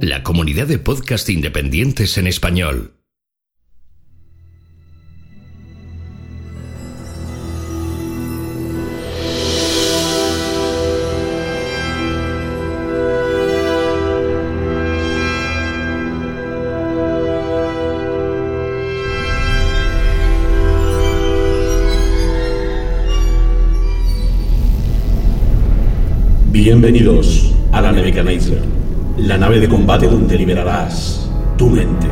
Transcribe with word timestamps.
La 0.00 0.22
comunidad 0.22 0.68
de 0.68 0.78
podcast 0.78 1.28
independientes 1.28 2.18
en 2.18 2.28
español. 2.28 2.92
Bienvenidos 26.52 27.52
a 27.72 27.80
la 27.80 27.90
Nebuchadnezzar, 27.90 28.58
la 29.16 29.38
nave 29.38 29.60
de 29.60 29.68
combate 29.68 30.08
donde 30.08 30.36
liberarás 30.36 31.28
tu 31.56 31.68
mente. 31.68 32.08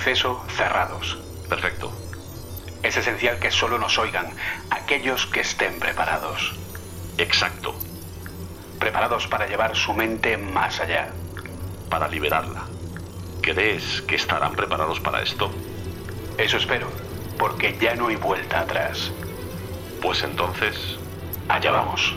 Acceso 0.00 0.42
cerrados. 0.56 1.18
Perfecto. 1.46 1.92
Es 2.82 2.96
esencial 2.96 3.38
que 3.38 3.50
solo 3.50 3.78
nos 3.78 3.98
oigan 3.98 4.32
aquellos 4.70 5.26
que 5.26 5.40
estén 5.40 5.78
preparados. 5.78 6.54
Exacto. 7.18 7.74
Preparados 8.78 9.26
para 9.26 9.46
llevar 9.46 9.76
su 9.76 9.92
mente 9.92 10.38
más 10.38 10.80
allá. 10.80 11.10
Para 11.90 12.08
liberarla. 12.08 12.62
¿Crees 13.42 14.00
que 14.00 14.14
estarán 14.14 14.52
preparados 14.52 14.98
para 15.00 15.20
esto? 15.20 15.50
Eso 16.38 16.56
espero, 16.56 16.90
porque 17.38 17.76
ya 17.78 17.94
no 17.94 18.08
hay 18.08 18.16
vuelta 18.16 18.60
atrás. 18.60 19.12
Pues 20.00 20.22
entonces... 20.22 20.96
Allá 21.46 21.72
vamos. 21.72 22.14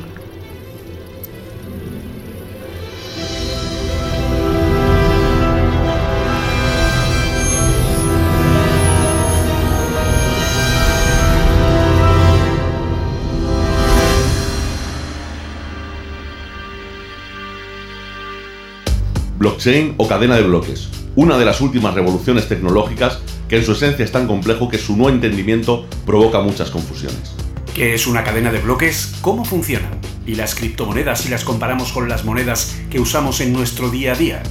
Blockchain 19.64 19.96
o 19.98 20.10
cadena 20.10 20.36
de 20.36 20.44
bloques, 20.44 20.90
una 21.16 21.38
de 21.38 21.46
las 21.46 21.62
últimas 21.62 21.94
revoluciones 21.94 22.50
tecnológicas 22.50 23.20
que 23.48 23.56
en 23.56 23.64
su 23.64 23.72
esencia 23.72 24.04
es 24.04 24.12
tan 24.12 24.28
complejo 24.28 24.68
que 24.68 24.78
su 24.78 24.98
no 24.98 25.08
entendimiento 25.08 25.86
provoca 26.06 26.42
muchas 26.42 26.70
confusiones. 26.70 27.34
¿Qué 27.74 27.94
es 27.94 28.06
una 28.06 28.26
cadena 28.26 28.52
de 28.52 28.60
bloques? 28.60 29.16
¿Cómo 29.22 29.46
funcionan? 29.46 30.02
¿Y 30.28 30.36
las 30.36 30.54
criptomonedas 30.54 31.22
si 31.22 31.30
las 31.30 31.46
comparamos 31.46 31.94
con 31.94 32.10
las 32.10 32.26
monedas 32.26 32.76
que 32.90 33.00
usamos 33.00 33.40
en 33.40 33.54
nuestro 33.54 33.90
día 33.90 34.12
a 34.12 34.16
día? 34.16 34.44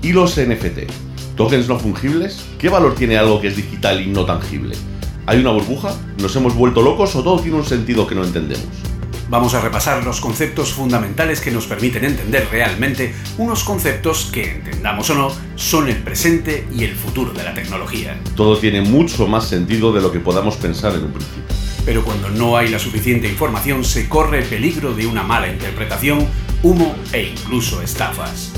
¿Y 0.00 0.12
los 0.12 0.36
NFT? 0.36 0.92
¿Tokens 1.36 1.68
no 1.68 1.80
fungibles? 1.80 2.44
¿Qué 2.60 2.68
valor 2.68 2.94
tiene 2.94 3.18
algo 3.18 3.40
que 3.40 3.48
es 3.48 3.56
digital 3.56 4.00
y 4.00 4.06
no 4.06 4.24
tangible? 4.26 4.76
¿Hay 5.26 5.40
una 5.40 5.50
burbuja? 5.50 5.96
¿Nos 6.18 6.36
hemos 6.36 6.54
vuelto 6.54 6.82
locos 6.82 7.16
o 7.16 7.24
todo 7.24 7.40
tiene 7.40 7.56
un 7.56 7.64
sentido 7.64 8.06
que 8.06 8.14
no 8.14 8.22
entendemos? 8.22 8.91
Vamos 9.32 9.54
a 9.54 9.62
repasar 9.62 10.04
los 10.04 10.20
conceptos 10.20 10.74
fundamentales 10.74 11.40
que 11.40 11.50
nos 11.50 11.66
permiten 11.66 12.04
entender 12.04 12.48
realmente 12.50 13.14
unos 13.38 13.64
conceptos 13.64 14.28
que, 14.30 14.56
entendamos 14.56 15.08
o 15.08 15.14
no, 15.14 15.32
son 15.54 15.88
el 15.88 15.96
presente 16.02 16.66
y 16.70 16.84
el 16.84 16.94
futuro 16.94 17.32
de 17.32 17.42
la 17.42 17.54
tecnología. 17.54 18.20
Todo 18.36 18.58
tiene 18.58 18.82
mucho 18.82 19.26
más 19.26 19.48
sentido 19.48 19.90
de 19.90 20.02
lo 20.02 20.12
que 20.12 20.20
podamos 20.20 20.58
pensar 20.58 20.96
en 20.96 21.04
un 21.04 21.12
principio. 21.12 21.44
Pero 21.86 22.04
cuando 22.04 22.28
no 22.28 22.58
hay 22.58 22.68
la 22.68 22.78
suficiente 22.78 23.26
información 23.26 23.86
se 23.86 24.06
corre 24.06 24.42
peligro 24.42 24.92
de 24.92 25.06
una 25.06 25.22
mala 25.22 25.48
interpretación, 25.48 26.28
humo 26.62 26.94
e 27.14 27.22
incluso 27.22 27.80
estafas. 27.80 28.52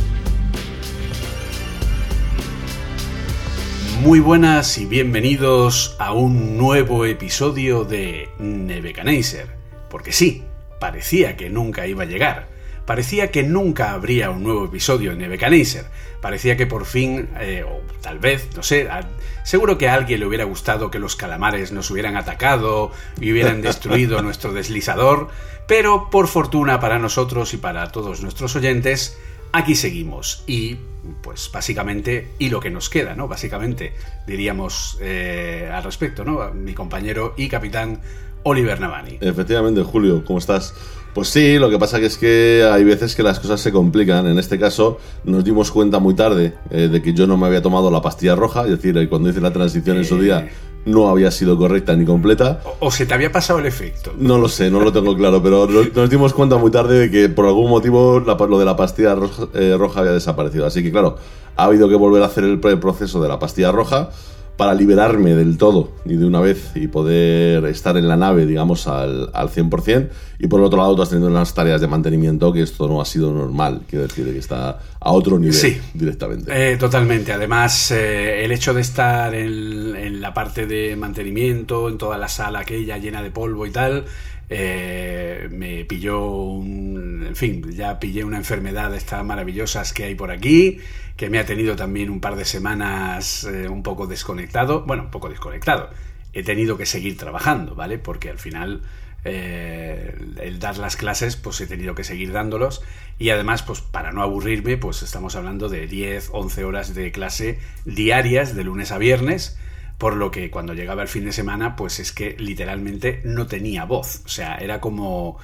Muy 4.00 4.18
buenas 4.18 4.76
y 4.78 4.86
bienvenidos 4.86 5.94
a 6.00 6.12
un 6.12 6.58
nuevo 6.58 7.04
episodio 7.04 7.84
de 7.84 8.28
Nebuchadnezzar. 8.41 9.56
Porque 9.88 10.10
sí, 10.10 10.42
parecía 10.84 11.34
que 11.34 11.49
nunca 11.49 11.87
iba 11.87 12.03
a 12.03 12.06
llegar. 12.06 12.47
Parecía 12.84 13.31
que 13.31 13.43
nunca 13.43 13.93
habría 13.93 14.28
un 14.28 14.43
nuevo 14.43 14.67
episodio 14.67 15.12
en 15.12 15.19
Nebuchadnezzar. 15.19 15.87
Parecía 16.21 16.59
que 16.59 16.67
por 16.67 16.84
fin, 16.84 17.31
eh, 17.41 17.65
o 17.67 17.81
tal 18.03 18.19
vez, 18.19 18.50
no 18.55 18.62
sé, 18.62 18.91
a- 18.91 19.09
seguro 19.45 19.78
que 19.78 19.89
a 19.89 19.95
alguien 19.95 20.21
le 20.21 20.27
hubiera 20.27 20.45
gustado 20.45 20.91
que 20.91 20.99
los 20.99 21.17
calamares 21.17 21.72
nos 21.72 21.91
hubieran 21.91 22.19
atacado 22.19 22.93
y 23.19 23.33
hubieran 23.33 23.62
destruido 23.62 24.21
nuestro 24.28 24.53
deslizador, 24.53 25.28
pero 25.67 26.11
por 26.11 26.28
fortuna 26.28 26.81
para 26.81 26.99
nosotros 26.99 27.55
y 27.55 27.56
para 27.56 27.91
todos 27.91 28.21
nuestros 28.21 28.55
oyentes, 28.55 29.16
aquí 29.53 29.75
seguimos. 29.77 30.45
Y, 30.47 30.77
pues 31.22 31.51
básicamente, 31.51 32.28
y 32.39 32.51
lo 32.51 32.61
que 32.61 32.69
nos 32.69 32.91
queda, 32.91 33.15
¿no? 33.15 33.27
Básicamente, 33.27 33.95
diríamos 34.27 34.99
eh, 35.01 35.71
al 35.72 35.83
respecto, 35.83 36.27
¿no? 36.27 36.51
Mi 36.53 36.75
compañero 36.75 37.33
y 37.39 37.49
capitán 37.49 38.03
Oliver 38.44 38.81
Navani. 38.81 39.19
Efectivamente, 39.21 39.82
Julio, 39.82 40.22
¿cómo 40.25 40.38
estás? 40.38 40.75
Pues 41.15 41.28
sí, 41.28 41.59
lo 41.59 41.71
que 41.71 41.78
pasa 41.78 42.00
que 42.00 42.06
es 42.06 42.19
que 42.19 42.69
hay 42.71 42.82
veces 42.84 43.15
que 43.15 43.22
las 43.22 43.38
cosas 43.38 43.60
se 43.60 43.71
complican. 43.72 44.27
En 44.27 44.38
este 44.38 44.59
caso, 44.59 44.99
nos 45.25 45.44
dimos 45.44 45.71
cuenta 45.71 45.99
muy 45.99 46.15
tarde 46.15 46.54
eh, 46.71 46.88
de 46.88 47.03
que 47.03 47.12
yo 47.15 47.27
no 47.27 47.37
me 47.37 47.47
había 47.47 47.62
tomado 47.62 47.91
la 47.91 48.03
pastilla 48.03 48.34
roja, 48.34 48.65
es 48.65 48.71
decir, 48.71 48.97
eh, 48.99 49.09
cuando 49.09 49.28
hice 49.31 49.41
la 49.41 49.53
transición 49.53 49.97
en 49.99 50.04
su 50.04 50.16
Eh. 50.16 50.22
día 50.22 50.49
no 50.87 51.09
había 51.09 51.31
sido 51.31 51.56
correcta 51.56 51.94
ni 51.97 52.04
completa. 52.04 52.60
O, 52.81 52.87
o 52.88 52.91
se 52.91 53.06
te 53.06 53.15
había 53.15 53.33
pasado 53.33 53.59
el 53.60 53.65
efecto. 53.66 54.12
No 54.19 54.37
lo 54.38 54.49
sé, 54.49 54.71
no 54.71 54.81
lo 54.81 54.93
tengo 54.93 55.16
claro, 55.16 55.43
pero 55.43 55.66
nos, 55.66 55.94
nos 55.94 56.10
dimos 56.10 56.34
cuenta 56.34 56.59
muy 56.59 56.71
tarde 56.71 56.99
de 56.99 57.10
que 57.10 57.28
por 57.31 57.47
algún 57.47 57.71
motivo 57.71 58.21
la- 58.21 58.34
lo 58.34 58.59
de 58.59 58.65
la 58.66 58.77
pastilla 58.77 59.15
roja, 59.15 59.44
eh, 59.54 59.77
roja 59.78 60.00
había 60.00 60.12
desaparecido. 60.12 60.66
Así 60.66 60.83
que 60.83 60.91
claro, 60.91 61.16
ha 61.56 61.65
habido 61.65 61.88
que 61.88 61.94
volver 61.94 62.22
a 62.22 62.27
hacer 62.27 62.44
el 62.44 62.59
proceso 62.59 63.22
de 63.22 63.28
la 63.28 63.38
pastilla 63.38 63.72
roja 63.72 64.10
para 64.56 64.72
liberarme 64.75 65.34
del 65.34 65.59
todo 65.59 65.91
y 66.04 66.15
de 66.16 66.25
una 66.25 66.41
vez 66.41 66.70
y 66.76 66.87
poder 66.87 67.65
estar 67.65 67.97
en 67.97 68.06
la 68.06 68.16
nave, 68.16 68.47
digamos, 68.47 68.87
al, 68.87 69.31
al 69.34 69.48
100%. 69.48 70.09
Y 70.38 70.47
por 70.47 70.60
el 70.60 70.66
otro 70.66 70.78
lado, 70.78 70.94
tú 70.94 71.03
has 71.03 71.10
tenido 71.10 71.28
unas 71.28 71.54
tareas 71.54 71.81
de 71.81 71.87
mantenimiento 71.88 72.53
que 72.53 72.62
esto 72.62 72.87
no 72.88 73.00
ha 73.00 73.04
sido 73.04 73.32
normal, 73.32 73.82
quiero 73.88 74.06
decir, 74.06 74.25
que 74.26 74.38
está 74.38 74.78
a 75.00 75.12
otro 75.12 75.38
nivel 75.38 75.54
Sí. 75.54 75.81
directamente. 75.94 76.72
Eh, 76.72 76.76
totalmente. 76.76 77.32
Además, 77.32 77.91
eh, 77.91 78.44
el 78.44 78.53
hecho 78.53 78.75
de 78.75 78.81
estar 78.82 79.34
en, 79.34 79.97
en 79.97 80.20
la 80.20 80.32
parte 80.34 80.66
de 80.66 80.94
mantenimiento, 80.97 81.88
en 81.88 81.98
toda 81.98 82.16
la 82.19 82.28
sala 82.28 82.60
aquella 82.60 82.98
llena 82.98 83.22
de 83.22 83.31
polvo 83.31 83.66
y 83.66 83.71
tal, 83.71 84.04
eh, 84.49 85.49
me 85.50 85.84
pilló 85.84 86.25
un... 86.27 87.25
En 87.27 87.37
fin, 87.37 87.71
ya 87.72 87.99
pillé 87.99 88.25
una 88.25 88.37
enfermedad 88.37 88.91
de 88.91 88.99
estas 88.99 89.25
maravillosas 89.25 89.93
que 89.93 90.05
hay 90.05 90.15
por 90.15 90.31
aquí, 90.31 90.78
que 91.16 91.31
me 91.31 91.38
ha 91.38 91.47
tenido 91.47 91.77
también 91.77 92.10
un 92.10 92.21
par 92.21 92.37
de 92.37 92.44
semanas 92.44 93.44
eh, 93.44 93.69
un 93.69 93.83
poco 93.83 94.06
desconectado. 94.06 94.83
Bueno, 94.83 95.04
un 95.04 95.10
poco 95.10 95.28
desconectado. 95.28 95.91
He 96.33 96.43
tenido 96.43 96.77
que 96.77 96.87
seguir 96.87 97.16
trabajando, 97.16 97.75
¿vale? 97.75 97.99
Porque 97.99 98.31
al 98.31 98.38
final 98.38 98.83
eh, 99.25 100.15
el 100.43 100.59
dar 100.59 100.77
las 100.77 100.97
clases, 100.97 101.37
pues 101.37 101.60
he 101.60 101.66
tenido 101.66 101.94
que 101.94 102.04
seguir 102.04 102.33
dándolos. 102.33 102.83
Y 103.19 103.31
además, 103.31 103.62
pues 103.62 103.81
para 103.81 104.12
no 104.12 104.22
aburrirme, 104.22 104.77
pues 104.77 105.03
estamos 105.03 105.36
hablando 105.36 105.68
de 105.68 105.86
10, 105.86 106.30
11 106.33 106.65
horas 106.65 106.95
de 106.95 107.10
clase 107.13 107.59
diarias, 107.84 108.54
de 108.54 108.65
lunes 108.65 108.92
a 108.92 108.98
viernes. 108.98 109.57
Por 109.98 110.16
lo 110.16 110.30
que 110.30 110.50
cuando 110.50 110.74
llegaba 110.74 111.02
el 111.02 111.08
fin 111.08 111.24
de 111.24 111.32
semana, 111.32 111.76
pues 111.76 112.00
es 112.00 112.12
que 112.12 112.36
literalmente 112.38 113.20
no 113.24 113.46
tenía 113.46 113.84
voz. 113.84 114.22
O 114.24 114.28
sea, 114.28 114.56
era 114.56 114.80
como. 114.80 115.38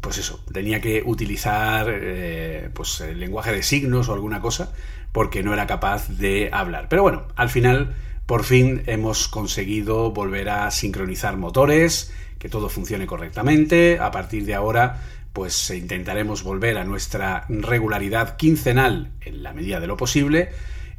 Pues 0.00 0.18
eso, 0.18 0.42
tenía 0.52 0.80
que 0.80 1.02
utilizar 1.04 1.86
eh, 1.90 2.70
pues 2.72 3.00
el 3.02 3.20
lenguaje 3.20 3.52
de 3.52 3.62
signos 3.62 4.08
o 4.08 4.14
alguna 4.14 4.40
cosa, 4.40 4.72
porque 5.12 5.42
no 5.42 5.52
era 5.52 5.66
capaz 5.66 6.08
de 6.08 6.48
hablar. 6.52 6.88
Pero 6.88 7.02
bueno, 7.02 7.28
al 7.36 7.50
final, 7.50 7.94
por 8.26 8.44
fin 8.44 8.82
hemos 8.86 9.28
conseguido 9.28 10.10
volver 10.10 10.48
a 10.48 10.70
sincronizar 10.70 11.36
motores, 11.36 12.12
que 12.38 12.48
todo 12.48 12.68
funcione 12.68 13.06
correctamente. 13.06 13.98
A 14.00 14.10
partir 14.10 14.44
de 14.46 14.54
ahora, 14.54 15.00
pues 15.32 15.70
intentaremos 15.70 16.42
volver 16.42 16.78
a 16.78 16.84
nuestra 16.84 17.44
regularidad 17.48 18.36
quincenal 18.36 19.12
en 19.20 19.42
la 19.42 19.52
medida 19.52 19.78
de 19.78 19.86
lo 19.86 19.96
posible. 19.96 20.48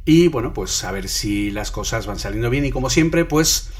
Y 0.04 0.28
bueno, 0.28 0.52
pues 0.52 0.82
a 0.84 0.92
ver 0.92 1.08
si 1.08 1.50
las 1.50 1.70
cosas 1.70 2.06
van 2.06 2.18
saliendo 2.18 2.50
bien. 2.50 2.64
Y 2.64 2.70
como 2.70 2.90
siempre, 2.90 3.24
pues, 3.24 3.70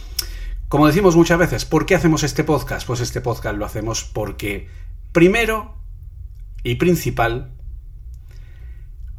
como 0.69 0.87
decimos 0.87 1.17
muchas 1.17 1.39
veces, 1.39 1.65
¿por 1.65 1.87
qué 1.87 1.95
hacemos 1.95 2.23
este 2.23 2.45
podcast? 2.45 2.87
Pues 2.87 3.01
este 3.01 3.21
podcast 3.21 3.57
lo 3.57 3.65
hacemos 3.65 4.05
porque, 4.05 4.69
primero 5.13 5.75
y 6.63 6.77
principal, 6.77 7.53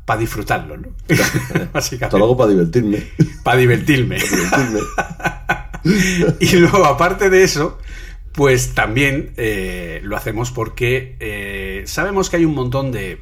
para 0.06 0.20
disfrutarlo, 0.20 0.78
¿no? 0.78 0.90
Hasta 1.74 2.18
luego 2.18 2.38
para 2.38 2.52
divertirme. 2.52 3.04
Para 3.44 3.58
divertirme. 3.58 4.18
divertirme. 4.18 4.80
y 6.40 6.56
luego, 6.58 6.86
aparte 6.86 7.30
de 7.30 7.44
eso, 7.44 7.80
pues 8.32 8.74
también 8.74 9.34
eh, 9.38 10.00
lo 10.04 10.16
hacemos 10.16 10.52
porque 10.52 11.18
eh, 11.20 11.84
sabemos 11.86 12.30
que 12.30 12.38
hay 12.38 12.46
un 12.46 12.56
montón 12.56 12.92
de 12.92 13.22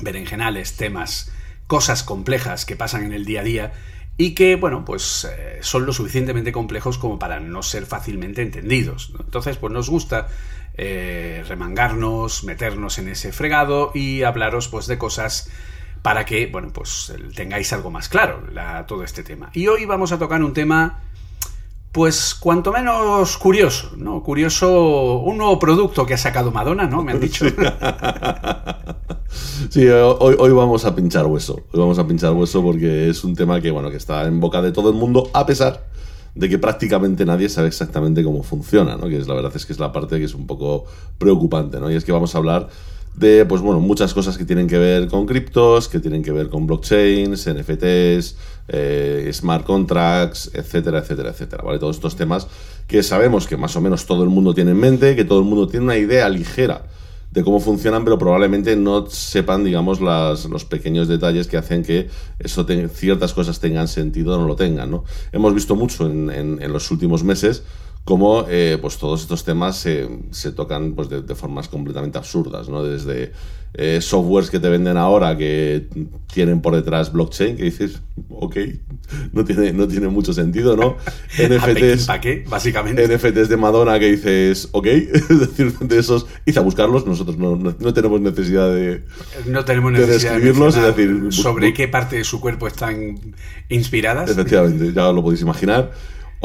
berenjenales, 0.00 0.76
temas, 0.76 1.32
cosas 1.66 2.02
complejas 2.02 2.64
que 2.64 2.76
pasan 2.76 3.04
en 3.04 3.12
el 3.12 3.24
día 3.24 3.40
a 3.40 3.44
día 3.44 3.72
y 4.16 4.34
que, 4.34 4.56
bueno, 4.56 4.84
pues 4.84 5.24
eh, 5.30 5.58
son 5.60 5.86
lo 5.86 5.92
suficientemente 5.92 6.52
complejos 6.52 6.98
como 6.98 7.18
para 7.18 7.40
no 7.40 7.62
ser 7.62 7.84
fácilmente 7.84 8.42
entendidos. 8.42 9.12
Entonces, 9.18 9.56
pues 9.56 9.72
nos 9.72 9.90
gusta 9.90 10.28
eh, 10.76 11.44
remangarnos, 11.48 12.44
meternos 12.44 12.98
en 12.98 13.08
ese 13.08 13.32
fregado 13.32 13.90
y 13.94 14.22
hablaros 14.22 14.68
pues 14.68 14.86
de 14.86 14.98
cosas 14.98 15.50
para 16.02 16.24
que, 16.24 16.46
bueno, 16.46 16.70
pues 16.72 17.12
tengáis 17.34 17.72
algo 17.72 17.90
más 17.90 18.08
claro 18.08 18.46
la, 18.52 18.86
todo 18.86 19.04
este 19.04 19.22
tema. 19.22 19.50
Y 19.52 19.66
hoy 19.66 19.84
vamos 19.84 20.12
a 20.12 20.18
tocar 20.18 20.42
un 20.44 20.52
tema 20.52 21.00
pues 21.94 22.34
cuanto 22.34 22.72
menos 22.72 23.38
curioso, 23.38 23.92
¿no? 23.96 24.20
Curioso, 24.20 25.20
un 25.20 25.38
nuevo 25.38 25.60
producto 25.60 26.04
que 26.04 26.14
ha 26.14 26.18
sacado 26.18 26.50
Madonna, 26.50 26.88
¿no? 26.88 27.02
Me 27.02 27.12
han 27.12 27.20
dicho. 27.20 27.46
Sí, 29.70 29.88
hoy, 29.88 30.36
hoy 30.38 30.52
vamos 30.52 30.84
a 30.84 30.94
pinchar 30.94 31.26
hueso. 31.26 31.54
Hoy 31.72 31.80
vamos 31.80 31.98
a 31.98 32.06
pinchar 32.06 32.32
hueso 32.32 32.62
porque 32.62 33.08
es 33.08 33.24
un 33.24 33.34
tema 33.34 33.60
que, 33.60 33.70
bueno, 33.72 33.90
que 33.90 33.96
está 33.96 34.24
en 34.26 34.38
boca 34.38 34.62
de 34.62 34.70
todo 34.70 34.90
el 34.90 34.94
mundo, 34.94 35.28
a 35.32 35.44
pesar 35.44 35.86
de 36.34 36.48
que 36.48 36.58
prácticamente 36.58 37.24
nadie 37.24 37.48
sabe 37.48 37.68
exactamente 37.68 38.22
cómo 38.22 38.44
funciona, 38.44 38.96
¿no? 38.96 39.08
Que 39.08 39.18
es 39.18 39.26
la 39.26 39.34
verdad 39.34 39.52
es 39.54 39.66
que 39.66 39.72
es 39.72 39.80
la 39.80 39.90
parte 39.90 40.18
que 40.18 40.24
es 40.24 40.34
un 40.34 40.46
poco 40.46 40.84
preocupante, 41.18 41.80
¿no? 41.80 41.90
Y 41.90 41.96
es 41.96 42.04
que 42.04 42.12
vamos 42.12 42.34
a 42.34 42.38
hablar 42.38 42.68
de, 43.14 43.44
pues 43.44 43.60
bueno, 43.62 43.80
muchas 43.80 44.12
cosas 44.12 44.36
que 44.36 44.44
tienen 44.44 44.66
que 44.66 44.78
ver 44.78 45.06
con 45.08 45.26
criptos, 45.26 45.88
que 45.88 46.00
tienen 46.00 46.22
que 46.22 46.32
ver 46.32 46.48
con 46.48 46.66
blockchains, 46.66 47.48
NFTs, 47.48 48.36
eh, 48.68 49.30
smart 49.32 49.64
contracts, 49.64 50.50
etcétera, 50.52 50.98
etcétera, 50.98 51.30
etcétera, 51.30 51.62
¿vale? 51.62 51.78
Todos 51.78 51.96
estos 51.96 52.16
temas 52.16 52.48
que 52.88 53.02
sabemos 53.02 53.46
que 53.46 53.56
más 53.56 53.76
o 53.76 53.80
menos 53.80 54.06
todo 54.06 54.24
el 54.24 54.30
mundo 54.30 54.54
tiene 54.54 54.72
en 54.72 54.80
mente, 54.80 55.14
que 55.14 55.24
todo 55.24 55.38
el 55.38 55.44
mundo 55.44 55.68
tiene 55.68 55.84
una 55.84 55.96
idea 55.96 56.28
ligera 56.28 56.86
de 57.30 57.42
cómo 57.42 57.58
funcionan, 57.58 58.04
pero 58.04 58.16
probablemente 58.16 58.76
no 58.76 59.06
sepan, 59.06 59.64
digamos, 59.64 60.00
las, 60.00 60.44
los 60.44 60.64
pequeños 60.64 61.08
detalles 61.08 61.48
que 61.48 61.56
hacen 61.56 61.82
que 61.82 62.08
eso 62.38 62.64
ciertas 62.92 63.34
cosas 63.34 63.58
tengan 63.58 63.88
sentido 63.88 64.34
o 64.34 64.38
no 64.38 64.46
lo 64.46 64.54
tengan, 64.54 64.90
¿no? 64.90 65.04
Hemos 65.32 65.52
visto 65.52 65.74
mucho 65.74 66.06
en, 66.06 66.30
en 66.30 66.72
los 66.72 66.90
últimos 66.92 67.24
meses 67.24 67.64
cómo 68.04 68.44
eh, 68.48 68.78
pues 68.80 68.98
todos 68.98 69.22
estos 69.22 69.44
temas 69.44 69.76
se, 69.76 70.08
se 70.30 70.52
tocan 70.52 70.92
pues 70.92 71.08
de, 71.08 71.22
de, 71.22 71.34
formas 71.34 71.68
completamente 71.68 72.18
absurdas, 72.18 72.68
¿no? 72.68 72.84
Desde 72.84 73.32
eh, 73.76 74.00
softwares 74.00 74.50
que 74.50 74.60
te 74.60 74.68
venden 74.68 74.96
ahora 74.96 75.36
que 75.36 75.88
tienen 76.32 76.60
por 76.60 76.76
detrás 76.76 77.12
blockchain, 77.12 77.56
que 77.56 77.64
dices, 77.64 78.00
ok, 78.28 78.56
no 79.32 79.44
tiene, 79.44 79.72
no 79.72 79.88
tiene 79.88 80.06
mucho 80.08 80.32
sentido, 80.32 80.76
¿no? 80.76 80.96
NFTs. 81.38 82.06
¿Para 82.06 82.20
qué? 82.20 82.44
Básicamente. 82.46 83.08
NFTs 83.08 83.48
de 83.48 83.56
Madonna 83.56 83.98
que 83.98 84.12
dices, 84.12 84.68
ok, 84.70 84.86
es 84.86 85.40
decir, 85.40 85.76
de 85.78 85.98
esos, 85.98 86.26
hice 86.44 86.58
a 86.58 86.62
buscarlos, 86.62 87.06
nosotros 87.06 87.38
no, 87.38 87.56
no, 87.56 87.74
no, 87.76 87.94
tenemos 87.94 88.20
necesidad 88.20 88.72
de, 88.72 89.02
no 89.46 89.64
tenemos 89.64 89.92
necesidad 89.92 90.34
de 90.34 90.40
describirlos, 90.40 90.74
de 90.74 90.88
es 90.88 90.96
decir, 90.96 91.32
sobre 91.32 91.72
qué 91.72 91.88
parte 91.88 92.16
de 92.16 92.24
su 92.24 92.40
cuerpo 92.40 92.68
están 92.68 93.34
inspiradas. 93.70 94.30
Efectivamente, 94.30 94.92
ya 94.92 95.10
lo 95.10 95.22
podéis 95.22 95.40
imaginar. 95.40 95.90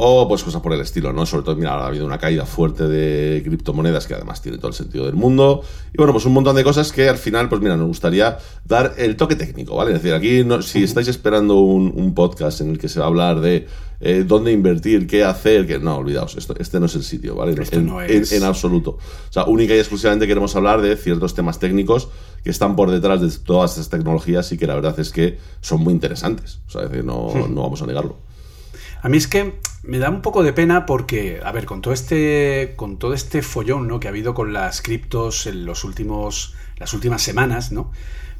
O 0.02 0.28
pues 0.30 0.44
cosas 0.44 0.62
por 0.62 0.72
el 0.72 0.80
estilo, 0.80 1.12
¿no? 1.12 1.26
Sobre 1.26 1.44
todo, 1.44 1.58
mira, 1.58 1.74
ha 1.74 1.88
habido 1.88 2.06
una 2.06 2.18
caída 2.18 2.46
fuerte 2.46 2.88
de 2.88 3.44
criptomonedas 3.44 4.08
que 4.08 4.14
además 4.14 4.42
tiene 4.42 4.58
todo 4.58 4.70
el 4.70 4.74
sentido 4.74 5.06
del 5.06 5.16
mundo. 5.16 5.62
Y 5.94 5.98
bueno, 5.98 6.14
pues 6.14 6.26
un 6.26 6.32
montón 6.32 6.56
de 6.56 6.64
cosas 6.64 6.94
que 6.94 7.10
al 7.10 7.18
final, 7.18 7.50
pues 7.50 7.62
mira, 7.62 7.76
nos 7.76 7.88
gustaría 7.88 8.38
dar 8.64 8.94
el 8.98 9.18
toque 9.18 9.36
técnico, 9.36 9.76
¿vale? 9.76 9.92
Es 9.92 10.02
decir, 10.02 10.14
aquí 10.14 10.46
no, 10.46 10.62
si 10.62 10.84
estáis 10.84 11.10
esperando 11.10 11.56
un, 11.56 11.92
un, 11.94 12.14
podcast 12.14 12.62
en 12.62 12.70
el 12.70 12.78
que 12.78 12.88
se 12.88 13.00
va 13.00 13.06
a 13.06 13.10
hablar 13.10 13.42
de 13.42 13.68
eh, 14.00 14.24
dónde 14.26 14.54
invertir, 14.54 15.06
qué 15.06 15.26
hacer, 15.26 15.68
que 15.68 15.80
no, 15.80 15.98
olvidaos, 15.98 16.38
esto, 16.38 16.56
este 16.58 16.80
no 16.80 16.86
es 16.86 16.96
el 16.96 17.04
sitio, 17.04 17.36
¿vale? 17.36 17.62
Esto 17.62 17.76
en, 17.76 17.86
no 17.88 18.02
es... 18.02 18.32
en, 18.32 18.38
en, 18.38 18.48
absoluto. 18.48 18.92
O 18.92 19.34
sea, 19.34 19.44
única 19.44 19.76
y 19.76 19.80
exclusivamente 19.80 20.28
queremos 20.28 20.56
hablar 20.56 20.82
de 20.82 20.96
ciertos 20.96 21.36
temas 21.36 21.60
técnicos 21.60 22.08
que 22.42 22.52
están 22.52 22.78
por 22.78 22.90
detrás 22.90 23.20
de 23.20 23.30
todas 23.44 23.72
estas 23.72 23.90
tecnologías 23.90 24.50
y 24.54 24.58
que 24.58 24.66
la 24.66 24.76
verdad 24.76 24.98
es 24.98 25.12
que 25.12 25.38
son 25.60 25.82
muy 25.82 25.92
interesantes. 25.92 26.62
O 26.68 26.72
sea, 26.72 26.84
es 26.84 26.90
decir, 26.90 27.04
no, 27.04 27.34
no 27.50 27.64
vamos 27.64 27.82
a 27.82 27.86
negarlo. 27.86 28.18
A 29.02 29.10
mí 29.10 29.18
es 29.18 29.28
que 29.28 29.60
me 29.84 30.00
da 30.00 30.10
un 30.10 30.22
poco 30.22 30.44
de 30.44 30.54
pena 30.54 30.86
porque, 30.86 31.40
a 31.44 31.52
ver, 31.52 31.66
con 31.66 31.82
todo 31.82 31.94
este, 31.94 32.74
con 32.76 32.98
todo 32.98 33.14
este 33.14 33.42
follón 33.42 33.88
¿no? 33.88 34.00
que 34.00 34.08
ha 34.08 34.12
habido 34.12 34.34
con 34.34 34.54
las 34.54 34.82
criptos 34.82 35.46
en 35.46 35.66
los 35.66 35.84
últimos, 35.84 36.56
las 36.78 36.94
últimas 36.94 37.22
semanas, 37.22 37.72
¿no? 37.72 37.92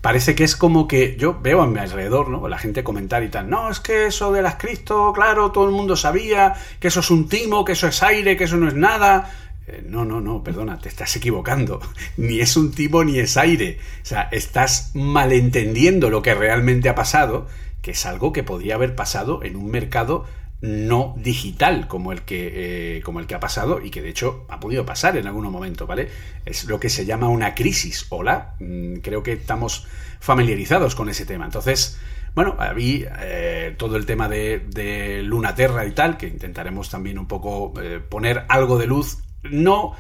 Parece 0.02 0.34
que 0.34 0.46
es 0.46 0.56
como 0.56 0.88
que 0.88 1.18
yo 1.18 1.40
veo 1.42 1.62
a 1.62 1.68
mi 1.68 1.78
alrededor, 1.80 2.30
¿no? 2.30 2.48
La 2.48 2.58
gente 2.58 2.86
comentar 2.86 3.22
y 3.22 3.28
tal. 3.28 3.50
No, 3.50 3.70
es 3.70 3.82
que 3.82 4.06
eso 4.06 4.32
de 4.32 4.42
las 4.42 4.56
cripto, 4.56 5.12
claro, 5.12 5.52
todo 5.52 5.66
el 5.66 5.72
mundo 5.72 5.98
sabía 5.98 6.54
que 6.80 6.88
eso 6.88 7.02
es 7.02 7.12
un 7.12 7.28
timo, 7.28 7.66
que 7.66 7.74
eso 7.74 7.88
es 7.88 8.02
aire, 8.02 8.38
que 8.38 8.46
eso 8.46 8.56
no 8.56 8.70
es 8.70 8.76
nada. 8.76 9.30
Eh, 9.68 9.84
no, 9.86 10.06
no, 10.06 10.22
no, 10.22 10.42
perdona, 10.42 10.80
te 10.80 10.88
estás 10.88 11.14
equivocando. 11.18 11.82
Ni 12.18 12.40
es 12.40 12.56
un 12.56 12.72
timo 12.72 13.04
ni 13.04 13.20
es 13.20 13.36
aire. 13.36 13.78
O 14.02 14.06
sea, 14.06 14.30
estás 14.32 14.92
malentendiendo 14.94 16.10
lo 16.10 16.22
que 16.22 16.34
realmente 16.34 16.88
ha 16.88 16.96
pasado, 16.96 17.48
que 17.82 17.92
es 17.92 18.06
algo 18.06 18.32
que 18.32 18.44
podría 18.44 18.76
haber 18.76 18.96
pasado 18.96 19.44
en 19.44 19.58
un 19.58 19.70
mercado 19.70 20.26
no 20.62 21.16
digital 21.18 21.88
como 21.88 22.12
el 22.12 22.24
que 22.24 22.98
eh, 22.98 23.02
como 23.02 23.20
el 23.20 23.28
que 23.28 23.36
ha 23.36 23.40
pasado 23.40 23.80
y 23.82 23.92
que 23.92 24.02
de 24.02 24.10
hecho 24.10 24.46
ha 24.50 24.60
podido 24.60 24.86
pasar 24.86 25.16
en 25.18 25.28
algún 25.28 25.50
momento, 25.50 25.88
¿vale? 25.88 26.10
Es 26.46 26.66
lo 26.66 26.80
que 26.80 26.90
se 26.90 27.06
llama 27.06 27.30
una 27.30 27.56
crisis. 27.56 28.06
Hola, 28.10 28.56
mm, 28.60 28.96
creo 28.96 29.24
que 29.24 29.34
estamos 29.34 29.88
familiarizados 30.20 30.96
con 30.96 31.08
ese 31.10 31.26
tema. 31.26 31.46
Entonces, 31.46 31.98
bueno, 32.36 32.56
había 32.60 33.18
eh, 33.22 33.76
todo 33.78 33.96
el 33.96 34.06
tema 34.06 34.28
de, 34.28 34.60
de 34.60 35.24
Lunaterra 35.24 35.86
y 35.86 35.92
tal, 35.92 36.18
que 36.18 36.28
intentaremos 36.28 36.90
también 36.90 37.18
un 37.18 37.28
poco 37.28 37.74
eh, 37.82 38.00
poner 38.00 38.46
algo 38.50 38.78
de 38.78 38.88
luz. 38.88 39.20
No 39.44 39.94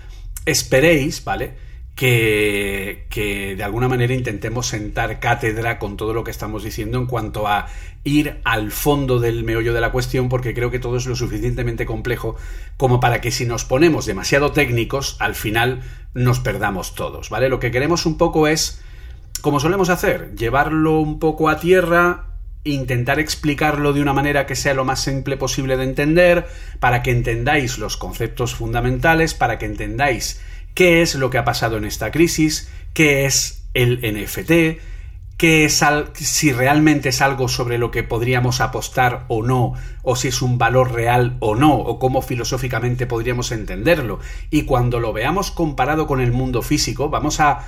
esperéis, 0.45 1.23
¿vale? 1.23 1.68
Que, 1.99 3.07
que, 3.09 3.57
de 3.57 3.63
alguna 3.65 3.89
manera 3.89 4.13
intentemos 4.13 4.67
sentar 4.67 5.19
cátedra 5.19 5.79
con 5.79 5.97
todo 5.97 6.13
lo 6.13 6.23
que 6.23 6.31
estamos 6.31 6.63
diciendo 6.63 6.97
en 6.97 7.07
cuanto 7.07 7.45
a 7.45 7.67
ir 8.05 8.39
al 8.45 8.71
fondo 8.71 9.19
del 9.19 9.43
meollo 9.43 9.73
de 9.73 9.81
la 9.81 9.91
cuestión, 9.91 10.29
porque 10.29 10.53
creo 10.53 10.71
que 10.71 10.79
todo 10.79 10.95
es 10.95 11.05
lo 11.07 11.17
suficientemente 11.17 11.85
complejo 11.85 12.37
como 12.77 13.01
para 13.01 13.19
que 13.19 13.31
si 13.31 13.45
nos 13.45 13.65
ponemos 13.65 14.05
demasiado 14.05 14.53
técnicos, 14.53 15.17
al 15.19 15.35
final 15.35 15.81
nos 16.13 16.39
perdamos 16.39 16.95
todos, 16.95 17.29
¿vale? 17.29 17.49
Lo 17.49 17.59
que 17.59 17.69
queremos 17.69 18.05
un 18.05 18.17
poco 18.17 18.47
es, 18.47 18.81
como 19.41 19.59
solemos 19.59 19.89
hacer, 19.89 20.33
llevarlo 20.37 21.01
un 21.01 21.19
poco 21.19 21.49
a 21.49 21.59
tierra, 21.59 22.27
intentar 22.63 23.19
explicarlo 23.19 23.91
de 23.91 24.01
una 24.01 24.13
manera 24.13 24.45
que 24.45 24.55
sea 24.55 24.73
lo 24.73 24.85
más 24.85 25.01
simple 25.01 25.35
posible 25.35 25.75
de 25.75 25.83
entender, 25.83 26.47
para 26.79 27.03
que 27.03 27.11
entendáis 27.11 27.77
los 27.77 27.97
conceptos 27.97 28.55
fundamentales, 28.55 29.33
para 29.33 29.57
que 29.57 29.65
entendáis 29.65 30.39
qué 30.73 31.01
es 31.01 31.15
lo 31.15 31.29
que 31.29 31.37
ha 31.37 31.45
pasado 31.45 31.77
en 31.77 31.85
esta 31.85 32.11
crisis, 32.11 32.69
qué 32.93 33.25
es 33.25 33.65
el 33.73 33.99
NFT, 34.01 34.81
qué 35.37 35.63
es 35.63 35.83
si 36.15 36.51
realmente 36.51 37.09
es 37.09 37.21
algo 37.21 37.47
sobre 37.47 37.77
lo 37.77 37.91
que 37.91 38.03
podríamos 38.03 38.59
apostar 38.59 39.25
o 39.29 39.41
no, 39.41 39.73
o 40.03 40.15
si 40.17 40.27
es 40.27 40.41
un 40.41 40.57
valor 40.57 40.91
real 40.91 41.37
o 41.39 41.55
no, 41.55 41.75
o 41.75 41.97
cómo 41.97 42.21
filosóficamente 42.21 43.07
podríamos 43.07 43.53
entenderlo. 43.53 44.19
Y 44.49 44.63
cuando 44.63 44.99
lo 44.99 45.13
veamos 45.13 45.51
comparado 45.51 46.07
con 46.07 46.19
el 46.19 46.33
mundo 46.33 46.61
físico, 46.61 47.09
vamos 47.09 47.39
a 47.39 47.65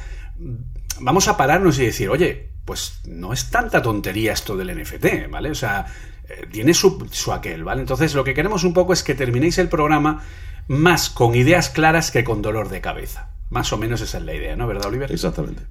vamos 1.00 1.28
a 1.28 1.38
pararnos 1.38 1.80
y 1.80 1.86
decir, 1.86 2.10
oye, 2.10 2.50
pues 2.66 3.02
no 3.08 3.34
es 3.34 3.50
tanta 3.50 3.82
tontería 3.82 4.34
esto 4.34 4.56
del 4.56 4.78
NFT, 4.78 5.30
¿vale? 5.30 5.52
O 5.52 5.56
sea, 5.56 5.86
eh, 6.30 6.48
tiene 6.52 6.74
su, 6.74 7.08
su 7.12 7.32
aquel, 7.34 7.64
¿vale? 7.64 7.82
Entonces 7.82 8.14
lo 8.14 8.24
que 8.24 8.34
queremos 8.34 8.64
un 8.64 8.74
poco 8.74 8.94
es 8.94 9.04
que 9.04 9.16
terminéis 9.16 9.58
el 9.58 9.70
programa 9.70 10.24
más 10.72 11.10
con 11.10 11.36
ideas 11.36 11.70
claras 11.70 12.12
que 12.12 12.24
con 12.24 12.42
dolor 12.42 12.70
de 12.70 12.80
cabeza. 12.80 13.28
Más 13.50 13.74
o 13.74 13.78
menos 13.78 14.00
esa 14.00 14.20
es 14.20 14.24
la 14.24 14.34
idea, 14.34 14.56
¿no? 14.56 14.68
¿Verdad, 14.68 14.86
Oliver? 14.86 15.12
Exactamente. 15.12 15.64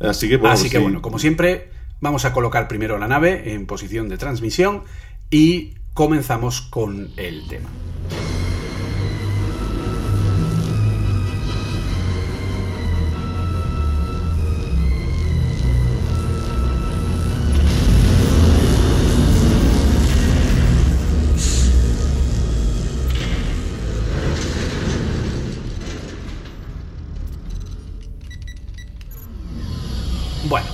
Así 0.00 0.26
que, 0.26 0.38
bueno, 0.38 0.54
Así 0.54 0.70
que 0.70 0.78
sí. 0.78 0.82
bueno, 0.82 1.02
como 1.02 1.18
siempre, 1.18 1.68
vamos 2.00 2.24
a 2.24 2.32
colocar 2.32 2.66
primero 2.66 2.98
la 2.98 3.08
nave 3.08 3.52
en 3.52 3.66
posición 3.66 4.08
de 4.08 4.16
transmisión 4.16 4.84
y 5.30 5.74
comenzamos 5.92 6.62
con 6.62 7.10
el 7.18 7.46
tema. 7.46 7.68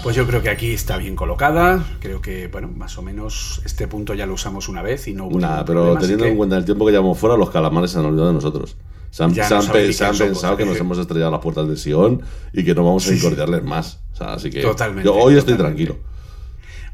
Pues 0.02 0.16
yo 0.16 0.26
creo 0.26 0.42
que 0.42 0.48
aquí 0.50 0.72
está 0.72 0.96
bien 0.96 1.14
colocada. 1.14 1.84
Creo 2.00 2.20
que, 2.22 2.48
bueno, 2.48 2.68
más 2.68 2.96
o 2.98 3.02
menos 3.02 3.60
este 3.64 3.86
punto 3.86 4.14
ya 4.14 4.26
lo 4.26 4.34
usamos 4.34 4.68
una 4.68 4.82
vez 4.82 5.06
y 5.08 5.14
no 5.14 5.26
hubo 5.26 5.38
Nada, 5.38 5.64
pero 5.64 5.96
teniendo 5.98 6.24
en 6.24 6.36
cuenta 6.36 6.56
el 6.56 6.64
tiempo 6.64 6.86
que 6.86 6.92
llevamos 6.92 7.18
fuera, 7.18 7.36
los 7.36 7.50
calamares 7.50 7.90
se 7.90 7.98
han 7.98 8.06
olvidado 8.06 8.28
de 8.28 8.34
nosotros. 8.34 8.76
Se 9.10 9.24
han, 9.24 9.34
Ya 9.34 9.44
se 9.44 9.54
no 9.54 9.60
han 9.60 9.66
saben 9.66 9.82
pe- 9.82 9.88
ni 9.88 9.92
se 9.92 10.04
han 10.04 10.10
quién 10.10 10.18
somos, 10.18 10.32
pensado 10.38 10.56
que 10.56 10.64
nos 10.64 10.76
hemos 10.78 10.98
estrellado 10.98 11.30
las 11.32 11.40
puertas 11.40 11.68
de 11.68 11.76
Sion 11.76 12.22
y 12.52 12.64
que 12.64 12.74
no 12.74 12.84
vamos 12.84 13.06
a 13.08 13.14
incordiarles 13.14 13.62
más. 13.64 14.00
O 14.12 14.16
sea, 14.16 14.34
así 14.34 14.50
que 14.50 14.62
Totalmente, 14.62 15.04
yo 15.04 15.14
hoy 15.14 15.36
estoy 15.36 15.54
totalmente. 15.56 15.84
tranquilo. 15.86 16.10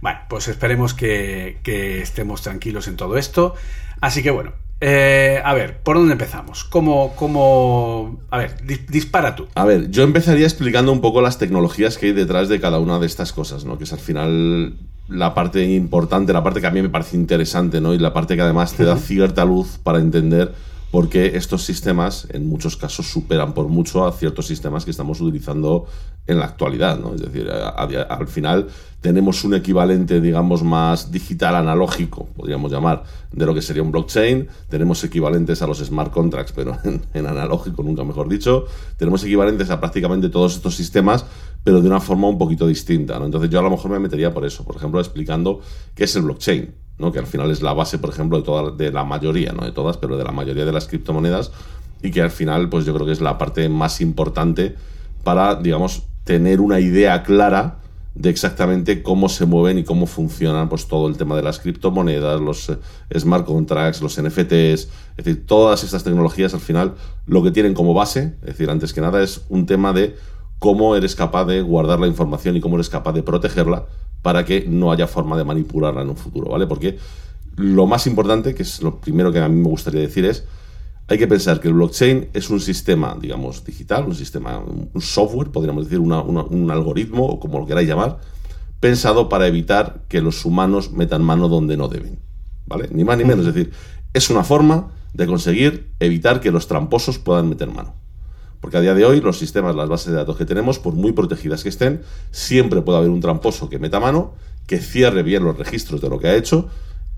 Bueno, 0.00 0.18
pues 0.28 0.48
esperemos 0.48 0.94
que, 0.94 1.58
que 1.62 2.00
estemos 2.02 2.42
tranquilos 2.42 2.88
en 2.88 2.96
todo 2.96 3.16
esto. 3.16 3.54
Así 4.00 4.22
que 4.22 4.30
bueno, 4.30 4.52
eh, 4.80 5.40
a 5.44 5.54
ver, 5.54 5.80
¿por 5.82 5.96
dónde 5.96 6.12
empezamos? 6.12 6.64
¿Cómo, 6.64 7.14
cómo... 7.16 8.20
A 8.30 8.38
ver, 8.38 8.56
dis- 8.66 8.86
dispara 8.88 9.34
tú. 9.34 9.46
A 9.54 9.64
ver, 9.64 9.90
yo 9.90 10.02
empezaría 10.02 10.44
explicando 10.46 10.92
un 10.92 11.00
poco 11.00 11.22
las 11.22 11.38
tecnologías 11.38 11.96
que 11.98 12.06
hay 12.06 12.12
detrás 12.12 12.48
de 12.48 12.60
cada 12.60 12.78
una 12.78 12.98
de 12.98 13.06
estas 13.06 13.32
cosas, 13.32 13.64
¿no? 13.64 13.78
Que 13.78 13.84
es 13.84 13.92
al 13.92 13.98
final 13.98 14.74
la 15.08 15.34
parte 15.34 15.64
importante, 15.64 16.32
la 16.32 16.42
parte 16.42 16.60
que 16.60 16.66
a 16.66 16.70
mí 16.72 16.82
me 16.82 16.88
parece 16.88 17.16
interesante, 17.16 17.80
¿no? 17.80 17.94
Y 17.94 17.98
la 17.98 18.12
parte 18.12 18.36
que 18.36 18.42
además 18.42 18.74
te 18.74 18.84
da 18.84 18.96
cierta 18.96 19.44
luz 19.44 19.78
para 19.82 19.98
entender 19.98 20.52
por 20.90 21.08
qué 21.08 21.36
estos 21.36 21.64
sistemas 21.64 22.26
en 22.30 22.48
muchos 22.48 22.76
casos 22.76 23.06
superan 23.06 23.54
por 23.54 23.68
mucho 23.68 24.06
a 24.06 24.12
ciertos 24.12 24.46
sistemas 24.46 24.84
que 24.84 24.90
estamos 24.90 25.20
utilizando 25.20 25.86
en 26.26 26.38
la 26.38 26.46
actualidad, 26.46 26.98
¿no? 26.98 27.14
Es 27.14 27.20
decir, 27.20 27.48
al 27.50 28.28
final 28.28 28.68
tenemos 29.00 29.44
un 29.44 29.54
equivalente, 29.54 30.20
digamos, 30.20 30.62
más 30.62 31.12
digital, 31.12 31.54
analógico, 31.54 32.26
podríamos 32.36 32.72
llamar, 32.72 33.04
de 33.30 33.46
lo 33.46 33.54
que 33.54 33.62
sería 33.62 33.82
un 33.82 33.92
blockchain. 33.92 34.48
Tenemos 34.68 35.04
equivalentes 35.04 35.62
a 35.62 35.66
los 35.66 35.78
smart 35.78 36.12
contracts, 36.12 36.52
pero 36.52 36.76
en, 37.14 37.26
analógico, 37.26 37.82
nunca 37.82 38.02
mejor 38.02 38.28
dicho. 38.28 38.66
Tenemos 38.96 39.22
equivalentes 39.22 39.70
a 39.70 39.78
prácticamente 39.78 40.28
todos 40.28 40.56
estos 40.56 40.74
sistemas, 40.74 41.24
pero 41.62 41.80
de 41.80 41.88
una 41.88 42.00
forma 42.00 42.28
un 42.28 42.38
poquito 42.38 42.66
distinta. 42.66 43.16
Entonces 43.22 43.50
yo 43.50 43.60
a 43.60 43.62
lo 43.62 43.70
mejor 43.70 43.90
me 43.90 43.98
metería 43.98 44.34
por 44.34 44.44
eso, 44.44 44.64
por 44.64 44.76
ejemplo, 44.76 44.98
explicando 44.98 45.60
qué 45.94 46.04
es 46.04 46.16
el 46.16 46.22
blockchain, 46.22 46.74
¿no? 46.98 47.12
que 47.12 47.18
al 47.18 47.26
final 47.26 47.50
es 47.50 47.62
la 47.62 47.72
base, 47.72 47.98
por 47.98 48.10
ejemplo, 48.10 48.38
de, 48.38 48.44
toda, 48.44 48.70
de 48.70 48.90
la 48.90 49.04
mayoría, 49.04 49.52
no 49.52 49.64
de 49.64 49.72
todas, 49.72 49.96
pero 49.96 50.16
de 50.16 50.24
la 50.24 50.32
mayoría 50.32 50.64
de 50.64 50.72
las 50.72 50.86
criptomonedas, 50.86 51.52
y 52.02 52.10
que 52.10 52.22
al 52.22 52.30
final, 52.30 52.68
pues 52.68 52.84
yo 52.84 52.94
creo 52.94 53.06
que 53.06 53.12
es 53.12 53.20
la 53.20 53.38
parte 53.38 53.68
más 53.68 54.00
importante 54.00 54.76
para, 55.24 55.56
digamos, 55.56 56.04
tener 56.24 56.60
una 56.60 56.80
idea 56.80 57.22
clara 57.22 57.78
de 58.16 58.30
exactamente 58.30 59.02
cómo 59.02 59.28
se 59.28 59.44
mueven 59.44 59.78
y 59.78 59.84
cómo 59.84 60.06
funcionan 60.06 60.70
pues 60.70 60.88
todo 60.88 61.06
el 61.06 61.18
tema 61.18 61.36
de 61.36 61.42
las 61.42 61.58
criptomonedas, 61.58 62.40
los 62.40 62.70
eh, 62.70 62.78
smart 63.18 63.44
contracts, 63.44 64.00
los 64.00 64.20
NFTs, 64.20 64.52
es 64.52 64.88
decir, 65.16 65.46
todas 65.46 65.84
estas 65.84 66.02
tecnologías 66.02 66.54
al 66.54 66.60
final 66.60 66.94
lo 67.26 67.42
que 67.42 67.50
tienen 67.50 67.74
como 67.74 67.92
base, 67.92 68.34
es 68.40 68.46
decir, 68.46 68.70
antes 68.70 68.94
que 68.94 69.02
nada 69.02 69.22
es 69.22 69.44
un 69.50 69.66
tema 69.66 69.92
de 69.92 70.16
cómo 70.58 70.96
eres 70.96 71.14
capaz 71.14 71.44
de 71.44 71.60
guardar 71.60 72.00
la 72.00 72.06
información 72.06 72.56
y 72.56 72.60
cómo 72.60 72.76
eres 72.76 72.88
capaz 72.88 73.12
de 73.12 73.22
protegerla 73.22 73.84
para 74.26 74.44
que 74.44 74.64
no 74.66 74.90
haya 74.90 75.06
forma 75.06 75.36
de 75.36 75.44
manipularla 75.44 76.02
en 76.02 76.08
un 76.08 76.16
futuro, 76.16 76.50
¿vale? 76.50 76.66
Porque 76.66 76.98
lo 77.54 77.86
más 77.86 78.08
importante, 78.08 78.56
que 78.56 78.64
es 78.64 78.82
lo 78.82 79.00
primero 79.00 79.30
que 79.30 79.38
a 79.38 79.48
mí 79.48 79.54
me 79.54 79.68
gustaría 79.68 80.00
decir 80.00 80.24
es 80.24 80.42
hay 81.06 81.16
que 81.16 81.28
pensar 81.28 81.60
que 81.60 81.68
el 81.68 81.74
blockchain 81.74 82.30
es 82.32 82.50
un 82.50 82.58
sistema, 82.58 83.16
digamos, 83.20 83.64
digital, 83.64 84.04
un 84.04 84.16
sistema, 84.16 84.58
un 84.58 85.00
software, 85.00 85.52
podríamos 85.52 85.84
decir, 85.84 86.00
un 86.00 86.70
algoritmo, 86.72 87.24
o 87.24 87.38
como 87.38 87.60
lo 87.60 87.66
queráis 87.66 87.88
llamar, 87.88 88.18
pensado 88.80 89.28
para 89.28 89.46
evitar 89.46 90.00
que 90.08 90.20
los 90.20 90.44
humanos 90.44 90.90
metan 90.90 91.22
mano 91.22 91.48
donde 91.48 91.76
no 91.76 91.86
deben. 91.86 92.18
¿Vale? 92.66 92.88
Ni 92.90 93.04
más 93.04 93.18
ni 93.18 93.24
menos. 93.24 93.46
Es 93.46 93.54
decir, 93.54 93.72
es 94.12 94.28
una 94.28 94.42
forma 94.42 94.88
de 95.14 95.28
conseguir 95.28 95.92
evitar 96.00 96.40
que 96.40 96.50
los 96.50 96.66
tramposos 96.66 97.20
puedan 97.20 97.48
meter 97.48 97.70
mano. 97.70 97.94
Porque 98.60 98.78
a 98.78 98.80
día 98.80 98.94
de 98.94 99.04
hoy 99.04 99.20
los 99.20 99.38
sistemas, 99.38 99.74
las 99.76 99.88
bases 99.88 100.08
de 100.08 100.14
datos 100.14 100.36
que 100.36 100.44
tenemos, 100.44 100.78
por 100.78 100.94
muy 100.94 101.12
protegidas 101.12 101.62
que 101.62 101.68
estén, 101.68 102.02
siempre 102.30 102.82
puede 102.82 102.98
haber 102.98 103.10
un 103.10 103.20
tramposo 103.20 103.68
que 103.68 103.78
meta 103.78 104.00
mano, 104.00 104.34
que 104.66 104.78
cierre 104.78 105.22
bien 105.22 105.44
los 105.44 105.56
registros 105.56 106.00
de 106.00 106.08
lo 106.08 106.18
que 106.18 106.28
ha 106.28 106.34
hecho 106.34 106.68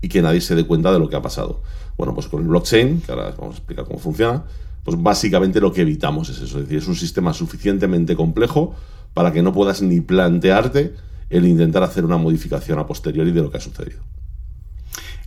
y 0.01 0.09
que 0.09 0.21
nadie 0.21 0.41
se 0.41 0.55
dé 0.55 0.65
cuenta 0.65 0.91
de 0.91 0.99
lo 0.99 1.09
que 1.09 1.15
ha 1.15 1.21
pasado. 1.21 1.61
Bueno, 1.97 2.13
pues 2.13 2.27
con 2.27 2.41
el 2.41 2.47
blockchain, 2.47 3.01
que 3.01 3.11
ahora 3.11 3.33
vamos 3.37 3.55
a 3.55 3.57
explicar 3.57 3.85
cómo 3.85 3.99
funciona, 3.99 4.43
pues 4.83 5.01
básicamente 5.01 5.59
lo 5.59 5.73
que 5.73 5.81
evitamos 5.81 6.29
es 6.29 6.37
eso. 6.37 6.59
Es 6.59 6.65
decir, 6.65 6.77
es 6.77 6.87
un 6.87 6.95
sistema 6.95 7.33
suficientemente 7.33 8.15
complejo 8.15 8.75
para 9.13 9.31
que 9.31 9.41
no 9.41 9.53
puedas 9.53 9.81
ni 9.81 10.01
plantearte 10.01 10.93
el 11.29 11.45
intentar 11.45 11.83
hacer 11.83 12.05
una 12.05 12.17
modificación 12.17 12.79
a 12.79 12.87
posteriori 12.87 13.31
de 13.31 13.41
lo 13.41 13.51
que 13.51 13.57
ha 13.57 13.61
sucedido. 13.61 13.99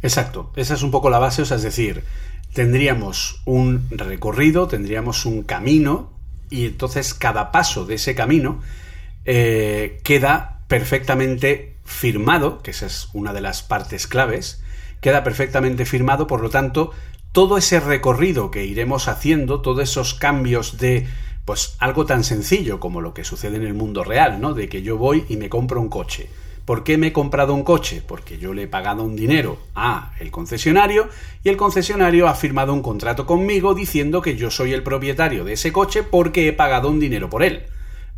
Exacto, 0.03 0.51
esa 0.57 0.75
es 0.75 0.83
un 0.83 0.91
poco 0.91 1.11
la 1.11 1.21
base, 1.21 1.43
o 1.43 1.45
sea, 1.45 1.57
es 1.57 1.63
decir, 1.63 2.03
tendríamos 2.53 3.41
un 3.45 3.87
recorrido, 3.91 4.69
tendríamos 4.69 5.25
un 5.25 5.43
camino, 5.43 6.13
y 6.51 6.67
entonces 6.67 7.15
cada 7.15 7.51
paso 7.51 7.87
de 7.87 7.95
ese 7.95 8.15
camino 8.15 8.61
eh, 9.25 10.01
queda 10.05 10.61
perfectamente 10.69 11.77
firmado, 11.85 12.63
que 12.63 12.73
esa 12.73 12.87
es 12.87 13.09
una 13.13 13.33
de 13.33 13.41
las 13.41 13.63
partes 13.63 14.07
claves, 14.07 14.63
queda 15.01 15.25
perfectamente 15.25 15.85
firmado, 15.85 16.27
por 16.27 16.41
lo 16.41 16.51
tanto, 16.51 16.93
todo 17.33 17.57
ese 17.57 17.81
recorrido 17.81 18.51
que 18.51 18.67
iremos 18.67 19.09
haciendo, 19.09 19.63
todos 19.63 19.83
esos 19.83 20.15
cambios 20.15 20.79
de 20.79 21.07
pues 21.45 21.75
algo 21.81 22.07
tan 22.07 22.23
sencillo 22.23 22.79
como 22.79 23.01
lo 23.01 23.15
que 23.15 23.25
sucede 23.25 23.57
en 23.57 23.65
el 23.65 23.75
mundo 23.75 24.05
real, 24.05 24.41
¿no? 24.41 24.55
De 24.55 24.69
que 24.69 24.83
yo 24.83 24.97
voy 24.97 25.25
y 25.29 25.37
me 25.37 25.49
compro 25.49 25.81
un 25.81 25.89
coche. 25.89 26.29
¿Por 26.65 26.85
qué 26.85 26.97
me 26.97 27.09
he 27.09 27.13
comprado 27.13 27.55
un 27.55 27.65
coche? 27.65 28.03
Porque 28.07 28.39
yo 28.39 28.55
le 28.55 28.65
he 28.65 28.69
pagado 28.69 29.03
un 29.03 29.17
dinero 29.17 29.59
a 29.75 30.13
el 30.21 30.31
concesionario 30.31 31.09
y 31.43 31.49
el 31.49 31.57
concesionario 31.57 32.29
ha 32.29 32.35
firmado 32.35 32.73
un 32.73 32.83
contrato 32.83 33.27
conmigo 33.27 33.75
diciendo 33.75 34.23
que 34.23 34.37
yo 34.37 34.51
soy 34.51 34.73
el 34.73 34.85
propietario 34.85 35.45
de 35.45 35.55
ese 35.55 35.73
coche 35.73 36.05
porque 36.05 36.47
he 36.47 36.53
pagado 36.53 36.89
un 36.89 37.01
dinero 37.01 37.29
por 37.29 37.43
él. 37.43 37.65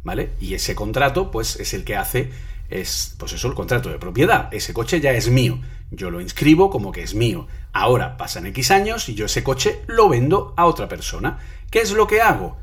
¿Vale? 0.02 0.32
Y 0.38 0.52
ese 0.52 0.74
contrato, 0.74 1.30
pues, 1.30 1.58
es 1.58 1.72
el 1.72 1.84
que 1.84 1.96
hace, 1.96 2.30
es, 2.68 3.14
pues 3.18 3.32
eso, 3.32 3.48
el 3.48 3.54
contrato 3.54 3.88
de 3.88 3.98
propiedad. 3.98 4.52
Ese 4.52 4.74
coche 4.74 5.00
ya 5.00 5.12
es 5.12 5.30
mío. 5.30 5.60
Yo 5.90 6.10
lo 6.10 6.20
inscribo 6.20 6.68
como 6.68 6.92
que 6.92 7.02
es 7.02 7.14
mío. 7.14 7.46
Ahora 7.72 8.18
pasan 8.18 8.44
X 8.46 8.70
años 8.70 9.08
y 9.08 9.14
yo 9.14 9.24
ese 9.24 9.42
coche 9.42 9.80
lo 9.86 10.10
vendo 10.10 10.52
a 10.58 10.66
otra 10.66 10.88
persona. 10.88 11.38
¿Qué 11.70 11.80
es 11.80 11.92
lo 11.92 12.06
que 12.06 12.20
hago? 12.20 12.58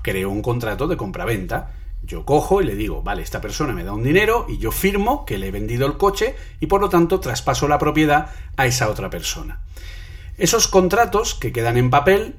Creo 0.00 0.30
un 0.30 0.40
contrato 0.40 0.88
de 0.88 0.96
compraventa. 0.96 1.72
Yo 2.06 2.24
cojo 2.24 2.62
y 2.62 2.64
le 2.64 2.76
digo, 2.76 3.02
vale, 3.02 3.22
esta 3.22 3.40
persona 3.40 3.72
me 3.72 3.82
da 3.82 3.92
un 3.92 4.04
dinero 4.04 4.46
y 4.48 4.58
yo 4.58 4.70
firmo 4.70 5.24
que 5.24 5.38
le 5.38 5.48
he 5.48 5.50
vendido 5.50 5.86
el 5.86 5.96
coche 5.96 6.36
y 6.60 6.66
por 6.66 6.80
lo 6.80 6.88
tanto 6.88 7.18
traspaso 7.18 7.66
la 7.66 7.78
propiedad 7.78 8.30
a 8.56 8.66
esa 8.66 8.88
otra 8.88 9.10
persona. 9.10 9.60
Esos 10.38 10.68
contratos 10.68 11.34
que 11.34 11.52
quedan 11.52 11.76
en 11.76 11.90
papel, 11.90 12.36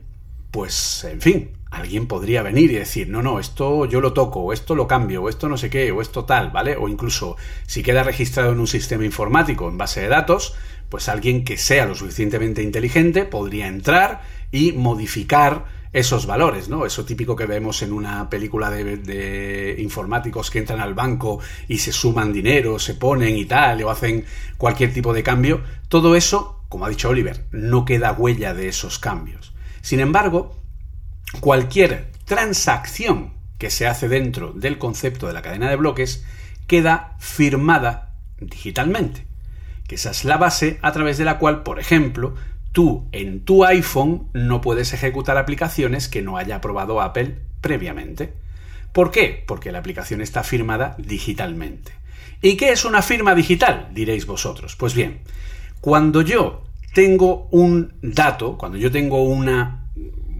pues, 0.51 1.03
en 1.03 1.19
fin, 1.19 1.51
alguien 1.69 2.07
podría 2.07 2.43
venir 2.43 2.71
y 2.71 2.75
decir, 2.75 3.09
no, 3.09 3.21
no, 3.21 3.39
esto 3.39 3.85
yo 3.85 3.99
lo 3.99 4.13
toco, 4.13 4.39
o 4.39 4.53
esto 4.53 4.73
lo 4.75 4.87
cambio, 4.87 5.23
o 5.23 5.29
esto 5.29 5.49
no 5.49 5.57
sé 5.57 5.69
qué, 5.69 5.91
o 5.91 6.01
esto 6.01 6.23
tal, 6.23 6.51
¿vale? 6.51 6.77
O 6.77 6.87
incluso 6.87 7.35
si 7.65 7.83
queda 7.83 8.03
registrado 8.03 8.53
en 8.53 8.59
un 8.59 8.67
sistema 8.67 9.03
informático 9.03 9.67
en 9.67 9.77
base 9.77 10.01
de 10.01 10.07
datos, 10.07 10.55
pues 10.89 11.09
alguien 11.09 11.43
que 11.43 11.57
sea 11.57 11.85
lo 11.85 11.95
suficientemente 11.95 12.63
inteligente 12.63 13.25
podría 13.25 13.67
entrar 13.67 14.21
y 14.51 14.71
modificar 14.71 15.65
esos 15.97 16.27
valores, 16.27 16.69
¿no? 16.69 16.85
Eso 16.85 17.05
típico 17.05 17.35
que 17.35 17.45
vemos 17.45 17.81
en 17.81 17.91
una 17.91 18.29
película 18.29 18.69
de, 18.69 18.97
de, 18.97 19.75
informáticos 19.79 20.51
que 20.51 20.59
entran 20.59 20.79
al 20.79 20.93
banco 20.93 21.39
y 21.67 21.79
se 21.79 21.91
suman 21.91 22.31
dinero, 22.31 22.77
se 22.77 22.93
ponen 22.93 23.35
y 23.35 23.45
tal, 23.45 23.81
o 23.83 23.89
hacen 23.89 24.25
cualquier 24.57 24.93
tipo 24.93 25.13
de 25.13 25.23
cambio. 25.23 25.61
Todo 25.87 26.15
eso, 26.15 26.63
como 26.69 26.85
ha 26.85 26.89
dicho 26.89 27.09
Oliver, 27.09 27.45
no 27.51 27.83
queda 27.83 28.11
huella 28.11 28.53
de 28.53 28.67
esos 28.67 28.99
cambios. 28.99 29.53
Sin 29.81 29.99
embargo, 29.99 30.61
cualquier 31.39 32.11
transacción 32.25 33.33
que 33.57 33.71
se 33.71 33.87
hace 33.87 34.07
dentro 34.07 34.53
del 34.53 34.77
concepto 34.77 35.27
de 35.27 35.33
la 35.33 35.41
cadena 35.41 35.69
de 35.69 35.77
bloques 35.77 36.23
queda 36.67 37.15
firmada 37.19 38.13
digitalmente. 38.39 39.25
Que 39.87 39.95
esa 39.95 40.11
es 40.11 40.25
la 40.25 40.37
base 40.37 40.77
a 40.81 40.91
través 40.91 41.17
de 41.17 41.25
la 41.25 41.39
cual, 41.39 41.63
por 41.63 41.79
ejemplo, 41.79 42.35
tú 42.71 43.07
en 43.11 43.41
tu 43.41 43.65
iPhone 43.65 44.27
no 44.33 44.61
puedes 44.61 44.93
ejecutar 44.93 45.37
aplicaciones 45.37 46.07
que 46.07 46.21
no 46.21 46.37
haya 46.37 46.57
aprobado 46.57 47.01
Apple 47.01 47.37
previamente. 47.61 48.33
¿Por 48.93 49.11
qué? 49.11 49.43
Porque 49.45 49.71
la 49.71 49.79
aplicación 49.79 50.21
está 50.21 50.43
firmada 50.43 50.95
digitalmente. 50.97 51.91
¿Y 52.41 52.55
qué 52.55 52.71
es 52.71 52.85
una 52.85 53.01
firma 53.01 53.35
digital? 53.35 53.89
Diréis 53.93 54.25
vosotros. 54.25 54.75
Pues 54.75 54.93
bien, 54.93 55.19
cuando 55.81 56.21
yo 56.21 56.63
tengo 56.93 57.47
un 57.51 57.93
dato, 58.01 58.57
cuando 58.57 58.77
yo 58.77 58.91
tengo 58.91 59.23
una 59.23 59.83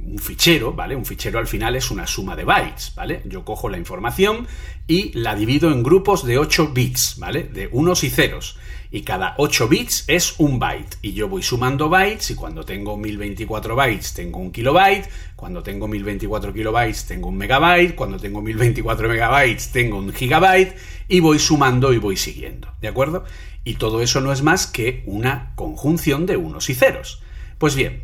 un 0.07 0.19
fichero, 0.19 0.73
¿vale? 0.73 0.95
Un 0.95 1.05
fichero 1.05 1.37
al 1.37 1.47
final 1.47 1.75
es 1.75 1.91
una 1.91 2.07
suma 2.07 2.35
de 2.35 2.45
bytes, 2.45 2.93
¿vale? 2.95 3.21
Yo 3.25 3.43
cojo 3.43 3.67
la 3.67 3.77
información 3.77 4.47
y 4.87 5.11
la 5.17 5.35
divido 5.35 5.69
en 5.71 5.83
grupos 5.83 6.25
de 6.25 6.37
8 6.37 6.71
bits, 6.73 7.17
¿vale? 7.19 7.43
De 7.43 7.67
unos 7.71 8.03
y 8.03 8.09
ceros. 8.09 8.57
Y 8.91 9.01
cada 9.01 9.35
8 9.37 9.67
bits 9.67 10.05
es 10.07 10.39
un 10.39 10.59
byte. 10.59 10.97
Y 11.01 11.13
yo 11.13 11.27
voy 11.27 11.43
sumando 11.43 11.89
bytes 11.89 12.31
y 12.31 12.35
cuando 12.35 12.63
tengo 12.63 12.97
1024 12.97 13.75
bytes 13.75 14.13
tengo 14.13 14.39
un 14.39 14.51
kilobyte, 14.51 15.09
cuando 15.35 15.61
tengo 15.63 15.87
1024 15.87 16.53
kilobytes 16.53 17.05
tengo 17.05 17.29
un 17.29 17.37
megabyte, 17.37 17.95
cuando 17.95 18.17
tengo 18.17 18.41
1024 18.41 19.09
megabytes 19.09 19.71
tengo 19.71 19.97
un 19.97 20.13
gigabyte 20.13 20.75
y 21.07 21.19
voy 21.19 21.39
sumando 21.39 21.93
y 21.93 21.97
voy 21.97 22.17
siguiendo, 22.17 22.69
¿de 22.81 22.87
acuerdo? 22.87 23.25
Y 23.63 23.75
todo 23.75 24.01
eso 24.01 24.21
no 24.21 24.31
es 24.31 24.41
más 24.41 24.67
que 24.67 25.03
una 25.05 25.51
conjunción 25.55 26.25
de 26.25 26.37
unos 26.37 26.69
y 26.69 26.75
ceros. 26.75 27.21
Pues 27.57 27.75
bien, 27.75 28.03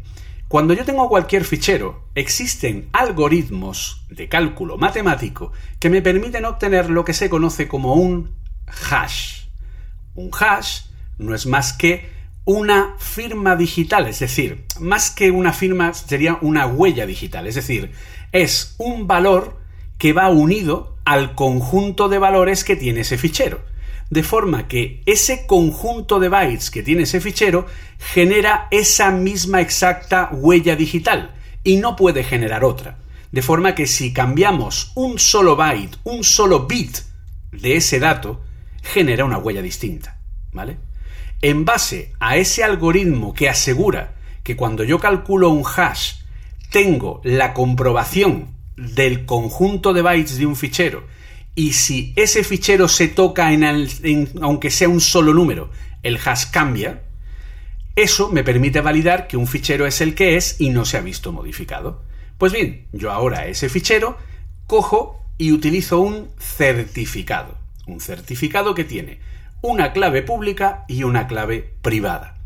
cuando 0.53 0.73
yo 0.73 0.85
tengo 0.85 1.09
cualquier 1.09 1.45
fichero, 1.45 2.03
existen 2.13 2.89
algoritmos 2.91 4.05
de 4.09 4.29
cálculo 4.29 4.77
matemático 4.77 5.51
que 5.79 5.89
me 5.89 6.01
permiten 6.01 6.45
obtener 6.45 6.89
lo 6.89 7.03
que 7.03 7.13
se 7.13 7.29
conoce 7.29 7.67
como 7.67 7.95
un 7.95 8.31
hash. 8.67 9.42
Un 10.15 10.31
hash 10.39 10.81
no 11.17 11.33
es 11.33 11.45
más 11.45 11.73
que 11.73 12.09
una 12.45 12.95
firma 12.99 13.55
digital, 13.55 14.07
es 14.07 14.19
decir, 14.19 14.65
más 14.79 15.09
que 15.09 15.31
una 15.31 15.53
firma 15.53 15.93
sería 15.93 16.37
una 16.41 16.65
huella 16.65 17.05
digital, 17.05 17.47
es 17.47 17.55
decir, 17.55 17.91
es 18.31 18.75
un 18.77 19.07
valor 19.07 19.57
que 19.97 20.11
va 20.11 20.29
unido 20.29 20.97
al 21.05 21.35
conjunto 21.35 22.09
de 22.09 22.19
valores 22.19 22.63
que 22.63 22.75
tiene 22.75 23.01
ese 23.01 23.17
fichero. 23.17 23.61
De 24.09 24.23
forma 24.23 24.67
que 24.67 25.01
ese 25.05 25.47
conjunto 25.47 26.19
de 26.19 26.29
bytes 26.29 26.69
que 26.69 26.83
tiene 26.83 27.03
ese 27.03 27.21
fichero 27.21 27.65
genera 27.97 28.67
esa 28.69 29.11
misma 29.11 29.61
exacta 29.61 30.29
huella 30.31 30.75
digital 30.75 31.33
y 31.63 31.77
no 31.77 31.95
puede 31.95 32.23
generar 32.23 32.63
otra. 32.63 32.97
De 33.31 33.41
forma 33.41 33.73
que 33.73 33.87
si 33.87 34.13
cambiamos 34.13 34.91
un 34.95 35.17
solo 35.17 35.55
byte, 35.55 35.97
un 36.03 36.23
solo 36.23 36.67
bit 36.67 36.97
de 37.51 37.77
ese 37.77 37.99
dato, 37.99 38.41
genera 38.83 39.25
una 39.25 39.39
huella 39.39 39.61
distinta. 39.61 40.19
¿Vale? 40.51 40.77
En 41.41 41.65
base 41.65 42.13
a 42.19 42.37
ese 42.37 42.63
algoritmo 42.63 43.33
que 43.33 43.49
asegura 43.49 44.15
que 44.43 44.55
cuando 44.55 44.83
yo 44.83 44.99
calculo 44.99 45.49
un 45.49 45.63
hash 45.65 46.17
tengo 46.69 47.21
la 47.23 47.53
comprobación 47.53 48.55
del 48.77 49.25
conjunto 49.25 49.93
de 49.93 50.01
bytes 50.01 50.37
de 50.37 50.45
un 50.45 50.55
fichero 50.55 51.05
y 51.55 51.73
si 51.73 52.13
ese 52.15 52.43
fichero 52.43 52.87
se 52.87 53.07
toca 53.07 53.53
en, 53.53 54.29
aunque 54.41 54.71
sea 54.71 54.89
un 54.89 55.01
solo 55.01 55.33
número, 55.33 55.69
el 56.01 56.17
hash 56.23 56.45
cambia, 56.49 57.03
eso 57.95 58.29
me 58.29 58.43
permite 58.43 58.81
validar 58.81 59.27
que 59.27 59.37
un 59.37 59.45
fichero 59.45 59.85
es 59.85 60.01
el 60.01 60.15
que 60.15 60.35
es 60.35 60.59
y 60.59 60.69
no 60.69 60.83
se 60.83 60.97
ha 60.97 61.01
visto 61.01 61.31
modificado. 61.31 62.03
Pues 62.39 62.51
bien, 62.53 62.87
yo 62.91 63.11
ahora 63.11 63.45
ese 63.47 63.69
fichero 63.69 64.17
cojo 64.65 65.23
y 65.37 65.51
utilizo 65.51 65.99
un 65.99 66.29
certificado. 66.39 67.62
Un 67.87 67.99
certificado 67.99 68.75
que 68.75 68.83
tiene 68.83 69.19
una 69.61 69.93
clave 69.93 70.21
pública 70.21 70.83
y 70.87 71.03
una 71.03 71.27
clave 71.27 71.75
privada. 71.81 72.37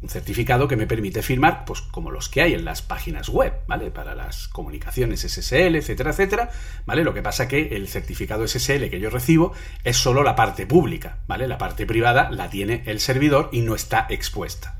Un 0.00 0.08
certificado 0.08 0.68
que 0.68 0.76
me 0.76 0.86
permite 0.86 1.22
firmar, 1.22 1.64
pues 1.64 1.80
como 1.80 2.10
los 2.10 2.28
que 2.28 2.42
hay 2.42 2.52
en 2.52 2.64
las 2.64 2.82
páginas 2.82 3.28
web, 3.28 3.54
¿vale? 3.66 3.90
Para 3.90 4.14
las 4.14 4.48
comunicaciones 4.48 5.20
SSL, 5.20 5.76
etcétera, 5.76 6.10
etcétera, 6.10 6.50
¿vale? 6.84 7.04
Lo 7.04 7.14
que 7.14 7.22
pasa 7.22 7.48
que 7.48 7.76
el 7.76 7.88
certificado 7.88 8.46
SSL 8.46 8.90
que 8.90 9.00
yo 9.00 9.08
recibo 9.08 9.52
es 9.82 9.96
solo 9.96 10.22
la 10.22 10.36
parte 10.36 10.66
pública, 10.66 11.18
¿vale? 11.26 11.48
La 11.48 11.58
parte 11.58 11.86
privada 11.86 12.30
la 12.30 12.50
tiene 12.50 12.82
el 12.86 13.00
servidor 13.00 13.48
y 13.52 13.60
no 13.60 13.74
está 13.74 14.06
expuesta. 14.10 14.78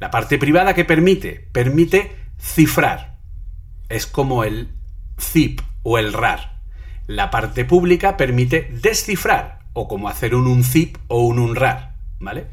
La 0.00 0.10
parte 0.10 0.38
privada 0.38 0.74
que 0.74 0.84
permite, 0.84 1.48
permite 1.52 2.16
cifrar. 2.40 3.18
Es 3.88 4.06
como 4.06 4.44
el 4.44 4.70
zip 5.20 5.60
o 5.82 5.98
el 5.98 6.12
RAR. 6.12 6.53
La 7.06 7.30
parte 7.30 7.64
pública 7.64 8.16
permite 8.16 8.70
descifrar, 8.80 9.60
o 9.74 9.88
como 9.88 10.08
hacer 10.08 10.34
un 10.34 10.46
unzip 10.46 10.96
o 11.08 11.24
un 11.24 11.38
unrar, 11.38 11.96
¿vale? 12.18 12.46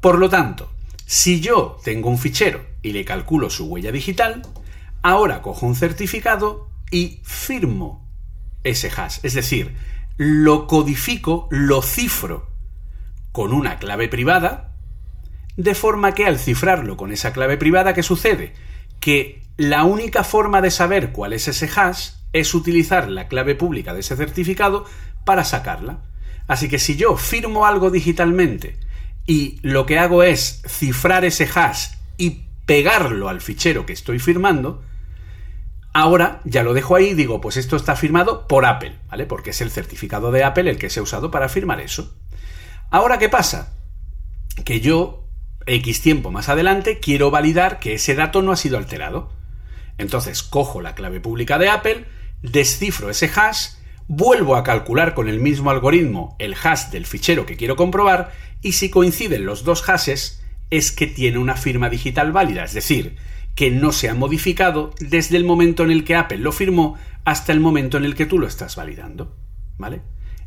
Por 0.00 0.18
lo 0.18 0.28
tanto, 0.28 0.70
si 1.06 1.40
yo 1.40 1.78
tengo 1.82 2.10
un 2.10 2.18
fichero 2.18 2.60
y 2.82 2.92
le 2.92 3.04
calculo 3.04 3.48
su 3.48 3.66
huella 3.66 3.90
digital, 3.90 4.42
ahora 5.02 5.40
cojo 5.40 5.66
un 5.66 5.74
certificado 5.74 6.68
y 6.90 7.20
firmo 7.24 8.06
ese 8.62 8.90
hash. 8.94 9.20
Es 9.22 9.34
decir, 9.34 9.74
lo 10.18 10.66
codifico, 10.66 11.48
lo 11.50 11.80
cifro 11.80 12.50
con 13.32 13.52
una 13.52 13.78
clave 13.78 14.08
privada, 14.08 14.74
de 15.56 15.74
forma 15.74 16.12
que 16.12 16.26
al 16.26 16.38
cifrarlo 16.38 16.96
con 16.96 17.10
esa 17.10 17.32
clave 17.32 17.56
privada, 17.56 17.94
¿qué 17.94 18.02
sucede? 18.02 18.52
Que 19.00 19.42
la 19.56 19.84
única 19.84 20.24
forma 20.24 20.60
de 20.60 20.70
saber 20.70 21.12
cuál 21.12 21.32
es 21.32 21.48
ese 21.48 21.70
hash 21.74 22.10
es 22.32 22.54
utilizar 22.54 23.08
la 23.08 23.28
clave 23.28 23.54
pública 23.54 23.94
de 23.94 24.00
ese 24.00 24.16
certificado 24.16 24.84
para 25.24 25.44
sacarla. 25.44 26.02
Así 26.46 26.68
que 26.68 26.78
si 26.78 26.96
yo 26.96 27.16
firmo 27.16 27.66
algo 27.66 27.90
digitalmente 27.90 28.78
y 29.26 29.58
lo 29.62 29.86
que 29.86 29.98
hago 29.98 30.22
es 30.22 30.62
cifrar 30.66 31.24
ese 31.24 31.48
hash 31.54 31.88
y 32.16 32.44
pegarlo 32.64 33.28
al 33.28 33.40
fichero 33.40 33.86
que 33.86 33.92
estoy 33.92 34.18
firmando, 34.18 34.82
ahora 35.92 36.40
ya 36.44 36.62
lo 36.62 36.74
dejo 36.74 36.96
ahí 36.96 37.08
y 37.08 37.14
digo, 37.14 37.40
pues 37.40 37.56
esto 37.56 37.76
está 37.76 37.96
firmado 37.96 38.46
por 38.46 38.64
Apple, 38.64 38.98
¿vale? 39.08 39.26
Porque 39.26 39.50
es 39.50 39.60
el 39.60 39.70
certificado 39.70 40.32
de 40.32 40.44
Apple 40.44 40.70
el 40.70 40.78
que 40.78 40.90
se 40.90 41.00
ha 41.00 41.02
usado 41.02 41.30
para 41.30 41.48
firmar 41.48 41.80
eso. 41.80 42.14
Ahora, 42.90 43.18
¿qué 43.18 43.28
pasa? 43.28 43.74
Que 44.64 44.80
yo, 44.80 45.28
X 45.66 46.00
tiempo 46.00 46.30
más 46.30 46.48
adelante, 46.48 46.98
quiero 47.00 47.30
validar 47.30 47.80
que 47.80 47.94
ese 47.94 48.14
dato 48.14 48.40
no 48.40 48.52
ha 48.52 48.56
sido 48.56 48.78
alterado. 48.78 49.30
Entonces, 49.98 50.42
cojo 50.42 50.80
la 50.80 50.94
clave 50.94 51.20
pública 51.20 51.58
de 51.58 51.68
Apple, 51.68 52.06
descifro 52.42 53.10
ese 53.10 53.30
hash, 53.34 53.70
vuelvo 54.06 54.56
a 54.56 54.64
calcular 54.64 55.14
con 55.14 55.28
el 55.28 55.40
mismo 55.40 55.70
algoritmo 55.70 56.36
el 56.38 56.54
hash 56.54 56.90
del 56.90 57.06
fichero 57.06 57.46
que 57.46 57.56
quiero 57.56 57.76
comprobar 57.76 58.32
y 58.62 58.72
si 58.72 58.90
coinciden 58.90 59.44
los 59.44 59.64
dos 59.64 59.82
hashes 59.82 60.42
es 60.70 60.92
que 60.92 61.06
tiene 61.06 61.38
una 61.38 61.56
firma 61.56 61.88
digital 61.88 62.32
válida, 62.32 62.64
es 62.64 62.74
decir, 62.74 63.16
que 63.54 63.70
no 63.70 63.92
se 63.92 64.08
ha 64.08 64.14
modificado 64.14 64.94
desde 65.00 65.36
el 65.36 65.44
momento 65.44 65.82
en 65.82 65.90
el 65.90 66.04
que 66.04 66.14
Apple 66.14 66.38
lo 66.38 66.52
firmó 66.52 66.96
hasta 67.24 67.52
el 67.52 67.60
momento 67.60 67.96
en 67.96 68.04
el 68.04 68.14
que 68.14 68.26
tú 68.26 68.38
lo 68.38 68.46
estás 68.46 68.76
validando. 68.76 69.36
¿Vale? 69.78 70.00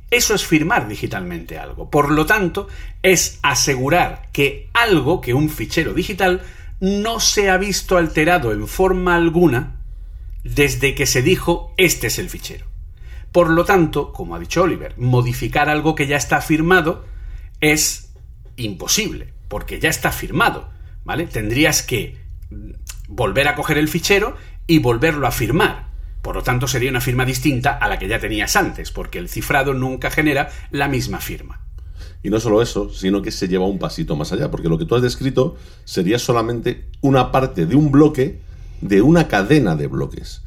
Eso 0.10 0.34
es 0.34 0.45
firmar 0.45 0.88
digitalmente 0.88 1.58
algo. 1.58 1.89
Por 1.89 2.12
lo 2.12 2.25
tanto, 2.25 2.67
es 3.01 3.39
asegurar 3.41 4.30
que 4.34 4.69
algo, 4.73 5.21
que 5.21 5.34
un 5.34 5.49
fichero 5.49 5.93
digital, 5.93 6.41
no 6.80 7.19
se 7.19 7.49
ha 7.49 7.58
visto 7.58 7.97
alterado 7.97 8.51
en 8.51 8.67
forma 8.67 9.15
alguna 9.15 9.81
desde 10.43 10.95
que 10.95 11.06
se 11.06 11.21
dijo 11.21 11.73
este 11.77 12.08
es 12.08 12.19
el 12.19 12.30
fichero. 12.30 12.65
Por 13.32 13.49
lo 13.49 13.63
tanto, 13.63 14.12
como 14.12 14.36
ha 14.36 14.39
dicho 14.39 14.63
Oliver, 14.63 14.97
modificar 14.97 15.69
algo 15.69 15.95
que 15.95 16.08
ya 16.08 16.17
está 16.17 16.41
firmado 16.41 17.06
es 17.62 18.12
imposible, 18.58 19.34
porque 19.47 19.80
ya 19.80 19.89
está 19.89 20.12
firmado, 20.12 20.69
¿vale? 21.06 21.27
Tendrías 21.27 21.82
que 21.82 22.17
volver 23.08 23.47
a 23.47 23.56
coger 23.56 23.77
el 23.77 23.88
fichero 23.88 24.36
y 24.67 24.80
volverlo 24.80 25.27
a 25.27 25.32
firmar. 25.32 25.91
Por 26.21 26.36
lo 26.36 26.43
tanto, 26.43 26.67
sería 26.67 26.89
una 26.89 27.01
firma 27.01 27.25
distinta 27.25 27.71
a 27.71 27.88
la 27.88 27.97
que 27.97 28.08
ya 28.08 28.19
tenías 28.19 28.56
antes, 28.56 28.91
porque 28.91 29.17
el 29.17 29.30
cifrado 29.30 29.73
nunca 29.73 30.12
genera 30.12 30.49
la 30.69 30.88
misma 30.88 31.19
firma. 31.19 31.62
Y 32.23 32.30
no 32.30 32.39
solo 32.39 32.62
eso, 32.62 32.89
sino 32.89 33.21
que 33.21 33.32
se 33.32 33.47
lleva 33.47 33.65
un 33.65 33.80
pasito 33.80 34.15
más 34.15 34.32
allá, 34.32 34.51
porque 34.51 34.69
lo 34.69 34.77
que 34.77 34.86
tú 34.86 34.95
has 34.95 35.01
descrito 35.01 35.58
sería 35.86 36.19
solamente 36.19 36.88
una 37.01 37.32
parte 37.32 37.65
de 37.65 37.75
un 37.75 37.91
bloque 37.91 38.39
de 38.82 39.02
una 39.02 39.28
cadena 39.28 39.76
de 39.76 39.88
bloques. 39.88 40.41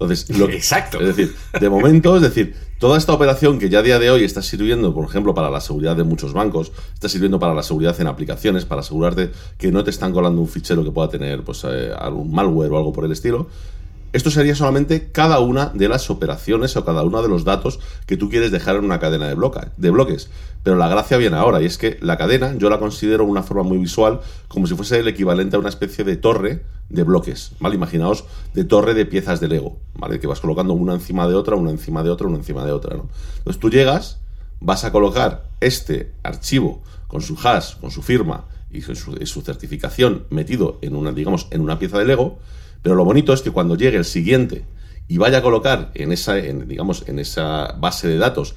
Entonces, 0.00 0.30
lo 0.38 0.48
Exacto. 0.48 1.00
Es 1.00 1.16
decir, 1.16 1.34
de 1.58 1.68
momento, 1.68 2.14
es 2.14 2.22
decir, 2.22 2.54
toda 2.78 2.96
esta 2.96 3.12
operación 3.12 3.58
que 3.58 3.68
ya 3.68 3.80
a 3.80 3.82
día 3.82 3.98
de 3.98 4.10
hoy 4.10 4.22
está 4.22 4.42
sirviendo, 4.42 4.94
por 4.94 5.04
ejemplo, 5.04 5.34
para 5.34 5.50
la 5.50 5.60
seguridad 5.60 5.96
de 5.96 6.04
muchos 6.04 6.32
bancos, 6.32 6.70
está 6.94 7.08
sirviendo 7.08 7.40
para 7.40 7.52
la 7.52 7.64
seguridad 7.64 8.00
en 8.00 8.06
aplicaciones, 8.06 8.64
para 8.64 8.82
asegurarte 8.82 9.32
que 9.58 9.72
no 9.72 9.82
te 9.82 9.90
están 9.90 10.12
colando 10.12 10.40
un 10.40 10.46
fichero 10.46 10.84
que 10.84 10.92
pueda 10.92 11.08
tener 11.08 11.42
pues, 11.42 11.64
eh, 11.64 11.90
algún 11.98 12.30
malware 12.30 12.70
o 12.70 12.78
algo 12.78 12.92
por 12.92 13.04
el 13.04 13.12
estilo. 13.12 13.48
Esto 14.12 14.30
sería 14.30 14.54
solamente 14.54 15.12
cada 15.12 15.40
una 15.40 15.66
de 15.66 15.88
las 15.88 16.08
operaciones 16.08 16.76
o 16.76 16.84
cada 16.84 17.02
uno 17.02 17.22
de 17.22 17.28
los 17.28 17.44
datos 17.44 17.78
que 18.06 18.16
tú 18.16 18.30
quieres 18.30 18.50
dejar 18.50 18.76
en 18.76 18.84
una 18.84 18.98
cadena 18.98 19.28
de, 19.28 19.36
de 19.76 19.90
bloques. 19.90 20.30
Pero 20.62 20.76
la 20.76 20.88
gracia 20.88 21.16
viene 21.18 21.36
ahora, 21.36 21.60
y 21.62 21.66
es 21.66 21.78
que 21.78 21.98
la 22.00 22.16
cadena 22.16 22.54
yo 22.56 22.70
la 22.70 22.78
considero 22.78 23.24
una 23.24 23.42
forma 23.42 23.62
muy 23.62 23.78
visual, 23.78 24.20
como 24.48 24.66
si 24.66 24.74
fuese 24.74 24.98
el 24.98 25.08
equivalente 25.08 25.56
a 25.56 25.58
una 25.58 25.68
especie 25.68 26.04
de 26.04 26.16
torre 26.16 26.64
de 26.88 27.02
bloques, 27.02 27.52
¿vale? 27.60 27.74
Imaginaos 27.74 28.24
de 28.54 28.64
torre 28.64 28.94
de 28.94 29.04
piezas 29.04 29.40
de 29.40 29.48
Lego, 29.48 29.78
¿vale? 29.94 30.18
Que 30.20 30.26
vas 30.26 30.40
colocando 30.40 30.72
una 30.72 30.94
encima 30.94 31.28
de 31.28 31.34
otra, 31.34 31.56
una 31.56 31.70
encima 31.70 32.02
de 32.02 32.10
otra, 32.10 32.26
una 32.26 32.38
encima 32.38 32.64
de 32.64 32.72
otra, 32.72 32.96
¿no? 32.96 33.08
Entonces 33.38 33.60
tú 33.60 33.70
llegas, 33.70 34.20
vas 34.60 34.84
a 34.84 34.92
colocar 34.92 35.50
este 35.60 36.12
archivo 36.22 36.82
con 37.06 37.20
su 37.20 37.36
hash, 37.42 37.76
con 37.78 37.90
su 37.90 38.02
firma 38.02 38.46
y 38.70 38.80
su, 38.80 38.94
su 38.94 39.42
certificación 39.42 40.24
metido 40.30 40.78
en 40.82 40.96
una, 40.96 41.12
digamos, 41.12 41.46
en 41.50 41.60
una 41.60 41.78
pieza 41.78 41.98
de 41.98 42.06
Lego, 42.06 42.38
pero 42.82 42.94
lo 42.94 43.04
bonito 43.04 43.32
es 43.32 43.42
que 43.42 43.50
cuando 43.50 43.76
llegue 43.76 43.96
el 43.96 44.04
siguiente 44.04 44.64
y 45.08 45.18
vaya 45.18 45.38
a 45.38 45.42
colocar 45.42 45.90
en 45.94 46.12
esa, 46.12 46.34
digamos, 46.34 47.04
en 47.08 47.18
esa 47.18 47.74
base 47.78 48.08
de 48.08 48.18
datos 48.18 48.54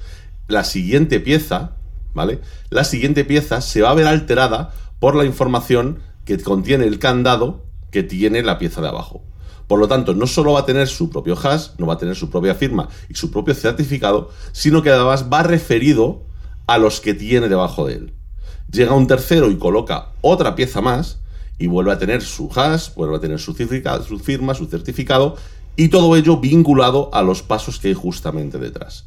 la 0.48 0.64
siguiente 0.64 1.20
pieza, 1.20 1.76
¿vale? 2.14 2.40
La 2.70 2.84
siguiente 2.84 3.24
pieza 3.24 3.60
se 3.60 3.80
va 3.80 3.90
a 3.90 3.94
ver 3.94 4.06
alterada 4.06 4.72
por 4.98 5.16
la 5.16 5.24
información 5.24 6.00
que 6.24 6.38
contiene 6.38 6.84
el 6.84 6.98
candado 6.98 7.64
que 7.90 8.02
tiene 8.02 8.42
la 8.42 8.58
pieza 8.58 8.80
de 8.80 8.88
abajo. 8.88 9.22
Por 9.66 9.78
lo 9.78 9.88
tanto, 9.88 10.14
no 10.14 10.26
solo 10.26 10.52
va 10.52 10.60
a 10.60 10.66
tener 10.66 10.88
su 10.88 11.08
propio 11.08 11.36
hash, 11.42 11.68
no 11.78 11.86
va 11.86 11.94
a 11.94 11.98
tener 11.98 12.14
su 12.14 12.28
propia 12.28 12.54
firma 12.54 12.88
y 13.08 13.14
su 13.14 13.30
propio 13.30 13.54
certificado, 13.54 14.30
sino 14.52 14.82
que 14.82 14.90
además 14.90 15.28
va 15.32 15.42
referido 15.42 16.24
a 16.66 16.78
los 16.78 17.00
que 17.00 17.14
tiene 17.14 17.48
debajo 17.48 17.86
de 17.86 17.94
él. 17.94 18.14
Llega 18.70 18.94
un 18.94 19.06
tercero 19.06 19.50
y 19.50 19.56
coloca 19.56 20.08
otra 20.20 20.54
pieza 20.54 20.80
más, 20.80 21.21
y 21.58 21.66
vuelve 21.66 21.92
a 21.92 21.98
tener 21.98 22.22
su 22.22 22.50
hash, 22.54 22.94
vuelve 22.94 23.16
a 23.16 23.20
tener 23.20 23.38
su, 23.38 23.54
su 23.54 24.18
firma, 24.18 24.54
su 24.54 24.66
certificado 24.66 25.36
y 25.76 25.88
todo 25.88 26.16
ello 26.16 26.38
vinculado 26.38 27.10
a 27.12 27.22
los 27.22 27.42
pasos 27.42 27.78
que 27.78 27.88
hay 27.88 27.94
justamente 27.94 28.58
detrás. 28.58 29.06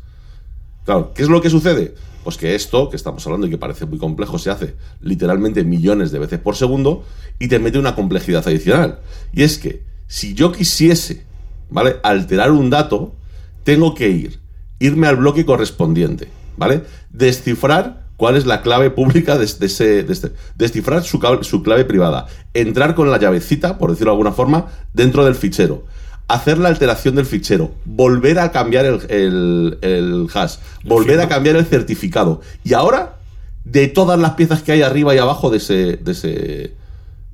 Claro, 0.85 1.13
¿qué 1.13 1.23
es 1.23 1.29
lo 1.29 1.41
que 1.41 1.49
sucede? 1.49 1.95
Pues 2.23 2.37
que 2.37 2.55
esto, 2.55 2.89
que 2.89 2.95
estamos 2.95 3.25
hablando 3.25 3.47
y 3.47 3.49
que 3.49 3.57
parece 3.57 3.85
muy 3.85 3.97
complejo, 3.97 4.39
se 4.39 4.49
hace 4.49 4.75
literalmente 5.01 5.63
millones 5.63 6.11
de 6.11 6.19
veces 6.19 6.39
por 6.39 6.55
segundo 6.55 7.03
y 7.39 7.47
te 7.47 7.59
mete 7.59 7.77
una 7.77 7.95
complejidad 7.95 8.47
adicional. 8.47 8.99
Y 9.33 9.43
es 9.43 9.57
que 9.57 9.83
si 10.07 10.33
yo 10.33 10.51
quisiese, 10.51 11.25
¿vale? 11.69 11.97
Alterar 12.03 12.51
un 12.51 12.69
dato, 12.69 13.15
tengo 13.63 13.95
que 13.95 14.09
ir, 14.09 14.39
irme 14.79 15.07
al 15.07 15.17
bloque 15.17 15.45
correspondiente, 15.45 16.29
¿vale? 16.57 16.83
Descifrar 17.09 18.04
cuál 18.17 18.35
es 18.37 18.45
la 18.45 18.61
clave 18.61 18.89
pública 18.91 19.37
de, 19.37 19.45
de 19.45 19.65
ese, 19.65 20.03
de 20.03 20.13
este- 20.13 20.31
descifrar 20.55 21.03
su, 21.03 21.19
clave 21.63 21.85
privada, 21.85 22.27
entrar 22.53 22.95
con 22.95 23.11
la 23.11 23.17
llavecita, 23.19 23.77
por 23.77 23.91
decirlo 23.91 24.11
de 24.11 24.15
alguna 24.15 24.31
forma, 24.31 24.67
dentro 24.93 25.25
del 25.25 25.35
fichero, 25.35 25.83
hacer 26.27 26.57
la 26.57 26.69
alteración 26.69 27.15
del 27.15 27.25
fichero, 27.25 27.71
volver 27.85 28.39
a 28.39 28.51
cambiar 28.51 28.85
el, 28.85 28.99
el- 29.09 29.77
el 29.81 30.27
hash, 30.33 30.55
volver 30.83 31.19
a 31.21 31.27
cambiar 31.27 31.55
el 31.55 31.65
certificado. 31.65 32.41
Y 32.63 32.73
ahora, 32.73 33.17
de 33.63 33.87
todas 33.87 34.19
las 34.19 34.31
piezas 34.31 34.61
que 34.63 34.71
hay 34.71 34.81
arriba 34.81 35.13
y 35.13 35.17
abajo 35.17 35.49
de 35.49 35.57
ese, 35.57 35.97
de 35.97 36.11
ese, 36.11 36.73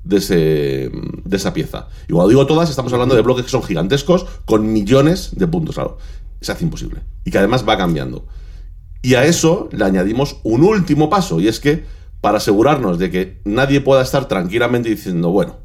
de, 0.04 0.16
ese, 0.16 0.90
de 1.24 1.36
esa 1.36 1.52
pieza. 1.54 1.88
Y 2.08 2.12
cuando 2.12 2.28
digo 2.30 2.46
todas, 2.46 2.68
estamos 2.70 2.92
hablando 2.92 3.14
de 3.14 3.22
bloques 3.22 3.44
que 3.44 3.50
son 3.50 3.62
gigantescos, 3.62 4.26
con 4.46 4.72
millones 4.72 5.30
de 5.36 5.46
puntos. 5.46 5.74
Claro, 5.76 5.98
se 6.40 6.50
hace 6.52 6.64
imposible. 6.64 7.00
Y 7.24 7.30
que 7.30 7.38
además 7.38 7.64
va 7.68 7.76
cambiando. 7.78 8.26
Y 9.02 9.14
a 9.14 9.24
eso 9.24 9.68
le 9.72 9.84
añadimos 9.84 10.36
un 10.44 10.62
último 10.62 11.10
paso, 11.10 11.40
y 11.40 11.48
es 11.48 11.58
que 11.58 11.84
para 12.20 12.38
asegurarnos 12.38 12.98
de 12.98 13.10
que 13.10 13.40
nadie 13.44 13.80
pueda 13.80 14.00
estar 14.02 14.28
tranquilamente 14.28 14.88
diciendo, 14.88 15.30
bueno, 15.30 15.56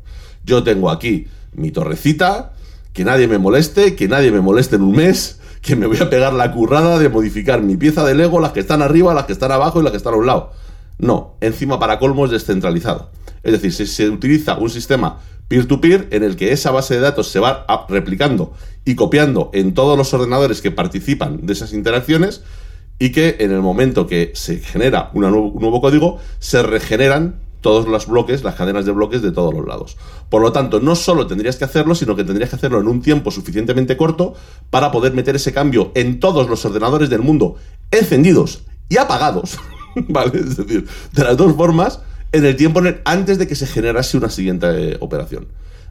yo 0.43 0.63
tengo 0.63 0.89
aquí 0.89 1.27
mi 1.53 1.69
torrecita, 1.69 2.53
que 2.93 3.05
nadie 3.05 3.27
me 3.27 3.37
moleste, 3.37 3.95
que 3.95 4.07
nadie 4.07 4.31
me 4.31 4.41
moleste 4.41 4.77
en 4.77 4.81
un 4.81 4.95
mes, 4.95 5.39
que 5.61 5.75
me 5.75 5.85
voy 5.85 5.99
a 5.99 6.09
pegar 6.09 6.33
la 6.33 6.51
currada 6.51 6.97
de 6.97 7.09
modificar 7.09 7.61
mi 7.61 7.77
pieza 7.77 8.03
de 8.03 8.15
Lego, 8.15 8.39
las 8.39 8.53
que 8.53 8.59
están 8.59 8.81
arriba, 8.81 9.13
las 9.13 9.25
que 9.25 9.33
están 9.33 9.51
abajo 9.51 9.79
y 9.79 9.83
las 9.83 9.91
que 9.91 9.97
están 9.97 10.15
a 10.15 10.17
un 10.17 10.25
lado. 10.25 10.51
No, 10.97 11.35
encima 11.41 11.79
para 11.79 11.99
colmo 11.99 12.25
es 12.25 12.31
descentralizado. 12.31 13.11
Es 13.43 13.51
decir, 13.51 13.71
se, 13.71 13.85
se 13.85 14.09
utiliza 14.09 14.57
un 14.57 14.71
sistema 14.71 15.19
peer-to-peer 15.47 16.07
en 16.11 16.23
el 16.23 16.35
que 16.35 16.51
esa 16.51 16.71
base 16.71 16.95
de 16.95 17.01
datos 17.01 17.27
se 17.27 17.39
va 17.39 17.65
replicando 17.87 18.53
y 18.83 18.95
copiando 18.95 19.51
en 19.53 19.75
todos 19.75 19.95
los 19.95 20.11
ordenadores 20.13 20.61
que 20.61 20.71
participan 20.71 21.45
de 21.45 21.53
esas 21.53 21.73
interacciones 21.73 22.41
y 22.99 23.11
que 23.11 23.37
en 23.39 23.51
el 23.51 23.61
momento 23.61 24.07
que 24.07 24.31
se 24.33 24.57
genera 24.57 25.11
un 25.13 25.21
nuevo 25.21 25.81
código, 25.81 26.19
se 26.39 26.63
regeneran 26.63 27.35
todos 27.61 27.87
los 27.87 28.07
bloques, 28.07 28.43
las 28.43 28.55
cadenas 28.55 28.85
de 28.85 28.91
bloques 28.91 29.21
de 29.21 29.31
todos 29.31 29.53
los 29.53 29.65
lados. 29.65 29.97
Por 30.29 30.41
lo 30.41 30.51
tanto, 30.51 30.79
no 30.79 30.95
solo 30.95 31.27
tendrías 31.27 31.57
que 31.57 31.65
hacerlo, 31.65 31.95
sino 31.95 32.15
que 32.15 32.23
tendrías 32.23 32.49
que 32.49 32.55
hacerlo 32.55 32.79
en 32.79 32.87
un 32.87 33.01
tiempo 33.01 33.31
suficientemente 33.31 33.97
corto 33.97 34.35
para 34.69 34.91
poder 34.91 35.13
meter 35.13 35.35
ese 35.35 35.53
cambio 35.53 35.91
en 35.95 36.19
todos 36.19 36.49
los 36.49 36.63
ordenadores 36.65 37.09
del 37.09 37.21
mundo 37.21 37.55
encendidos 37.91 38.61
y 38.89 38.97
apagados. 38.97 39.57
¿Vale? 39.95 40.39
Es 40.39 40.57
decir, 40.57 40.87
de 41.11 41.23
las 41.23 41.37
dos 41.37 41.55
formas, 41.55 41.99
en 42.31 42.45
el 42.45 42.55
tiempo 42.55 42.81
antes 43.05 43.37
de 43.37 43.47
que 43.47 43.55
se 43.55 43.67
generase 43.67 44.17
una 44.17 44.29
siguiente 44.29 44.67
eh, 44.67 44.97
operación. 44.99 45.47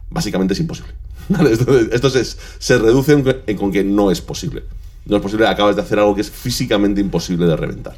Básicamente 0.09 0.53
es 0.53 0.59
imposible. 0.59 0.93
Esto, 1.91 2.09
se, 2.09 2.77
reduce 2.77 3.13
en, 3.13 3.41
en 3.45 3.57
con 3.57 3.71
que 3.71 3.83
no 3.83 4.11
es 4.11 4.21
posible. 4.21 4.63
No 5.07 5.17
es 5.17 5.21
posible, 5.21 5.47
acabas 5.47 5.75
de 5.75 5.81
hacer 5.81 5.99
algo 5.99 6.15
que 6.15 6.21
es 6.21 6.31
físicamente 6.31 7.01
imposible 7.01 7.45
de 7.45 7.55
reventar. 7.55 7.95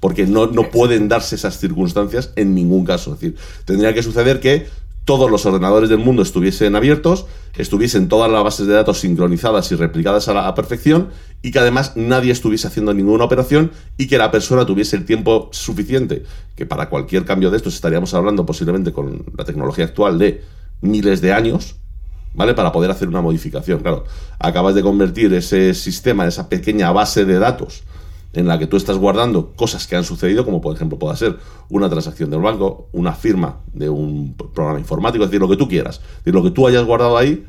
Porque 0.00 0.26
no, 0.26 0.46
no 0.46 0.70
pueden 0.70 1.08
darse 1.08 1.36
esas 1.36 1.58
circunstancias 1.58 2.32
en 2.36 2.54
ningún 2.54 2.84
caso. 2.84 3.14
Es 3.14 3.20
decir, 3.20 3.38
tendría 3.64 3.94
que 3.94 4.02
suceder 4.02 4.40
que 4.40 4.66
todos 5.04 5.30
los 5.30 5.44
ordenadores 5.46 5.88
del 5.88 5.98
mundo 5.98 6.22
estuviesen 6.22 6.76
abiertos, 6.76 7.26
estuviesen 7.56 8.08
todas 8.08 8.30
las 8.30 8.44
bases 8.44 8.66
de 8.66 8.74
datos 8.74 9.00
sincronizadas 9.00 9.70
y 9.72 9.74
replicadas 9.74 10.28
a 10.28 10.34
la 10.34 10.46
a 10.46 10.54
perfección, 10.54 11.08
y 11.42 11.50
que 11.50 11.58
además 11.58 11.92
nadie 11.96 12.30
estuviese 12.30 12.68
haciendo 12.68 12.94
ninguna 12.94 13.24
operación 13.24 13.72
y 13.96 14.06
que 14.06 14.18
la 14.18 14.30
persona 14.30 14.64
tuviese 14.64 14.96
el 14.96 15.04
tiempo 15.04 15.48
suficiente, 15.52 16.22
que 16.54 16.66
para 16.66 16.88
cualquier 16.88 17.24
cambio 17.24 17.50
de 17.50 17.56
estos 17.56 17.74
estaríamos 17.74 18.14
hablando 18.14 18.46
posiblemente 18.46 18.92
con 18.92 19.24
la 19.36 19.44
tecnología 19.44 19.86
actual 19.86 20.18
de 20.18 20.42
miles 20.80 21.20
de 21.20 21.32
años, 21.32 21.76
¿vale? 22.34 22.54
Para 22.54 22.72
poder 22.72 22.90
hacer 22.90 23.08
una 23.08 23.20
modificación. 23.20 23.80
Claro, 23.80 24.04
acabas 24.38 24.74
de 24.74 24.82
convertir 24.82 25.32
ese 25.34 25.74
sistema, 25.74 26.26
esa 26.26 26.48
pequeña 26.48 26.90
base 26.92 27.24
de 27.24 27.38
datos 27.38 27.82
en 28.34 28.48
la 28.48 28.58
que 28.58 28.66
tú 28.66 28.76
estás 28.76 28.96
guardando 28.96 29.52
cosas 29.54 29.86
que 29.86 29.96
han 29.96 30.04
sucedido, 30.04 30.44
como 30.44 30.60
por 30.60 30.74
ejemplo 30.74 30.98
pueda 30.98 31.14
ser 31.16 31.36
una 31.68 31.90
transacción 31.90 32.30
del 32.30 32.40
banco, 32.40 32.88
una 32.92 33.12
firma 33.12 33.60
de 33.72 33.88
un 33.90 34.34
programa 34.34 34.78
informático, 34.78 35.24
es 35.24 35.30
decir, 35.30 35.40
lo 35.40 35.48
que 35.48 35.56
tú 35.56 35.68
quieras. 35.68 35.96
Es 35.96 36.18
decir, 36.18 36.34
lo 36.34 36.42
que 36.42 36.50
tú 36.50 36.66
hayas 36.66 36.84
guardado 36.84 37.16
ahí 37.16 37.44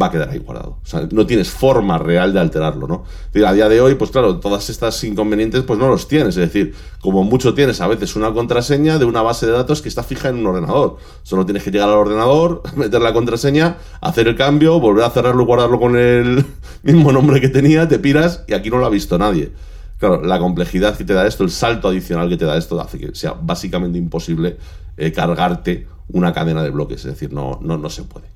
va 0.00 0.06
a 0.06 0.10
quedar 0.10 0.28
ahí 0.30 0.38
guardado. 0.38 0.78
O 0.82 0.86
sea, 0.86 1.06
no 1.10 1.26
tienes 1.26 1.50
forma 1.50 1.98
real 1.98 2.32
de 2.32 2.40
alterarlo, 2.40 2.86
¿no? 2.88 3.04
A 3.46 3.52
día 3.52 3.68
de 3.68 3.80
hoy, 3.80 3.94
pues 3.94 4.10
claro, 4.10 4.40
todas 4.40 4.68
estas 4.70 5.02
inconvenientes 5.04 5.62
pues 5.62 5.78
no 5.78 5.88
los 5.88 6.08
tienes. 6.08 6.36
Es 6.36 6.52
decir, 6.52 6.74
como 7.00 7.22
mucho 7.22 7.54
tienes 7.54 7.80
a 7.80 7.86
veces 7.86 8.16
una 8.16 8.32
contraseña 8.32 8.98
de 8.98 9.04
una 9.04 9.22
base 9.22 9.46
de 9.46 9.52
datos 9.52 9.82
que 9.82 9.88
está 9.88 10.02
fija 10.02 10.28
en 10.28 10.36
un 10.36 10.46
ordenador. 10.46 10.96
Solo 11.22 11.44
tienes 11.44 11.62
que 11.62 11.70
llegar 11.70 11.88
al 11.88 11.94
ordenador, 11.94 12.62
meter 12.76 13.00
la 13.00 13.12
contraseña, 13.12 13.78
hacer 14.00 14.28
el 14.28 14.36
cambio, 14.36 14.80
volver 14.80 15.04
a 15.04 15.10
cerrarlo 15.10 15.42
y 15.42 15.46
guardarlo 15.46 15.78
con 15.78 15.96
el 15.96 16.44
mismo 16.82 17.12
nombre 17.12 17.40
que 17.40 17.48
tenía, 17.48 17.88
te 17.88 17.98
piras 17.98 18.44
y 18.48 18.54
aquí 18.54 18.70
no 18.70 18.78
lo 18.78 18.86
ha 18.86 18.90
visto 18.90 19.18
nadie. 19.18 19.52
Claro, 19.98 20.22
la 20.22 20.38
complejidad 20.38 20.96
que 20.96 21.04
te 21.04 21.14
da 21.14 21.26
esto, 21.26 21.44
el 21.44 21.50
salto 21.50 21.88
adicional 21.88 22.28
que 22.28 22.36
te 22.36 22.44
da 22.44 22.56
esto, 22.56 22.80
hace 22.80 22.98
que 22.98 23.14
sea 23.14 23.32
básicamente 23.40 23.96
imposible 23.96 24.56
eh, 24.96 25.12
cargarte 25.12 25.86
una 26.08 26.32
cadena 26.32 26.62
de 26.62 26.70
bloques. 26.70 27.04
Es 27.04 27.12
decir, 27.12 27.32
no, 27.32 27.58
no, 27.62 27.78
no 27.78 27.88
se 27.88 28.02
puede. 28.02 28.26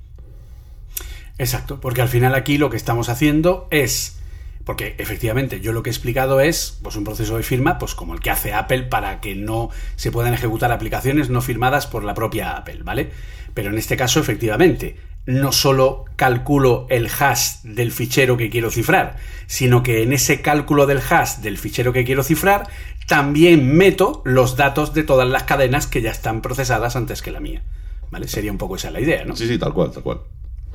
Exacto, 1.38 1.80
porque 1.80 2.02
al 2.02 2.08
final 2.08 2.34
aquí 2.34 2.58
lo 2.58 2.68
que 2.68 2.76
estamos 2.76 3.08
haciendo 3.08 3.68
es, 3.70 4.18
porque 4.64 4.96
efectivamente 4.98 5.60
yo 5.60 5.72
lo 5.72 5.82
que 5.82 5.90
he 5.90 5.92
explicado 5.92 6.40
es 6.40 6.78
pues 6.82 6.96
un 6.96 7.04
proceso 7.04 7.36
de 7.36 7.44
firma, 7.44 7.78
pues 7.78 7.94
como 7.94 8.12
el 8.12 8.20
que 8.20 8.30
hace 8.30 8.52
Apple 8.52 8.82
para 8.82 9.20
que 9.20 9.36
no 9.36 9.70
se 9.94 10.10
puedan 10.10 10.34
ejecutar 10.34 10.72
aplicaciones 10.72 11.30
no 11.30 11.40
firmadas 11.40 11.86
por 11.86 12.02
la 12.02 12.14
propia 12.14 12.56
Apple, 12.56 12.80
¿vale? 12.82 13.10
Pero 13.54 13.70
en 13.70 13.78
este 13.78 13.96
caso 13.96 14.18
efectivamente 14.20 14.96
no 15.26 15.52
solo 15.52 16.06
calculo 16.16 16.86
el 16.90 17.06
hash 17.06 17.62
del 17.62 17.92
fichero 17.92 18.36
que 18.36 18.50
quiero 18.50 18.70
cifrar, 18.70 19.16
sino 19.46 19.82
que 19.82 20.02
en 20.02 20.12
ese 20.12 20.40
cálculo 20.40 20.86
del 20.86 21.00
hash 21.08 21.36
del 21.36 21.58
fichero 21.58 21.92
que 21.92 22.04
quiero 22.04 22.24
cifrar 22.24 22.68
también 23.06 23.76
meto 23.76 24.22
los 24.24 24.56
datos 24.56 24.92
de 24.92 25.04
todas 25.04 25.28
las 25.28 25.44
cadenas 25.44 25.86
que 25.86 26.02
ya 26.02 26.10
están 26.10 26.42
procesadas 26.42 26.96
antes 26.96 27.22
que 27.22 27.30
la 27.30 27.40
mía. 27.40 27.62
¿Vale? 28.10 28.26
Sería 28.26 28.50
un 28.50 28.58
poco 28.58 28.76
esa 28.76 28.90
la 28.90 29.00
idea, 29.00 29.24
¿no? 29.24 29.36
Sí, 29.36 29.46
sí, 29.46 29.58
tal 29.58 29.74
cual, 29.74 29.90
tal 29.92 30.02
cual. 30.02 30.20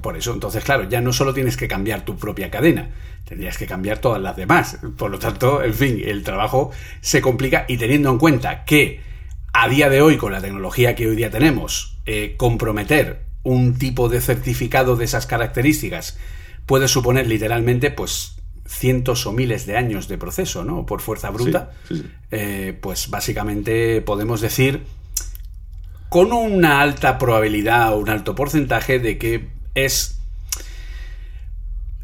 Por 0.03 0.17
eso, 0.17 0.33
entonces, 0.33 0.65
claro, 0.65 0.87
ya 0.87 0.99
no 0.99 1.13
solo 1.13 1.33
tienes 1.33 1.55
que 1.55 1.69
cambiar 1.69 2.03
tu 2.03 2.17
propia 2.17 2.51
cadena, 2.51 2.89
tendrías 3.23 3.57
que 3.57 3.65
cambiar 3.65 3.99
todas 3.99 4.21
las 4.21 4.35
demás. 4.35 4.77
Por 4.97 5.09
lo 5.09 5.17
tanto, 5.17 5.63
en 5.63 5.73
fin, 5.73 6.01
el 6.03 6.23
trabajo 6.23 6.71
se 6.99 7.21
complica 7.21 7.65
y 7.69 7.77
teniendo 7.77 8.11
en 8.11 8.17
cuenta 8.19 8.65
que 8.65 8.99
a 9.53 9.69
día 9.69 9.89
de 9.89 10.01
hoy, 10.01 10.17
con 10.17 10.33
la 10.33 10.41
tecnología 10.41 10.93
que 10.93 11.07
hoy 11.07 11.15
día 11.15 11.31
tenemos, 11.31 11.97
eh, 12.05 12.35
comprometer 12.35 13.21
un 13.43 13.77
tipo 13.77 14.09
de 14.09 14.19
certificado 14.19 14.97
de 14.97 15.05
esas 15.05 15.25
características 15.25 16.17
puede 16.65 16.89
suponer 16.89 17.25
literalmente, 17.25 17.89
pues, 17.89 18.35
cientos 18.65 19.25
o 19.25 19.31
miles 19.31 19.65
de 19.65 19.77
años 19.77 20.09
de 20.09 20.17
proceso, 20.17 20.65
¿no? 20.65 20.85
Por 20.85 20.99
fuerza 20.99 21.29
bruta. 21.29 21.71
Sí, 21.87 21.95
sí, 21.95 22.01
sí. 22.01 22.09
Eh, 22.31 22.77
pues 22.81 23.09
básicamente 23.09 24.01
podemos 24.01 24.41
decir 24.41 24.83
con 26.09 26.33
una 26.33 26.81
alta 26.81 27.17
probabilidad 27.17 27.93
o 27.93 27.99
un 27.99 28.09
alto 28.09 28.35
porcentaje 28.35 28.99
de 28.99 29.17
que 29.17 29.62
es 29.75 30.19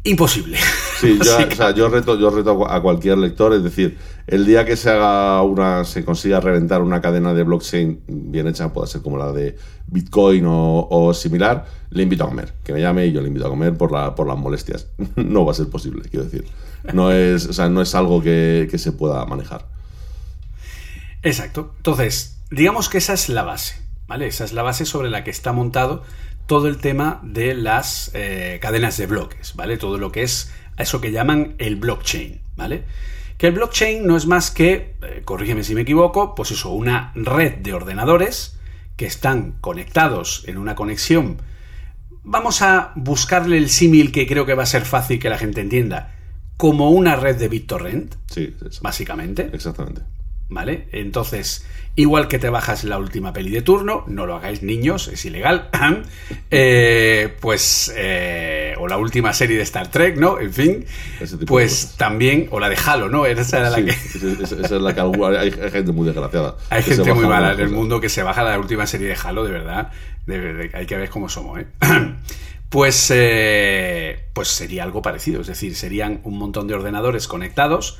imposible. 0.04 0.58
Sí, 0.98 1.12
yo, 1.12 1.18
Básicamente. 1.18 1.54
o 1.54 1.56
sea, 1.56 1.70
yo 1.72 1.88
reto, 1.88 2.18
yo 2.18 2.30
reto 2.30 2.70
a 2.70 2.80
cualquier 2.82 3.18
lector, 3.18 3.52
es 3.52 3.62
decir, 3.62 3.98
el 4.26 4.46
día 4.46 4.64
que 4.64 4.76
se 4.76 4.90
haga 4.90 5.42
una, 5.42 5.84
se 5.84 6.04
consiga 6.04 6.40
reventar 6.40 6.82
una 6.82 7.00
cadena 7.00 7.34
de 7.34 7.42
blockchain 7.42 8.02
bien 8.06 8.46
hecha, 8.48 8.72
puede 8.72 8.88
ser 8.88 9.02
como 9.02 9.18
la 9.18 9.32
de 9.32 9.56
Bitcoin 9.86 10.44
o, 10.46 10.88
o 10.90 11.14
similar, 11.14 11.66
le 11.90 12.02
invito 12.02 12.24
a 12.24 12.28
comer, 12.28 12.52
que 12.64 12.72
me 12.72 12.80
llame 12.80 13.06
y 13.06 13.12
yo 13.12 13.20
le 13.20 13.28
invito 13.28 13.46
a 13.46 13.50
comer 13.50 13.76
por, 13.76 13.92
la, 13.92 14.14
por 14.14 14.26
las 14.26 14.38
molestias. 14.38 14.86
No 15.16 15.44
va 15.44 15.52
a 15.52 15.54
ser 15.54 15.68
posible, 15.68 16.08
quiero 16.08 16.24
decir. 16.24 16.44
No 16.94 17.12
es, 17.12 17.46
o 17.46 17.52
sea, 17.52 17.68
no 17.68 17.82
es 17.82 17.94
algo 17.94 18.22
que, 18.22 18.68
que 18.70 18.78
se 18.78 18.92
pueda 18.92 19.24
manejar. 19.26 19.66
Exacto. 21.22 21.74
Entonces, 21.76 22.38
digamos 22.50 22.88
que 22.88 22.98
esa 22.98 23.12
es 23.12 23.28
la 23.28 23.42
base, 23.42 23.74
¿vale? 24.06 24.26
Esa 24.26 24.44
es 24.44 24.52
la 24.52 24.62
base 24.62 24.86
sobre 24.86 25.10
la 25.10 25.22
que 25.22 25.30
está 25.30 25.52
montado 25.52 26.02
todo 26.50 26.66
el 26.66 26.78
tema 26.78 27.20
de 27.22 27.54
las 27.54 28.10
eh, 28.12 28.58
cadenas 28.60 28.96
de 28.96 29.06
bloques, 29.06 29.54
¿vale? 29.54 29.76
Todo 29.76 29.98
lo 29.98 30.10
que 30.10 30.24
es 30.24 30.52
eso 30.76 31.00
que 31.00 31.12
llaman 31.12 31.54
el 31.58 31.76
blockchain, 31.76 32.40
¿vale? 32.56 32.82
Que 33.38 33.46
el 33.46 33.52
blockchain 33.52 34.04
no 34.04 34.16
es 34.16 34.26
más 34.26 34.50
que, 34.50 34.96
eh, 35.00 35.22
corrígeme 35.24 35.62
si 35.62 35.76
me 35.76 35.82
equivoco, 35.82 36.34
pues 36.34 36.50
eso, 36.50 36.70
una 36.70 37.12
red 37.14 37.58
de 37.58 37.72
ordenadores 37.72 38.58
que 38.96 39.06
están 39.06 39.52
conectados 39.60 40.42
en 40.48 40.58
una 40.58 40.74
conexión. 40.74 41.36
Vamos 42.24 42.62
a 42.62 42.94
buscarle 42.96 43.56
el 43.56 43.68
símil 43.70 44.10
que 44.10 44.26
creo 44.26 44.44
que 44.44 44.54
va 44.54 44.64
a 44.64 44.66
ser 44.66 44.84
fácil 44.84 45.20
que 45.20 45.30
la 45.30 45.38
gente 45.38 45.60
entienda, 45.60 46.16
como 46.56 46.90
una 46.90 47.14
red 47.14 47.36
de 47.36 47.46
BitTorrent, 47.46 48.16
Sí, 48.26 48.56
eso. 48.68 48.80
básicamente. 48.82 49.50
exactamente. 49.52 50.00
¿Vale? 50.52 50.88
Entonces, 50.90 51.64
igual 51.94 52.26
que 52.26 52.40
te 52.40 52.50
bajas 52.50 52.82
la 52.82 52.98
última 52.98 53.32
peli 53.32 53.50
de 53.50 53.62
turno, 53.62 54.02
no 54.08 54.26
lo 54.26 54.34
hagáis 54.34 54.62
niños, 54.64 55.06
es 55.06 55.24
ilegal. 55.24 55.70
eh, 56.50 57.36
pues, 57.40 57.92
eh, 57.96 58.74
o 58.78 58.88
la 58.88 58.96
última 58.96 59.32
serie 59.32 59.56
de 59.56 59.62
Star 59.62 59.90
Trek, 59.92 60.16
¿no? 60.16 60.40
En 60.40 60.52
fin, 60.52 60.84
de 61.20 61.46
pues 61.46 61.94
también, 61.96 62.48
o 62.50 62.58
la 62.58 62.68
de 62.68 62.76
Halo, 62.84 63.08
¿no? 63.08 63.26
Esa 63.26 63.60
era 63.60 63.70
la 63.70 63.76
Sí, 63.78 63.84
que. 63.84 64.42
esa- 64.42 64.56
es 64.56 64.70
la 64.72 64.92
que 64.94 65.00
hay, 65.00 65.54
hay 65.62 65.70
gente 65.70 65.92
muy 65.92 66.06
desgraciada. 66.06 66.56
Hay 66.70 66.82
gente 66.82 67.14
muy 67.14 67.26
mala 67.26 67.52
en 67.52 67.60
el 67.60 67.70
mundo 67.70 68.00
que 68.00 68.08
se 68.08 68.22
baja 68.24 68.42
la 68.42 68.58
última 68.58 68.86
serie 68.86 69.06
de 69.06 69.16
Halo, 69.22 69.44
de 69.44 69.52
verdad. 69.52 69.92
De 70.26 70.38
verdad, 70.38 70.66
hay 70.74 70.86
que 70.86 70.96
ver 70.96 71.08
cómo 71.10 71.28
somos, 71.28 71.60
¿eh? 71.60 71.66
Pues, 72.68 73.10
eh, 73.12 74.26
pues 74.32 74.46
sería 74.46 74.84
algo 74.84 75.02
parecido, 75.02 75.40
es 75.40 75.48
decir, 75.48 75.74
serían 75.74 76.20
un 76.22 76.38
montón 76.38 76.68
de 76.68 76.74
ordenadores 76.74 77.26
conectados, 77.26 77.98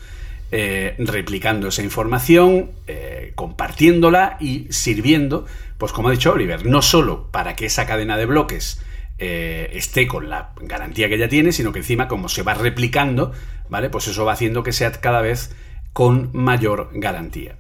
eh, 0.52 0.96
replicando 0.98 1.68
esa 1.68 1.82
información, 1.82 2.72
eh, 2.88 3.32
compartiéndola 3.36 4.36
y 4.40 4.66
sirviendo, 4.70 5.46
pues 5.78 5.92
como 5.92 6.08
ha 6.08 6.10
dicho 6.10 6.32
Oliver, 6.32 6.66
no 6.66 6.82
solo 6.82 7.28
para 7.30 7.54
que 7.54 7.66
esa 7.66 7.86
cadena 7.86 8.16
de 8.16 8.26
bloques 8.26 8.82
eh, 9.18 9.70
esté 9.74 10.08
con 10.08 10.28
la 10.28 10.52
garantía 10.60 11.08
que 11.08 11.18
ya 11.18 11.28
tiene, 11.28 11.52
sino 11.52 11.70
que 11.72 11.78
encima 11.78 12.08
como 12.08 12.28
se 12.28 12.42
va 12.42 12.54
replicando, 12.54 13.32
¿vale? 13.68 13.90
Pues 13.90 14.08
eso 14.08 14.24
va 14.24 14.32
haciendo 14.32 14.64
que 14.64 14.72
sea 14.72 14.90
cada 14.92 15.20
vez 15.20 15.54
con 15.92 16.30
mayor 16.32 16.90
garantía. 16.94 17.54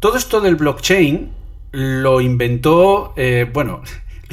Todo 0.00 0.16
esto 0.16 0.40
del 0.40 0.56
blockchain 0.56 1.30
lo 1.70 2.20
inventó, 2.20 3.14
bueno, 3.52 3.82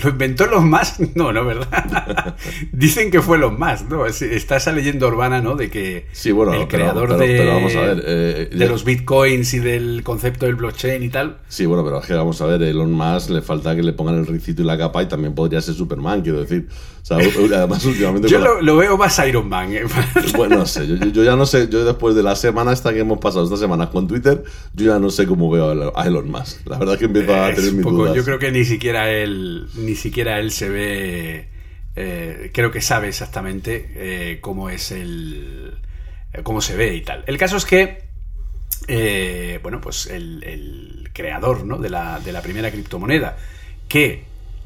¿Lo 0.04 0.10
inventó 0.10 0.46
los 0.48 0.64
más? 0.64 1.00
No, 1.16 1.32
no, 1.32 1.46
¿verdad? 1.46 2.36
Dicen 2.74 3.10
que 3.10 3.22
fue 3.22 3.38
los 3.38 3.58
más, 3.58 3.88
¿no? 3.88 4.06
Está 4.06 4.58
esa 4.58 4.72
leyenda 4.72 5.08
urbana, 5.08 5.42
¿no? 5.42 5.56
De 5.56 5.70
que 5.70 6.08
sí, 6.12 6.32
bueno, 6.32 6.54
el 6.54 6.68
creador 6.68 7.18
de, 7.18 7.46
vamos 7.46 7.76
a 7.76 7.82
ver, 7.82 8.04
eh, 8.06 8.50
de 8.52 8.68
los 8.68 8.84
bitcoins 8.84 9.54
y 9.54 9.60
del 9.60 10.02
concepto 10.04 10.46
del 10.46 10.56
blockchain 10.56 11.04
y 11.04 11.10
tal. 11.10 11.38
Sí, 11.48 11.66
bueno, 11.66 11.86
pero 11.86 12.02
es 12.02 12.08
que 12.08 12.14
vamos 12.14 12.42
a 12.42 12.48
ver, 12.48 12.64
Elon 12.64 12.92
Musk 12.92 13.30
le 13.30 13.42
falta 13.42 13.76
que 13.76 13.84
le 13.84 13.94
pongan 13.94 14.16
el 14.16 14.28
ricito 14.28 14.62
y 14.62 14.66
la 14.66 14.78
capa 14.78 15.04
y 15.04 15.08
también 15.08 15.34
podría 15.34 15.62
ser 15.62 15.76
Superman, 15.76 16.22
quiero 16.22 16.42
decir. 16.42 16.68
O 17.02 17.06
sea, 17.06 17.18
además 17.18 17.86
últimamente... 17.86 18.28
yo 18.28 18.40
lo, 18.40 18.78
veo 18.78 18.98
más 18.98 19.20
Iron 19.28 19.48
Man. 19.48 19.72
¿eh? 19.72 19.84
bueno, 20.36 20.58
no 20.58 20.66
sé, 20.66 20.88
yo, 20.88 21.24
ya 21.24 21.36
no 21.36 21.46
sé, 21.46 21.70
yo 21.70 21.86
después 21.86 22.16
de 22.16 22.24
la 22.24 22.36
semana 22.36 22.74
esta 22.74 22.92
que 22.94 23.00
hemos 23.00 23.20
pasado 23.20 23.46
esta 23.46 23.58
semana 23.58 23.90
con 23.92 24.08
Twitter, 24.08 24.44
yo 24.74 24.86
ya 24.88 25.00
no 25.00 25.12
sé 25.12 25.28
cómo 25.28 25.50
veo 25.52 25.94
a 25.96 26.08
Elon 26.08 26.30
Musk. 26.30 26.68
La 26.68 26.80
verdad 26.80 26.96
es 26.96 27.00
que 27.00 27.06
empiezo 27.06 27.36
a 27.36 27.54
tener 27.54 27.74
mis 27.74 27.86
dudas. 27.86 28.16
Yo 28.16 28.24
creo 28.24 28.40
que 28.40 28.52
ni 28.52 28.66
siquiera 28.66 29.12
él 29.12 29.68
ni 29.86 29.96
siquiera 29.96 30.40
él 30.40 30.52
se 30.52 30.70
ve, 30.70 31.50
eh, 31.96 32.52
creo 32.54 32.72
que 32.72 32.82
sabe 32.82 33.08
exactamente 33.08 33.92
eh, 33.96 34.40
cómo 34.42 34.70
es 34.70 34.92
el, 34.92 35.78
eh, 36.34 36.42
cómo 36.44 36.62
se 36.62 36.76
ve 36.76 36.96
y 36.96 37.02
tal. 37.02 37.24
El 37.28 37.38
caso 37.38 37.58
es 37.58 37.66
que, 37.66 38.04
bueno, 39.62 39.82
pues 39.82 40.08
el, 40.08 41.10
creador 41.14 41.66
¿no? 41.66 41.78
de, 41.78 41.90
la, 41.90 42.20
de 42.20 42.34
la 42.34 42.42
primera 42.42 42.70
criptomoneda 42.70 43.38
que 43.88 44.24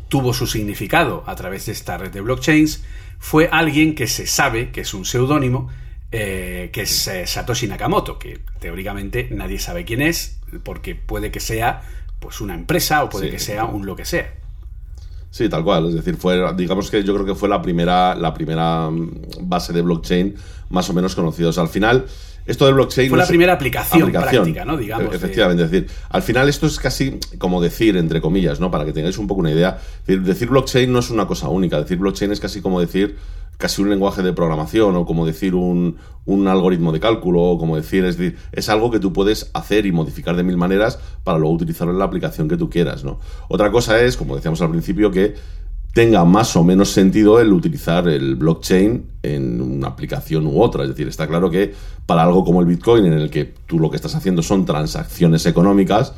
tuvo 0.08 0.34
su 0.34 0.48
significado 0.48 1.24
a 1.28 1.36
través 1.36 1.68
de 1.68 1.74
esta 1.74 1.96
red 1.98 2.10
de 2.12 2.22
blockchains 2.22 2.84
fue 3.20 3.50
alguien 3.52 3.94
que 3.94 4.08
se 4.08 4.26
sabe 4.26 4.72
que 4.72 4.82
es 4.82 4.96
un 4.96 5.06
seudónimo, 5.06 5.70
que 6.10 6.72
es 6.74 7.12
Satoshi 7.26 7.68
Nakamoto, 7.68 8.18
que 8.18 8.40
teóricamente 8.60 9.28
nadie 9.30 9.60
sabe 9.60 9.86
quién 9.86 10.02
es, 10.02 10.40
porque 10.64 10.96
puede 10.96 11.30
que 11.30 11.40
sea 11.40 11.84
pues 12.20 12.42
una 12.42 12.56
empresa 12.56 13.04
o 13.04 13.10
puede 13.10 13.30
que 13.30 13.38
sea 13.38 13.66
un 13.66 13.86
lo 13.86 13.96
que 13.96 14.06
sea. 14.06 14.39
Sí, 15.32 15.48
tal 15.48 15.64
cual. 15.64 15.90
Es 15.90 15.96
decir, 15.96 16.16
fue, 16.16 16.42
digamos 16.56 16.90
que 16.90 17.04
yo 17.04 17.14
creo 17.14 17.26
que 17.26 17.36
fue 17.36 17.50
la 17.50 17.62
primera, 17.62 18.16
la 18.16 18.34
primera 18.34 18.90
mm, 18.90 19.22
base 19.42 19.74
de 19.74 19.82
blockchain 19.82 20.36
más 20.70 20.90
o 20.90 20.94
menos 20.94 21.16
conocidos. 21.16 21.58
al 21.58 21.68
final, 21.68 22.06
esto 22.46 22.66
del 22.66 22.74
blockchain. 22.74 23.10
Fue 23.10 23.18
la 23.18 23.28
primera 23.28 23.54
aplicación, 23.54 24.12
práctica, 24.12 24.66
¿no? 24.66 24.76
Digamos. 24.76 25.14
Efectivamente, 25.14 25.64
es 25.64 25.72
decir, 25.72 25.90
al 26.10 26.24
final 26.24 26.50
esto 26.50 26.66
es 26.66 26.80
casi 26.80 27.20
como 27.38 27.62
decir, 27.62 27.96
entre 27.98 28.22
comillas, 28.22 28.60
¿no? 28.60 28.72
Para 28.72 28.86
que 28.86 28.94
tengáis 28.94 29.18
un 29.18 29.28
poco 29.28 29.42
una 29.42 29.52
idea. 29.52 29.80
decir 30.08 30.50
blockchain 30.50 30.92
no 30.92 31.00
es 31.00 31.12
una 31.12 31.28
cosa 31.28 31.48
única. 31.48 31.80
Decir 31.80 31.98
blockchain 31.98 32.32
es 32.32 32.40
casi 32.40 32.62
como 32.62 32.80
decir 32.80 33.18
casi 33.60 33.82
un 33.82 33.90
lenguaje 33.90 34.24
de 34.24 34.32
programación 34.32 34.96
o 34.96 35.06
como 35.06 35.26
decir 35.26 35.54
un, 35.54 35.98
algoritmo 36.48 36.94
de 36.94 37.02
cálculo 37.02 37.42
o 37.42 37.58
como 37.58 37.76
decir, 37.76 38.06
es 38.06 38.18
decir, 38.18 38.38
es 38.54 38.70
algo 38.70 38.90
que 38.90 39.00
tú 39.00 39.12
puedes 39.12 39.52
hacer 39.54 39.86
y 39.86 39.92
modificar 39.92 40.38
de 40.38 40.44
mil 40.44 40.56
maneras 40.56 40.98
para 41.26 41.38
luego 41.38 41.56
utilizarlo 41.56 41.92
en 41.92 42.00
la 42.00 42.06
aplicación 42.06 42.48
que 42.48 42.56
tú 42.56 42.70
quieras, 42.70 43.04
¿no? 43.04 43.20
Otra 43.50 43.70
cosa 43.70 44.02
es, 44.02 44.16
como 44.16 44.38
decíamos 44.38 44.62
al 44.62 44.70
principio, 44.70 45.12
que 45.12 45.36
tenga 45.94 46.24
más 46.24 46.56
o 46.56 46.64
menos 46.64 46.92
sentido 46.92 47.42
el 47.42 47.52
utilizar 47.52 48.08
el 48.08 48.36
blockchain 48.36 49.06
en 49.24 49.60
una 49.60 49.88
aplicación 49.88 50.48
u 50.48 50.62
otra. 50.62 50.84
Es 50.84 50.90
decir, 50.90 51.10
está 51.10 51.28
claro 51.28 51.50
que 51.50 51.74
para 52.06 52.24
algo 52.24 52.46
como 52.46 52.62
el 52.62 52.68
Bitcoin, 52.68 53.08
en 53.08 53.14
el 53.14 53.30
que 53.30 53.44
tú 53.66 53.78
lo 53.78 53.90
que 53.90 53.98
estás 53.98 54.16
haciendo 54.16 54.42
son 54.42 54.66
transacciones 54.66 55.46
económicas, 55.46 56.14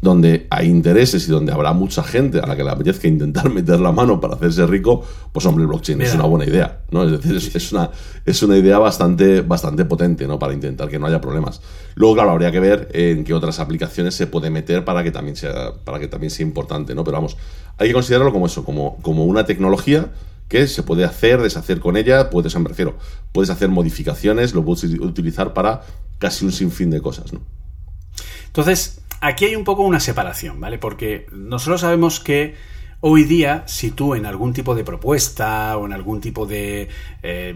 donde 0.00 0.46
hay 0.48 0.68
intereses 0.68 1.28
y 1.28 1.30
donde 1.30 1.52
habrá 1.52 1.72
mucha 1.72 2.02
gente 2.02 2.40
a 2.40 2.46
la 2.46 2.56
que 2.56 2.64
le 2.64 2.70
apetezca 2.70 3.06
intentar 3.06 3.50
meter 3.54 3.80
la 3.80 3.92
mano 3.92 4.20
para 4.20 4.34
hacerse 4.34 4.66
rico, 4.66 5.04
pues 5.32 5.44
hombre, 5.46 5.62
el 5.62 5.68
blockchain 5.68 6.00
es 6.00 6.14
una 6.14 6.24
buena 6.24 6.46
idea, 6.46 6.80
¿no? 6.90 7.04
Es 7.04 7.22
decir, 7.22 7.52
es, 7.54 7.72
una, 7.72 7.90
es 8.24 8.42
una 8.42 8.56
idea 8.56 8.78
bastante, 8.78 9.42
bastante 9.42 9.84
potente, 9.84 10.26
¿no? 10.26 10.38
Para 10.38 10.54
intentar 10.54 10.88
que 10.88 10.98
no 10.98 11.06
haya 11.06 11.20
problemas. 11.20 11.60
Luego, 11.94 12.14
claro, 12.14 12.30
habría 12.30 12.50
que 12.50 12.60
ver 12.60 12.88
en 12.92 13.24
qué 13.24 13.34
otras 13.34 13.60
aplicaciones 13.60 14.14
se 14.14 14.26
puede 14.26 14.48
meter 14.48 14.84
para 14.84 15.02
que 15.02 15.10
también 15.10 15.36
sea, 15.36 15.72
para 15.84 15.98
que 15.98 16.08
también 16.08 16.30
sea 16.30 16.46
importante, 16.46 16.94
¿no? 16.94 17.04
Pero 17.04 17.18
vamos, 17.18 17.36
hay 17.76 17.88
que 17.88 17.94
considerarlo 17.94 18.32
como 18.32 18.46
eso, 18.46 18.64
como, 18.64 18.96
como 19.02 19.26
una 19.26 19.44
tecnología 19.44 20.10
que 20.48 20.66
se 20.66 20.82
puede 20.82 21.04
hacer, 21.04 21.40
deshacer 21.40 21.78
con 21.78 21.96
ella, 21.96 22.30
puedes, 22.30 22.56
me 22.58 22.68
refiero, 22.68 22.96
puedes 23.32 23.50
hacer 23.50 23.68
modificaciones, 23.68 24.52
lo 24.54 24.64
puedes 24.64 24.82
utilizar 24.84 25.52
para 25.52 25.82
casi 26.18 26.44
un 26.44 26.52
sinfín 26.52 26.90
de 26.90 27.00
cosas, 27.00 27.32
¿no? 27.32 27.40
Entonces, 28.46 28.99
aquí 29.20 29.46
hay 29.46 29.56
un 29.56 29.64
poco 29.64 29.82
una 29.82 30.00
separación, 30.00 30.60
¿vale? 30.60 30.78
Porque 30.78 31.26
nosotros 31.32 31.82
sabemos 31.82 32.20
que 32.20 32.54
hoy 33.00 33.24
día, 33.24 33.64
si 33.66 33.90
tú 33.90 34.14
en 34.14 34.26
algún 34.26 34.52
tipo 34.52 34.74
de 34.74 34.84
propuesta 34.84 35.76
o 35.76 35.86
en 35.86 35.92
algún 35.92 36.20
tipo 36.20 36.46
de 36.46 36.88
eh, 37.22 37.54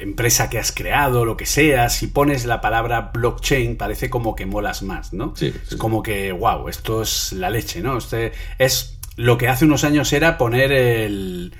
empresa 0.00 0.48
que 0.48 0.58
has 0.58 0.72
creado, 0.72 1.24
lo 1.24 1.36
que 1.36 1.46
sea, 1.46 1.88
si 1.90 2.06
pones 2.08 2.44
la 2.46 2.60
palabra 2.60 3.10
blockchain, 3.12 3.76
parece 3.76 4.10
como 4.10 4.34
que 4.34 4.46
molas 4.46 4.82
más, 4.82 5.12
¿no? 5.12 5.34
Sí, 5.36 5.52
es 5.70 5.76
como 5.76 6.02
que, 6.02 6.32
wow, 6.32 6.68
esto 6.68 7.02
es 7.02 7.32
la 7.32 7.50
leche, 7.50 7.80
¿no? 7.80 7.98
Este 7.98 8.32
es 8.58 8.98
lo 9.16 9.38
que 9.38 9.48
hace 9.48 9.64
unos 9.64 9.84
años 9.84 10.12
era 10.12 10.38
poner 10.38 10.72
el, 10.72 11.52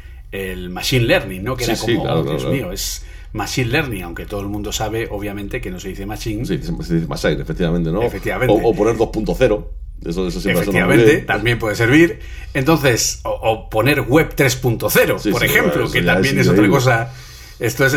machine 0.70 1.06
learning, 1.06 1.42
¿no? 1.42 1.56
Que 1.56 1.64
era 1.64 1.76
como, 1.76 2.02
oh, 2.02 2.22
Dios 2.22 2.46
mío, 2.46 2.72
es 2.72 3.05
Machine 3.32 3.70
Learning, 3.70 4.02
aunque 4.02 4.26
todo 4.26 4.40
el 4.40 4.48
mundo 4.48 4.72
sabe, 4.72 5.08
obviamente, 5.10 5.60
que 5.60 5.70
no 5.70 5.80
se 5.80 5.88
dice 5.88 6.06
Machine. 6.06 6.44
Sí, 6.44 6.58
se 6.58 6.94
dice 6.94 7.06
Machine, 7.06 7.42
efectivamente, 7.42 7.90
¿no? 7.90 8.02
Efectivamente. 8.02 8.54
O, 8.62 8.74
poner 8.74 8.96
2.0. 8.96 9.66
Eso, 10.04 10.28
eso 10.28 10.50
Efectivamente, 10.50 11.18
también 11.22 11.58
puede 11.58 11.74
servir. 11.74 12.20
Entonces, 12.54 13.20
o, 13.24 13.68
poner 13.70 14.02
Web 14.02 14.34
3.0, 14.36 15.32
por 15.32 15.44
ejemplo, 15.44 15.90
que 15.90 16.02
también 16.02 16.38
es, 16.38 16.48
otra 16.48 16.68
cosa. 16.68 17.12
Esto 17.58 17.86
es, 17.86 17.96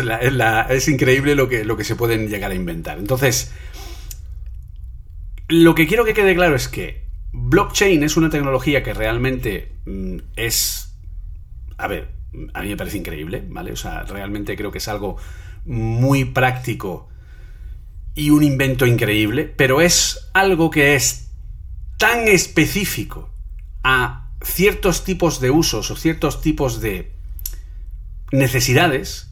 es, 0.70 0.88
increíble 0.88 1.34
lo 1.34 1.48
que, 1.48 1.64
lo 1.64 1.76
que 1.76 1.84
se 1.84 1.94
pueden 1.94 2.28
llegar 2.28 2.50
a 2.50 2.54
inventar. 2.54 2.98
Entonces, 2.98 3.52
lo 5.48 5.74
que 5.74 5.86
quiero 5.86 6.04
que 6.04 6.14
quede 6.14 6.34
claro 6.34 6.56
es 6.56 6.68
que 6.68 7.04
blockchain 7.32 8.02
es 8.02 8.16
una 8.16 8.30
tecnología 8.30 8.82
que 8.82 8.94
realmente 8.94 9.72
mm, 9.84 10.16
es. 10.36 10.94
A 11.76 11.86
ver, 11.86 12.08
a 12.54 12.62
mí 12.62 12.68
me 12.68 12.76
parece 12.76 12.98
increíble, 12.98 13.44
¿vale? 13.48 13.72
O 13.72 13.76
sea, 13.76 14.04
realmente 14.04 14.56
creo 14.56 14.70
que 14.70 14.78
es 14.78 14.88
algo 14.88 15.16
muy 15.64 16.24
práctico 16.24 17.08
y 18.14 18.30
un 18.30 18.42
invento 18.42 18.86
increíble, 18.86 19.44
pero 19.44 19.80
es 19.80 20.30
algo 20.32 20.70
que 20.70 20.94
es 20.94 21.30
tan 21.98 22.28
específico 22.28 23.30
a 23.82 24.30
ciertos 24.42 25.04
tipos 25.04 25.40
de 25.40 25.50
usos 25.50 25.90
o 25.90 25.96
ciertos 25.96 26.40
tipos 26.40 26.80
de 26.80 27.12
necesidades 28.32 29.30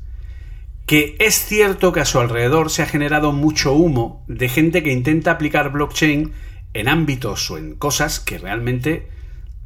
que 0.86 1.16
es 1.18 1.44
cierto 1.44 1.92
que 1.92 2.00
a 2.00 2.06
su 2.06 2.18
alrededor 2.18 2.70
se 2.70 2.82
ha 2.82 2.86
generado 2.86 3.32
mucho 3.32 3.74
humo 3.74 4.24
de 4.26 4.48
gente 4.48 4.82
que 4.82 4.92
intenta 4.92 5.32
aplicar 5.32 5.70
blockchain 5.70 6.32
en 6.72 6.88
ámbitos 6.88 7.50
o 7.50 7.58
en 7.58 7.74
cosas 7.74 8.20
que 8.20 8.38
realmente 8.38 9.08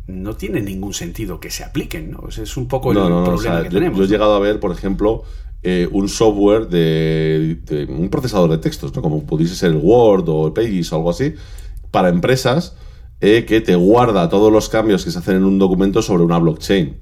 no 0.06 0.34
tiene 0.34 0.60
ningún 0.60 0.94
sentido 0.94 1.40
que 1.40 1.50
se 1.50 1.64
apliquen, 1.64 2.10
¿no? 2.10 2.28
es 2.28 2.56
un 2.56 2.68
poco 2.68 2.92
el 2.92 2.98
problema 2.98 3.62
que 3.62 3.70
tenemos. 3.70 3.98
Yo 3.98 4.04
he 4.04 4.08
llegado 4.08 4.34
a 4.34 4.40
ver, 4.40 4.60
por 4.60 4.72
ejemplo, 4.72 5.24
eh, 5.62 5.88
un 5.92 6.08
software 6.08 6.68
de, 6.68 7.86
un 7.88 8.08
procesador 8.08 8.50
de 8.50 8.58
textos, 8.58 8.94
¿no? 8.96 9.00
Como 9.00 9.24
pudiese 9.24 9.54
ser 9.54 9.70
el 9.70 9.76
Word 9.76 10.28
o 10.28 10.48
el 10.48 10.52
Pages 10.52 10.92
o 10.92 10.96
algo 10.96 11.10
así, 11.10 11.34
para 11.92 12.08
empresas 12.08 12.76
eh, 13.20 13.44
que 13.44 13.60
te 13.60 13.76
guarda 13.76 14.28
todos 14.28 14.52
los 14.52 14.68
cambios 14.68 15.04
que 15.04 15.12
se 15.12 15.20
hacen 15.20 15.36
en 15.36 15.44
un 15.44 15.60
documento 15.60 16.02
sobre 16.02 16.24
una 16.24 16.38
blockchain. 16.38 16.96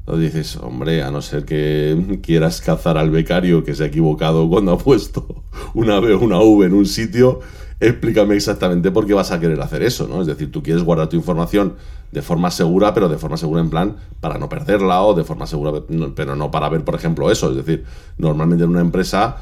Entonces 0.00 0.34
dices, 0.34 0.56
hombre, 0.56 1.00
a 1.04 1.12
no 1.12 1.22
ser 1.22 1.44
que 1.44 2.18
quieras 2.22 2.60
cazar 2.60 2.98
al 2.98 3.10
becario 3.10 3.62
que 3.62 3.76
se 3.76 3.84
ha 3.84 3.86
equivocado 3.86 4.48
cuando 4.48 4.72
ha 4.72 4.78
puesto 4.78 5.44
una 5.74 6.00
B 6.00 6.14
o 6.14 6.18
una 6.18 6.40
V 6.40 6.66
en 6.66 6.74
un 6.74 6.86
sitio, 6.86 7.38
explícame 7.82 8.36
exactamente 8.36 8.92
por 8.92 9.06
qué 9.06 9.12
vas 9.12 9.32
a 9.32 9.40
querer 9.40 9.60
hacer 9.60 9.82
eso, 9.82 10.06
¿no? 10.06 10.20
Es 10.20 10.28
decir, 10.28 10.52
tú 10.52 10.62
quieres 10.62 10.84
guardar 10.84 11.08
tu 11.08 11.16
información 11.16 11.74
de 12.12 12.22
forma 12.22 12.50
segura, 12.50 12.94
pero 12.94 13.08
de 13.08 13.18
forma 13.18 13.36
segura 13.36 13.60
en 13.60 13.70
plan 13.70 13.96
para 14.20 14.38
no 14.38 14.48
perderla 14.48 15.02
o 15.02 15.14
de 15.14 15.24
forma 15.24 15.46
segura, 15.46 15.72
pero 16.14 16.36
no 16.36 16.50
para 16.50 16.68
ver, 16.68 16.84
por 16.84 16.94
ejemplo, 16.94 17.30
eso. 17.30 17.50
Es 17.50 17.56
decir, 17.56 17.84
normalmente 18.18 18.64
en 18.64 18.70
una 18.70 18.80
empresa 18.80 19.38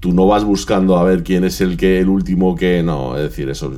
tú 0.00 0.12
no 0.12 0.26
vas 0.26 0.44
buscando 0.44 0.96
a 0.96 1.04
ver 1.04 1.22
quién 1.22 1.44
es 1.44 1.60
el 1.60 1.76
que 1.76 2.00
el 2.00 2.08
último 2.08 2.54
que 2.56 2.82
no, 2.82 3.16
es 3.16 3.22
decir, 3.22 3.48
eso 3.48 3.72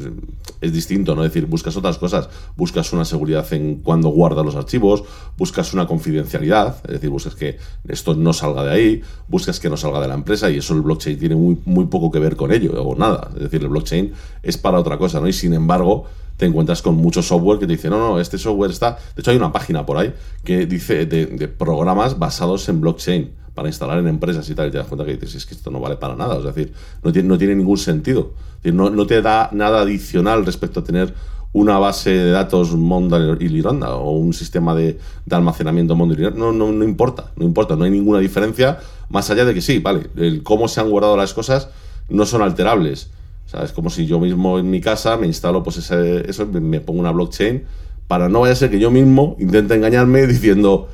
es, 0.61 0.72
distinto, 0.72 1.14
¿no? 1.14 1.24
Es 1.24 1.33
decir, 1.33 1.48
buscas 1.48 1.76
otras 1.76 1.98
cosas, 1.98 2.29
buscas 2.57 2.92
una 2.92 3.05
seguridad 3.05 3.50
en 3.53 3.76
cuando 3.76 4.11
guardas 4.11 4.44
los 4.44 4.57
archivos, 4.57 5.05
buscas 5.37 5.72
una 5.72 5.87
confidencialidad, 5.87 6.76
es 6.85 6.92
decir, 6.92 7.11
buscas 7.11 7.35
que 7.35 7.59
esto 7.88 8.14
no 8.14 8.33
salga 8.33 8.64
de 8.64 8.70
ahí, 8.70 9.03
buscas 9.29 9.59
que 9.59 9.70
no 9.70 9.76
salga 9.76 10.00
de 10.00 10.09
la 10.09 10.14
empresa 10.14 10.50
y 10.50 10.59
eso 10.59 10.74
el 10.74 10.83
blockchain 10.83 11.18
tiene 11.18 11.35
muy, 11.35 11.59
muy 11.64 11.87
poco 11.87 12.11
que 12.11 12.18
ver 12.18 12.37
con 12.37 12.53
ello 12.53 12.72
o 12.83 12.94
nada, 12.94 13.31
es 13.35 13.42
decir, 13.42 13.62
el 13.62 13.68
blockchain 13.68 14.12
es 14.42 14.59
para 14.59 14.79
otra 14.79 14.98
cosa, 14.98 15.20
¿no? 15.20 15.29
Y 15.29 15.33
sin 15.33 15.55
embargo, 15.55 16.05
te 16.37 16.46
encuentras 16.46 16.83
con 16.83 16.94
mucho 16.94 17.22
software 17.22 17.59
que 17.59 17.66
te 17.66 17.72
dice, 17.72 17.90
no, 17.90 17.98
no, 17.98 18.20
este 18.20 18.38
software 18.38 18.70
está, 18.70 18.98
de 19.14 19.20
hecho 19.20 19.31
hay 19.31 19.37
una 19.37 19.53
página 19.53 19.85
por 19.85 19.98
ahí 19.98 20.12
que 20.44 20.66
dice 20.66 21.07
de 21.07 21.48
programas 21.48 22.18
basados 22.18 22.68
en 22.68 22.81
blockchain 22.81 23.39
para 23.61 23.68
instalar 23.68 23.99
en 23.99 24.09
empresas 24.09 24.49
y 24.49 24.55
tal, 24.55 24.68
y 24.68 24.70
te 24.70 24.79
das 24.79 24.87
cuenta 24.87 25.05
que 25.05 25.18
dices, 25.18 25.35
es 25.35 25.44
que 25.44 25.53
esto 25.53 25.70
no 25.70 25.81
vale 25.81 25.96
para 25.96 26.16
nada, 26.16 26.38
es 26.38 26.44
decir, 26.44 26.73
no 27.05 27.12
tiene, 27.12 27.29
no 27.29 27.37
tiene 27.37 27.55
ningún 27.55 27.77
sentido, 27.77 28.33
no, 28.64 29.07
te 29.07 29.20
da 29.20 29.51
nada 29.53 29.83
adicional 29.83 30.46
respecto 30.46 30.81
a 30.81 30.85
tener 30.85 31.12
una 31.53 31.79
base 31.79 32.09
de 32.09 32.31
datos 32.31 32.75
Monda 32.75 33.18
y 33.38 33.49
Liranda 33.49 33.96
o 33.96 34.12
un 34.12 34.33
sistema 34.33 34.75
de, 34.75 34.99
de 35.27 35.37
almacenamiento 35.37 35.94
Monda 35.94 36.14
y 36.14 36.16
Liranda. 36.16 36.38
No, 36.38 36.53
no, 36.53 36.73
no 36.73 36.85
importa, 36.85 37.33
no 37.37 37.44
importa, 37.44 37.77
no 37.77 37.85
hay 37.85 37.90
ninguna 37.90 38.18
diferencia 38.20 38.79
más 39.11 39.29
allá 39.29 39.44
de 39.44 39.53
que 39.53 39.61
sí, 39.61 39.79
vale, 39.79 40.09
el 40.16 40.42
cómo 40.42 40.66
se 40.66 40.81
han 40.81 40.88
guardado 40.88 41.14
las 41.18 41.35
cosas 41.35 41.68
no 42.09 42.25
son 42.25 42.40
alterables. 42.40 43.11
O 43.44 43.51
sea, 43.51 43.62
es 43.62 43.73
como 43.73 43.90
si 43.90 44.07
yo 44.07 44.18
mismo 44.20 44.59
en 44.59 44.70
mi 44.70 44.81
casa 44.81 45.18
me 45.18 45.27
instalo 45.27 45.62
pues 45.62 45.77
ese, 45.77 46.31
eso, 46.31 46.46
me 46.46 46.81
pongo 46.81 47.01
una 47.01 47.11
blockchain 47.11 47.64
para 48.09 48.31
no 48.31 48.40
vaya 48.40 48.55
a 48.55 48.57
ser 48.57 48.70
que 48.70 48.79
yo 48.79 48.90
mismo 48.90 49.37
intente 49.38 49.75
engañarme 49.75 50.27
diciendo 50.27 50.88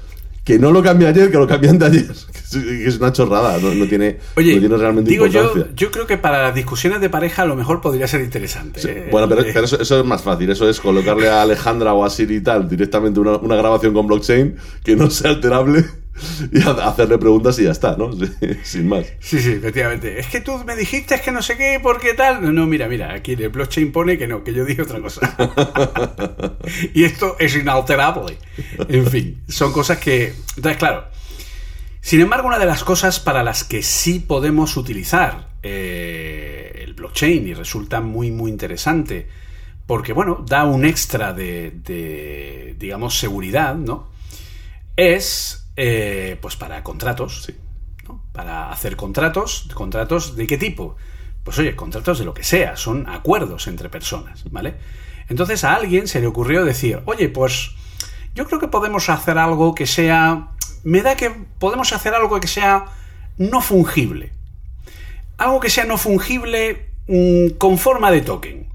que 0.46 0.60
no 0.60 0.70
lo 0.70 0.80
cambié 0.80 1.08
ayer, 1.08 1.28
que 1.30 1.36
lo 1.36 1.46
cambié 1.46 1.70
antes 1.70 1.90
de 1.92 1.98
ayer. 1.98 2.10
Es 2.86 2.98
una 2.98 3.12
chorrada, 3.12 3.58
no, 3.58 3.74
no 3.74 3.86
tiene, 3.86 4.18
Oye, 4.36 4.54
no 4.54 4.60
tiene 4.60 4.76
realmente 4.76 5.10
digo 5.10 5.26
yo, 5.26 5.42
importancia. 5.42 5.74
yo 5.74 5.90
creo 5.90 6.06
que 6.06 6.16
para 6.16 6.40
las 6.44 6.54
discusiones 6.54 7.00
de 7.00 7.10
pareja 7.10 7.42
a 7.42 7.46
lo 7.46 7.56
mejor 7.56 7.80
podría 7.80 8.06
ser 8.06 8.20
interesante. 8.22 8.80
Sí, 8.80 8.88
¿eh? 8.88 9.08
Bueno, 9.10 9.28
pero, 9.28 9.42
Eh, 9.42 9.50
pero 9.52 9.64
eso, 9.64 9.80
eso 9.80 9.98
es 9.98 10.06
más 10.06 10.22
fácil. 10.22 10.48
Eso 10.48 10.68
es 10.70 10.80
colocarle 10.80 11.28
a 11.28 11.42
Alejandra 11.42 11.92
o 11.92 12.04
a 12.04 12.08
Siri 12.08 12.36
y 12.36 12.40
tal 12.40 12.68
directamente 12.68 13.18
una, 13.18 13.36
una 13.36 13.56
grabación 13.56 13.92
con 13.92 14.06
blockchain 14.06 14.54
que 14.84 14.94
no 14.94 15.10
sea 15.10 15.32
alterable 15.32 15.84
y 16.52 16.60
ha- 16.62 16.88
hacerle 16.88 17.18
preguntas 17.18 17.58
y 17.58 17.64
ya 17.64 17.72
está, 17.72 17.96
¿no? 17.96 18.10
Sin 18.62 18.88
más. 18.88 19.06
Sí, 19.20 19.40
sí, 19.40 19.52
efectivamente. 19.52 20.18
Es 20.18 20.26
que 20.28 20.40
tú 20.40 20.62
me 20.64 20.74
dijiste 20.76 21.20
que 21.20 21.32
no 21.32 21.42
sé 21.42 21.56
qué, 21.56 21.78
¿por 21.82 22.00
qué 22.00 22.14
tal? 22.14 22.42
No, 22.42 22.52
no, 22.52 22.66
mira, 22.66 22.88
mira, 22.88 23.12
aquí 23.12 23.32
el 23.32 23.48
blockchain 23.48 23.92
pone 23.92 24.16
que 24.18 24.26
no, 24.26 24.42
que 24.44 24.52
yo 24.54 24.64
dije 24.64 24.82
otra 24.82 25.00
cosa. 25.00 25.36
y 26.94 27.04
esto 27.04 27.36
es 27.38 27.54
inalterable. 27.56 28.38
En 28.88 29.06
fin, 29.06 29.42
son 29.48 29.72
cosas 29.72 29.98
que... 29.98 30.34
Entonces, 30.56 30.78
claro. 30.78 31.04
Sin 32.00 32.20
embargo, 32.20 32.46
una 32.48 32.58
de 32.58 32.66
las 32.66 32.84
cosas 32.84 33.18
para 33.18 33.42
las 33.42 33.64
que 33.64 33.82
sí 33.82 34.20
podemos 34.20 34.76
utilizar 34.76 35.48
eh, 35.62 36.82
el 36.84 36.94
blockchain 36.94 37.48
y 37.48 37.54
resulta 37.54 38.00
muy, 38.00 38.30
muy 38.30 38.50
interesante, 38.50 39.26
porque, 39.86 40.12
bueno, 40.12 40.44
da 40.48 40.64
un 40.64 40.84
extra 40.84 41.32
de, 41.32 41.72
de, 41.84 42.76
digamos, 42.78 43.18
seguridad, 43.18 43.74
¿no? 43.74 44.08
Es, 44.96 45.65
eh, 45.76 46.38
pues, 46.40 46.56
para 46.56 46.82
contratos. 46.82 47.44
Sí. 47.44 47.56
¿no? 48.08 48.22
Para 48.32 48.70
hacer 48.70 48.96
contratos, 48.96 49.68
contratos 49.74 50.36
de 50.36 50.46
qué 50.46 50.58
tipo? 50.58 50.96
Pues 51.44 51.58
oye, 51.58 51.76
contratos 51.76 52.18
de 52.18 52.24
lo 52.24 52.34
que 52.34 52.42
sea, 52.42 52.76
son 52.76 53.08
acuerdos 53.08 53.68
entre 53.68 53.88
personas, 53.88 54.44
¿vale? 54.50 54.74
Entonces 55.28 55.64
a 55.64 55.74
alguien 55.74 56.08
se 56.08 56.20
le 56.20 56.26
ocurrió 56.26 56.64
decir, 56.64 57.02
oye, 57.04 57.28
pues 57.28 57.70
yo 58.34 58.46
creo 58.46 58.60
que 58.60 58.68
podemos 58.68 59.08
hacer 59.08 59.38
algo 59.38 59.74
que 59.74 59.86
sea, 59.86 60.48
me 60.84 61.02
da 61.02 61.16
que 61.16 61.30
podemos 61.30 61.92
hacer 61.92 62.14
algo 62.14 62.38
que 62.40 62.48
sea 62.48 62.86
no 63.38 63.60
fungible. 63.60 64.32
Algo 65.38 65.60
que 65.60 65.70
sea 65.70 65.84
no 65.84 65.98
fungible 65.98 66.90
mm, 67.08 67.56
con 67.58 67.78
forma 67.78 68.10
de 68.10 68.22
token. 68.22 68.68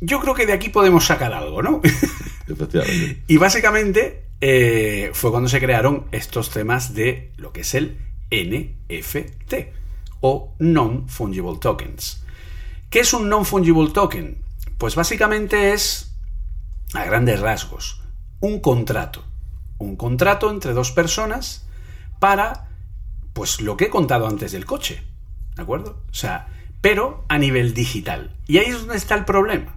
Yo 0.00 0.20
creo 0.20 0.34
que 0.34 0.46
de 0.46 0.52
aquí 0.52 0.68
podemos 0.68 1.06
sacar 1.06 1.32
algo, 1.32 1.62
¿no? 1.62 1.80
Efectivamente. 2.48 3.22
Y 3.26 3.36
básicamente 3.38 4.25
eh, 4.40 5.10
fue 5.14 5.30
cuando 5.30 5.48
se 5.48 5.60
crearon 5.60 6.06
estos 6.12 6.50
temas 6.50 6.94
de 6.94 7.32
lo 7.36 7.52
que 7.52 7.62
es 7.62 7.74
el 7.74 7.98
NFT 8.30 9.54
o 10.20 10.54
Non-Fungible 10.58 11.58
Tokens. 11.60 12.22
¿Qué 12.90 13.00
es 13.00 13.12
un 13.12 13.28
Non-Fungible 13.28 13.90
Token? 13.90 14.38
Pues 14.78 14.94
básicamente 14.94 15.72
es, 15.72 16.14
a 16.94 17.04
grandes 17.04 17.40
rasgos, 17.40 18.02
un 18.40 18.60
contrato. 18.60 19.24
Un 19.78 19.96
contrato 19.96 20.50
entre 20.50 20.72
dos 20.72 20.92
personas 20.92 21.66
para, 22.18 22.68
pues 23.32 23.60
lo 23.60 23.76
que 23.76 23.86
he 23.86 23.90
contado 23.90 24.26
antes 24.26 24.52
del 24.52 24.64
coche. 24.64 25.02
¿De 25.54 25.62
acuerdo? 25.62 26.02
O 26.10 26.14
sea, 26.14 26.48
pero 26.80 27.24
a 27.28 27.38
nivel 27.38 27.74
digital. 27.74 28.34
Y 28.46 28.58
ahí 28.58 28.66
es 28.66 28.80
donde 28.80 28.96
está 28.96 29.14
el 29.14 29.24
problema. 29.24 29.76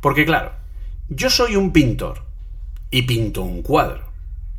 Porque 0.00 0.24
claro, 0.24 0.52
yo 1.08 1.30
soy 1.30 1.56
un 1.56 1.72
pintor 1.72 2.23
y 2.94 3.02
pinto 3.02 3.42
un 3.42 3.62
cuadro. 3.62 4.04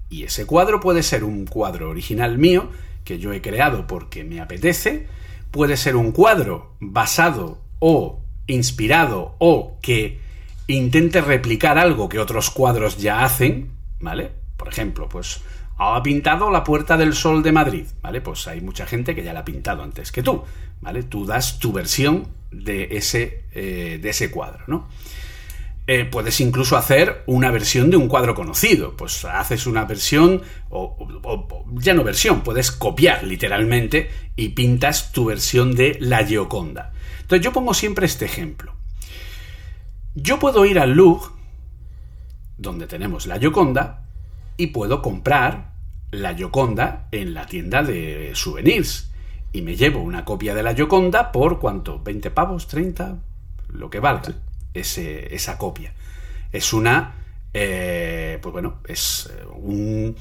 Y 0.10 0.24
ese 0.24 0.46
cuadro 0.46 0.82
puede 0.82 1.04
ser 1.04 1.24
un 1.24 1.46
cuadro 1.46 1.90
original 1.90 2.38
mío, 2.38 2.70
que 3.06 3.18
yo 3.18 3.32
he 3.32 3.42
creado 3.42 3.88
porque 3.88 4.26
me 4.26 4.42
apetece, 4.42 5.08
puede 5.52 5.78
ser 5.78 5.96
un 5.96 6.12
cuadro 6.12 6.76
basado 6.82 7.62
o 7.80 8.20
inspirado 8.48 9.38
o 9.40 9.78
que 9.82 10.20
intente 10.68 11.22
replicar 11.22 11.78
algo 11.78 12.10
que 12.10 12.20
otros 12.20 12.50
cuadros 12.50 12.98
ya 12.98 13.24
hacen, 13.24 13.72
¿vale? 14.02 14.32
Por 14.58 14.68
ejemplo, 14.68 15.08
pues 15.08 15.40
ha 15.78 16.04
pintado 16.04 16.52
la 16.52 16.66
Puerta 16.66 16.98
del 16.98 17.14
Sol 17.14 17.42
de 17.42 17.54
Madrid, 17.54 17.86
¿vale? 18.02 18.20
Pues 18.20 18.50
hay 18.50 18.60
mucha 18.60 18.86
gente 18.86 19.16
que 19.16 19.24
ya 19.24 19.32
la 19.32 19.40
ha 19.40 19.46
pintado 19.46 19.82
antes 19.82 20.12
que 20.12 20.24
tú, 20.24 20.44
¿vale? 20.82 21.04
Tú 21.04 21.26
das 21.26 21.58
tu 21.58 21.72
versión 21.72 22.28
de 22.52 22.98
ese, 22.98 23.46
eh, 23.54 23.98
de 24.02 24.10
ese 24.10 24.30
cuadro, 24.30 24.66
¿no? 24.68 24.90
Eh, 25.88 26.06
puedes 26.06 26.40
incluso 26.40 26.78
hacer 26.78 27.24
una 27.28 27.52
versión 27.52 27.92
de 27.92 27.98
un 27.98 28.08
cuadro 28.08 28.34
conocido. 28.34 28.98
Pues 28.98 29.24
haces 29.26 29.68
una 29.68 29.86
versión, 29.86 30.42
o, 30.70 30.98
o- 31.24 31.66
ya 31.74 31.94
no 31.94 32.04
versión, 32.04 32.42
puedes 32.42 32.72
copiar 32.72 33.24
literalmente 33.24 34.10
y 34.36 34.50
pintas 34.50 35.12
tu 35.12 35.26
versión 35.26 35.76
de 35.76 35.98
la 36.00 36.24
Gioconda. 36.26 36.92
Entonces 37.22 37.44
yo 37.46 37.54
pongo 37.54 37.74
siempre 37.74 38.06
este 38.08 38.26
ejemplo. 38.26 38.74
Yo 40.16 40.40
puedo 40.40 40.66
ir 40.66 40.80
al 40.80 40.94
Louvre, 40.94 41.28
donde 42.58 42.88
tenemos 42.88 43.28
la 43.28 43.38
Gioconda, 43.38 44.06
y 44.58 44.68
puedo 44.68 45.02
comprar 45.02 45.74
la 46.12 46.34
Gioconda 46.34 47.10
en 47.12 47.34
la 47.34 47.46
tienda 47.46 47.84
de 47.84 48.32
souvenirs. 48.34 49.12
Y 49.52 49.62
me 49.62 49.76
llevo 49.76 50.02
una 50.02 50.26
copia 50.26 50.56
de 50.56 50.64
la 50.64 50.74
Gioconda 50.74 51.32
por 51.32 51.60
cuánto, 51.60 52.02
20 52.02 52.32
pavos, 52.32 52.68
30, 52.68 53.20
lo 53.70 53.90
que 53.90 54.00
valga 54.00 54.34
esa 54.76 55.58
copia. 55.58 55.94
Es 56.52 56.74
una, 56.74 57.16
eh, 57.54 58.40
pues 58.42 58.54
bueno, 58.54 58.80
es 58.88 59.30
eh, 59.34 59.46
un, 59.56 60.16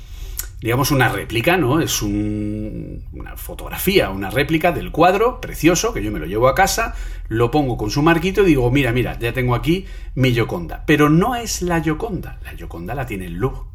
digamos, 0.61 0.91
una 0.91 1.09
réplica, 1.09 1.57
¿no? 1.57 1.81
Es 1.81 2.03
un- 2.03 3.05
una 3.13 3.37
fotografía, 3.37 4.11
una 4.11 4.31
réplica 4.31 4.73
del 4.73 4.91
cuadro 4.91 5.41
precioso 5.41 5.93
que 5.93 6.03
yo 6.03 6.11
me 6.11 6.19
lo 6.19 6.27
llevo 6.27 6.49
a 6.49 6.55
casa, 6.55 6.95
lo 7.29 7.51
pongo 7.51 7.77
con 7.77 7.91
su 7.91 8.03
marquito 8.03 8.43
y 8.43 8.47
digo, 8.47 8.71
mira, 8.71 8.93
mira, 8.93 9.19
ya 9.19 9.33
tengo 9.33 9.55
aquí 9.55 9.87
mi 10.15 10.33
Gioconda. 10.33 10.85
Pero 10.87 11.09
no 11.11 11.37
es 11.37 11.63
la 11.63 11.81
Gioconda, 11.83 12.39
la 12.45 12.53
Gioconda 12.53 12.95
la 12.95 13.07
tiene 13.07 13.27
el 13.27 13.35
Louvre. 13.35 13.69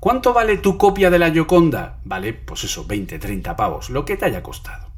¿Cuánto 0.00 0.32
vale 0.32 0.56
tu 0.56 0.78
copia 0.78 1.10
de 1.10 1.18
la 1.18 1.30
Gioconda? 1.30 1.98
Vale, 2.04 2.32
pues 2.32 2.64
eso, 2.64 2.86
20, 2.86 3.18
30 3.18 3.54
pavos, 3.54 3.90
lo 3.90 4.04
que 4.06 4.16
te 4.16 4.24
haya 4.24 4.42
costado. 4.42 4.89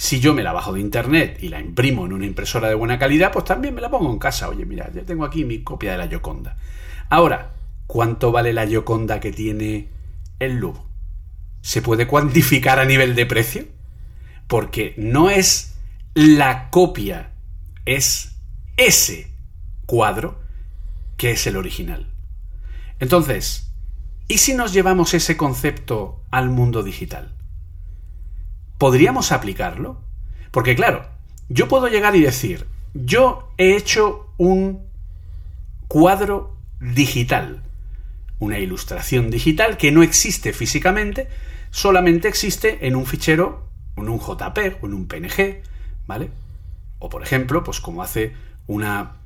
Si 0.00 0.20
yo 0.20 0.32
me 0.32 0.44
la 0.44 0.52
bajo 0.52 0.74
de 0.74 0.80
internet 0.80 1.38
y 1.42 1.48
la 1.48 1.58
imprimo 1.58 2.06
en 2.06 2.12
una 2.12 2.24
impresora 2.24 2.68
de 2.68 2.76
buena 2.76 3.00
calidad, 3.00 3.32
pues 3.32 3.44
también 3.44 3.74
me 3.74 3.80
la 3.80 3.90
pongo 3.90 4.12
en 4.12 4.20
casa. 4.20 4.48
Oye, 4.48 4.64
mira, 4.64 4.88
ya 4.92 5.02
tengo 5.02 5.24
aquí 5.24 5.44
mi 5.44 5.64
copia 5.64 5.90
de 5.90 5.98
la 5.98 6.06
Gioconda. 6.06 6.56
Ahora, 7.10 7.54
¿cuánto 7.88 8.30
vale 8.30 8.52
la 8.52 8.64
Gioconda 8.64 9.18
que 9.18 9.32
tiene 9.32 9.88
el 10.38 10.58
Louvre? 10.58 10.82
¿Se 11.62 11.82
puede 11.82 12.06
cuantificar 12.06 12.78
a 12.78 12.84
nivel 12.84 13.16
de 13.16 13.26
precio? 13.26 13.64
Porque 14.46 14.94
no 14.98 15.30
es 15.30 15.74
la 16.14 16.70
copia, 16.70 17.32
es 17.84 18.36
ese 18.76 19.32
cuadro 19.84 20.38
que 21.16 21.32
es 21.32 21.44
el 21.48 21.56
original. 21.56 22.06
Entonces, 23.00 23.72
¿y 24.28 24.38
si 24.38 24.54
nos 24.54 24.72
llevamos 24.72 25.12
ese 25.12 25.36
concepto 25.36 26.22
al 26.30 26.50
mundo 26.50 26.84
digital? 26.84 27.34
¿Podríamos 28.78 29.32
aplicarlo? 29.32 30.00
Porque 30.50 30.74
claro, 30.76 31.06
yo 31.48 31.68
puedo 31.68 31.88
llegar 31.88 32.14
y 32.16 32.20
decir, 32.20 32.66
yo 32.94 33.52
he 33.58 33.76
hecho 33.76 34.32
un 34.38 34.86
cuadro 35.88 36.56
digital, 36.80 37.62
una 38.38 38.58
ilustración 38.58 39.30
digital 39.30 39.76
que 39.76 39.90
no 39.90 40.02
existe 40.02 40.52
físicamente, 40.52 41.28
solamente 41.70 42.28
existe 42.28 42.86
en 42.86 42.94
un 42.94 43.04
fichero, 43.04 43.68
en 43.96 44.08
un 44.08 44.20
JPEG 44.20 44.78
o 44.82 44.86
en 44.86 44.94
un 44.94 45.08
PNG, 45.08 45.62
¿vale? 46.06 46.30
O 46.98 47.08
por 47.08 47.22
ejemplo, 47.22 47.64
pues 47.64 47.80
como 47.80 48.02
hace 48.02 48.34
una, 48.66 49.16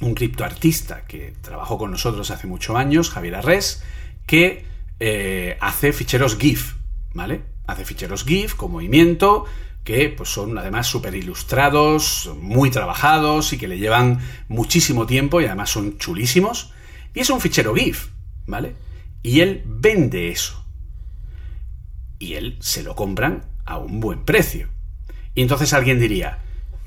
un 0.00 0.14
criptoartista 0.14 1.04
que 1.06 1.34
trabajó 1.40 1.78
con 1.78 1.90
nosotros 1.90 2.30
hace 2.30 2.46
muchos 2.46 2.76
años, 2.76 3.10
Javier 3.10 3.36
Arres, 3.36 3.82
que 4.26 4.64
eh, 4.98 5.56
hace 5.60 5.92
ficheros 5.92 6.36
GIF, 6.36 6.74
¿vale? 7.14 7.42
Hace 7.70 7.84
ficheros 7.84 8.24
GIF 8.24 8.54
con 8.54 8.72
movimiento, 8.72 9.44
que 9.84 10.08
pues 10.08 10.28
son 10.28 10.58
además 10.58 10.88
súper 10.88 11.14
ilustrados, 11.14 12.30
muy 12.40 12.70
trabajados 12.70 13.52
y 13.52 13.58
que 13.58 13.68
le 13.68 13.78
llevan 13.78 14.20
muchísimo 14.48 15.06
tiempo 15.06 15.40
y 15.40 15.44
además 15.44 15.70
son 15.70 15.96
chulísimos. 15.98 16.72
Y 17.14 17.20
es 17.20 17.30
un 17.30 17.40
fichero 17.40 17.74
GIF, 17.74 18.08
¿vale? 18.46 18.74
Y 19.22 19.40
él 19.40 19.62
vende 19.66 20.30
eso. 20.30 20.64
Y 22.18 22.34
él 22.34 22.56
se 22.60 22.82
lo 22.82 22.96
compran 22.96 23.44
a 23.64 23.78
un 23.78 24.00
buen 24.00 24.24
precio. 24.24 24.68
Y 25.34 25.42
entonces 25.42 25.72
alguien 25.72 26.00
diría, 26.00 26.38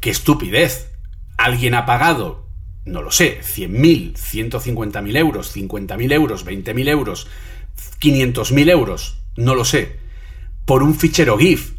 qué 0.01 0.09
estupidez. 0.09 0.91
Alguien 1.37 1.75
ha 1.75 1.85
pagado, 1.85 2.47
no 2.85 3.01
lo 3.01 3.11
sé, 3.11 3.39
100.000, 3.41 4.15
150.000 4.15 5.17
euros, 5.17 5.55
50.000 5.55 6.13
euros, 6.13 6.45
20.000 6.45 6.89
euros, 6.89 7.27
500.000 7.99 8.69
euros, 8.69 9.17
no 9.35 9.55
lo 9.55 9.65
sé, 9.65 10.02
por 10.65 10.83
un 10.83 10.95
fichero 10.95 11.37
GIF. 11.37 11.73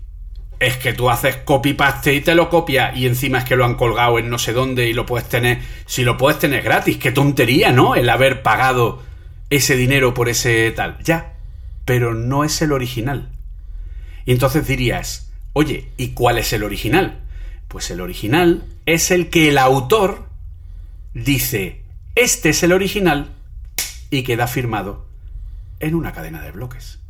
es 0.61 0.77
que 0.77 0.93
tú 0.93 1.11
haces 1.11 1.37
copy-paste 1.37 2.15
y 2.15 2.21
te 2.21 2.35
lo 2.35 2.49
copia 2.49 2.95
y 2.95 3.07
encima 3.07 3.39
es 3.39 3.45
que 3.45 3.57
lo 3.57 3.65
han 3.65 3.75
colgado 3.75 4.19
en 4.19 4.31
no 4.31 4.39
sé 4.39 4.53
dónde 4.53 4.89
y 4.89 4.95
lo 4.95 5.05
puedes 5.05 5.29
tener, 5.29 5.61
si 5.85 6.05
lo 6.05 6.17
puedes 6.17 6.39
tener 6.39 6.63
gratis, 6.63 6.97
qué 6.97 7.13
tontería, 7.13 7.73
¿no? 7.73 7.95
El 7.97 8.09
haber 8.09 8.43
pagado 8.43 9.03
ese 9.51 9.77
dinero 9.77 10.15
por 10.15 10.29
ese 10.29 10.71
tal. 10.71 10.99
Ya, 11.03 11.35
pero 11.85 12.15
no 12.15 12.45
es 12.45 12.63
el 12.63 12.73
original. 12.73 13.31
Y 14.25 14.33
entonces 14.33 14.67
dirías, 14.67 15.33
oye, 15.53 15.91
¿y 15.97 16.09
cuál 16.09 16.39
es 16.39 16.53
el 16.53 16.63
original? 16.63 17.21
Pues 17.69 17.91
el 17.91 18.01
original 18.01 18.65
es 18.87 19.11
el 19.11 19.29
que 19.29 19.49
el 19.49 19.59
autor 19.59 20.29
dice, 21.13 21.83
este 22.15 22.51
es 22.51 22.63
el 22.63 22.73
original 22.73 23.35
y 24.11 24.23
queda 24.23 24.47
firmado 24.47 25.07
en 25.81 25.95
una 25.95 26.13
cadena 26.13 26.41
de 26.41 26.53
bloques. 26.53 27.01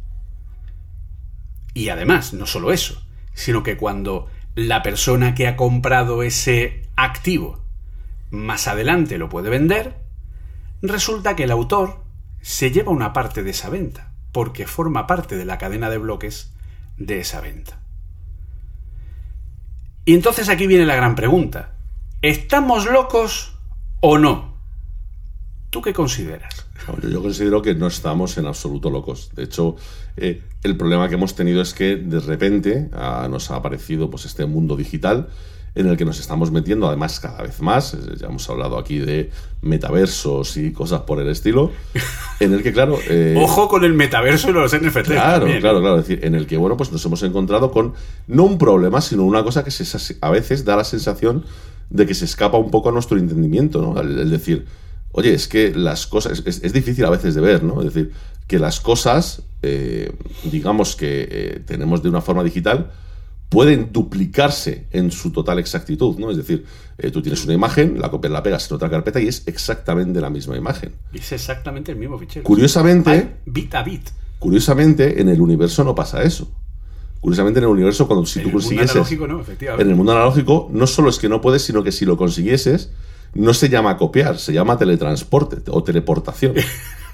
Y 1.75 1.89
además, 1.89 2.33
no 2.33 2.47
solo 2.47 2.73
eso, 2.73 3.05
sino 3.35 3.63
que 3.63 3.77
cuando 3.77 4.29
la 4.55 4.83
persona 4.83 5.35
que 5.35 5.49
ha 5.49 5.57
comprado 5.57 6.23
ese 6.23 6.89
activo 6.97 7.61
más 8.31 8.69
adelante 8.69 9.19
lo 9.19 9.29
puede 9.29 9.51
vender, 9.51 9.97
resulta 10.83 11.35
que 11.35 11.45
el 11.45 11.51
autor 11.51 12.05
se 12.41 12.71
lleva 12.71 12.93
una 12.93 13.13
parte 13.13 13.43
de 13.43 13.51
esa 13.51 13.71
venta, 13.71 14.13
porque 14.33 14.67
forma 14.67 15.07
parte 15.07 15.37
de 15.37 15.45
la 15.45 15.59
cadena 15.59 15.91
de 15.91 15.99
bloques 15.99 16.53
de 16.97 17.21
esa 17.21 17.41
venta. 17.41 17.81
Y 20.05 20.15
entonces 20.15 20.49
aquí 20.49 20.67
viene 20.67 20.87
la 20.87 20.97
gran 20.97 21.15
pregunta. 21.15 21.73
¿Estamos 22.23 22.87
locos 22.87 23.57
o 24.01 24.19
no? 24.19 24.54
¿Tú 25.75 25.83
qué 25.83 25.93
consideras? 25.93 26.67
Yo 27.11 27.21
considero 27.21 27.61
que 27.61 27.75
no 27.75 27.89
estamos 27.89 28.39
en 28.39 28.47
absoluto 28.47 28.91
locos. 28.91 29.33
De 29.35 29.43
hecho, 29.43 29.75
eh, 30.17 30.41
el 30.63 30.77
problema 30.77 31.09
que 31.09 31.17
hemos 31.17 31.35
tenido 31.35 31.61
es 31.61 31.75
que 31.75 31.97
de 31.97 32.21
repente 32.21 32.91
ah, 32.93 33.27
nos 33.29 33.51
ha 33.51 33.57
aparecido 33.57 34.09
pues, 34.09 34.25
este 34.25 34.47
mundo 34.47 34.77
digital 34.77 35.27
en 35.75 35.89
el 35.89 35.97
que 35.97 36.05
nos 36.05 36.21
estamos 36.21 36.53
metiendo, 36.53 36.87
además 36.87 37.19
cada 37.19 37.43
vez 37.43 37.61
más, 37.61 37.95
eh, 37.95 37.99
ya 38.17 38.29
hemos 38.29 38.49
hablado 38.49 38.79
aquí 38.79 39.01
de 39.01 39.33
metaversos 39.63 40.57
y 40.59 40.73
cosas 40.73 41.01
por 41.01 41.19
el 41.19 41.29
estilo, 41.29 41.73
en 42.39 42.53
el 42.53 42.63
que, 42.63 42.73
claro... 42.73 42.97
Eh, 43.09 43.35
Ojo 43.43 43.67
con 43.67 43.85
el 43.85 43.95
metaverso 43.95 44.51
y 44.51 44.53
los 44.53 44.73
NFT. 44.73 45.07
Claro, 45.07 45.47
claro, 45.59 45.81
claro, 45.81 45.99
es 45.99 46.07
decir, 46.07 46.25
en 46.25 46.37
el 46.37 46.47
que, 46.47 46.57
bueno, 46.57 46.77
pues 46.77 46.93
nos 46.93 47.05
hemos 47.05 47.25
encontrado 47.25 47.73
con 47.73 47.95
no 48.29 48.45
un 48.45 48.59
problema, 48.59 49.01
sino 49.01 49.25
una 49.25 49.43
cosa 49.43 49.65
que 49.65 49.73
se, 49.73 50.17
a 50.21 50.31
veces 50.31 50.65
da 50.65 50.77
la 50.77 50.85
sensación 50.85 51.45
de 51.91 52.07
que 52.07 52.15
se 52.15 52.27
escapa 52.27 52.59
un 52.59 52.71
poco 52.71 52.91
a 52.91 52.93
nuestro 52.93 53.19
entendimiento, 53.19 53.83
¿no? 53.83 54.01
el 54.01 54.31
decir 54.31 54.67
oye, 55.17 55.33
es 55.33 55.47
que 55.47 55.73
las 55.73 56.07
cosas, 56.07 56.43
es, 56.45 56.73
difícil 56.73 57.05
a 57.05 57.11
veces 57.11 57.35
de 57.37 57.41
ver, 57.41 57.63
¿no? 57.63 57.81
Es 57.81 57.95
decir, 57.95 58.13
que 58.49 58.59
las 58.59 58.81
cosas, 58.81 59.43
eh, 59.63 60.13
digamos 60.51 60.97
que 60.97 61.29
eh, 61.31 61.63
tenemos 61.65 62.03
de 62.03 62.09
una 62.09 62.21
forma 62.21 62.43
digital, 62.43 62.91
pueden 63.49 63.93
duplicarse 63.93 64.89
en 64.91 65.13
su 65.13 65.31
total 65.31 65.61
exactitud, 65.61 66.19
¿no? 66.19 66.33
Es 66.33 66.37
decir, 66.37 66.65
eh, 66.99 67.13
tú 67.13 67.23
tienes 67.23 67.45
una 67.45 67.55
imagen, 67.55 68.01
la 68.01 68.11
copias, 68.11 68.33
la 68.33 68.43
pegas 68.43 68.69
en 68.69 68.75
otra 68.75 68.91
carpeta 68.91 69.21
y 69.21 69.29
es 69.29 69.47
exactamente 69.47 70.21
la 70.21 70.31
misma 70.31 70.57
imagen. 70.57 70.93
Es 71.13 71.31
exactamente 71.31 71.93
el 71.93 71.99
mismo 71.99 72.19
fichero. 72.19 72.43
Curiosamente, 72.43 73.37
bit 73.47 73.73
a 73.77 73.85
bit. 73.85 74.09
Curiosamente, 74.41 75.21
en 75.21 75.29
el 75.29 75.41
universo 75.41 75.85
no 75.85 75.95
pasa 75.95 76.25
eso. 76.25 76.51
Curiosamente, 77.21 77.61
en 77.61 77.65
el 77.67 77.71
universo, 77.71 78.09
cuando 78.09 78.27
si 78.27 78.41
tú 78.41 78.51
consiguieses. 78.51 78.97
En 78.97 78.99
el 78.99 79.05
mundo 79.07 79.23
analógico, 79.23 79.27
no, 79.29 79.41
efectivamente. 79.41 79.83
En 79.85 79.91
el 79.91 79.97
mundo 79.97 80.13
analógico, 80.13 80.71
no 80.73 80.87
solo 80.89 81.09
es 81.09 81.19
que 81.21 81.29
no 81.29 81.41
puedes, 81.41 81.63
sino 81.63 81.85
que 81.85 81.93
si 81.93 82.05
lo 82.05 82.17
consiguieses, 82.17 82.91
no 83.35 83.55
se 83.55 83.69
llama 83.69 83.97
copiar, 83.97 84.39
se 84.39 84.53
llama 84.53 84.79
teletransporte 84.79 85.57
o 85.71 85.83
teleportación. 85.83 86.55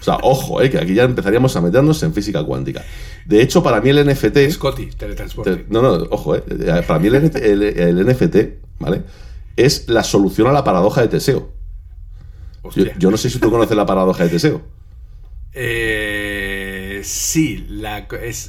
O 0.00 0.02
sea, 0.02 0.16
ojo, 0.22 0.62
eh, 0.62 0.70
que 0.70 0.78
aquí 0.78 0.94
ya 0.94 1.02
empezaríamos 1.02 1.54
a 1.56 1.60
meternos 1.60 2.02
en 2.02 2.14
física 2.14 2.42
cuántica. 2.42 2.82
De 3.26 3.42
hecho, 3.42 3.62
para 3.62 3.82
mí 3.82 3.90
el 3.90 4.06
NFT. 4.06 4.50
Scotty, 4.50 4.86
teletransporte. 4.86 5.66
no, 5.68 5.82
no, 5.82 6.06
ojo, 6.10 6.36
eh, 6.36 6.42
eh, 6.48 6.82
para 6.86 6.98
mí 6.98 7.08
el, 7.08 8.06
NFT, 8.06 8.36
¿vale? 8.78 9.02
Es 9.56 9.90
la 9.90 10.02
solución 10.02 10.46
a 10.46 10.52
la 10.52 10.64
paradoja 10.64 11.02
de 11.02 11.08
Teseo. 11.08 11.52
Yo, 12.74 12.84
yo, 12.98 13.10
no 13.10 13.18
sé 13.18 13.28
si 13.28 13.38
tú 13.38 13.50
conoces 13.50 13.76
la 13.76 13.84
paradoja 13.84 14.24
de 14.24 14.30
Teseo. 14.30 14.62
Eh 15.52 16.29
sí, 17.04 17.66
la, 17.68 18.06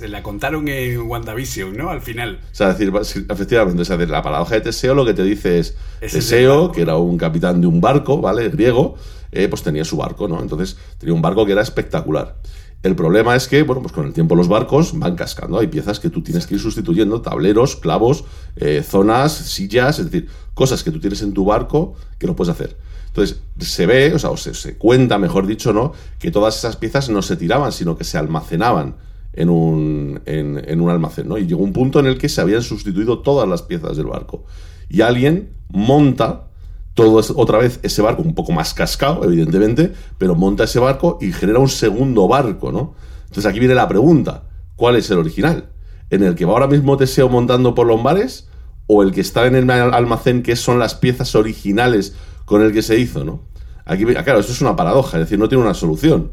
la 0.08 0.24
contaron 0.24 0.68
en 0.68 1.02
WandaVision, 1.02 1.76
¿no? 1.76 1.90
Al 1.90 2.02
final. 2.02 2.40
O 2.52 2.56
sea, 2.56 2.74
decir, 2.74 2.92
efectivamente, 3.30 4.08
la 4.08 4.22
paradoja 4.22 4.56
de 4.56 4.62
Teseo 4.62 4.94
lo 4.94 5.06
que 5.06 5.14
te 5.14 5.24
dice 5.24 5.60
es, 5.60 5.76
Teseo, 6.00 6.72
que 6.72 6.82
era 6.82 6.98
un 6.98 7.18
capitán 7.18 7.62
de 7.62 7.68
un 7.68 7.82
barco, 7.82 8.20
¿vale? 8.22 8.50
Griego, 8.50 8.96
eh, 9.32 9.48
pues 9.48 9.64
tenía 9.64 9.86
su 9.86 9.98
barco, 9.98 10.28
¿no? 10.28 10.42
Entonces 10.42 10.78
tenía 10.98 11.14
un 11.14 11.22
barco 11.22 11.46
que 11.46 11.54
era 11.54 11.62
espectacular. 11.62 12.38
El 12.84 12.96
problema 12.96 13.36
es 13.36 13.48
que, 13.48 13.62
bueno, 13.62 13.82
pues 13.84 13.94
con 13.94 14.08
el 14.08 14.14
tiempo 14.14 14.36
los 14.36 14.48
barcos 14.48 14.98
van 14.98 15.16
cascando. 15.16 15.60
Hay 15.60 15.68
piezas 15.68 16.00
que 16.00 16.10
tú 16.10 16.24
tienes 16.24 16.48
que 16.48 16.56
ir 16.56 16.60
sustituyendo, 16.60 17.22
tableros, 17.22 17.76
clavos, 17.76 18.24
eh, 18.56 18.84
zonas, 18.84 19.34
sillas, 19.34 20.00
es 20.00 20.06
decir, 20.06 20.30
cosas 20.56 20.84
que 20.84 20.90
tú 20.90 21.00
tienes 21.00 21.22
en 21.22 21.34
tu 21.34 21.46
barco 21.46 21.94
que 22.18 22.26
no 22.26 22.36
puedes 22.36 22.52
hacer. 22.52 22.76
Entonces, 23.12 23.42
se 23.60 23.86
ve, 23.86 24.14
o 24.14 24.20
sea, 24.20 24.30
o 24.30 24.38
se, 24.38 24.78
cuenta, 24.78 25.18
mejor 25.18 25.46
dicho, 25.46 25.74
¿no? 25.74 25.92
Que 26.18 26.32
todas 26.32 26.58
esas 26.58 26.78
piezas 26.78 27.10
no 27.10 27.22
se 27.22 27.36
tiraban, 27.36 27.74
sino 27.74 27.98
que 27.98 28.06
se 28.06 28.18
almacenaban 28.18 28.96
en 29.34 29.50
un, 29.50 30.22
en, 30.26 30.82
un 30.82 30.90
almacén, 30.90 31.28
¿no? 31.28 31.38
Y 31.38 31.46
llegó 31.46 31.62
un 31.62 31.74
punto 31.74 32.00
en 32.00 32.06
el 32.06 32.18
que 32.18 32.30
se 32.30 32.40
habían 32.40 32.62
sustituido 32.62 33.20
todas 33.20 33.50
las 33.50 33.64
piezas 33.64 33.98
del 33.98 34.06
barco. 34.06 34.46
Y 34.88 35.02
alguien 35.02 35.50
monta 35.68 36.48
todo 36.94 37.22
otra 37.36 37.58
vez 37.58 37.82
ese 37.84 38.02
barco, 38.02 38.22
un 38.22 38.34
poco 38.34 38.54
más 38.54 38.74
cascado, 38.74 39.26
evidentemente, 39.26 39.92
pero 40.18 40.36
monta 40.36 40.64
ese 40.64 40.80
barco 40.80 41.18
y 41.20 41.34
genera 41.34 41.60
un 41.60 41.70
segundo 41.70 42.30
barco, 42.30 42.72
¿no? 42.72 42.96
Entonces 43.24 43.46
aquí 43.46 43.60
viene 43.60 43.76
la 43.76 43.90
pregunta, 43.90 44.44
¿cuál 44.78 44.96
es 44.96 45.12
el 45.12 45.18
original? 45.18 45.70
¿En 46.10 46.24
el 46.24 46.36
que 46.36 46.46
va 46.46 46.54
ahora 46.54 46.68
mismo 46.68 46.96
Teseo 46.96 47.28
montando 47.28 47.76
por 47.76 47.88
Lombares? 47.88 48.48
¿O 48.88 49.04
el 49.04 49.12
que 49.12 49.22
está 49.22 49.46
en 49.48 49.56
el 49.56 49.70
almacén 49.70 50.44
que 50.44 50.58
son 50.58 50.80
las 50.80 50.96
piezas 50.96 51.36
originales 51.36 52.14
con 52.52 52.62
el 52.62 52.74
que 52.74 52.82
se 52.82 53.00
hizo, 53.00 53.24
¿no? 53.24 53.46
Aquí, 53.86 54.04
claro, 54.04 54.42
esto 54.42 54.52
es 54.52 54.60
una 54.60 54.76
paradoja, 54.76 55.18
es 55.18 55.24
decir, 55.24 55.40
no 55.40 55.48
tiene 55.48 55.64
una 55.64 55.74
solución. 55.74 56.32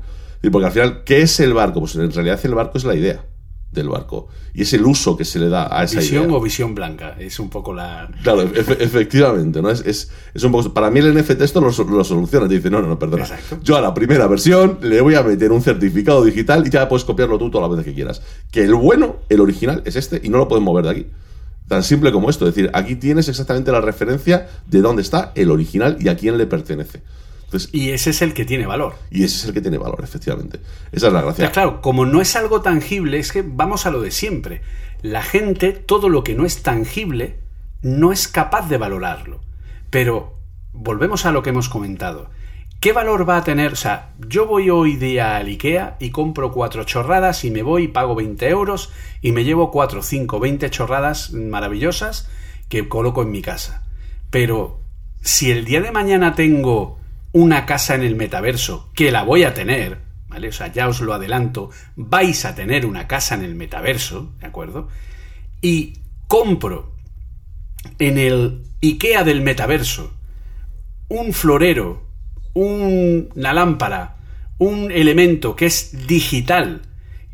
Porque 0.51 0.67
al 0.67 0.73
final, 0.73 1.05
¿qué 1.05 1.23
es 1.23 1.39
el 1.39 1.55
barco? 1.55 1.79
Pues 1.79 1.95
en 1.95 2.11
realidad 2.11 2.41
el 2.43 2.55
barco 2.57 2.77
es 2.77 2.85
la 2.85 2.97
idea 2.97 3.25
del 3.71 3.89
barco. 3.89 4.27
Y 4.53 4.63
es 4.63 4.73
el 4.73 4.85
uso 4.85 5.17
que 5.17 5.25
se 5.25 5.39
le 5.39 5.49
da 5.49 5.69
a 5.71 5.85
esa 5.85 6.01
visión 6.01 6.29
o 6.33 6.41
visión 6.41 6.75
blanca, 6.75 7.15
es 7.21 7.39
un 7.39 7.49
poco 7.51 7.73
la... 7.73 8.11
Claro, 8.25 8.43
efectivamente, 8.43 9.63
¿no? 9.63 9.71
Es, 9.71 10.11
es, 10.35 10.43
un 10.43 10.51
poco... 10.51 10.75
Para 10.75 10.91
mí 10.91 10.99
el 10.99 11.15
NFT 11.15 11.41
esto 11.43 11.61
lo, 11.61 11.71
soluciona, 11.73 12.49
te 12.49 12.55
dice, 12.55 12.69
no, 12.69 12.83
no, 12.83 12.89
no, 12.89 12.99
perdona. 12.99 13.27
Yo 13.63 13.77
a 13.77 13.81
la 13.81 13.95
primera 13.95 14.27
versión 14.27 14.79
le 14.83 15.01
voy 15.01 15.15
a 15.15 15.23
meter 15.23 15.53
un 15.53 15.63
certificado 15.63 16.25
digital 16.25 16.67
y 16.67 16.71
ya 16.71 16.89
puedes 16.89 17.05
copiarlo 17.05 17.39
tú 17.39 17.49
todas 17.49 17.69
las 17.69 17.79
veces 17.79 17.93
que 17.93 17.95
quieras. 17.95 18.23
Que 18.51 18.65
el 18.65 18.75
bueno, 18.75 19.19
el 19.29 19.41
original, 19.41 19.83
es 19.85 19.95
este 19.95 20.21
y 20.21 20.31
no 20.31 20.39
lo 20.39 20.49
pueden 20.49 20.65
mover 20.65 20.85
de 20.85 20.91
aquí. 20.91 21.07
Tan 21.69 21.83
simple 21.83 22.13
como 22.13 22.31
esto. 22.31 22.49
Es 22.49 22.55
decir, 22.55 22.71
aquí 22.75 22.97
tienes 22.97 23.29
exactamente 23.29 23.71
la 23.71 23.81
referencia 23.81 24.49
de 24.67 24.81
dónde 24.81 25.03
está 25.03 25.33
el 25.35 25.51
original 25.51 25.99
y 26.01 26.09
a 26.09 26.17
quién 26.17 26.39
le 26.39 26.47
pertenece. 26.47 27.03
y 27.73 27.91
ese 27.91 28.11
es 28.11 28.23
el 28.23 28.35
que 28.35 28.45
tiene 28.45 28.67
valor. 28.67 28.95
Y 29.11 29.25
ese 29.25 29.37
es 29.37 29.45
el 29.45 29.55
que 29.55 29.61
tiene 29.61 29.79
valor, 29.79 30.01
efectivamente. 30.03 30.61
Esa 30.93 31.09
es 31.09 31.13
la 31.13 31.23
gracia. 31.23 31.53
claro, 31.53 31.81
como 31.81 32.07
no 32.07 32.21
es 32.21 32.35
algo 32.37 32.63
tangible, 32.63 33.19
es 33.19 33.33
que 33.33 33.43
vamos 33.43 33.87
a 33.87 33.91
lo 33.91 34.01
de 34.01 34.11
siempre. 34.11 34.63
La 35.03 35.23
gente, 35.23 35.73
todo 35.73 36.09
lo 36.09 36.25
que 36.25 36.35
no 36.35 36.45
es 36.45 36.63
tangible, 36.63 37.39
no 37.83 38.13
es 38.13 38.29
capaz 38.29 38.69
de 38.69 38.79
valorarlo. 38.79 39.41
Pero 39.91 40.39
volvemos 40.73 41.27
a 41.27 41.33
lo 41.33 41.43
que 41.43 41.51
hemos 41.51 41.69
comentado. 41.69 42.31
¿Qué 42.81 42.93
valor 42.93 43.29
va 43.29 43.39
a 43.39 43.45
tener? 43.45 43.73
O 43.73 43.77
sea, 43.77 44.13
yo 44.29 44.47
voy 44.47 44.71
hoy 44.71 44.95
día 44.95 45.37
al 45.37 45.49
IKEA 45.49 45.97
y 45.99 46.11
compro 46.11 46.53
cuatro 46.53 46.85
chorradas 46.85 47.43
y 47.45 47.51
me 47.51 47.63
voy 47.63 47.89
pago 47.89 48.15
20 48.15 48.49
euros 48.49 48.93
y 49.21 49.33
me 49.33 49.43
llevo 49.43 49.73
cuatro, 49.73 50.01
cinco, 50.01 50.39
20 50.39 50.71
chorradas 50.71 51.33
maravillosas 51.33 52.31
que 52.69 52.89
coloco 52.89 53.23
en 53.23 53.33
mi 53.33 53.43
casa. 53.43 53.85
Pero 54.31 54.81
si 55.21 55.51
el 55.51 55.65
día 55.65 55.81
de 55.81 55.91
mañana 55.91 56.37
tengo 56.37 57.01
una 57.33 57.67
casa 57.67 57.97
en 57.97 58.05
el 58.05 58.15
metaverso, 58.15 58.91
que 58.95 59.11
la 59.11 59.25
voy 59.25 59.43
a 59.43 59.55
tener, 59.55 59.99
¿vale? 60.29 60.47
O 60.47 60.53
sea, 60.53 60.69
ya 60.69 60.87
os 60.87 61.01
lo 61.01 61.15
adelanto, 61.15 61.71
vais 61.97 62.45
a 62.45 62.55
tener 62.55 62.87
una 62.87 63.09
casa 63.09 63.35
en 63.35 63.43
el 63.43 63.57
metaverso, 63.57 64.35
¿de 64.39 64.47
acuerdo? 64.47 64.87
Y 65.61 65.95
compro 66.29 66.95
en 67.99 68.19
el 68.19 68.63
IKEA 68.81 69.25
del 69.25 69.41
metaverso 69.41 70.13
un 71.09 71.33
florero 71.33 72.08
una 72.59 73.53
lámpara, 73.53 74.17
un 74.59 74.91
elemento 74.91 75.55
que 75.55 75.67
es 75.67 76.09
digital, 76.09 76.83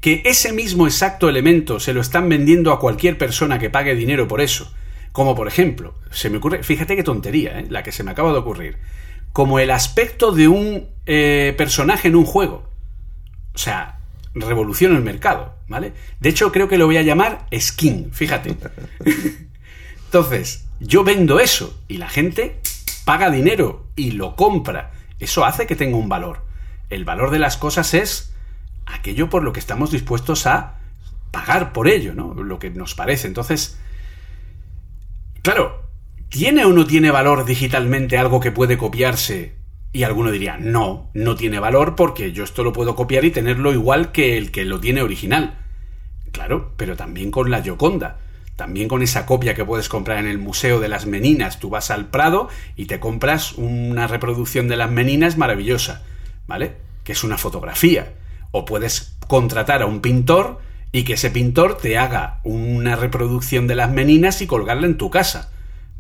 que 0.03 0.23
ese 0.27 0.53
mismo 0.53 0.87
exacto 0.87 1.31
elemento 1.31 1.81
se 1.81 1.95
lo 1.95 2.03
están 2.03 2.29
vendiendo 2.29 2.73
a 2.73 2.79
cualquier 2.79 3.17
persona 3.17 3.59
que 3.59 3.71
pague 3.71 3.95
dinero 3.95 4.29
por 4.29 4.43
eso. 4.43 4.71
Como 5.13 5.35
por 5.35 5.49
ejemplo, 5.49 5.95
se 6.11 6.29
me 6.29 6.37
ocurre, 6.39 6.63
fíjate 6.63 6.95
qué 6.95 7.03
tontería, 7.03 7.61
¿eh? 7.61 7.67
la 7.71 7.83
que 7.83 7.93
se 7.93 8.03
me 8.03 8.11
acaba 8.11 8.33
de 8.33 8.39
ocurrir. 8.39 8.77
Como 9.33 9.59
el 9.61 9.71
aspecto 9.71 10.31
de 10.31 10.47
un 10.47 10.89
eh, 11.07 11.55
personaje 11.57 12.09
en 12.09 12.17
un 12.17 12.27
juego. 12.27 12.69
O 13.55 13.59
sea, 13.59 14.01
revoluciona 14.35 14.97
el 14.97 15.03
mercado, 15.03 15.55
¿vale? 15.69 15.93
De 16.21 16.29
hecho, 16.29 16.53
creo 16.53 16.69
que 16.69 16.77
lo 16.77 16.87
voy 16.87 16.99
a 16.99 17.03
llamar 17.03 17.47
skin, 17.59 18.13
fíjate. 18.13 18.57
Entonces, 20.05 20.67
yo 20.81 21.03
vendo 21.03 21.41
eso 21.41 21.81
y 21.89 21.97
la 21.97 22.11
gente 22.11 22.61
paga 23.07 23.31
dinero 23.31 23.87
y 23.97 24.13
lo 24.13 24.37
compra 24.37 24.93
eso 25.25 25.45
hace 25.45 25.67
que 25.67 25.77
tenga 25.77 25.97
un 25.97 26.09
valor. 26.09 26.43
El 26.91 27.05
valor 27.05 27.31
de 27.31 27.39
las 27.39 27.57
cosas 27.57 27.95
es 27.95 28.35
aquello 28.87 29.29
por 29.29 29.43
lo 29.43 29.53
que 29.53 29.61
estamos 29.61 29.91
dispuestos 29.91 30.47
a 30.47 30.79
pagar 31.31 31.73
por 31.73 31.89
ello, 31.89 32.15
¿no? 32.15 32.35
Lo 32.35 32.59
que 32.59 32.71
nos 32.71 32.95
parece. 32.95 33.27
Entonces, 33.27 33.79
Claro, 35.45 35.83
¿tiene 36.31 36.65
o 36.65 36.73
no 36.73 36.87
tiene 36.87 37.11
valor 37.11 37.45
digitalmente 37.45 38.17
algo 38.17 38.41
que 38.41 38.51
puede 38.51 38.79
copiarse? 38.79 39.57
Y 39.93 40.05
alguno 40.05 40.31
diría, 40.31 40.57
no, 40.57 41.11
no 41.13 41.35
tiene 41.35 41.59
valor 41.59 41.97
porque 41.97 42.33
yo 42.33 42.45
esto 42.45 42.65
lo 42.65 42.73
puedo 42.73 42.97
copiar 42.97 43.27
y 43.27 43.31
tenerlo 43.31 43.71
igual 43.71 44.11
que 44.11 44.39
el 44.39 44.51
que 44.51 44.65
lo 44.65 44.81
tiene 44.81 45.03
original. 45.03 45.59
Claro, 46.33 46.73
pero 46.79 46.97
también 46.97 47.31
con 47.31 47.51
la 47.51 47.61
Gioconda. 47.61 48.21
También 48.57 48.89
con 48.89 49.03
esa 49.03 49.27
copia 49.27 49.55
que 49.55 49.65
puedes 49.65 49.89
comprar 49.89 50.19
en 50.19 50.29
el 50.29 50.39
Museo 50.39 50.81
de 50.81 50.89
las 50.89 51.07
Meninas. 51.07 51.59
Tú 51.59 51.71
vas 51.71 51.91
al 51.91 52.07
Prado 52.07 52.49
y 52.77 52.87
te 52.87 53.01
compras 53.01 53.53
una 53.53 54.07
reproducción 54.07 54.69
de 54.69 54.77
las 54.77 54.91
Meninas 54.91 55.37
maravillosa, 55.37 56.03
¿vale? 56.47 56.77
Que 57.03 57.13
es 57.13 57.25
una 57.25 57.39
fotografía. 57.39 58.15
O 58.53 58.65
puedes 58.65 59.17
contratar 59.27 59.83
a 59.83 59.87
un 59.87 60.01
pintor 60.01 60.61
y 60.93 61.03
que 61.03 61.15
ese 61.15 61.31
pintor 61.31 61.77
te 61.77 61.99
haga 61.99 62.39
una 62.45 62.95
reproducción 62.95 63.67
de 63.67 63.75
las 63.75 63.91
Meninas 63.91 64.41
y 64.41 64.47
colgarla 64.47 64.87
en 64.87 64.97
tu 64.97 65.11
casa, 65.11 65.51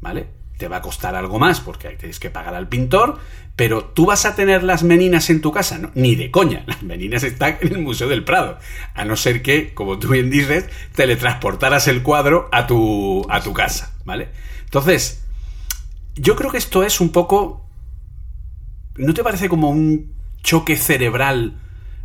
¿vale? 0.00 0.28
Te 0.64 0.68
va 0.68 0.78
a 0.78 0.80
costar 0.80 1.14
algo 1.14 1.38
más 1.38 1.60
porque 1.60 1.90
tienes 1.90 2.18
que 2.18 2.30
pagar 2.30 2.54
al 2.54 2.68
pintor, 2.68 3.18
pero 3.54 3.84
tú 3.84 4.06
vas 4.06 4.24
a 4.24 4.34
tener 4.34 4.62
las 4.62 4.82
meninas 4.82 5.28
en 5.28 5.42
tu 5.42 5.52
casa, 5.52 5.76
no, 5.76 5.90
ni 5.94 6.14
de 6.14 6.30
coña. 6.30 6.64
Las 6.66 6.82
meninas 6.82 7.22
están 7.22 7.58
en 7.60 7.74
el 7.74 7.82
Museo 7.82 8.08
del 8.08 8.24
Prado. 8.24 8.58
A 8.94 9.04
no 9.04 9.14
ser 9.14 9.42
que, 9.42 9.74
como 9.74 9.98
tú 9.98 10.08
bien 10.08 10.30
dices, 10.30 10.64
teletransportaras 10.94 11.86
el 11.86 12.02
cuadro 12.02 12.48
a 12.50 12.66
tu, 12.66 13.26
a 13.28 13.42
tu 13.42 13.52
casa, 13.52 13.92
¿vale? 14.06 14.30
Entonces, 14.64 15.22
yo 16.14 16.34
creo 16.34 16.50
que 16.50 16.56
esto 16.56 16.82
es 16.82 16.98
un 16.98 17.10
poco. 17.10 17.68
¿No 18.96 19.12
te 19.12 19.22
parece 19.22 19.50
como 19.50 19.68
un 19.68 20.14
choque 20.42 20.78
cerebral 20.78 21.58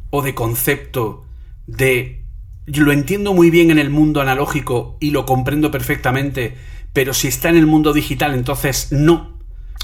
o 0.09 0.21
de 0.21 0.35
concepto 0.35 1.23
de. 1.65 2.25
Yo 2.67 2.83
lo 2.83 2.91
entiendo 2.91 3.33
muy 3.33 3.51
bien 3.51 3.71
en 3.71 3.79
el 3.79 3.89
mundo 3.89 4.19
analógico 4.19 4.97
y 4.99 5.11
lo 5.11 5.25
comprendo 5.25 5.71
perfectamente, 5.71 6.57
pero 6.93 7.13
si 7.13 7.27
está 7.27 7.49
en 7.49 7.57
el 7.57 7.65
mundo 7.67 7.93
digital, 7.93 8.33
entonces 8.33 8.91
no. 8.91 9.37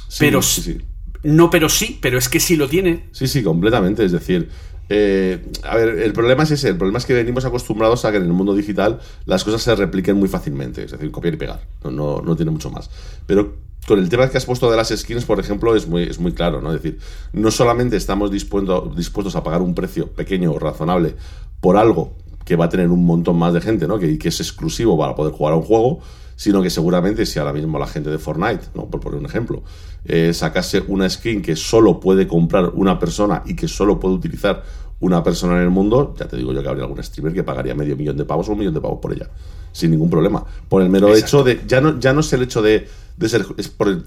Sí, 0.08 0.18
pero 0.20 0.42
sí, 0.42 0.62
sí. 0.62 0.78
no, 1.24 1.50
pero 1.50 1.70
sí, 1.70 1.98
pero 2.02 2.18
es 2.18 2.30
que 2.30 2.40
sí 2.40 2.56
lo 2.56 2.68
tiene. 2.68 3.08
Sí, 3.12 3.28
sí, 3.28 3.44
completamente. 3.44 4.06
Es 4.06 4.12
decir, 4.12 4.50
eh, 4.90 5.44
a 5.64 5.76
ver, 5.76 6.00
el 6.00 6.14
problema 6.14 6.44
es 6.44 6.52
ese. 6.52 6.70
El 6.70 6.78
problema 6.78 7.00
es 7.00 7.06
que 7.06 7.14
venimos 7.14 7.44
acostumbrados 7.46 8.06
a 8.06 8.12
que 8.12 8.18
en 8.18 8.24
el 8.24 8.34
mundo 8.34 8.54
digital 8.56 9.00
las 9.26 9.44
cosas 9.44 9.62
se 9.64 9.76
repliquen 9.76 10.18
muy 10.18 10.28
fácilmente. 10.30 10.84
Es 10.84 10.92
decir, 10.92 11.12
copiar 11.12 11.34
y 11.34 11.38
pegar. 11.38 11.62
No, 11.84 11.92
no, 11.92 12.22
no 12.22 12.36
tiene 12.36 12.52
mucho 12.52 12.70
más. 12.70 12.90
Pero 13.26 13.56
con 13.88 14.00
el 14.00 14.10
tema 14.10 14.30
que 14.30 14.38
has 14.38 14.46
puesto 14.46 14.70
de 14.72 14.78
las 14.78 14.90
skins, 14.90 15.26
por 15.26 15.40
ejemplo, 15.40 15.76
es 15.76 15.88
muy, 15.88 16.04
es 16.04 16.20
muy 16.20 16.32
claro, 16.34 16.62
¿no? 16.62 16.74
Es 16.74 16.82
decir, 16.82 17.00
no 17.34 17.52
solamente 17.52 17.98
estamos 17.98 18.32
dispuesto- 18.32 18.92
dispuestos 18.96 19.36
a 19.36 19.44
pagar 19.44 19.62
un 19.62 19.76
precio 19.76 20.08
pequeño 20.08 20.52
o 20.52 20.60
razonable 20.60 21.16
por 21.62 21.78
algo 21.78 22.14
que 22.46 22.56
va 22.56 22.66
a 22.66 22.70
tener 22.70 22.90
un 22.90 23.06
montón 23.06 23.38
más 23.38 23.54
de 23.54 23.62
gente, 23.62 23.88
¿no? 23.88 23.98
Que, 24.00 24.18
que 24.20 24.30
es 24.30 24.40
exclusivo 24.40 24.98
para 24.98 25.16
poder 25.16 25.34
jugar 25.34 25.54
a 25.54 25.58
un 25.58 25.64
juego, 25.64 26.00
sino 26.36 26.62
que 26.62 26.70
seguramente 26.70 27.26
si 27.26 27.40
ahora 27.40 27.54
mismo 27.54 27.80
la 27.80 27.88
gente 27.88 28.10
de 28.10 28.18
Fortnite, 28.18 28.66
¿no? 28.74 28.90
por 28.90 29.00
poner 29.00 29.20
un 29.20 29.26
ejemplo, 29.26 29.64
eh, 30.06 30.34
sacase 30.34 30.84
una 30.88 31.10
skin 31.10 31.42
que 31.42 31.56
solo 31.56 32.00
puede 32.00 32.28
comprar 32.28 32.72
una 32.74 33.00
persona 33.00 33.44
y 33.46 33.56
que 33.56 33.68
solo 33.68 34.00
puede 34.00 34.16
utilizar 34.16 34.64
una 35.00 35.24
persona 35.24 35.56
en 35.58 35.64
el 35.64 35.70
mundo, 35.70 36.14
ya 36.18 36.28
te 36.28 36.38
digo 36.38 36.54
yo 36.54 36.62
que 36.62 36.70
habría 36.70 36.84
algún 36.84 37.04
streamer 37.04 37.34
que 37.34 37.44
pagaría 37.44 37.76
medio 37.76 37.96
millón 37.96 38.18
de 38.18 38.26
pavos 38.26 38.48
o 38.48 38.54
un 38.54 38.60
millón 38.60 38.74
de 38.74 38.82
pavos 38.82 39.00
por 39.02 39.14
ella, 39.14 39.30
sin 39.72 39.92
ningún 39.92 40.10
problema. 40.10 40.44
Por 40.70 40.82
el 40.82 40.90
mero 40.90 41.10
Exacto. 41.10 41.26
hecho 41.26 41.44
de, 41.44 41.68
ya 41.68 41.82
no, 41.82 42.00
ya 42.00 42.14
no 42.14 42.22
es 42.22 42.32
el 42.34 42.44
hecho 42.44 42.62
de, 42.62 42.88
de 43.18 43.30
ser, 43.30 43.46
es 43.58 43.68
por 43.68 43.90
el 43.90 44.04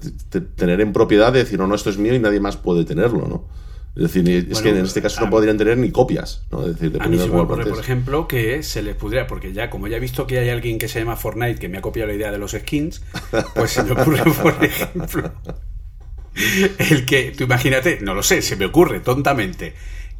tener 0.55 0.81
en 0.81 0.93
propiedad, 0.93 1.31
de 1.31 1.39
decir, 1.39 1.59
no, 1.59 1.67
no, 1.67 1.75
esto 1.75 1.89
es 1.89 1.97
mío 1.97 2.15
y 2.15 2.19
nadie 2.19 2.39
más 2.39 2.57
puede 2.57 2.85
tenerlo, 2.85 3.27
¿no? 3.27 3.43
Es 3.99 4.13
decir, 4.13 4.29
es 4.29 4.47
Bueno, 4.47 4.63
que 4.63 4.69
en 4.79 4.85
este 4.85 5.01
caso 5.01 5.25
no 5.25 5.29
podrían 5.29 5.57
tener 5.57 5.77
ni 5.77 5.91
copias, 5.91 6.43
¿no? 6.51 6.65
Es 6.65 6.79
decir, 6.79 6.97
A 7.01 7.07
mí 7.09 7.17
se 7.17 7.27
me 7.27 7.41
ocurre, 7.41 7.65
por 7.65 7.79
ejemplo, 7.79 8.29
que 8.29 8.63
se 8.63 8.81
les 8.81 8.95
pudiera, 8.95 9.27
porque 9.27 9.51
ya, 9.51 9.69
como 9.69 9.87
ya 9.89 9.97
he 9.97 9.99
visto 9.99 10.25
que 10.25 10.39
hay 10.39 10.47
alguien 10.49 10.79
que 10.79 10.87
se 10.87 10.99
llama 10.99 11.17
Fortnite 11.17 11.59
que 11.59 11.67
me 11.67 11.79
ha 11.79 11.81
copiado 11.81 12.07
la 12.07 12.15
idea 12.15 12.31
de 12.31 12.37
los 12.37 12.51
skins, 12.51 13.01
pues 13.53 13.71
se 13.71 13.83
me 13.83 13.91
ocurre, 13.91 14.23
por 14.41 14.63
ejemplo, 14.63 15.33
el 16.77 17.05
que, 17.05 17.33
tú 17.37 17.43
imagínate, 17.43 17.99
no 18.01 18.13
lo 18.13 18.23
sé, 18.23 18.41
se 18.41 18.55
me 18.55 18.65
ocurre 18.65 19.01
tontamente, 19.01 19.73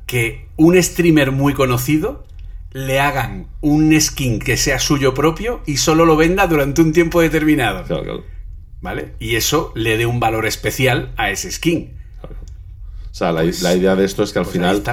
que 0.05 0.47
un 0.57 0.81
streamer 0.83 1.31
muy 1.31 1.53
conocido 1.53 2.25
le 2.73 2.99
hagan 2.99 3.47
un 3.61 3.99
skin 3.99 4.39
que 4.39 4.57
sea 4.57 4.79
suyo 4.79 5.13
propio 5.13 5.61
y 5.65 5.77
solo 5.77 6.03
lo 6.03 6.17
venda 6.17 6.47
durante 6.47 6.81
un 6.81 6.91
tiempo 6.91 7.21
determinado, 7.21 7.85
Claro, 7.85 8.03
claro. 8.03 8.23
¿vale? 8.81 9.13
Y 9.19 9.35
eso 9.37 9.71
le 9.73 9.97
dé 9.97 10.05
un 10.05 10.19
valor 10.19 10.45
especial 10.45 11.13
a 11.15 11.29
ese 11.31 11.49
skin. 11.49 11.98
O 13.11 13.13
sea, 13.13 13.31
la, 13.31 13.41
Pues- 13.41 13.61
la 13.61 13.75
idea 13.75 13.95
de 13.95 14.05
esto 14.05 14.23
es 14.23 14.31
que 14.33 14.39
al 14.39 14.45
pues 14.45 14.53
final, 14.53 14.83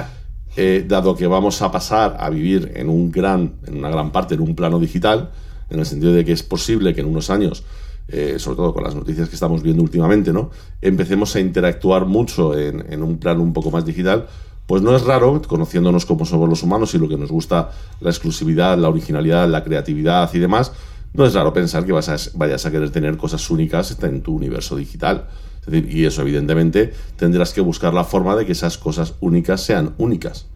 eh, 0.55 0.85
dado 0.87 1.15
que 1.15 1.27
vamos 1.27 1.61
a 1.61 1.71
pasar 1.71 2.17
a 2.19 2.29
vivir 2.29 2.71
en 2.75 2.89
un 2.89 3.11
gran, 3.11 3.53
en 3.65 3.77
una 3.77 3.89
gran 3.89 4.11
parte 4.11 4.35
en 4.35 4.41
un 4.41 4.55
plano 4.55 4.79
digital, 4.79 5.29
en 5.69 5.79
el 5.79 5.85
sentido 5.85 6.13
de 6.13 6.25
que 6.25 6.31
es 6.31 6.43
posible 6.43 6.93
que 6.95 7.01
en 7.01 7.07
unos 7.07 7.29
años, 7.29 7.63
eh, 8.07 8.35
sobre 8.39 8.55
todo 8.57 8.73
con 8.73 8.83
las 8.83 8.95
noticias 8.95 9.27
que 9.29 9.35
estamos 9.35 9.61
viendo 9.61 9.83
últimamente, 9.83 10.31
¿no? 10.31 10.49
empecemos 10.81 11.35
a 11.35 11.39
interactuar 11.41 12.05
mucho 12.05 12.57
en, 12.57 12.85
en 12.91 13.03
un 13.03 13.17
plano 13.17 13.43
un 13.43 13.53
poco 13.53 13.69
más 13.69 13.85
digital, 13.85 14.27
pues 14.65 14.81
no 14.81 14.95
es 14.95 15.03
raro, 15.03 15.41
conociéndonos 15.47 16.05
como 16.05 16.25
somos 16.25 16.49
los 16.49 16.63
humanos 16.63 16.93
y 16.93 16.97
lo 16.97 17.07
que 17.07 17.17
nos 17.17 17.31
gusta, 17.31 17.71
la 18.01 18.09
exclusividad, 18.09 18.77
la 18.77 18.89
originalidad, 18.89 19.47
la 19.47 19.63
creatividad 19.63 20.29
y 20.33 20.39
demás, 20.39 20.71
no 21.13 21.25
es 21.25 21.33
raro 21.33 21.53
pensar 21.53 21.85
que 21.85 21.91
vas 21.91 22.09
a, 22.09 22.17
vayas 22.35 22.65
a 22.65 22.71
querer 22.71 22.89
tener 22.91 23.17
cosas 23.17 23.49
únicas 23.49 23.97
en 24.03 24.21
tu 24.21 24.35
universo 24.35 24.75
digital. 24.75 25.27
Es 25.59 25.65
decir, 25.71 25.91
y 25.91 26.05
eso 26.05 26.21
evidentemente 26.21 26.93
tendrás 27.17 27.53
que 27.53 27.61
buscar 27.61 27.93
la 27.93 28.03
forma 28.03 28.35
de 28.35 28.45
que 28.45 28.51
esas 28.53 28.77
cosas 28.77 29.15
únicas 29.19 29.61
sean 29.61 29.93
únicas. 29.97 30.47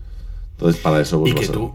Entonces, 0.53 0.81
para 0.81 1.01
eso 1.01 1.19
pues, 1.21 1.33
y 1.33 1.35
que 1.35 1.45
a- 1.45 1.51
tú, 1.51 1.73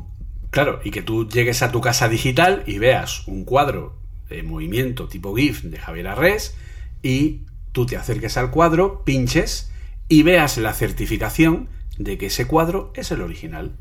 claro, 0.51 0.81
y 0.85 0.91
que 0.91 1.03
tú 1.03 1.29
llegues 1.29 1.62
a 1.62 1.70
tu 1.72 1.81
casa 1.81 2.09
digital 2.09 2.62
y 2.66 2.79
veas 2.79 3.27
un 3.27 3.45
cuadro 3.45 3.95
de 4.29 4.43
movimiento 4.43 5.07
tipo 5.09 5.35
GIF 5.35 5.62
de 5.64 5.79
Javier 5.79 6.09
Arres 6.09 6.55
y 7.03 7.43
tú 7.72 7.85
te 7.87 7.97
acerques 7.97 8.37
al 8.37 8.51
cuadro, 8.51 9.03
pinches 9.05 9.70
y 10.09 10.22
veas 10.22 10.57
la 10.59 10.72
certificación 10.72 11.68
de 11.99 12.16
que 12.18 12.27
ese 12.27 12.47
cuadro 12.47 12.93
es 12.95 13.11
el 13.11 13.20
original. 13.20 13.72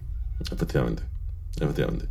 Efectivamente. 0.52 1.04
Efectivamente. 1.60 2.08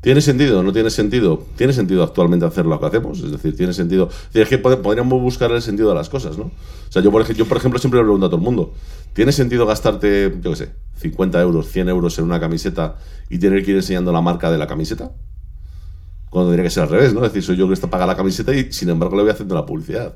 ¿Tiene 0.00 0.20
sentido 0.20 0.62
no 0.62 0.72
tiene 0.72 0.90
sentido? 0.90 1.44
Tiene 1.56 1.72
sentido 1.72 2.04
actualmente 2.04 2.46
hacer 2.46 2.66
lo 2.66 2.78
que 2.78 2.86
hacemos. 2.86 3.18
Es 3.20 3.32
decir, 3.32 3.56
tiene 3.56 3.72
sentido. 3.72 4.08
es 4.32 4.48
que 4.48 4.62
pod- 4.62 4.80
podríamos 4.80 5.20
buscar 5.20 5.50
el 5.50 5.60
sentido 5.60 5.88
de 5.88 5.96
las 5.96 6.08
cosas, 6.08 6.38
¿no? 6.38 6.44
O 6.44 6.92
sea, 6.92 7.02
yo 7.02 7.10
por, 7.10 7.22
ej- 7.22 7.34
yo, 7.36 7.46
por 7.46 7.56
ejemplo, 7.56 7.80
siempre 7.80 7.98
le 7.98 8.04
pregunto 8.04 8.26
a 8.26 8.28
todo 8.28 8.38
el 8.38 8.44
mundo: 8.44 8.72
¿tiene 9.12 9.32
sentido 9.32 9.66
gastarte, 9.66 10.32
yo 10.40 10.50
qué 10.50 10.56
sé, 10.56 10.70
50 10.98 11.40
euros, 11.40 11.66
100 11.68 11.88
euros 11.88 12.16
en 12.18 12.24
una 12.26 12.38
camiseta 12.38 12.96
y 13.28 13.38
tener 13.38 13.64
que 13.64 13.72
ir 13.72 13.76
enseñando 13.78 14.12
la 14.12 14.20
marca 14.20 14.52
de 14.52 14.58
la 14.58 14.68
camiseta? 14.68 15.10
Cuando 16.30 16.50
tendría 16.50 16.64
que 16.64 16.70
ser 16.70 16.84
al 16.84 16.90
revés, 16.90 17.12
¿no? 17.14 17.24
Es 17.24 17.32
decir, 17.32 17.42
soy 17.42 17.56
yo 17.56 17.66
que 17.66 17.74
está 17.74 17.88
paga 17.90 18.06
la 18.06 18.16
camiseta 18.16 18.54
y 18.54 18.70
sin 18.72 18.90
embargo 18.90 19.16
le 19.16 19.22
voy 19.22 19.30
haciendo 19.32 19.54
la 19.54 19.66
publicidad. 19.66 20.14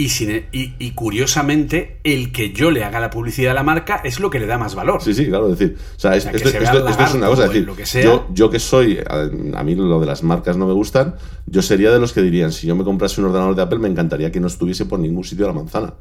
Y, 0.00 0.10
sin- 0.10 0.30
e, 0.30 0.48
y, 0.52 0.74
y 0.78 0.92
curiosamente, 0.92 1.98
el 2.04 2.30
que 2.32 2.52
yo 2.52 2.70
le 2.70 2.84
haga 2.84 3.00
la 3.00 3.10
publicidad 3.10 3.50
a 3.50 3.54
la 3.54 3.62
marca 3.64 4.00
es 4.04 4.20
lo 4.20 4.30
que 4.30 4.38
le 4.38 4.46
da 4.46 4.56
más 4.56 4.74
valor. 4.76 5.02
Sí, 5.02 5.12
sí, 5.12 5.26
claro, 5.26 5.52
es 5.52 5.58
decir, 5.58 5.76
o 5.76 5.98
sea, 5.98 6.14
esto, 6.14 6.30
se 6.38 6.44
vea 6.58 6.62
esto- 6.62 6.84
el 6.84 6.88
esto 6.92 7.02
es 7.04 7.14
una 7.14 7.26
cosa, 7.26 7.44
es 7.44 7.50
decir, 7.50 7.66
lo 7.66 7.74
que 7.76 7.84
sea. 7.84 8.02
yo, 8.04 8.26
yo 8.32 8.48
que 8.48 8.60
soy, 8.60 8.98
a, 9.06 9.28
a 9.58 9.64
mí 9.64 9.74
lo 9.74 9.98
de 10.00 10.06
las 10.06 10.22
marcas 10.22 10.56
no 10.56 10.66
me 10.66 10.72
gustan, 10.72 11.16
yo 11.46 11.62
sería 11.62 11.90
de 11.90 11.98
los 11.98 12.12
que 12.12 12.22
dirían, 12.22 12.52
si 12.52 12.66
yo 12.68 12.76
me 12.76 12.84
comprase 12.84 13.20
un 13.20 13.26
ordenador 13.26 13.56
de 13.56 13.62
Apple, 13.62 13.80
me 13.80 13.88
encantaría 13.88 14.30
que 14.30 14.38
no 14.40 14.46
estuviese 14.46 14.86
por 14.86 15.00
ningún 15.00 15.24
sitio 15.24 15.46
de 15.46 15.52
la 15.52 15.58
manzana. 15.58 15.94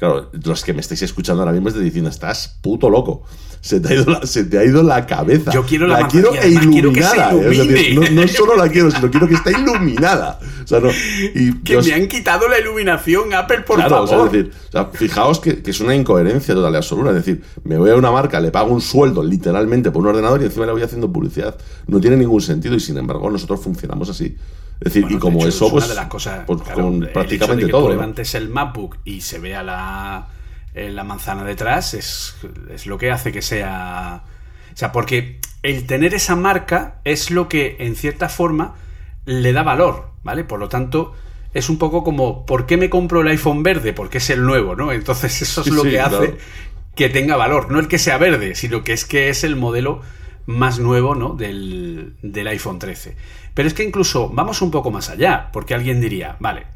Claro, 0.00 0.30
los 0.32 0.64
que 0.64 0.72
me 0.72 0.80
estáis 0.80 1.02
escuchando 1.02 1.42
ahora 1.42 1.52
mismo 1.52 1.68
estáis 1.68 1.84
diciendo, 1.84 2.08
estás 2.08 2.58
puto 2.62 2.88
loco. 2.88 3.22
Se 3.60 3.80
te 3.80 3.92
ha 3.92 3.94
ido 3.96 4.06
la, 4.06 4.26
se 4.26 4.44
te 4.44 4.58
ha 4.58 4.64
ido 4.64 4.82
la 4.82 5.04
cabeza. 5.04 5.50
Yo 5.52 5.66
quiero 5.66 5.86
la 5.86 6.00
manzana 6.00 6.10
quiero 6.10 6.34
e 6.34 6.38
además 6.38 6.66
quiero 6.68 6.90
que 6.90 7.02
se 7.02 7.16
iluminada. 7.16 7.32
¿eh? 7.32 7.36
O 7.36 7.52
sea, 7.52 7.64
ilumine. 7.64 7.94
no, 8.14 8.22
no 8.22 8.28
solo 8.28 8.56
la 8.56 8.70
quiero, 8.70 8.90
sino 8.90 9.10
quiero 9.10 9.28
que 9.28 9.34
esté 9.34 9.50
iluminada. 9.50 10.40
O 10.64 10.66
sea, 10.66 10.80
no, 10.80 10.88
y 11.34 11.52
Que 11.64 11.82
me 11.82 11.92
han 11.92 12.08
quitado 12.08 12.48
la 12.48 12.58
iluminación, 12.58 13.34
Apple, 13.34 13.60
por 13.60 13.76
claro, 13.76 14.04
o 14.04 14.06
sea, 14.06 14.16
favor. 14.16 14.34
es 14.34 14.44
decir, 14.44 14.52
o 14.68 14.72
sea, 14.72 14.86
fijaos 14.86 15.38
que, 15.38 15.62
que 15.62 15.70
es 15.70 15.80
una 15.82 15.94
incoherencia 15.94 16.54
total 16.54 16.72
y 16.72 16.76
absoluta. 16.76 17.10
Es 17.10 17.16
decir, 17.16 17.42
me 17.64 17.76
voy 17.76 17.90
a 17.90 17.96
una 17.96 18.10
marca, 18.10 18.40
le 18.40 18.50
pago 18.50 18.72
un 18.72 18.80
sueldo 18.80 19.22
literalmente 19.22 19.90
por 19.90 20.00
un 20.00 20.08
ordenador 20.08 20.40
y 20.40 20.46
encima 20.46 20.64
le 20.64 20.72
voy 20.72 20.82
haciendo 20.82 21.12
publicidad. 21.12 21.54
No 21.88 22.00
tiene 22.00 22.16
ningún 22.16 22.40
sentido 22.40 22.74
y 22.74 22.80
sin 22.80 22.96
embargo 22.96 23.28
nosotros 23.28 23.60
funcionamos 23.60 24.08
así. 24.08 24.34
Es 24.80 24.84
decir, 24.84 25.02
Bueno, 25.02 25.16
y 25.18 25.20
como 25.20 25.38
de 25.40 25.48
hecho, 25.48 25.48
eso, 25.48 25.66
es 25.66 25.72
pues, 25.72 25.84
una 25.84 25.94
de 25.94 26.00
las 26.00 26.08
cosas, 26.08 26.44
pues 26.46 26.62
claro, 26.62 26.82
con 26.82 27.00
prácticamente 27.12 27.66
que 27.66 27.70
todo. 27.70 27.82
¿no? 27.82 27.90
levantes 27.90 28.34
el 28.34 28.48
MacBook 28.48 28.96
y 29.04 29.20
se 29.20 29.38
vea 29.38 29.62
la, 29.62 30.28
eh, 30.74 30.90
la 30.90 31.04
manzana 31.04 31.44
detrás 31.44 31.92
es, 31.94 32.34
es 32.72 32.86
lo 32.86 32.96
que 32.96 33.10
hace 33.10 33.30
que 33.30 33.42
sea. 33.42 34.24
O 34.72 34.76
sea, 34.76 34.90
porque 34.90 35.38
el 35.62 35.86
tener 35.86 36.14
esa 36.14 36.34
marca 36.34 37.00
es 37.04 37.30
lo 37.30 37.48
que, 37.48 37.76
en 37.80 37.94
cierta 37.94 38.30
forma, 38.30 38.76
le 39.26 39.52
da 39.52 39.62
valor, 39.62 40.12
¿vale? 40.22 40.44
Por 40.44 40.58
lo 40.58 40.68
tanto, 40.70 41.12
es 41.52 41.68
un 41.68 41.78
poco 41.78 42.02
como, 42.02 42.46
¿por 42.46 42.64
qué 42.64 42.76
me 42.76 42.88
compro 42.88 43.20
el 43.20 43.28
iPhone 43.28 43.62
verde? 43.62 43.92
Porque 43.92 44.18
es 44.18 44.30
el 44.30 44.42
nuevo, 44.44 44.76
¿no? 44.76 44.92
Entonces, 44.92 45.42
eso 45.42 45.60
es 45.60 45.66
lo 45.68 45.82
sí, 45.82 45.90
que 45.90 46.00
hace 46.00 46.38
que 46.94 47.08
tenga 47.08 47.36
valor. 47.36 47.70
No 47.70 47.80
el 47.80 47.88
que 47.88 47.98
sea 47.98 48.18
verde, 48.18 48.54
sino 48.54 48.84
que 48.84 48.92
es 48.92 49.04
que 49.04 49.28
es 49.28 49.44
el 49.44 49.56
modelo 49.56 50.02
más 50.46 50.78
nuevo 50.78 51.14
¿no? 51.14 51.34
del, 51.34 52.14
del 52.22 52.46
iPhone 52.48 52.78
13. 52.78 53.16
Pero 53.54 53.68
es 53.68 53.74
que 53.74 53.84
incluso 53.84 54.28
vamos 54.30 54.62
un 54.62 54.70
poco 54.70 54.90
más 54.90 55.10
allá, 55.10 55.50
porque 55.52 55.74
alguien 55.74 56.00
diría, 56.00 56.36
vale, 56.40 56.66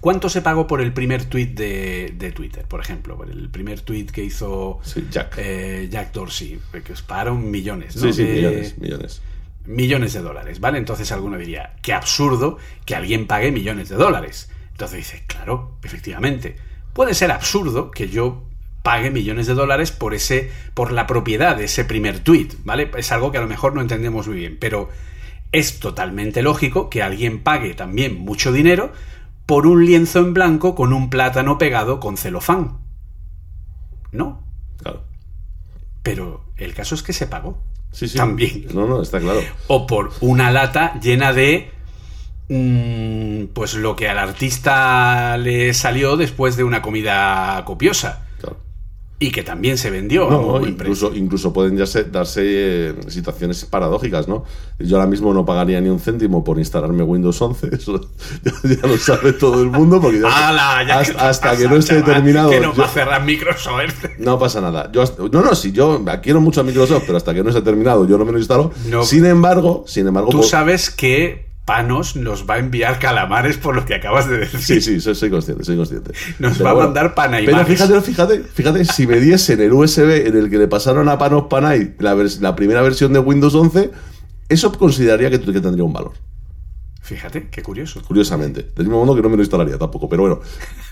¿cuánto 0.00 0.28
se 0.28 0.42
pagó 0.42 0.66
por 0.66 0.80
el 0.80 0.92
primer 0.92 1.24
tweet 1.26 1.48
de, 1.54 2.14
de 2.16 2.32
Twitter, 2.32 2.64
por 2.66 2.80
ejemplo? 2.80 3.16
Por 3.16 3.30
el 3.30 3.48
primer 3.50 3.80
tweet 3.80 4.06
que 4.06 4.24
hizo 4.24 4.80
Sí, 4.82 5.06
Jack. 5.10 5.34
eh, 5.38 5.88
Jack 5.90 6.12
Dorsey, 6.12 6.60
que 6.84 6.92
os 6.92 7.02
pagaron 7.02 7.50
millones, 7.50 7.96
¿no? 7.96 8.02
sí, 8.02 8.12
sí, 8.12 8.22
De- 8.24 8.34
millones, 8.34 8.78
millones. 8.78 9.22
millones 9.66 10.12
de 10.14 10.20
dólares, 10.22 10.60
¿vale? 10.60 10.78
Entonces 10.78 11.12
alguno 11.12 11.36
diría, 11.38 11.76
qué 11.82 11.92
absurdo 11.92 12.58
que 12.84 12.94
alguien 12.96 13.26
pague 13.26 13.52
millones 13.52 13.88
de 13.88 13.96
dólares. 13.96 14.50
Entonces 14.72 14.98
dice, 14.98 15.22
claro, 15.26 15.76
efectivamente, 15.84 16.56
puede 16.94 17.14
ser 17.14 17.30
absurdo 17.30 17.90
que 17.90 18.08
yo 18.08 18.44
pague 18.82 19.10
millones 19.10 19.46
de 19.46 19.54
dólares 19.54 19.92
por 19.92 20.14
ese 20.14 20.50
por 20.74 20.92
la 20.92 21.06
propiedad 21.06 21.56
de 21.56 21.64
ese 21.64 21.84
primer 21.84 22.20
tweet, 22.20 22.48
¿vale? 22.64 22.90
Es 22.96 23.12
algo 23.12 23.30
que 23.32 23.38
a 23.38 23.42
lo 23.42 23.48
mejor 23.48 23.74
no 23.74 23.80
entendemos 23.80 24.28
muy 24.28 24.36
bien, 24.36 24.56
pero 24.60 24.88
es 25.52 25.80
totalmente 25.80 26.42
lógico 26.42 26.90
que 26.90 27.02
alguien 27.02 27.42
pague 27.42 27.74
también 27.74 28.18
mucho 28.18 28.52
dinero 28.52 28.92
por 29.46 29.66
un 29.66 29.84
lienzo 29.84 30.20
en 30.20 30.34
blanco 30.34 30.74
con 30.74 30.92
un 30.92 31.10
plátano 31.10 31.58
pegado 31.58 32.00
con 32.00 32.16
celofán. 32.16 32.78
¿No? 34.10 34.42
Claro. 34.78 35.04
Pero 36.02 36.44
el 36.56 36.74
caso 36.74 36.94
es 36.94 37.02
que 37.02 37.12
se 37.12 37.26
pagó. 37.26 37.62
Sí, 37.92 38.08
sí. 38.08 38.16
También. 38.16 38.66
No, 38.72 38.86
no, 38.86 39.02
está 39.02 39.20
claro. 39.20 39.40
O 39.68 39.86
por 39.86 40.12
una 40.20 40.50
lata 40.50 40.98
llena 41.00 41.32
de 41.32 41.70
mm, 42.48 43.52
pues 43.52 43.74
lo 43.74 43.94
que 43.94 44.08
al 44.08 44.18
artista 44.18 45.36
le 45.36 45.74
salió 45.74 46.16
después 46.16 46.56
de 46.56 46.64
una 46.64 46.80
comida 46.80 47.62
copiosa. 47.66 48.26
Y 49.22 49.30
que 49.30 49.42
también 49.44 49.78
se 49.78 49.88
vendió 49.90 50.26
a 50.26 50.30
No, 50.32 50.52
precio. 50.54 50.68
incluso, 50.68 51.14
incluso 51.14 51.52
pueden 51.52 51.76
ya 51.76 51.86
se- 51.86 52.04
darse 52.04 52.40
eh, 52.44 52.94
situaciones 53.06 53.64
paradójicas, 53.64 54.26
¿no? 54.26 54.44
Yo 54.80 54.96
ahora 54.96 55.08
mismo 55.08 55.32
no 55.32 55.44
pagaría 55.44 55.80
ni 55.80 55.88
un 55.90 56.00
céntimo 56.00 56.42
por 56.42 56.58
instalarme 56.58 57.04
Windows 57.04 57.40
11, 57.40 57.68
eso 57.72 58.00
ya, 58.44 58.52
ya 58.80 58.86
lo 58.88 58.96
sabe 58.98 59.32
todo 59.34 59.62
el 59.62 59.70
mundo, 59.70 60.00
porque 60.00 60.20
ya- 60.20 60.48
¡Hala! 60.48 60.84
Ya 60.88 60.98
hasta, 60.98 61.12
que 61.12 61.18
te 61.18 61.24
hasta 61.24 61.48
pasa, 61.50 61.62
que 61.62 61.68
no 61.68 61.76
esté 61.76 62.00
chaval, 62.00 62.14
terminado. 62.14 62.50
Que 62.50 62.60
no 62.60 62.74
yo- 62.74 62.80
va 62.82 62.86
a 62.86 62.88
cerrar 62.88 63.24
Microsoft. 63.24 64.04
no 64.18 64.38
pasa 64.40 64.60
nada. 64.60 64.90
Yo 64.92 65.04
no, 65.30 65.42
no, 65.42 65.54
si 65.54 65.70
yo 65.70 66.04
quiero 66.20 66.40
mucho 66.40 66.60
a 66.60 66.64
Microsoft, 66.64 67.04
pero 67.06 67.16
hasta 67.16 67.32
que 67.32 67.44
no 67.44 67.50
esté 67.50 67.62
terminado, 67.62 68.06
yo 68.08 68.18
no 68.18 68.24
me 68.24 68.32
lo 68.32 68.38
instalo. 68.38 68.72
No. 68.90 69.04
Sin 69.04 69.24
embargo, 69.24 69.84
sin 69.86 70.08
embargo, 70.08 70.30
Tú 70.30 70.42
sabes 70.42 70.90
que 70.90 71.51
Panos 71.64 72.16
nos 72.16 72.48
va 72.48 72.54
a 72.54 72.58
enviar 72.58 72.98
calamares 72.98 73.56
por 73.56 73.76
lo 73.76 73.84
que 73.84 73.94
acabas 73.94 74.28
de 74.28 74.38
decir. 74.38 74.60
Sí, 74.60 74.80
sí, 74.80 75.00
soy, 75.00 75.14
soy 75.14 75.30
consciente, 75.30 75.64
soy 75.64 75.76
consciente. 75.76 76.12
Nos 76.38 76.58
Pero 76.58 76.64
va 76.64 76.70
a 76.70 76.84
mandar 76.86 77.14
Panay 77.14 77.46
Pero 77.46 77.64
fíjate, 77.64 78.00
fíjate, 78.00 78.40
fíjate, 78.40 78.84
si 78.84 79.06
me 79.06 79.20
diesen 79.20 79.60
el 79.60 79.72
USB 79.72 80.26
en 80.26 80.36
el 80.36 80.50
que 80.50 80.58
le 80.58 80.66
pasaron 80.66 81.08
a 81.08 81.18
Panos 81.18 81.44
Panay 81.48 81.94
la 81.98 82.56
primera 82.56 82.82
versión 82.82 83.12
de 83.12 83.20
Windows 83.20 83.54
11, 83.54 83.90
eso 84.48 84.72
consideraría 84.72 85.30
que, 85.30 85.40
que 85.40 85.60
tendría 85.60 85.84
un 85.84 85.92
valor. 85.92 86.12
Fíjate, 87.02 87.48
qué 87.50 87.62
curioso. 87.62 88.00
Curiosamente. 88.06 88.62
Del 88.76 88.86
mismo 88.86 89.04
modo 89.04 89.16
que 89.16 89.22
no 89.22 89.28
me 89.28 89.36
lo 89.36 89.42
instalaría 89.42 89.76
tampoco. 89.76 90.08
Pero 90.08 90.22
bueno, 90.22 90.40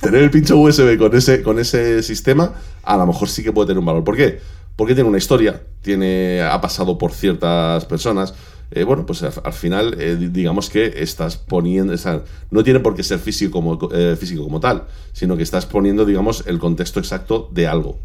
tener 0.01 0.23
el 0.23 0.31
pincho 0.31 0.57
USB 0.57 0.99
con 0.99 1.15
ese, 1.15 1.41
con 1.41 1.59
ese 1.59 2.03
sistema, 2.03 2.53
a 2.83 2.97
lo 2.97 3.07
mejor 3.07 3.29
sí 3.29 3.45
que 3.45 3.53
puede 3.53 3.69
tener 3.69 3.79
un 3.79 3.87
valor. 3.87 4.03
¿Por 4.03 4.17
qué? 4.17 4.41
Porque 4.75 4.95
tiene 4.95 5.09
una 5.09 5.19
historia, 5.19 5.63
tiene, 5.83 6.43
ha 6.43 6.61
pasado 6.61 6.99
por 6.99 7.13
ciertas 7.13 7.85
personas. 7.87 8.35
Eh, 8.73 8.85
bueno, 8.85 9.05
pues 9.05 9.23
al, 9.25 9.33
al 9.43 9.53
final, 9.53 9.97
eh, 10.01 10.17
di- 10.17 10.29
digamos 10.29 10.71
que 10.71 11.03
estás 11.03 11.37
poniendo. 11.37 11.93
no 12.51 12.63
tiene 12.63 12.79
por 12.81 12.95
qué 12.95 13.03
ser 13.03 13.19
físico 13.19 13.51
como, 13.53 13.79
eh, 13.93 14.17
físico 14.19 14.45
como 14.45 14.61
tal, 14.61 14.85
sino 15.13 15.37
que 15.37 15.43
estás 15.43 15.67
poniendo, 15.67 16.05
digamos, 16.05 16.45
el 16.47 16.59
contexto 16.59 17.01
exacto 17.01 17.49
de 17.53 17.67
algo. 17.67 17.99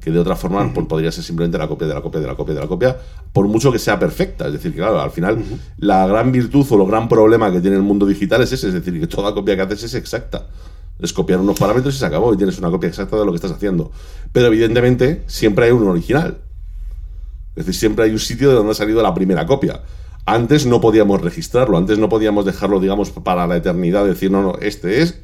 Que 0.00 0.10
de 0.10 0.18
otra 0.18 0.34
forma 0.36 0.72
pues, 0.74 0.86
podría 0.86 1.12
ser 1.12 1.22
simplemente 1.24 1.58
la 1.58 1.68
copia 1.68 1.86
de 1.86 1.94
la 1.94 2.00
copia 2.02 2.20
de 2.20 2.26
la 2.26 2.34
copia 2.36 2.54
de 2.54 2.60
la 2.60 2.66
copia, 2.66 2.96
por 3.32 3.46
mucho 3.46 3.70
que 3.72 3.78
sea 3.78 3.98
perfecta. 3.98 4.46
Es 4.46 4.52
decir, 4.52 4.72
que 4.72 4.78
claro, 4.78 5.00
al 5.00 5.10
final, 5.12 5.42
la 5.78 6.06
gran 6.08 6.30
virtud 6.32 6.66
o 6.70 6.76
lo 6.76 6.86
gran 6.86 7.08
problema 7.08 7.52
que 7.52 7.60
tiene 7.60 7.76
el 7.76 7.82
mundo 7.82 8.04
digital 8.06 8.42
es 8.42 8.52
ese, 8.52 8.68
es 8.68 8.74
decir, 8.74 8.98
que 9.00 9.06
toda 9.06 9.32
copia 9.34 9.54
que 9.56 9.62
haces 9.62 9.84
es 9.84 9.94
exacta. 9.94 10.46
Es 11.00 11.12
copiar 11.12 11.40
unos 11.40 11.58
parámetros 11.58 11.94
y 11.94 11.98
se 11.98 12.06
acabó, 12.06 12.32
y 12.34 12.36
tienes 12.36 12.58
una 12.58 12.70
copia 12.70 12.88
exacta 12.88 13.16
de 13.16 13.24
lo 13.24 13.32
que 13.32 13.36
estás 13.36 13.52
haciendo. 13.52 13.90
Pero 14.32 14.46
evidentemente, 14.46 15.22
siempre 15.26 15.66
hay 15.66 15.70
un 15.72 15.86
original. 15.88 16.38
Es 17.54 17.66
decir, 17.66 17.74
siempre 17.74 18.04
hay 18.04 18.10
un 18.12 18.18
sitio 18.18 18.48
de 18.48 18.54
donde 18.56 18.72
ha 18.72 18.74
salido 18.74 19.02
la 19.02 19.12
primera 19.14 19.46
copia. 19.46 19.82
Antes 20.24 20.66
no 20.66 20.80
podíamos 20.80 21.20
registrarlo, 21.20 21.76
antes 21.76 21.98
no 21.98 22.08
podíamos 22.08 22.44
dejarlo, 22.44 22.78
digamos, 22.78 23.10
para 23.10 23.46
la 23.46 23.56
eternidad, 23.56 24.06
decir, 24.06 24.30
no, 24.30 24.42
no, 24.42 24.54
este 24.60 25.02
es 25.02 25.18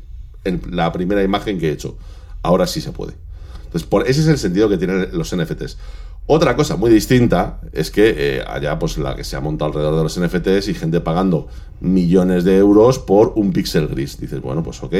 la 0.70 0.92
primera 0.92 1.22
imagen 1.22 1.59
que 1.59 1.68
he 1.68 1.72
hecho. 1.72 1.96
Ahora 2.42 2.66
sí 2.66 2.80
se 2.80 2.90
puede. 2.90 3.14
Entonces, 3.64 3.88
por, 3.88 4.09
ese 4.09 4.22
es 4.22 4.26
el 4.26 4.38
sentido 4.38 4.68
que 4.68 4.78
tienen 4.78 5.09
los 5.12 5.34
NFTs. 5.36 5.76
Otra 6.26 6.57
cosa 6.57 6.76
muy 6.76 6.90
distinta 6.90 7.61
es 7.72 7.90
que 7.90 8.14
eh, 8.16 8.44
allá, 8.46 8.78
pues 8.78 8.99
la 8.99 9.14
que 9.14 9.24
se 9.24 9.36
ha 9.36 9.40
montado 9.40 9.70
alrededor 9.70 9.96
de 9.96 10.03
los 10.03 10.20
NFTs 10.20 10.68
y 10.68 10.74
gente 10.74 11.01
pagando 11.01 11.49
millones 11.80 12.44
de 12.44 12.59
euros 12.59 12.99
por 12.99 13.32
un 13.36 13.53
píxel 13.53 13.86
gris. 13.88 14.18
Dices, 14.18 14.40
bueno, 14.40 14.62
pues 14.62 14.82
ok, 14.82 14.94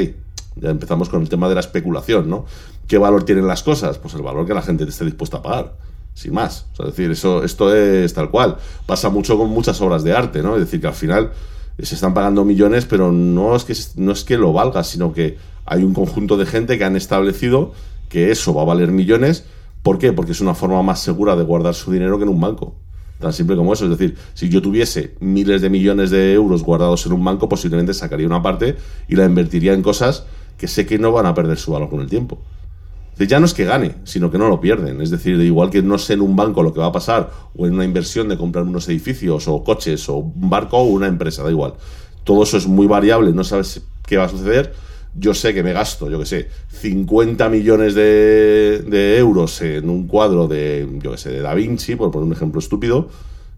ya 0.57 0.71
empezamos 0.71 1.09
con 1.09 1.23
el 1.23 1.29
tema 1.29 1.49
de 1.49 1.55
la 1.55 1.61
especulación, 1.61 2.31
¿no? 2.31 2.47
¿Qué 2.87 2.99
valor 2.99 3.25
tienen 3.25 3.47
las 3.47 3.63
cosas? 3.63 3.99
Pues 3.99 4.15
el 4.15 4.23
valor 4.23 4.47
que 4.47 4.55
la 4.55 4.63
gente 4.63 4.85
esté 4.85 5.05
dispuesta 5.05 5.39
a 5.39 5.43
pagar 5.43 5.88
sin 6.19 6.35
más. 6.35 6.67
O 6.73 6.77
sea, 6.77 6.87
es 6.87 6.97
decir, 6.97 7.13
eso, 7.13 7.45
esto 7.45 7.73
es 7.73 8.13
tal 8.13 8.29
cual. 8.31 8.57
Pasa 8.87 9.09
mucho 9.09 9.39
con 9.39 9.51
muchas 9.51 9.81
obras 9.81 10.03
de 10.03 10.13
arte, 10.13 10.43
¿no? 10.43 10.55
Es 10.55 10.61
decir, 10.61 10.81
que 10.81 10.89
al 10.89 10.95
final 10.95 11.31
se 11.81 11.95
están 11.95 12.13
pagando 12.13 12.45
millones, 12.45 12.87
pero 12.87 13.13
no 13.13 13.55
es 13.55 13.63
que, 13.63 13.75
no 13.95 14.11
es 14.11 14.25
que 14.25 14.37
lo 14.37 14.53
valga, 14.53 14.83
sino 14.83 15.13
que 15.13 15.39
hay 15.65 15.85
un 15.85 15.95
conjunto 15.95 16.37
de 16.37 16.45
gente 16.45 16.77
que 16.77 16.85
han 16.85 16.97
establecido 16.97 17.73
que 18.09 18.33
eso 18.33 18.53
va 18.53 18.63
a 18.63 18.65
valer 18.65 18.91
millones. 18.91 19.45
¿Por 19.85 19.99
qué? 19.99 20.13
Porque 20.13 20.33
es 20.33 20.41
una 20.41 20.57
forma 20.57 20.83
más 20.83 21.01
segura 21.01 21.37
de 21.37 21.45
guardar 21.45 21.75
su 21.75 21.93
dinero 21.93 22.19
que 22.19 22.25
en 22.25 22.31
un 22.31 22.41
banco. 22.41 22.75
Tan 23.21 23.33
simple 23.33 23.55
como 23.55 23.73
eso. 23.73 23.85
Es 23.85 23.91
decir, 23.91 24.17
si 24.35 24.49
yo 24.49 24.61
tuviese 24.61 25.15
miles 25.21 25.63
de 25.63 25.71
millones 25.71 26.11
de 26.11 26.33
euros 26.33 26.65
guardados 26.65 27.07
en 27.07 27.13
un 27.13 27.25
banco, 27.25 27.49
posiblemente 27.49 27.95
sacaría 27.95 28.27
una 28.27 28.43
parte 28.43 28.77
y 29.07 29.15
la 29.15 29.25
invertiría 29.25 29.73
en 29.73 29.83
cosas 29.83 30.25
que 30.57 30.67
sé 30.67 30.85
que 30.85 30.99
no 30.99 31.13
van 31.13 31.27
a 31.27 31.35
perder 31.35 31.59
su 31.59 31.71
valor 31.71 31.89
con 31.89 32.01
el 32.01 32.09
tiempo. 32.09 32.41
Ya 33.27 33.41
no 33.41 33.47
es 33.47 33.55
que 33.55 33.65
gane, 33.65 33.97
sino 34.05 34.31
que 34.31 34.39
no 34.39 34.49
lo 34.49 34.61
pierden. 34.61 35.01
Es 35.01 35.11
decir, 35.11 35.41
igual 35.41 35.71
que 35.71 35.83
no 35.83 35.99
sé 35.99 36.15
en 36.15 36.21
un 36.21 36.37
banco 36.37 36.63
lo 36.63 36.73
que 36.73 36.81
va 36.81 36.87
a 36.87 36.93
pasar, 36.93 37.31
o 37.57 37.67
en 37.67 37.75
una 37.75 37.85
inversión 37.85 38.29
de 38.29 38.37
comprar 38.37 38.65
unos 38.65 38.89
edificios, 38.89 39.49
o 39.49 39.65
coches, 39.65 40.09
o 40.09 40.17
un 40.19 40.49
barco, 40.49 40.79
o 40.79 40.85
una 40.85 41.09
empresa, 41.09 41.43
da 41.43 41.51
igual. 41.51 41.75
Todo 42.23 42.45
eso 42.45 42.57
es 42.57 42.67
muy 42.67 42.87
variable, 42.87 43.33
no 43.33 43.43
sabes 43.43 43.83
qué 44.07 44.17
va 44.17 44.25
a 44.25 44.29
suceder. 44.29 44.73
Yo 45.15 45.35
sé 45.35 45.53
que 45.53 45.63
me 45.63 45.73
gasto, 45.73 46.09
yo 46.09 46.19
que 46.21 46.27
sé, 46.27 46.49
50 46.69 47.49
millones 47.49 47.95
de, 47.95 48.85
de 48.87 49.19
euros 49.19 49.61
en 49.63 49.91
un 49.91 50.07
cuadro 50.07 50.47
de, 50.47 50.89
yo 51.03 51.13
que 51.13 51.19
sé, 51.19 51.31
de 51.31 51.41
Da 51.41 51.55
Vinci, 51.55 51.97
por 51.97 52.11
poner 52.11 52.27
un 52.27 52.33
ejemplo 52.33 52.61
estúpido. 52.61 53.09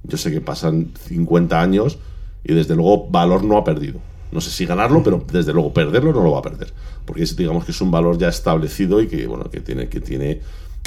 Yo 0.05 0.17
sé 0.17 0.31
que 0.31 0.41
pasan 0.41 0.93
50 1.07 1.61
años 1.61 1.99
y 2.45 2.55
desde 2.55 2.75
luego 2.75 3.09
valor 3.11 3.45
no 3.45 3.59
ha 3.59 3.65
perdido. 3.65 4.01
No 4.33 4.41
sé 4.41 4.51
si 4.51 4.67
ganarlo, 4.67 5.03
pero 5.03 5.25
desde 5.33 5.53
luego 5.53 5.73
perderlo 5.73 6.13
no 6.13 6.23
lo 6.23 6.33
va 6.33 6.39
a 6.39 6.43
perder. 6.43 6.73
Porque 7.05 7.23
es, 7.23 7.37
digamos 7.37 7.65
que 7.65 7.73
es 7.73 7.81
un 7.81 7.91
valor 7.91 8.19
ya 8.19 8.29
establecido 8.29 9.01
y 9.01 9.09
que, 9.09 9.27
bueno, 9.27 9.51
que 9.51 9.61
tiene, 9.61 9.89
que 9.89 10.01
tiene 10.01 10.41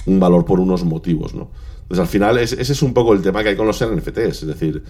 un 0.05 0.19
valor 0.19 0.45
por 0.45 0.59
unos 0.59 0.83
motivos, 0.83 1.33
¿no? 1.33 1.49
Entonces 1.83 1.99
al 1.99 2.07
final 2.07 2.37
es- 2.37 2.53
ese 2.53 2.71
es 2.73 2.81
un 2.81 2.93
poco 2.93 3.13
el 3.13 3.21
tema 3.21 3.43
que 3.43 3.49
hay 3.49 3.55
con 3.55 3.67
los 3.67 3.81
NFTs. 3.81 4.41
Es 4.43 4.47
decir, 4.47 4.83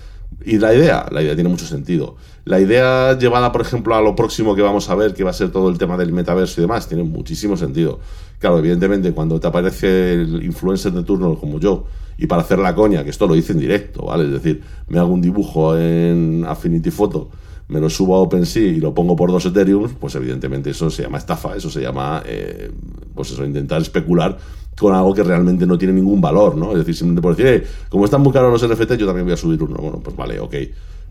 y 0.46 0.58
la 0.58 0.74
idea, 0.74 1.06
la 1.12 1.22
idea 1.22 1.34
tiene 1.36 1.50
mucho 1.50 1.66
sentido. 1.66 2.16
La 2.46 2.60
idea 2.60 3.18
llevada, 3.18 3.52
por 3.52 3.62
ejemplo, 3.62 3.96
a 3.96 4.02
lo 4.02 4.16
próximo 4.16 4.56
que 4.56 4.62
vamos 4.62 4.90
a 4.90 4.96
ver, 4.96 5.14
que 5.14 5.24
va 5.24 5.32
a 5.32 5.34
ser 5.34 5.52
todo 5.52 5.70
el 5.70 5.78
tema 5.78 5.98
del 5.98 6.14
metaverso 6.14 6.62
y 6.62 6.64
demás, 6.64 6.88
tiene 6.88 7.04
muchísimo 7.04 7.58
sentido. 7.58 8.00
Claro, 8.40 8.60
evidentemente, 8.60 9.12
cuando 9.12 9.40
te 9.40 9.48
aparece 9.48 10.14
el 10.14 10.44
influencer 10.44 10.92
de 10.92 11.04
turno 11.04 11.36
como 11.36 11.60
yo, 11.60 11.86
y 12.18 12.28
para 12.28 12.42
hacer 12.44 12.60
la 12.60 12.76
coña, 12.76 13.04
que 13.04 13.10
esto 13.10 13.26
lo 13.28 13.36
hice 13.36 13.54
en 13.54 13.60
directo, 13.60 14.06
¿vale? 14.06 14.26
Es 14.26 14.32
decir, 14.32 14.62
me 14.88 15.00
hago 15.00 15.12
un 15.14 15.22
dibujo 15.22 15.76
en 15.78 16.46
Affinity 16.48 16.92
Photo, 16.92 17.30
me 17.68 17.80
lo 17.80 17.90
subo 17.90 18.16
a 18.16 18.20
OpenSea 18.20 18.64
y 18.64 18.80
lo 18.80 18.94
pongo 18.94 19.16
por 19.16 19.32
dos 19.32 19.46
Ethereum, 19.46 19.90
pues 20.00 20.16
evidentemente 20.16 20.70
eso 20.70 20.90
se 20.90 21.04
llama 21.04 21.18
estafa, 21.18 21.56
eso 21.56 21.70
se 21.70 21.82
llama, 21.82 22.22
eh, 22.26 22.72
pues 23.16 23.32
eso, 23.32 23.46
intentar 23.46 23.82
especular 23.82 24.38
con 24.78 24.94
algo 24.94 25.14
que 25.14 25.24
realmente 25.24 25.66
no 25.66 25.78
tiene 25.78 25.94
ningún 25.94 26.20
valor, 26.20 26.58
¿no? 26.58 26.72
Es 26.72 26.80
decir, 26.80 26.96
simplemente 26.96 27.22
por 27.22 27.36
decir, 27.36 27.54
"Eh, 27.54 27.68
como 27.90 28.06
están 28.06 28.22
muy 28.22 28.34
caros 28.34 28.52
los 28.52 28.64
NFT, 28.70 28.98
yo 28.98 29.06
también 29.06 29.26
voy 29.26 29.34
a 29.34 29.38
subir 29.38 29.62
uno. 29.62 29.76
Bueno, 29.78 30.00
pues 30.04 30.16
vale, 30.16 30.40
ok. 30.40 30.56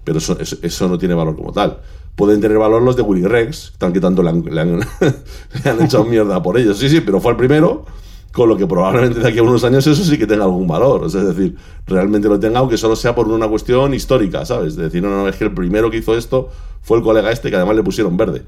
Pero 0.04 0.18
eso, 0.18 0.36
eso, 0.40 0.56
eso 0.62 0.88
no 0.88 0.98
tiene 0.98 1.14
valor 1.14 1.36
como 1.36 1.52
tal. 1.52 1.78
Pueden 2.16 2.40
tener 2.40 2.58
valor 2.58 2.82
los 2.82 2.96
de 2.96 3.02
Willy 3.02 3.24
Rex, 3.24 3.74
tan 3.78 3.92
que 3.92 4.00
tanto 4.00 4.22
le 4.22 4.30
han, 4.30 4.44
le 4.44 4.60
han, 4.60 4.80
le 5.64 5.70
han 5.70 5.80
echado 5.80 6.04
mierda 6.04 6.42
por 6.42 6.58
ellos. 6.58 6.76
Sí, 6.78 6.88
sí, 6.88 7.00
pero 7.00 7.20
fue 7.20 7.30
el 7.32 7.36
primero, 7.36 7.84
con 8.32 8.48
lo 8.48 8.56
que 8.56 8.66
probablemente 8.66 9.20
de 9.20 9.28
aquí 9.28 9.38
a 9.38 9.42
unos 9.42 9.62
años 9.62 9.86
eso 9.86 10.02
sí 10.02 10.18
que 10.18 10.26
tenga 10.26 10.44
algún 10.44 10.66
valor. 10.66 11.04
Es 11.06 11.12
decir, 11.12 11.56
realmente 11.86 12.28
lo 12.28 12.40
tenga, 12.40 12.60
aunque 12.60 12.78
solo 12.78 12.96
sea 12.96 13.14
por 13.14 13.28
una 13.28 13.46
cuestión 13.46 13.92
histórica, 13.94 14.44
¿sabes? 14.44 14.68
Es 14.68 14.76
decir, 14.76 15.02
no, 15.02 15.10
no, 15.10 15.28
es 15.28 15.36
que 15.36 15.44
el 15.44 15.52
primero 15.52 15.90
que 15.90 15.98
hizo 15.98 16.16
esto 16.16 16.50
fue 16.80 16.96
el 16.98 17.04
colega 17.04 17.30
este 17.30 17.50
que 17.50 17.56
además 17.56 17.76
le 17.76 17.82
pusieron 17.82 18.16
verde. 18.16 18.42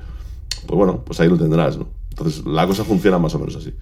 Pues 0.67 0.77
bueno, 0.77 1.03
pues 1.05 1.21
ahí 1.21 1.29
lo 1.29 1.37
tendrás, 1.37 1.77
¿no? 1.77 1.87
Entonces 2.11 2.45
la 2.47 2.67
cosa 2.67 2.85
funciona 2.85 3.19
más 3.19 3.35
o 3.35 3.39
menos 3.39 3.57
así. 3.57 3.75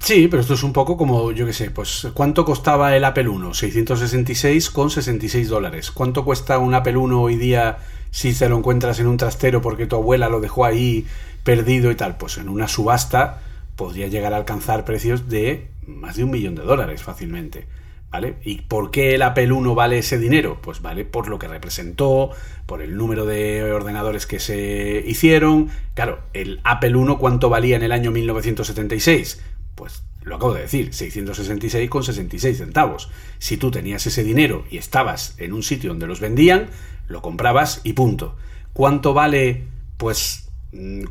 Sí, 0.00 0.28
pero 0.28 0.42
esto 0.42 0.54
es 0.54 0.62
un 0.62 0.72
poco 0.72 0.96
como, 0.96 1.32
yo 1.32 1.46
qué 1.46 1.52
sé, 1.52 1.70
pues 1.70 2.08
¿cuánto 2.14 2.44
costaba 2.44 2.96
el 2.96 3.04
Apple 3.04 3.28
1? 3.28 3.54
666 3.54 4.70
con 4.70 4.90
66 4.90 5.48
dólares. 5.48 5.90
¿Cuánto 5.90 6.24
cuesta 6.24 6.58
un 6.58 6.74
Apple 6.74 6.96
1 6.96 7.20
hoy 7.20 7.36
día 7.36 7.78
si 8.10 8.34
te 8.34 8.48
lo 8.48 8.58
encuentras 8.58 8.98
en 9.00 9.06
un 9.06 9.16
trastero 9.16 9.60
porque 9.60 9.86
tu 9.86 9.96
abuela 9.96 10.28
lo 10.28 10.40
dejó 10.40 10.64
ahí 10.64 11.06
perdido 11.42 11.90
y 11.90 11.94
tal? 11.94 12.16
Pues 12.16 12.38
en 12.38 12.48
una 12.48 12.68
subasta 12.68 13.40
podría 13.76 14.08
llegar 14.08 14.32
a 14.32 14.36
alcanzar 14.36 14.84
precios 14.84 15.28
de 15.28 15.68
más 15.86 16.16
de 16.16 16.24
un 16.24 16.30
millón 16.30 16.54
de 16.54 16.62
dólares 16.62 17.02
fácilmente. 17.02 17.66
¿Vale? 18.10 18.36
¿Y 18.44 18.60
por 18.60 18.92
qué 18.92 19.16
el 19.16 19.22
Apple 19.22 19.50
1 19.50 19.74
vale 19.74 19.98
ese 19.98 20.18
dinero? 20.18 20.60
Pues 20.62 20.80
vale 20.80 21.04
por 21.04 21.26
lo 21.26 21.40
que 21.40 21.48
representó, 21.48 22.30
por 22.64 22.80
el 22.80 22.96
número 22.96 23.26
de 23.26 23.72
ordenadores 23.72 24.26
que 24.28 24.38
se 24.38 25.02
hicieron. 25.04 25.70
Claro, 25.94 26.20
el 26.32 26.60
Apple 26.62 26.94
1 26.94 27.18
¿cuánto 27.18 27.48
valía 27.48 27.74
en 27.74 27.82
el 27.82 27.90
año 27.90 28.12
1976? 28.12 29.42
Pues 29.74 30.04
lo 30.24 30.36
acabo 30.36 30.54
de 30.54 30.62
decir, 30.62 30.90
666,66 30.90 32.54
centavos. 32.54 33.10
Si 33.38 33.56
tú 33.56 33.70
tenías 33.70 34.06
ese 34.06 34.24
dinero 34.24 34.64
y 34.70 34.78
estabas 34.78 35.34
en 35.38 35.52
un 35.52 35.64
sitio 35.64 35.90
donde 35.90 36.06
los 36.06 36.20
vendían, 36.20 36.68
lo 37.08 37.20
comprabas 37.20 37.80
y 37.84 37.92
punto. 37.92 38.36
¿Cuánto 38.72 39.12
vale, 39.12 39.64
pues, 39.96 40.48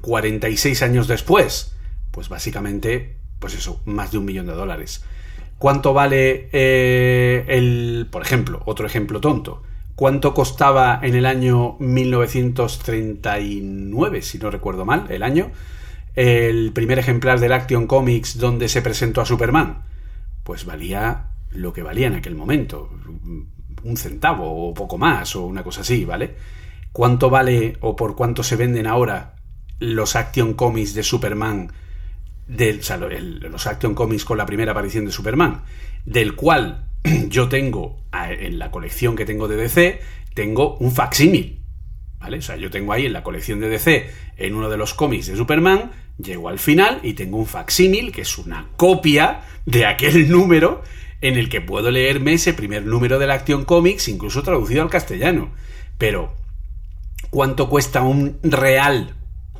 46 0.01 0.81
mm, 0.81 0.83
años 0.83 1.07
después? 1.07 1.75
Pues 2.13 2.29
básicamente, 2.29 3.17
pues 3.39 3.55
eso, 3.55 3.81
más 3.83 4.13
de 4.13 4.19
un 4.19 4.25
millón 4.25 4.45
de 4.45 4.53
dólares. 4.53 5.03
¿Cuánto 5.57 5.93
vale 5.93 6.47
eh, 6.53 7.43
el, 7.49 8.07
por 8.09 8.21
ejemplo, 8.21 8.61
otro 8.65 8.87
ejemplo 8.87 9.19
tonto? 9.19 9.63
¿Cuánto 9.95 10.33
costaba 10.33 11.01
en 11.03 11.15
el 11.15 11.25
año 11.25 11.75
1939, 11.79 14.21
si 14.21 14.37
no 14.37 14.49
recuerdo 14.49 14.85
mal, 14.85 15.07
el 15.09 15.23
año? 15.23 15.51
el 16.15 16.71
primer 16.73 16.99
ejemplar 16.99 17.39
del 17.39 17.53
Action 17.53 17.87
Comics 17.87 18.37
donde 18.37 18.69
se 18.69 18.81
presentó 18.81 19.21
a 19.21 19.25
Superman? 19.25 19.83
Pues 20.43 20.65
valía 20.65 21.29
lo 21.51 21.73
que 21.73 21.83
valía 21.83 22.07
en 22.07 22.15
aquel 22.15 22.35
momento, 22.35 22.89
un 23.83 23.97
centavo 23.97 24.69
o 24.69 24.73
poco 24.73 24.97
más 24.97 25.35
o 25.35 25.45
una 25.45 25.63
cosa 25.63 25.81
así, 25.81 26.05
¿vale? 26.05 26.35
¿Cuánto 26.91 27.29
vale 27.29 27.77
o 27.81 27.95
por 27.95 28.15
cuánto 28.15 28.43
se 28.43 28.55
venden 28.55 28.87
ahora 28.87 29.35
los 29.79 30.15
Action 30.15 30.53
Comics 30.53 30.93
de 30.93 31.03
Superman? 31.03 31.71
Del, 32.47 32.79
o 32.79 32.83
sea, 32.83 32.97
los 32.97 33.67
Action 33.67 33.95
Comics 33.95 34.25
con 34.25 34.37
la 34.37 34.45
primera 34.45 34.71
aparición 34.71 35.05
de 35.05 35.11
Superman, 35.11 35.63
del 36.05 36.35
cual 36.35 36.87
yo 37.29 37.47
tengo 37.49 38.03
en 38.13 38.59
la 38.59 38.71
colección 38.71 39.15
que 39.15 39.25
tengo 39.25 39.47
de 39.47 39.55
DC, 39.55 40.01
tengo 40.33 40.75
un 40.77 40.91
facsímil. 40.91 41.61
¿Vale? 42.19 42.37
O 42.37 42.41
sea, 42.41 42.55
yo 42.55 42.69
tengo 42.69 42.93
ahí 42.93 43.05
en 43.05 43.13
la 43.13 43.23
colección 43.23 43.59
de 43.59 43.67
DC, 43.67 44.09
en 44.37 44.55
uno 44.55 44.69
de 44.69 44.77
los 44.77 44.93
cómics 44.93 45.27
de 45.27 45.35
Superman, 45.35 45.91
Llego 46.17 46.47
al 46.47 46.59
final 46.59 46.99
y 47.01 47.13
tengo 47.13 47.37
un 47.37 47.47
facsímil, 47.47 48.11
que 48.11 48.21
es 48.21 48.37
una 48.37 48.67
copia 48.77 49.41
de 49.65 49.85
aquel 49.85 50.29
número 50.31 50.83
en 51.21 51.37
el 51.37 51.49
que 51.49 51.61
puedo 51.61 51.89
leerme 51.89 52.33
ese 52.33 52.53
primer 52.53 52.85
número 52.85 53.17
de 53.17 53.27
la 53.27 53.35
Action 53.35 53.65
Comics, 53.65 54.09
incluso 54.09 54.43
traducido 54.43 54.83
al 54.83 54.89
castellano. 54.89 55.51
Pero, 55.97 56.35
¿cuánto 57.29 57.69
cuesta 57.69 58.01
un 58.01 58.39
real 58.43 59.15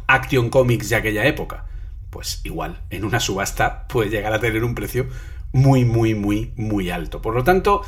Action 0.08 0.50
Comics 0.50 0.90
de 0.90 0.96
aquella 0.96 1.26
época? 1.26 1.66
Pues 2.14 2.42
igual, 2.44 2.80
en 2.92 3.06
una 3.06 3.20
subasta 3.20 3.88
puede 3.88 4.12
llegar 4.12 4.34
a 4.34 4.40
tener 4.40 4.64
un 4.64 4.76
precio 4.76 5.08
muy, 5.52 5.84
muy, 5.84 6.14
muy, 6.14 6.54
muy 6.58 6.92
alto. 6.92 7.24
Por 7.24 7.34
lo 7.34 7.44
tanto, 7.44 7.82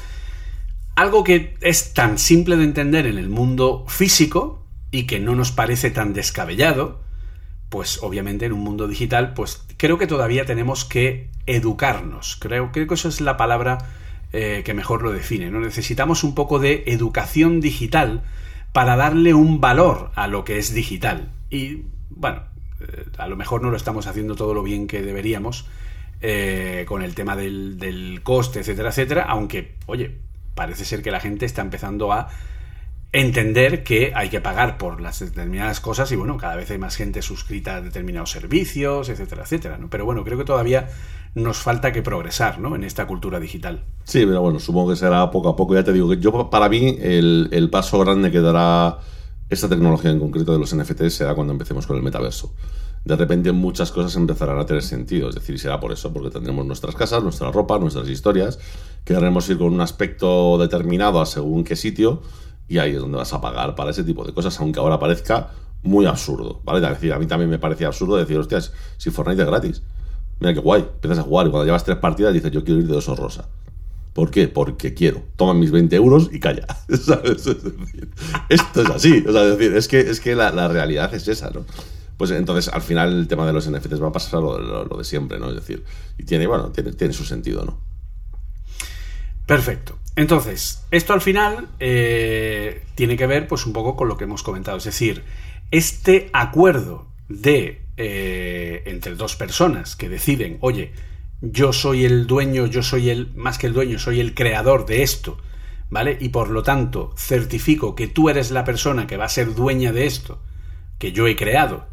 algo 0.96 1.24
que 1.24 1.54
es 1.62 1.94
tan 1.94 2.18
simple 2.18 2.58
de 2.58 2.64
entender 2.64 3.06
en 3.06 3.20
el 3.20 3.30
mundo 3.30 3.86
físico 3.88 4.66
y 4.90 5.06
que 5.06 5.20
no 5.20 5.36
nos 5.36 5.52
parece 5.52 5.92
tan 5.92 6.14
descabellado, 6.14 7.04
pues 7.70 8.02
obviamente 8.02 8.48
en 8.48 8.54
un 8.54 8.62
mundo 8.62 8.88
digital, 8.88 9.36
pues 9.36 9.64
creo 9.78 10.00
que 10.00 10.08
todavía 10.08 10.48
tenemos 10.48 10.86
que 10.86 11.30
educarnos. 11.46 12.36
Creo, 12.38 12.72
creo 12.72 12.88
que 12.88 12.96
eso 12.96 13.10
es 13.10 13.22
la 13.22 13.38
palabra 13.38 13.78
eh, 14.34 14.64
que 14.66 14.74
mejor 14.74 15.04
lo 15.04 15.12
define. 15.12 15.52
¿no? 15.52 15.60
Necesitamos 15.60 16.24
un 16.24 16.34
poco 16.34 16.58
de 16.58 16.84
educación 16.88 17.62
digital 17.62 18.24
para 18.74 18.96
darle 18.96 19.36
un 19.36 19.62
valor 19.62 20.10
a 20.16 20.26
lo 20.26 20.44
que 20.44 20.58
es 20.58 20.74
digital. 20.74 21.32
Y 21.52 21.84
bueno, 22.10 22.55
eh, 22.82 23.06
a 23.18 23.28
lo 23.28 23.36
mejor 23.36 23.62
no 23.62 23.72
lo 23.72 23.78
estamos 23.78 24.08
haciendo 24.08 24.36
todo 24.36 24.54
lo 24.54 24.64
bien 24.64 24.88
que 24.88 25.02
deberíamos 25.02 25.66
eh, 26.22 26.86
con 26.88 27.02
el 27.02 27.16
tema 27.16 27.36
del, 27.36 27.78
del 27.78 28.22
coste, 28.24 28.60
etcétera, 28.60 28.90
etcétera, 28.90 29.24
aunque, 29.24 29.76
oye, 29.86 30.18
parece 30.56 30.86
ser 30.86 31.02
que 31.02 31.12
la 31.12 31.20
gente 31.20 31.46
está 31.46 31.62
empezando 31.62 32.12
a 32.12 32.30
entender 33.12 33.84
que 33.84 34.12
hay 34.14 34.30
que 34.30 34.42
pagar 34.42 34.78
por 34.78 35.00
las 35.00 35.20
determinadas 35.20 35.80
cosas 35.80 36.12
y 36.12 36.16
bueno, 36.16 36.38
cada 36.38 36.56
vez 36.56 36.70
hay 36.72 36.78
más 36.78 36.96
gente 36.96 37.22
suscrita 37.22 37.78
a 37.78 37.82
determinados 37.82 38.32
servicios, 38.32 39.10
etcétera, 39.10 39.44
etcétera. 39.44 39.78
¿no? 39.78 39.90
Pero 39.90 40.06
bueno, 40.06 40.24
creo 40.24 40.38
que 40.38 40.44
todavía 40.44 40.90
nos 41.34 41.58
falta 41.58 41.92
que 41.92 42.02
progresar 42.02 42.60
¿no? 42.60 42.76
en 42.76 42.84
esta 42.84 43.08
cultura 43.08 43.40
digital. 43.40 43.84
Sí, 44.04 44.26
pero 44.26 44.42
bueno, 44.42 44.60
supongo 44.60 44.90
que 44.90 44.96
será 44.98 45.32
poco 45.32 45.50
a 45.50 45.56
poco. 45.56 45.76
Ya 45.76 45.84
te 45.84 45.94
digo 45.94 46.10
que 46.10 46.18
yo, 46.18 46.50
para 46.50 46.68
mí, 46.68 46.98
el, 47.02 47.50
el 47.52 47.70
paso 47.70 48.00
grande 48.00 48.32
que 48.32 48.42
dará 48.42 49.00
esta 49.50 49.70
tecnología 49.70 50.12
en 50.12 50.20
concreto 50.20 50.54
de 50.54 50.60
los 50.60 50.76
NFTs 50.76 51.14
será 51.14 51.36
cuando 51.36 51.54
empecemos 51.54 51.86
con 51.86 51.98
el 51.98 52.04
metaverso. 52.04 52.54
De 53.04 53.16
repente 53.16 53.52
muchas 53.52 53.92
cosas 53.92 54.16
empezarán 54.16 54.58
a 54.58 54.66
tener 54.66 54.82
sentido, 54.82 55.30
es 55.30 55.36
decir, 55.36 55.60
será 55.60 55.80
por 55.80 55.92
eso, 55.92 56.12
porque 56.12 56.32
tendremos 56.32 56.66
nuestras 56.66 56.96
casas, 56.96 57.22
nuestra 57.22 57.52
ropa, 57.52 57.78
nuestras 57.78 58.10
historias, 58.10 58.58
querremos 59.04 59.48
ir 59.50 59.60
con 59.60 59.72
un 59.72 59.82
aspecto 59.82 60.58
determinado 60.58 61.22
a 61.22 61.28
según 61.28 61.64
qué 61.64 61.76
sitio, 61.76 62.24
y 62.68 62.80
ahí 62.80 62.96
es 62.96 63.00
donde 63.00 63.18
vas 63.18 63.32
a 63.34 63.42
pagar 63.42 63.76
para 63.76 63.92
ese 63.92 64.04
tipo 64.04 64.24
de 64.24 64.34
cosas, 64.34 64.60
aunque 64.60 64.80
ahora 64.80 64.98
parezca 64.98 65.52
muy 65.84 66.08
absurdo, 66.08 66.62
¿vale? 66.64 66.86
Es 66.86 66.94
decir, 66.94 67.14
a 67.14 67.20
mí 67.20 67.28
también 67.28 67.50
me 67.52 67.60
parece 67.60 67.86
absurdo 67.86 68.16
decir, 68.16 68.40
hostias, 68.40 68.74
si 68.98 69.12
Fortnite 69.12 69.44
es 69.44 69.48
gratis. 69.48 69.84
Mira 70.40 70.56
qué 70.56 70.60
guay, 70.60 70.82
empiezas 70.82 71.20
a 71.20 71.22
jugar 71.22 71.46
y 71.46 71.52
cuando 71.52 71.66
llevas 71.66 71.84
tres 71.84 71.98
partidas 71.98 72.34
dices, 72.34 72.52
yo 72.52 72.64
quiero 72.64 72.82
ir 72.82 72.88
de 72.88 72.98
oso 72.98 73.16
rosa. 73.16 73.48
¿Por 74.16 74.32
qué? 74.32 74.48
Porque 74.48 74.94
quiero. 74.94 75.24
Toma 75.36 75.54
mis 75.54 75.72
20 75.72 75.94
euros 75.98 76.30
y 76.32 76.40
calla. 76.40 76.66
Esto 76.88 77.22
es 78.82 78.90
así. 78.90 79.22
O 79.28 79.34
sea, 79.34 79.44
es 79.44 79.58
decir, 79.58 79.76
es 79.76 79.90
que, 79.90 80.00
es 80.00 80.22
que 80.22 80.36
la, 80.36 80.70
realidad 80.70 81.14
es 81.14 81.28
esa, 81.28 81.50
¿no? 81.50 81.66
Pues 82.16 82.32
entonces, 82.32 82.74
al 82.74 82.82
final, 82.82 83.12
el 83.12 83.28
tema 83.28 83.46
de 83.46 83.52
los 83.52 83.70
NFTs 83.70 84.02
va 84.02 84.08
a 84.08 84.12
pasar 84.14 84.40
lo, 84.40 84.58
lo, 84.58 84.86
lo 84.86 84.98
de 84.98 85.04
siempre, 85.04 85.38
¿no? 85.38 85.50
Es 85.50 85.56
decir, 85.56 85.84
y 86.18 86.24
tiene, 86.24 86.48
bueno, 86.48 86.72
tiene, 86.72 86.94
tiene 86.94 87.14
su 87.14 87.26
sentido, 87.26 87.66
¿no? 87.66 87.78
Perfecto. 89.46 89.98
Entonces, 90.16 90.86
esto 90.92 91.12
al 91.12 91.20
final 91.20 91.68
eh, 91.82 92.84
tiene 92.96 93.18
que 93.18 93.28
ver 93.28 93.50
pues 93.50 93.66
un 93.66 93.74
poco 93.74 93.98
con 93.98 94.08
lo 94.08 94.16
que 94.16 94.24
hemos 94.24 94.44
comentado. 94.44 94.78
Es 94.78 94.86
decir, 94.86 95.24
este 95.72 96.30
acuerdo 96.32 97.08
de 97.28 97.82
eh, 97.98 98.84
entre 98.86 99.16
dos 99.16 99.36
personas 99.36 99.98
que 99.98 100.08
deciden, 100.08 100.58
oye, 100.62 100.94
yo 101.52 101.74
soy 101.74 102.06
el 102.06 102.28
dueño, 102.28 102.66
yo 102.66 102.84
soy 102.84 103.10
el, 103.10 103.32
más 103.36 103.58
que 103.58 103.68
el 103.68 103.74
dueño, 103.74 104.00
soy 104.00 104.20
el 104.20 104.34
creador 104.34 104.86
de 104.86 105.04
esto, 105.04 105.38
¿vale? 105.90 106.18
Y 106.20 106.30
por 106.30 106.50
lo 106.50 106.64
tanto 106.64 107.14
certifico 107.18 107.96
que 107.96 108.08
tú 108.08 108.30
eres 108.30 108.52
la 108.52 108.64
persona 108.64 109.08
que 109.08 109.18
va 109.18 109.26
a 109.26 109.30
ser 109.30 109.54
dueña 109.54 109.92
de 109.92 110.06
esto, 110.06 110.42
que 110.98 111.12
yo 111.12 111.28
he 111.28 111.36
creado, 111.36 111.86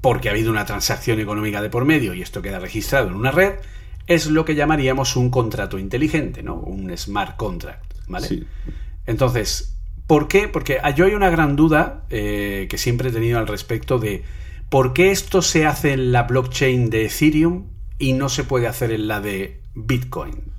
porque 0.00 0.28
ha 0.28 0.32
habido 0.32 0.50
una 0.50 0.66
transacción 0.66 1.20
económica 1.20 1.62
de 1.62 1.70
por 1.70 1.84
medio 1.84 2.14
y 2.14 2.22
esto 2.22 2.42
queda 2.42 2.58
registrado 2.58 3.08
en 3.08 3.14
una 3.14 3.30
red, 3.30 3.54
es 4.06 4.26
lo 4.26 4.44
que 4.44 4.54
llamaríamos 4.54 5.16
un 5.16 5.30
contrato 5.30 5.78
inteligente, 5.78 6.42
¿no? 6.42 6.54
Un 6.54 6.96
smart 6.96 7.36
contract, 7.36 7.94
¿vale? 8.06 8.28
Sí. 8.28 8.46
Entonces, 9.06 9.74
¿por 10.06 10.28
qué? 10.28 10.48
Porque 10.48 10.80
yo 10.96 11.06
hay 11.06 11.14
una 11.14 11.30
gran 11.30 11.56
duda 11.56 12.04
eh, 12.10 12.66
que 12.70 12.78
siempre 12.78 13.10
he 13.10 13.12
tenido 13.12 13.38
al 13.38 13.46
respecto 13.46 13.98
de 13.98 14.22
por 14.70 14.92
qué 14.92 15.10
esto 15.10 15.42
se 15.42 15.66
hace 15.66 15.92
en 15.92 16.12
la 16.12 16.24
blockchain 16.24 16.90
de 16.90 17.06
Ethereum 17.06 17.77
y 17.98 18.12
no 18.12 18.28
se 18.28 18.44
puede 18.44 18.66
hacer 18.66 18.92
en 18.92 19.08
la 19.08 19.20
de 19.20 19.60
Bitcoin. 19.74 20.58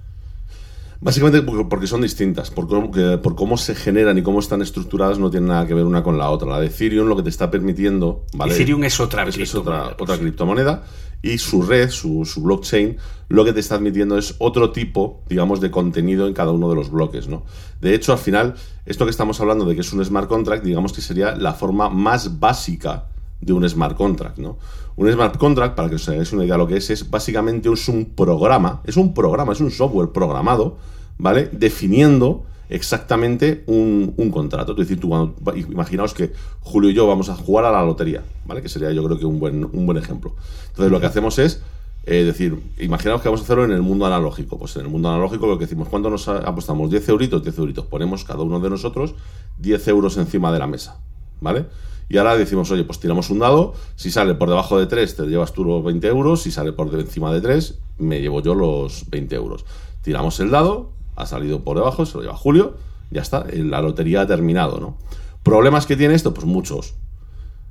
Básicamente 1.02 1.42
porque 1.42 1.88
son 1.88 2.02
distintas, 2.02 2.52
por 2.52 2.68
cómo, 2.68 2.92
por 3.22 3.36
cómo, 3.36 3.56
se 3.56 3.74
generan 3.74 4.18
y 4.18 4.22
cómo 4.22 4.42
están 4.42 4.62
estructuradas 4.62 5.18
no 5.18 5.32
tienen 5.32 5.48
nada 5.48 5.66
que 5.66 5.74
ver 5.74 5.86
una 5.86 6.04
con 6.04 6.18
la 6.18 6.30
otra. 6.30 6.50
La 6.50 6.60
de 6.60 6.68
Ethereum 6.68 7.08
lo 7.08 7.16
que 7.16 7.24
te 7.24 7.30
está 7.30 7.50
permitiendo... 7.50 8.26
¿vale? 8.34 8.54
Ethereum 8.54 8.84
es 8.84 9.00
otra 9.00 9.24
es, 9.24 9.38
es 9.38 9.56
otra, 9.56 9.96
otra 9.98 10.18
criptomoneda 10.18 10.84
y 11.22 11.38
su 11.38 11.62
red, 11.62 11.90
su, 11.90 12.26
su, 12.26 12.42
blockchain, 12.42 12.98
lo 13.30 13.46
que 13.46 13.54
te 13.54 13.62
está 13.62 13.76
admitiendo 13.76 14.18
es 14.18 14.36
otro 14.40 14.72
tipo, 14.72 15.24
digamos, 15.30 15.62
de 15.62 15.72
contenido 15.72 16.28
en 16.28 16.34
cada 16.34 16.52
uno 16.52 16.70
de 16.70 16.76
los 16.76 16.92
bloques, 16.92 17.28
¿no? 17.28 17.46
De 17.82 17.94
hecho, 17.94 18.12
al 18.12 18.20
final, 18.20 18.56
esto 18.86 19.06
que 19.06 19.12
estamos 19.12 19.40
hablando 19.40 19.66
de 19.66 19.76
que 19.76 19.82
es 19.82 19.94
un 19.94 20.04
smart 20.04 20.28
contract, 20.28 20.64
digamos 20.64 20.92
que 20.92 21.02
sería 21.02 21.36
la 21.36 21.54
forma 21.54 21.90
más 21.90 22.40
básica 22.40 23.06
de 23.42 23.54
un 23.54 23.68
smart 23.68 23.96
contract, 23.96 24.38
¿no? 24.38 24.58
Un 24.96 25.12
smart 25.12 25.38
contract, 25.38 25.76
para 25.76 25.90
que 25.90 25.96
os 25.96 26.10
hagáis 26.10 26.32
una 26.34 26.44
idea 26.44 26.56
de 26.56 26.60
lo 26.60 26.68
que 26.68 26.78
es, 26.78 26.90
es 26.90 27.10
básicamente 27.10 27.72
es 27.72 27.88
un 27.88 28.06
programa, 28.06 28.82
es 28.86 28.98
un 28.98 29.14
programa, 29.14 29.54
es 29.54 29.62
un 29.62 29.72
software 29.72 30.10
programado, 30.10 30.78
¿vale? 31.18 31.50
Definiendo 31.52 32.44
exactamente 32.70 33.64
un, 33.66 34.14
un, 34.18 34.30
contrato. 34.30 34.74
Es 34.74 34.78
decir, 34.78 35.00
tú 35.00 35.10
cuando, 35.10 35.36
imaginaos 35.56 36.14
que 36.14 36.32
Julio 36.62 36.90
y 36.90 36.94
yo 36.94 37.08
vamos 37.08 37.30
a 37.30 37.36
jugar 37.36 37.66
a 37.66 37.72
la 37.72 37.84
lotería, 37.84 38.24
¿vale? 38.46 38.62
Que 38.62 38.70
sería 38.70 38.92
yo 38.92 39.04
creo 39.04 39.18
que 39.18 39.26
un 39.26 39.40
buen, 39.40 39.64
un 39.66 39.86
buen 39.86 39.98
ejemplo. 39.98 40.36
Entonces 40.68 40.92
lo 40.92 41.00
que 41.00 41.06
hacemos 41.08 41.40
es 41.40 41.62
eh, 42.06 42.24
decir, 42.24 42.60
imaginaos 42.80 43.22
que 43.22 43.28
vamos 43.28 43.42
a 43.42 43.44
hacerlo 43.44 43.66
en 43.66 43.72
el 43.72 43.82
mundo 43.82 44.06
analógico. 44.06 44.58
Pues 44.58 44.76
en 44.76 44.84
el 44.84 44.88
mundo 44.90 45.10
analógico 45.10 45.48
lo 45.48 45.58
que 45.58 45.66
decimos, 45.66 45.90
¿cuánto 45.90 46.10
nos 46.10 46.28
apostamos? 46.28 46.90
10 46.90 47.10
euritos, 47.10 47.44
10 47.44 47.58
euritos. 47.58 47.86
Ponemos 47.86 48.24
cada 48.24 48.42
uno 48.42 48.60
de 48.60 48.70
nosotros 48.70 49.16
10 49.60 49.88
euros 49.90 50.18
encima 50.18 50.52
de 50.52 50.60
la 50.60 50.68
mesa, 50.68 51.00
¿vale? 51.42 51.66
Y 52.10 52.18
ahora 52.18 52.36
decimos, 52.36 52.72
oye, 52.72 52.84
pues 52.84 53.00
tiramos 53.00 53.30
un 53.30 53.40
dado, 53.40 53.74
si 53.96 54.10
sale 54.10 54.34
por 54.34 54.50
debajo 54.50 54.80
de 54.80 54.88
3 54.88 55.16
te 55.16 55.28
llevas 55.28 55.54
tú 55.54 55.64
los 55.64 55.84
20 55.84 56.08
euros, 56.08 56.42
si 56.42 56.52
sale 56.52 56.74
por 56.74 56.94
encima 56.94 57.32
de 57.32 57.40
3 57.40 57.80
me 58.00 58.20
llevo 58.20 58.42
yo 58.42 58.56
los 58.56 59.10
20 59.10 59.36
euros. 59.36 59.66
Tiramos 60.02 60.40
el 60.40 60.50
dado, 60.50 60.92
ha 61.16 61.28
salido 61.28 61.64
por 61.64 61.78
debajo, 61.78 62.06
se 62.06 62.18
lo 62.18 62.24
lleva 62.24 62.36
Julio, 62.36 62.78
ya 63.12 63.22
está, 63.22 63.46
la 63.54 63.82
lotería 63.82 64.22
ha 64.22 64.28
terminado, 64.28 64.80
¿no? 64.80 64.98
¿Problemas 65.44 65.86
que 65.86 65.96
tiene 65.96 66.16
esto? 66.16 66.34
Pues 66.34 66.46
muchos. 66.46 66.96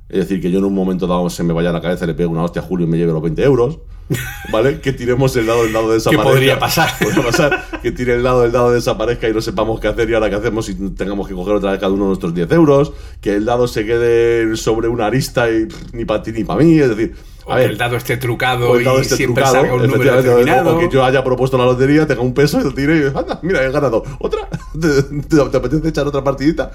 Es 0.09 0.19
decir, 0.19 0.41
que 0.41 0.49
yo 0.51 0.59
en 0.59 0.65
un 0.65 0.73
momento 0.73 1.05
dado 1.07 1.29
se 1.29 1.43
me 1.43 1.53
vaya 1.53 1.69
a 1.69 1.73
la 1.73 1.81
cabeza, 1.81 2.05
le 2.07 2.13
pegue 2.15 2.27
una 2.27 2.43
hostia 2.43 2.61
a 2.61 2.65
Julio 2.65 2.87
y 2.87 2.89
me 2.89 2.97
lleve 2.97 3.11
los 3.13 3.21
20 3.21 3.43
euros. 3.43 3.79
¿Vale? 4.51 4.81
Que 4.81 4.91
tiremos 4.91 5.35
el 5.35 5.45
dado, 5.45 5.63
el 5.65 5.71
dado 5.71 5.91
desaparezca. 5.91 6.23
¿Qué 6.23 6.29
podría 6.31 6.57
pasar? 6.59 6.89
Podría 6.99 7.23
pasar 7.23 7.65
que 7.83 7.91
tire 7.91 8.15
el 8.15 8.23
dado, 8.23 8.43
el 8.43 8.51
dado 8.51 8.71
desaparezca 8.71 9.29
y 9.29 9.33
no 9.33 9.39
sepamos 9.41 9.79
qué 9.79 9.87
hacer 9.87 10.09
y 10.09 10.15
ahora 10.15 10.31
qué 10.31 10.35
hacemos 10.37 10.67
y 10.67 10.73
tengamos 10.95 11.27
que 11.27 11.35
coger 11.35 11.53
otra 11.53 11.69
vez 11.71 11.79
cada 11.79 11.91
uno 11.93 12.05
de 12.05 12.07
nuestros 12.09 12.33
10 12.33 12.51
euros. 12.53 12.91
Que 13.21 13.35
el 13.35 13.45
dado 13.45 13.67
se 13.67 13.85
quede 13.85 14.55
sobre 14.57 14.87
una 14.87 15.05
arista 15.05 15.47
y 15.51 15.67
ni 15.93 16.05
para 16.05 16.23
ti 16.23 16.31
ni 16.31 16.43
para 16.43 16.63
mí. 16.63 16.79
Es 16.79 16.89
decir, 16.89 17.13
O 17.45 17.51
A 17.53 17.57
que 17.57 17.61
ver, 17.61 17.71
el 17.71 17.77
dado 17.77 17.95
esté 17.97 18.17
trucado 18.17 18.71
o 18.71 18.77
el 18.77 18.83
dado 18.83 18.97
y 18.97 19.01
esté 19.01 19.15
siempre 19.15 19.43
trucado, 19.43 19.61
salga 19.63 19.75
un 19.75 19.87
número 19.91 20.11
o- 20.13 20.21
determinado. 20.23 20.75
O 20.75 20.79
que 20.79 20.89
yo 20.89 21.03
haya 21.05 21.23
propuesto 21.23 21.55
la 21.59 21.65
lotería, 21.65 22.07
tenga 22.07 22.21
un 22.21 22.33
peso 22.33 22.59
y 22.59 22.63
lo 22.63 22.73
tire 22.73 22.97
y 22.97 23.03
anda, 23.17 23.39
mira, 23.43 23.63
he 23.63 23.71
ganado. 23.71 24.03
¿Otra? 24.17 24.47
¿Te, 24.81 25.03
te- 25.35 25.49
te 25.51 25.57
apetece 25.57 25.87
echar 25.87 26.07
otra 26.07 26.23
partidita? 26.23 26.71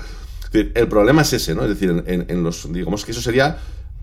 El 0.55 0.89
problema 0.89 1.23
es 1.23 1.33
ese, 1.33 1.55
¿no? 1.55 1.63
Es 1.63 1.69
decir, 1.69 2.05
en 2.07 2.43
los. 2.43 2.73
Digamos 2.73 3.05
que 3.05 3.13
eso 3.13 3.21
sería 3.21 3.59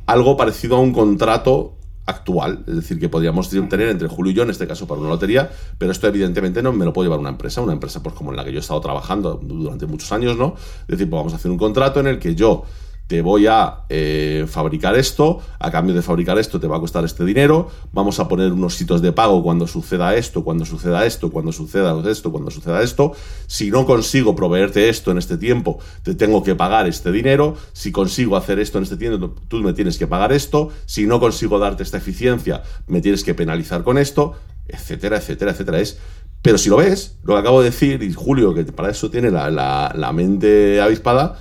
algo 0.05 0.35
parecido 0.35 0.75
a 0.75 0.79
un 0.79 0.91
contrato 0.91 1.75
actual, 2.05 2.63
es 2.67 2.75
decir, 2.75 2.99
que 2.99 3.09
podríamos 3.09 3.49
tener 3.49 3.87
entre 3.87 4.07
Julio 4.07 4.31
y 4.31 4.35
yo, 4.35 4.43
en 4.43 4.49
este 4.49 4.67
caso 4.67 4.87
para 4.87 4.99
una 4.99 5.09
lotería, 5.09 5.49
pero 5.77 5.91
esto 5.91 6.07
evidentemente 6.07 6.61
no 6.61 6.73
me 6.73 6.83
lo 6.85 6.93
puede 6.93 7.07
llevar 7.07 7.19
una 7.19 7.29
empresa, 7.29 7.61
una 7.61 7.73
empresa 7.73 8.01
pues 8.01 8.15
como 8.15 8.31
en 8.31 8.37
la 8.37 8.43
que 8.43 8.51
yo 8.51 8.57
he 8.57 8.61
estado 8.61 8.81
trabajando 8.81 9.39
durante 9.41 9.85
muchos 9.85 10.11
años, 10.11 10.35
¿no? 10.37 10.55
Es 10.81 10.87
decir, 10.87 11.09
pues 11.09 11.19
vamos 11.19 11.33
a 11.33 11.35
hacer 11.35 11.51
un 11.51 11.57
contrato 11.57 11.99
en 11.99 12.07
el 12.07 12.19
que 12.19 12.35
yo 12.35 12.63
te 13.11 13.21
voy 13.21 13.45
a 13.45 13.83
eh, 13.89 14.45
fabricar 14.47 14.97
esto, 14.97 15.41
a 15.59 15.69
cambio 15.69 15.93
de 15.93 16.01
fabricar 16.01 16.39
esto 16.39 16.61
te 16.61 16.67
va 16.67 16.77
a 16.77 16.79
costar 16.79 17.03
este 17.03 17.25
dinero, 17.25 17.69
vamos 17.91 18.21
a 18.21 18.29
poner 18.29 18.53
unos 18.53 18.75
sitios 18.75 19.01
de 19.01 19.11
pago 19.11 19.43
cuando 19.43 19.67
suceda 19.67 20.15
esto, 20.15 20.45
cuando 20.45 20.63
suceda 20.63 21.05
esto, 21.05 21.29
cuando 21.29 21.51
suceda 21.51 21.93
esto, 22.09 22.31
cuando 22.31 22.49
suceda 22.51 22.81
esto, 22.81 23.11
si 23.47 23.69
no 23.69 23.85
consigo 23.85 24.33
proveerte 24.33 24.87
esto 24.87 25.11
en 25.11 25.17
este 25.17 25.37
tiempo, 25.37 25.79
te 26.03 26.15
tengo 26.15 26.41
que 26.41 26.55
pagar 26.55 26.87
este 26.87 27.11
dinero, 27.11 27.57
si 27.73 27.91
consigo 27.91 28.37
hacer 28.37 28.59
esto 28.59 28.77
en 28.77 28.85
este 28.85 28.95
tiempo, 28.95 29.35
tú 29.49 29.57
me 29.57 29.73
tienes 29.73 29.97
que 29.97 30.07
pagar 30.07 30.31
esto, 30.31 30.69
si 30.85 31.05
no 31.05 31.19
consigo 31.19 31.59
darte 31.59 31.83
esta 31.83 31.97
eficiencia, 31.97 32.63
me 32.87 33.01
tienes 33.01 33.25
que 33.25 33.33
penalizar 33.33 33.83
con 33.83 33.97
esto, 33.97 34.35
etcétera, 34.69 35.17
etcétera, 35.17 35.51
etcétera. 35.51 35.81
Es 35.81 35.97
pero 36.41 36.57
si 36.57 36.69
lo 36.69 36.77
ves, 36.77 37.17
lo 37.23 37.35
que 37.35 37.39
acabo 37.39 37.61
de 37.61 37.69
decir, 37.69 38.01
y 38.01 38.13
Julio, 38.13 38.53
que 38.53 38.63
para 38.65 38.89
eso 38.89 39.11
tiene 39.11 39.29
la, 39.29 40.11
mente 40.13 40.81
avispada, 40.81 41.37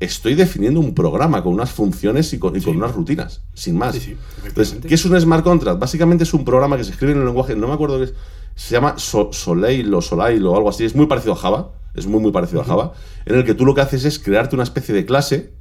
estoy 0.00 0.34
definiendo 0.34 0.80
un 0.80 0.94
programa 0.94 1.42
con 1.42 1.52
unas 1.54 1.70
funciones 1.70 2.32
y 2.32 2.38
con, 2.38 2.56
y 2.56 2.60
con 2.60 2.76
unas 2.76 2.92
rutinas, 2.94 3.42
sin 3.54 3.76
más. 3.78 3.94
Sí, 3.94 4.00
sí, 4.00 4.16
Entonces. 4.44 4.78
¿qué 4.86 4.94
es 4.94 5.04
un 5.04 5.18
smart 5.20 5.44
contract? 5.44 5.78
Básicamente 5.78 6.24
es 6.24 6.34
un 6.34 6.44
programa 6.44 6.76
que 6.76 6.84
se 6.84 6.90
escribe 6.90 7.12
en 7.12 7.18
el 7.20 7.24
lenguaje, 7.26 7.54
no 7.56 7.68
me 7.68 7.74
acuerdo 7.74 7.98
qué 7.98 8.04
es, 8.04 8.14
se 8.56 8.72
llama 8.74 8.94
So- 8.98 9.32
Soleil 9.32 9.92
o 9.94 10.02
Soleil 10.02 10.44
o 10.46 10.56
algo 10.56 10.68
así, 10.68 10.84
es 10.84 10.94
muy 10.94 11.06
parecido 11.06 11.32
a 11.32 11.36
Java, 11.36 11.70
es 11.94 12.06
muy 12.06 12.20
muy 12.20 12.32
parecido 12.32 12.60
a 12.60 12.64
Java, 12.64 12.92
en 13.24 13.36
el 13.36 13.44
que 13.44 13.54
tú 13.54 13.64
lo 13.64 13.74
que 13.74 13.80
haces 13.80 14.04
es 14.04 14.18
crearte 14.18 14.56
una 14.56 14.64
especie 14.64 14.94
de 14.94 15.06
clase, 15.06 15.52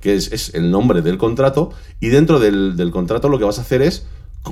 que 0.00 0.14
es, 0.14 0.32
es 0.32 0.54
el 0.54 0.70
nombre 0.70 1.02
del 1.02 1.18
contrato, 1.18 1.70
y 2.00 2.08
dentro 2.08 2.38
del, 2.40 2.76
del 2.76 2.90
contrato 2.90 3.28
lo 3.28 3.38
que 3.38 3.44
vas 3.44 3.58
a 3.58 3.62
hacer 3.62 3.82
es 3.82 4.06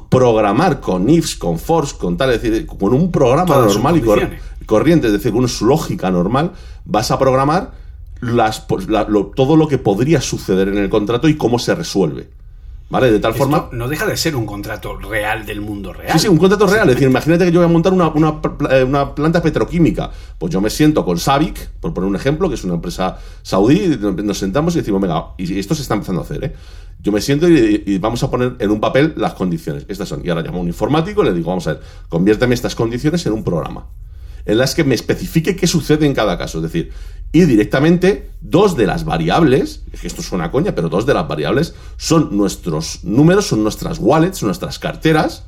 programar 0.08 0.80
con 0.80 1.08
ifs, 1.08 1.36
con 1.36 1.58
fors, 1.58 1.94
con 1.94 2.16
tal, 2.16 2.30
es 2.32 2.42
decir, 2.42 2.66
con 2.66 2.92
un 2.92 3.10
programa 3.12 3.46
Todas 3.46 3.74
normal 3.74 3.96
y 3.96 4.00
cor- 4.00 4.28
corriente, 4.66 5.06
es 5.06 5.12
decir, 5.12 5.32
con 5.32 5.46
su 5.48 5.66
lógica 5.66 6.10
normal, 6.10 6.52
vas 6.84 7.10
a 7.10 7.18
programar 7.18 7.72
las, 8.32 8.66
la- 8.88 9.04
lo- 9.08 9.26
todo 9.26 9.56
lo 9.56 9.68
que 9.68 9.78
podría 9.78 10.20
suceder 10.20 10.68
en 10.68 10.78
el 10.78 10.88
contrato 10.90 11.28
y 11.28 11.36
cómo 11.36 11.58
se 11.58 11.74
resuelve. 11.74 12.28
¿Vale? 12.90 13.10
De 13.10 13.18
tal 13.18 13.32
Esto 13.32 13.44
forma. 13.44 13.68
no 13.72 13.88
deja 13.88 14.06
de 14.06 14.16
ser 14.16 14.36
un 14.36 14.44
contrato 14.46 14.96
real 14.96 15.46
del 15.46 15.60
mundo 15.62 15.92
real. 15.92 16.12
Sí, 16.12 16.18
sí, 16.20 16.28
un 16.28 16.36
contrato 16.36 16.66
real. 16.66 16.88
Es 16.90 16.94
decir, 16.96 17.08
imagínate 17.08 17.46
que 17.46 17.50
yo 17.50 17.60
voy 17.60 17.68
a 17.68 17.72
montar 17.72 17.92
una, 17.92 18.08
una 18.08 18.40
eh, 18.70 18.84
una 18.84 19.14
planta 19.14 19.42
petroquímica. 19.42 20.10
Pues 20.38 20.52
yo 20.52 20.60
me 20.60 20.68
siento 20.70 21.04
con 21.04 21.18
Sabic, 21.18 21.70
por 21.80 21.94
poner 21.94 22.08
un 22.08 22.14
ejemplo, 22.14 22.48
que 22.48 22.54
es 22.56 22.62
una 22.62 22.74
empresa 22.74 23.18
saudí, 23.42 23.98
nos 23.98 24.38
sentamos 24.38 24.74
y 24.76 24.80
decimos, 24.80 25.00
venga, 25.00 25.28
y 25.38 25.58
esto 25.58 25.74
se 25.74 25.80
está 25.82 25.94
empezando 25.94 26.20
a 26.20 26.24
hacer, 26.24 26.44
¿eh? 26.44 26.54
Yo 27.00 27.10
me 27.10 27.20
siento 27.22 27.48
y, 27.48 27.82
y 27.86 27.98
vamos 27.98 28.22
a 28.22 28.30
poner 28.30 28.54
en 28.58 28.70
un 28.70 28.80
papel 28.80 29.14
las 29.16 29.32
condiciones. 29.34 29.86
Estas 29.88 30.08
son. 30.08 30.20
Y 30.24 30.28
ahora 30.28 30.42
llamo 30.42 30.58
a 30.58 30.60
un 30.60 30.68
informático 30.68 31.22
y 31.22 31.24
le 31.26 31.32
digo, 31.32 31.48
vamos 31.48 31.66
a 31.66 31.72
ver, 31.74 31.82
conviérteme 32.08 32.54
estas 32.54 32.74
condiciones 32.74 33.24
en 33.26 33.32
un 33.32 33.42
programa. 33.42 33.86
En 34.46 34.58
las 34.58 34.74
que 34.74 34.84
me 34.84 34.94
especifique 34.94 35.56
qué 35.56 35.66
sucede 35.66 36.06
en 36.06 36.14
cada 36.14 36.36
caso. 36.36 36.58
Es 36.58 36.64
decir, 36.64 36.92
y 37.32 37.46
directamente 37.46 38.30
dos 38.40 38.76
de 38.76 38.86
las 38.86 39.04
variables, 39.04 39.82
es 39.92 40.00
que 40.00 40.06
esto 40.06 40.22
suena 40.22 40.44
a 40.44 40.50
coña, 40.50 40.74
pero 40.74 40.88
dos 40.88 41.04
de 41.04 41.14
las 41.14 41.26
variables 41.26 41.74
son 41.96 42.36
nuestros 42.36 43.02
números, 43.02 43.46
son 43.46 43.62
nuestras 43.62 43.98
wallets, 43.98 44.38
son 44.38 44.48
nuestras 44.48 44.78
carteras, 44.78 45.44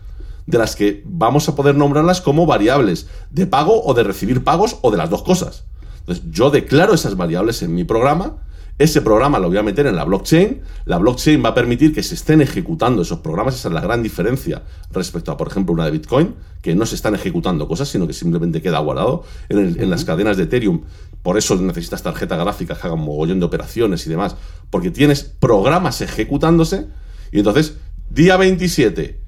de 0.47 0.59
las 0.59 0.77
que 0.77 1.03
vamos 1.05 1.49
a 1.49 1.55
poder 1.55 1.75
nombrarlas 1.75 2.21
como 2.21 2.47
variables 2.47 3.09
de 3.31 3.47
pago 3.47 3.85
o 3.85 3.95
de 3.95 4.05
recibir 4.05 4.45
pagos 4.45 4.79
o 4.83 4.91
de 4.91 4.97
las 4.97 5.11
dos 5.11 5.23
cosas. 5.23 5.65
Entonces, 6.01 6.25
yo 6.31 6.51
declaro 6.51 6.95
esas 6.95 7.17
variables 7.17 7.63
en 7.63 7.75
mi 7.75 7.85
programa, 7.85 8.39
ese 8.79 9.01
programa 9.01 9.39
lo 9.39 9.49
voy 9.49 9.57
a 9.57 9.63
meter 9.63 9.87
en 9.87 9.97
la 9.97 10.05
blockchain, 10.05 10.61
la 10.85 10.99
blockchain 10.99 11.43
va 11.43 11.51
a 11.51 11.55
permitir 11.55 11.95
que 11.95 12.03
se 12.03 12.15
estén 12.15 12.41
ejecutando 12.43 13.03
esos 13.03 13.21
programas, 13.21 13.55
esa 13.55 13.69
es 13.69 13.75
la 13.75 13.81
gran 13.81 14.03
diferencia 14.03 14.63
respecto 14.93 15.33
a, 15.33 15.37
por 15.39 15.49
ejemplo, 15.49 15.73
una 15.73 15.87
de 15.87 15.93
Bitcoin, 15.93 16.35
que 16.61 16.75
no 16.75 16.85
se 16.85 16.95
están 16.95 17.15
ejecutando 17.15 17.67
cosas, 17.69 17.89
sino 17.89 18.07
que 18.07 18.13
simplemente 18.13 18.61
queda 18.61 18.79
guardado 18.81 19.25
en, 19.49 19.59
el- 19.59 19.81
en 19.83 19.89
las 19.89 20.05
cadenas 20.05 20.37
de 20.37 20.43
Ethereum. 20.45 20.83
Por 21.23 21.39
eso 21.39 21.57
necesitas 21.57 22.03
tarjeta 22.03 22.37
gráfica 22.37 22.75
que 22.79 22.87
hagan 22.87 23.01
mogollón 23.01 23.41
de 23.41 23.47
operaciones 23.47 24.07
y 24.07 24.11
demás, 24.11 24.37
porque 24.71 24.91
tienes 24.91 25.23
programas 25.25 26.01
ejecutándose 26.03 26.87
y 27.33 27.39
entonces, 27.39 27.79
día 28.11 28.37
27, 28.37 29.21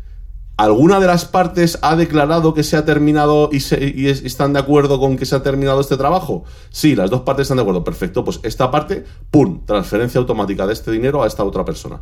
¿Alguna 0.59 0.99
de 0.99 1.07
las 1.07 1.25
partes 1.25 1.79
ha 1.83 1.95
declarado 1.95 2.53
que 2.53 2.65
se 2.65 2.77
ha 2.77 2.85
terminado 2.85 3.49
y, 3.53 4.09
están 4.09 4.53
de 4.53 4.59
acuerdo 4.59 4.99
con 4.99 5.17
que 5.17 5.25
se 5.25 5.37
ha 5.37 5.43
terminado 5.45 5.81
este 5.81 5.97
trabajo? 5.97 6.43
Sí, 6.71 6.97
las 6.97 7.11
dos 7.11 7.21
partes 7.21 7.43
están 7.43 7.59
de 7.59 7.63
acuerdo. 7.63 7.85
Perfecto, 7.85 8.25
pues 8.25 8.41
esta 8.43 8.69
parte, 8.69 9.05
¡pum! 9.31 9.65
Transferencia 9.65 10.19
automática 10.19 10.67
de 10.67 10.73
este 10.73 10.91
dinero 10.91 11.23
a 11.23 11.29
esta 11.29 11.45
otra 11.45 11.65
persona. 11.65 12.01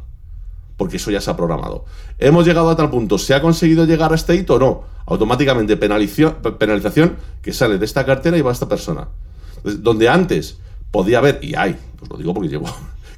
Porque 0.78 0.96
eso 0.96 1.10
ya 1.10 1.20
se 1.20 1.30
ha 1.30 1.36
programado. 1.36 1.84
Hemos 2.18 2.46
llegado 2.46 2.70
a 2.70 2.76
tal 2.76 2.88
punto. 2.88 3.18
¿Se 3.18 3.34
ha 3.34 3.42
conseguido 3.42 3.84
llegar 3.84 4.12
a 4.12 4.14
este 4.14 4.34
hito 4.34 4.54
o 4.54 4.58
no? 4.58 4.84
Automáticamente 5.04 5.76
penalización 5.76 7.16
que 7.42 7.52
sale 7.52 7.76
de 7.76 7.84
esta 7.84 8.06
cartera 8.06 8.38
y 8.38 8.40
va 8.40 8.52
a 8.52 8.54
esta 8.54 8.70
persona. 8.70 9.08
Donde 9.64 10.08
antes 10.08 10.56
podía 10.90 11.18
haber, 11.18 11.40
y 11.42 11.54
hay, 11.56 11.76
pues 11.98 12.10
lo 12.10 12.16
digo 12.16 12.32
porque 12.32 12.48
llevo 12.48 12.68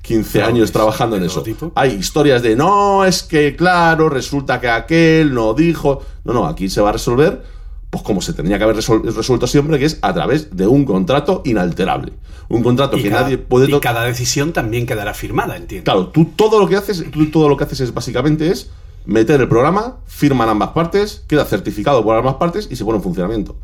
15 0.09 0.31
Fraudes 0.31 0.49
años 0.49 0.73
trabajando 0.73 1.17
en 1.17 1.25
eso. 1.25 1.43
tipo. 1.43 1.71
Hay 1.75 1.93
historias 1.93 2.43
de 2.43 2.57
no, 2.57 3.05
es 3.05 3.23
que 3.23 3.55
claro, 3.55 4.09
resulta 4.09 4.59
que 4.59 4.69
aquel 4.69 5.35
no 5.35 5.53
dijo. 5.53 6.03
No, 6.25 6.33
no, 6.33 6.47
aquí 6.47 6.71
se 6.71 6.81
va 6.81 6.89
a 6.89 6.93
resolver, 6.93 7.43
pues 7.91 8.03
como 8.03 8.23
se 8.23 8.33
tendría 8.33 8.57
que 8.57 8.65
haber 8.65 8.77
resuelto 8.77 9.47
siempre, 9.47 9.79
que 9.79 9.85
es 9.85 9.99
a 10.01 10.15
través 10.15 10.57
de 10.57 10.67
un 10.67 10.87
contrato 10.87 11.43
inalterable. 11.45 12.15
Un 12.49 12.63
contrato 12.63 12.97
Y 12.97 13.03
que 13.03 13.11
cada, 13.11 13.23
nadie 13.23 13.37
puede 13.37 13.71
y 13.71 13.81
cada 13.81 14.05
decisión 14.05 14.55
también 14.55 14.87
quedará 14.87 15.13
firmada, 15.13 15.57
entiendo. 15.57 15.85
Claro, 15.85 16.09
tú 16.09 16.25
todo 16.35 16.59
lo 16.59 16.67
que 16.67 16.77
haces, 16.77 17.05
tú 17.11 17.31
todo 17.31 17.51
lo 17.51 17.59
que 17.59 17.65
haces 17.65 17.81
es 17.81 17.93
básicamente 17.93 18.51
es 18.51 18.71
meter 19.05 19.43
el 19.43 19.49
programa, 19.49 19.97
firman 20.07 20.49
ambas 20.49 20.71
partes, 20.71 21.25
queda 21.29 21.45
certificado 21.45 22.03
por 22.03 22.17
ambas 22.17 22.37
partes 22.37 22.67
y 22.71 22.77
se 22.77 22.85
pone 22.85 22.97
en 22.97 23.03
funcionamiento. 23.03 23.57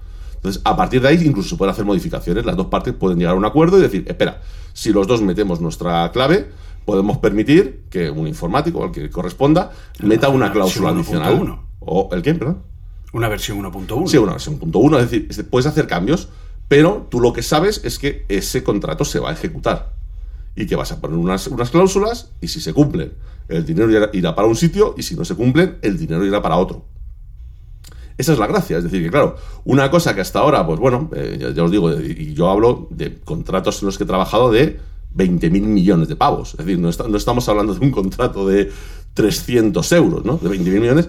Entonces, 0.45 0.61
a 0.67 0.77
partir 0.77 1.01
de 1.01 1.09
ahí 1.09 1.19
incluso 1.25 1.49
se 1.49 1.57
pueden 1.57 1.73
hacer 1.73 1.87
modificaciones, 1.87 2.45
las 2.45 2.55
dos 2.55 2.67
partes 2.67 2.93
pueden 2.93 3.19
llegar 3.19 3.33
a 3.35 3.39
un 3.39 3.47
acuerdo 3.47 3.79
y 3.79 3.81
decir, 3.81 4.05
espera, 4.07 4.43
si 4.75 4.93
los 4.93 5.07
dos 5.07 5.23
metemos 5.23 5.59
nuestra 5.59 6.13
clave, 6.13 6.51
podemos 6.85 7.17
permitir 7.17 7.85
que 7.89 8.11
un 8.11 8.27
informático, 8.29 8.81
o 8.81 8.85
el 8.85 8.91
que 8.93 9.09
corresponda, 9.09 9.71
meta 10.01 10.29
una 10.29 10.49
la 10.49 10.53
cláusula 10.53 10.91
adicional. 10.91 11.41
1.1. 11.41 11.61
O 11.81 12.11
el 12.13 12.21
qué, 12.21 12.35
perdón. 12.35 12.59
Una 13.15 13.29
versión 13.31 13.59
1.1. 13.59 14.07
Sí, 14.07 14.19
una 14.19 14.33
versión 14.33 14.59
punto 14.59 14.81
uno, 14.81 14.99
es 14.99 15.11
decir, 15.11 15.27
es- 15.31 15.43
puedes 15.45 15.65
hacer 15.67 15.87
cambios, 15.87 16.29
pero 16.69 17.07
tú 17.11 17.21
lo 17.21 17.33
que 17.33 17.43
sabes 17.43 17.81
es 17.83 17.99
que 17.99 18.27
ese 18.29 18.63
contrato 18.63 19.07
se 19.07 19.21
va 19.21 19.31
a 19.31 19.33
ejecutar 19.33 19.95
y 20.57 20.67
que 20.67 20.77
vas 20.77 20.93
a 20.93 21.01
poner 21.01 21.17
unas, 21.17 21.47
unas 21.47 21.71
cláusulas 21.71 22.33
y 22.43 22.49
si 22.49 22.61
se 22.61 22.75
cumplen, 22.75 23.15
el 23.49 23.65
dinero 23.65 23.91
irá 24.13 24.35
para 24.35 24.47
un 24.47 24.57
sitio 24.57 24.95
y 24.99 25.03
si 25.05 25.15
no 25.17 25.25
se 25.25 25.35
cumplen, 25.37 25.79
el 25.81 25.97
dinero 25.97 26.23
irá 26.27 26.43
para 26.43 26.57
otro. 26.57 26.85
Esa 28.17 28.33
es 28.33 28.39
la 28.39 28.47
gracia, 28.47 28.79
es 28.79 28.85
decir, 28.85 29.03
que 29.03 29.11
claro, 29.11 29.37
una 29.65 29.91
cosa 29.91 30.15
que 30.15 30.21
hasta 30.21 30.39
ahora, 30.39 30.65
pues 30.67 30.79
bueno, 30.79 31.11
eh, 31.17 31.53
ya, 31.55 31.65
os 31.65 31.71
digo, 31.71 31.93
y 31.93 32.13
y 32.31 32.35
yo 32.35 32.49
hablo 32.51 32.87
de 32.91 33.19
contratos 33.21 33.83
en 33.83 33.87
los 33.87 33.99
que 33.99 34.05
he 34.05 34.07
trabajado 34.07 34.51
de 34.53 34.79
20.000 35.17 35.51
millones 35.63 36.09
de 36.09 36.17
pavos, 36.17 36.51
es 36.51 36.59
decir, 36.59 36.79
no, 36.79 36.89
está- 36.89 37.09
no 37.09 37.17
estamos 37.17 37.49
hablando 37.49 37.75
de 37.75 37.85
un 37.85 37.91
contrato 37.91 38.47
de 38.47 38.71
300 39.15 39.91
euros, 39.93 40.25
¿no? 40.25 40.37
De 40.39 40.49
20.000 40.49 40.81
millones, 40.81 41.09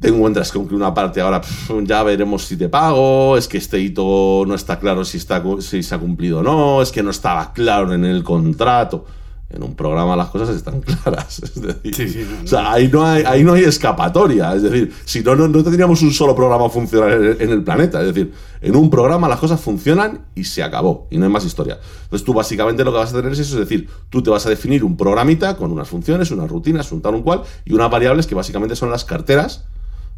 te 0.00 0.08
encuentras 0.08 0.52
con 0.52 0.68
que 0.68 0.74
una 0.74 0.92
parte 0.92 1.20
ahora 1.22 1.40
ya 1.84 2.02
veremos 2.02 2.44
si 2.44 2.56
te 2.56 2.68
pago, 2.68 3.36
es 3.36 3.48
que 3.48 3.58
este 3.58 3.80
hito 3.80 4.44
no 4.46 4.54
está 4.54 4.78
claro 4.78 5.04
si, 5.04 5.16
está, 5.18 5.42
si 5.60 5.82
se 5.82 5.94
ha 5.94 5.98
cumplido 5.98 6.40
o 6.40 6.42
no, 6.42 6.82
es 6.82 6.92
que 6.92 7.02
no 7.02 7.10
estaba 7.10 7.52
claro 7.52 7.92
en 7.94 8.04
el 8.04 8.22
contrato. 8.22 9.06
En 9.48 9.62
un 9.62 9.76
programa 9.76 10.16
las 10.16 10.28
cosas 10.28 10.48
están 10.56 10.80
claras. 11.02 11.40
Es 11.40 11.60
decir, 11.60 11.94
Sí, 11.94 12.08
sí, 12.08 12.26
no, 12.28 12.44
o 12.44 12.46
sea, 12.46 12.72
ahí 12.72 12.88
no, 12.88 13.04
hay, 13.04 13.22
ahí 13.24 13.44
no 13.44 13.52
hay 13.52 13.62
escapatoria. 13.62 14.54
Es 14.54 14.62
decir, 14.62 14.92
si 15.04 15.22
no, 15.22 15.36
no, 15.36 15.46
no 15.46 15.62
tendríamos 15.62 16.02
un 16.02 16.12
solo 16.12 16.34
programa 16.34 16.68
funcional 16.68 17.12
en 17.12 17.24
el, 17.24 17.42
en 17.42 17.50
el 17.50 17.62
planeta. 17.62 18.00
Es 18.00 18.08
decir, 18.08 18.32
en 18.60 18.74
un 18.74 18.90
programa 18.90 19.28
las 19.28 19.38
cosas 19.38 19.60
funcionan 19.60 20.26
y 20.34 20.44
se 20.44 20.62
acabó. 20.62 21.06
Y 21.10 21.18
no 21.18 21.26
hay 21.26 21.30
más 21.30 21.44
historia. 21.44 21.78
Entonces 22.02 22.24
tú 22.24 22.34
básicamente 22.34 22.84
lo 22.84 22.90
que 22.90 22.98
vas 22.98 23.12
a 23.12 23.16
tener 23.16 23.32
es 23.32 23.38
eso. 23.38 23.54
Es 23.54 23.68
decir, 23.68 23.88
tú 24.10 24.22
te 24.22 24.30
vas 24.30 24.44
a 24.46 24.50
definir 24.50 24.82
un 24.82 24.96
programita 24.96 25.56
con 25.56 25.70
unas 25.70 25.88
funciones, 25.88 26.30
unas 26.32 26.50
rutinas, 26.50 26.90
un 26.90 27.00
tal, 27.00 27.14
un 27.14 27.22
cual, 27.22 27.42
y 27.64 27.72
unas 27.72 27.90
variables 27.90 28.26
que 28.26 28.34
básicamente 28.34 28.74
son 28.74 28.90
las 28.90 29.04
carteras 29.04 29.64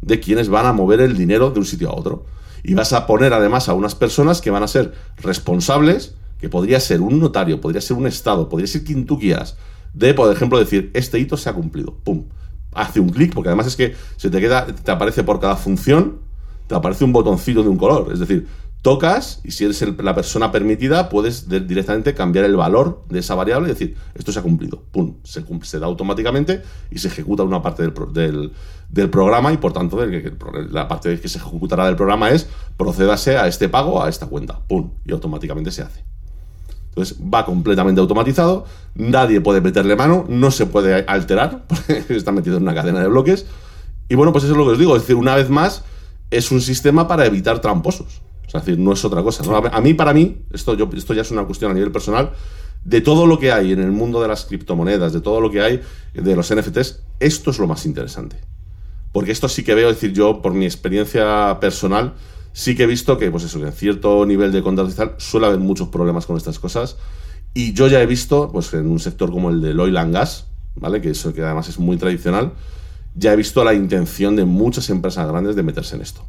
de 0.01 0.19
quienes 0.19 0.49
van 0.49 0.65
a 0.65 0.73
mover 0.73 1.01
el 1.01 1.17
dinero 1.17 1.51
de 1.51 1.59
un 1.59 1.65
sitio 1.65 1.89
a 1.89 1.95
otro. 1.95 2.25
Y 2.63 2.73
vas 2.73 2.93
a 2.93 3.05
poner 3.07 3.33
además 3.33 3.69
a 3.69 3.73
unas 3.73 3.95
personas 3.95 4.41
que 4.41 4.49
van 4.49 4.63
a 4.63 4.67
ser 4.67 4.93
responsables, 5.17 6.15
que 6.39 6.49
podría 6.49 6.79
ser 6.79 7.01
un 7.01 7.19
notario, 7.19 7.59
podría 7.61 7.81
ser 7.81 7.97
un 7.97 8.07
Estado, 8.07 8.49
podría 8.49 8.67
ser 8.67 8.83
quien 8.83 9.05
tú 9.05 9.19
quieras, 9.19 9.57
de, 9.93 10.13
por 10.13 10.31
ejemplo, 10.33 10.57
decir, 10.59 10.91
este 10.93 11.19
hito 11.19 11.35
se 11.37 11.49
ha 11.49 11.53
cumplido. 11.53 11.95
¡Pum! 12.03 12.25
Hace 12.73 12.99
un 12.99 13.09
clic, 13.09 13.33
porque 13.33 13.49
además 13.49 13.67
es 13.67 13.75
que 13.75 13.95
se 14.17 14.29
te 14.29 14.39
queda, 14.39 14.65
te 14.67 14.91
aparece 14.91 15.23
por 15.23 15.39
cada 15.39 15.55
función, 15.55 16.19
te 16.67 16.75
aparece 16.75 17.03
un 17.03 17.11
botoncito 17.11 17.63
de 17.63 17.69
un 17.69 17.77
color. 17.77 18.11
Es 18.13 18.19
decir, 18.19 18.47
tocas 18.83 19.41
y 19.43 19.51
si 19.51 19.65
eres 19.65 19.83
la 20.01 20.15
persona 20.15 20.51
permitida 20.53 21.09
puedes 21.09 21.49
de- 21.49 21.59
directamente 21.59 22.13
cambiar 22.13 22.45
el 22.45 22.55
valor 22.55 23.03
de 23.09 23.19
esa 23.19 23.35
variable 23.35 23.67
y 23.67 23.71
decir, 23.73 23.95
esto 24.15 24.31
se 24.31 24.39
ha 24.39 24.41
cumplido, 24.43 24.83
pum, 24.91 25.15
se, 25.23 25.43
cum- 25.43 25.63
se 25.63 25.79
da 25.79 25.87
automáticamente 25.87 26.61
y 26.91 26.99
se 26.99 27.07
ejecuta 27.09 27.43
una 27.43 27.61
parte 27.61 27.83
del, 27.83 28.51
del- 28.89 29.09
programa 29.09 29.51
y 29.51 29.57
por 29.57 29.73
tanto 29.73 29.99
la 30.05 30.87
parte 30.87 31.19
que 31.19 31.27
se 31.27 31.39
ejecutará 31.39 31.87
del 31.87 31.95
programa 31.97 32.29
es 32.29 32.47
procédase 32.77 33.35
a 33.35 33.47
este 33.47 33.67
pago 33.67 34.01
a 34.01 34.07
esta 34.07 34.27
cuenta, 34.27 34.59
pum, 34.67 34.91
y 35.05 35.11
automáticamente 35.11 35.71
se 35.71 35.81
hace. 35.81 36.05
Entonces 36.89 37.17
va 37.21 37.45
completamente 37.45 38.01
automatizado, 38.01 38.65
nadie 38.95 39.41
puede 39.41 39.61
meterle 39.61 39.95
mano, 39.95 40.25
no 40.27 40.51
se 40.51 40.65
puede 40.65 41.05
alterar, 41.07 41.65
porque 41.67 42.03
está 42.09 42.31
metido 42.31 42.57
en 42.57 42.63
una 42.63 42.73
cadena 42.73 42.99
de 42.99 43.07
bloques. 43.07 43.45
Y 44.09 44.15
bueno, 44.15 44.31
pues 44.31 44.43
eso 44.43 44.53
es 44.53 44.57
lo 44.57 44.65
que 44.65 44.71
os 44.71 44.79
digo, 44.79 44.95
es 44.95 45.03
decir, 45.03 45.15
una 45.15 45.35
vez 45.35 45.49
más, 45.49 45.83
es 46.31 46.51
un 46.51 46.61
sistema 46.61 47.07
para 47.07 47.25
evitar 47.25 47.59
tramposos. 47.59 48.21
Es 48.47 48.53
decir, 48.53 48.79
no 48.79 48.93
es 48.93 49.05
otra 49.05 49.21
cosa. 49.21 49.43
a 49.71 49.81
mí, 49.81 49.93
para 49.93 50.13
mí, 50.13 50.41
esto, 50.51 50.73
yo, 50.73 50.89
esto 50.95 51.13
ya 51.13 51.21
es 51.21 51.29
una 51.29 51.45
cuestión 51.45 51.69
a 51.69 51.73
nivel 51.75 51.91
personal, 51.91 52.31
de 52.83 53.01
todo 53.01 53.27
lo 53.27 53.37
que 53.37 53.51
hay 53.51 53.71
en 53.71 53.79
el 53.79 53.91
mundo 53.91 54.21
de 54.21 54.27
las 54.27 54.45
criptomonedas, 54.45 55.13
de 55.13 55.21
todo 55.21 55.41
lo 55.41 55.51
que 55.51 55.61
hay 55.61 55.81
de 56.13 56.35
los 56.35 56.53
NFTs, 56.53 57.03
esto 57.19 57.51
es 57.51 57.59
lo 57.59 57.67
más 57.67 57.85
interesante. 57.85 58.37
Porque 59.11 59.31
esto 59.31 59.47
sí 59.47 59.63
que 59.63 59.75
veo, 59.75 59.89
es 59.89 59.95
decir, 59.95 60.13
yo 60.13 60.41
por 60.41 60.53
mi 60.53 60.65
experiencia 60.65 61.59
personal, 61.59 62.13
sí 62.53 62.75
que 62.75 62.83
he 62.83 62.87
visto 62.87 63.17
que, 63.17 63.31
pues 63.31 63.43
eso, 63.43 63.65
en 63.65 63.71
cierto 63.71 64.25
nivel 64.25 64.51
de 64.51 64.61
contratos 64.61 64.93
y 64.93 64.97
tal, 64.97 65.15
suele 65.17 65.47
haber 65.47 65.59
muchos 65.59 65.89
problemas 65.89 66.25
con 66.25 66.37
estas 66.37 66.59
cosas. 66.59 66.97
Y 67.53 67.73
yo 67.73 67.87
ya 67.87 68.01
he 68.01 68.05
visto, 68.05 68.51
pues 68.51 68.73
en 68.73 68.87
un 68.87 68.99
sector 68.99 69.31
como 69.31 69.49
el 69.49 69.61
del 69.61 69.79
oil 69.79 69.97
and 69.97 70.13
gas, 70.13 70.47
¿vale? 70.75 71.01
Que 71.01 71.11
eso 71.11 71.33
que 71.33 71.41
además 71.41 71.67
es 71.67 71.79
muy 71.79 71.97
tradicional, 71.97 72.53
ya 73.15 73.33
he 73.33 73.35
visto 73.35 73.63
la 73.63 73.73
intención 73.73 74.35
de 74.35 74.45
muchas 74.45 74.89
empresas 74.89 75.27
grandes 75.27 75.55
de 75.55 75.63
meterse 75.63 75.95
en 75.95 76.01
esto. 76.01 76.25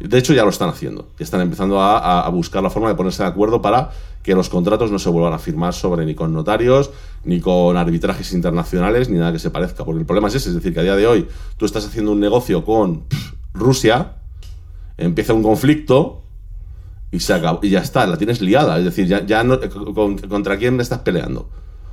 De 0.00 0.16
hecho, 0.16 0.32
ya 0.32 0.44
lo 0.44 0.50
están 0.50 0.68
haciendo. 0.68 1.08
Ya 1.18 1.24
están 1.24 1.40
empezando 1.40 1.80
a, 1.80 2.28
buscar 2.30 2.62
la 2.62 2.70
forma 2.70 2.88
de 2.88 2.94
ponerse 2.94 3.22
de 3.22 3.28
acuerdo 3.28 3.60
para 3.60 3.90
que 4.22 4.34
los 4.34 4.48
contratos 4.48 4.92
no 4.92 4.98
se 4.98 5.08
vuelvan 5.08 5.32
a 5.32 5.38
firmar 5.38 5.74
sobre 5.74 6.06
ni 6.06 6.14
con 6.14 6.32
notarios, 6.32 6.90
ni 7.24 7.40
con 7.40 7.76
arbitrajes 7.76 8.32
internacionales, 8.32 9.08
ni 9.08 9.18
nada 9.18 9.32
que 9.32 9.38
se 9.38 9.50
parezca. 9.50 9.84
Porque 9.84 10.00
el 10.00 10.06
problema 10.06 10.28
es 10.28 10.36
ese, 10.36 10.50
es 10.50 10.54
decir, 10.54 10.72
que 10.72 10.80
a 10.80 10.82
día 10.84 10.94
de 10.94 11.06
hoy 11.06 11.28
tú 11.56 11.64
estás 11.66 11.84
haciendo 11.84 12.12
un 12.12 12.20
negocio 12.20 12.64
con 12.64 13.04
Rusia, 13.54 14.18
empieza 14.98 15.32
un 15.32 15.42
conflicto 15.42 16.22
y 17.10 17.20
se 17.20 17.40
y 17.62 17.70
ya 17.70 17.80
está, 17.80 18.06
la 18.06 18.18
tienes 18.18 18.40
liada. 18.42 18.78
Es 18.78 18.84
decir, 18.84 19.06
ya, 19.06 19.44
no, 19.44 19.58
con- 19.94 20.18
contra 20.18 20.58
quién 20.58 20.76
me 20.76 20.82
estás 20.82 21.00
peleando. 21.00 21.48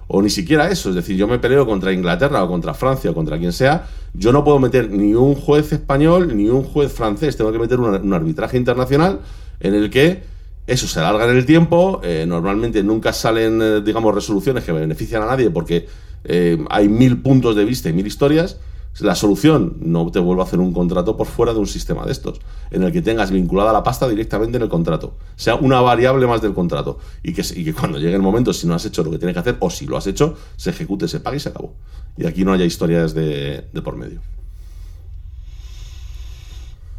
O 0.08 0.22
ni 0.22 0.30
siquiera 0.30 0.70
eso, 0.70 0.90
es 0.90 0.96
decir, 0.96 1.16
yo 1.16 1.28
me 1.28 1.40
peleo 1.40 1.66
contra 1.66 1.92
Inglaterra 1.92 2.44
o 2.44 2.48
contra 2.48 2.76
Francia 2.76 3.10
o 3.10 3.14
contra 3.14 3.40
quien 3.40 3.52
sea, 3.52 3.88
yo 4.14 4.32
no 4.32 4.44
puedo 4.44 4.60
meter 4.60 4.92
ni 4.92 5.16
un 5.16 5.34
juez 5.34 5.72
español 5.74 6.38
ni 6.38 6.48
un 6.48 6.64
juez 6.64 6.94
francés, 6.94 7.36
tengo 7.38 7.52
que 7.52 7.58
meter 7.58 7.80
un, 7.80 8.14
arbitraje 8.14 8.58
internacional 8.58 9.22
en 9.60 9.74
el 9.74 9.90
que 9.90 10.24
eso 10.68 10.88
se 10.88 11.00
alarga 11.00 11.26
en 11.26 11.38
el 11.38 11.46
tiempo, 11.46 12.02
eh, 12.04 12.26
normalmente 12.28 12.84
nunca 12.84 13.14
salen, 13.14 13.60
eh, 13.62 13.82
digamos, 13.82 14.14
resoluciones 14.14 14.64
que 14.64 14.72
benefician 14.72 15.24
a 15.24 15.28
nadie 15.28 15.50
porque 15.50 15.88
eh, 16.24 16.64
hay 16.70 16.88
mil 16.88 17.22
puntos 17.22 17.56
de 17.56 17.66
vista 17.66 17.90
y 17.90 17.94
mil 17.94 18.06
historias. 18.06 18.60
La 19.00 19.14
solución, 19.14 19.76
no 19.82 20.10
te 20.10 20.20
vuelvo 20.20 20.42
a 20.42 20.46
hacer 20.46 20.60
un 20.60 20.72
contrato 20.72 21.18
por 21.18 21.28
fuera 21.28 21.54
de 21.54 21.60
un 21.60 21.68
sistema 21.68 22.06
de 22.06 22.14
estos, 22.14 22.40
en 22.72 22.84
el 22.84 22.94
que 22.94 23.02
tengas 23.02 23.30
vinculada 23.30 23.74
la 23.74 23.84
pasta 23.84 24.08
directamente 24.08 24.56
en 24.56 24.64
el 24.64 24.70
contrato, 24.70 25.18
sea 25.36 25.56
una 25.56 25.82
variable 25.82 26.26
más 26.28 26.42
del 26.42 26.54
contrato, 26.54 27.00
y 27.22 27.34
que, 27.34 27.74
cuando 27.74 28.00
llegue 28.00 28.16
el 28.16 28.22
momento, 28.22 28.54
si 28.54 28.68
no 28.68 28.74
has 28.74 28.86
hecho 28.86 29.04
lo 29.04 29.12
que 29.12 29.18
tienes 29.18 29.34
que 29.34 29.40
hacer, 29.40 29.58
o 29.60 29.70
si 29.70 29.86
lo 29.86 29.98
has 29.98 30.08
hecho, 30.08 30.38
se 30.56 30.70
ejecute, 30.70 31.10
se 31.10 31.20
pague 31.20 31.38
y 31.38 31.40
se 31.42 31.50
acabó. 31.50 31.74
Y 32.18 32.26
aquí 32.26 32.46
no 32.46 32.54
haya 32.54 32.64
historias 32.64 33.14
de, 33.14 33.68
de 33.74 33.82
por 33.82 33.98
medio. 33.98 34.22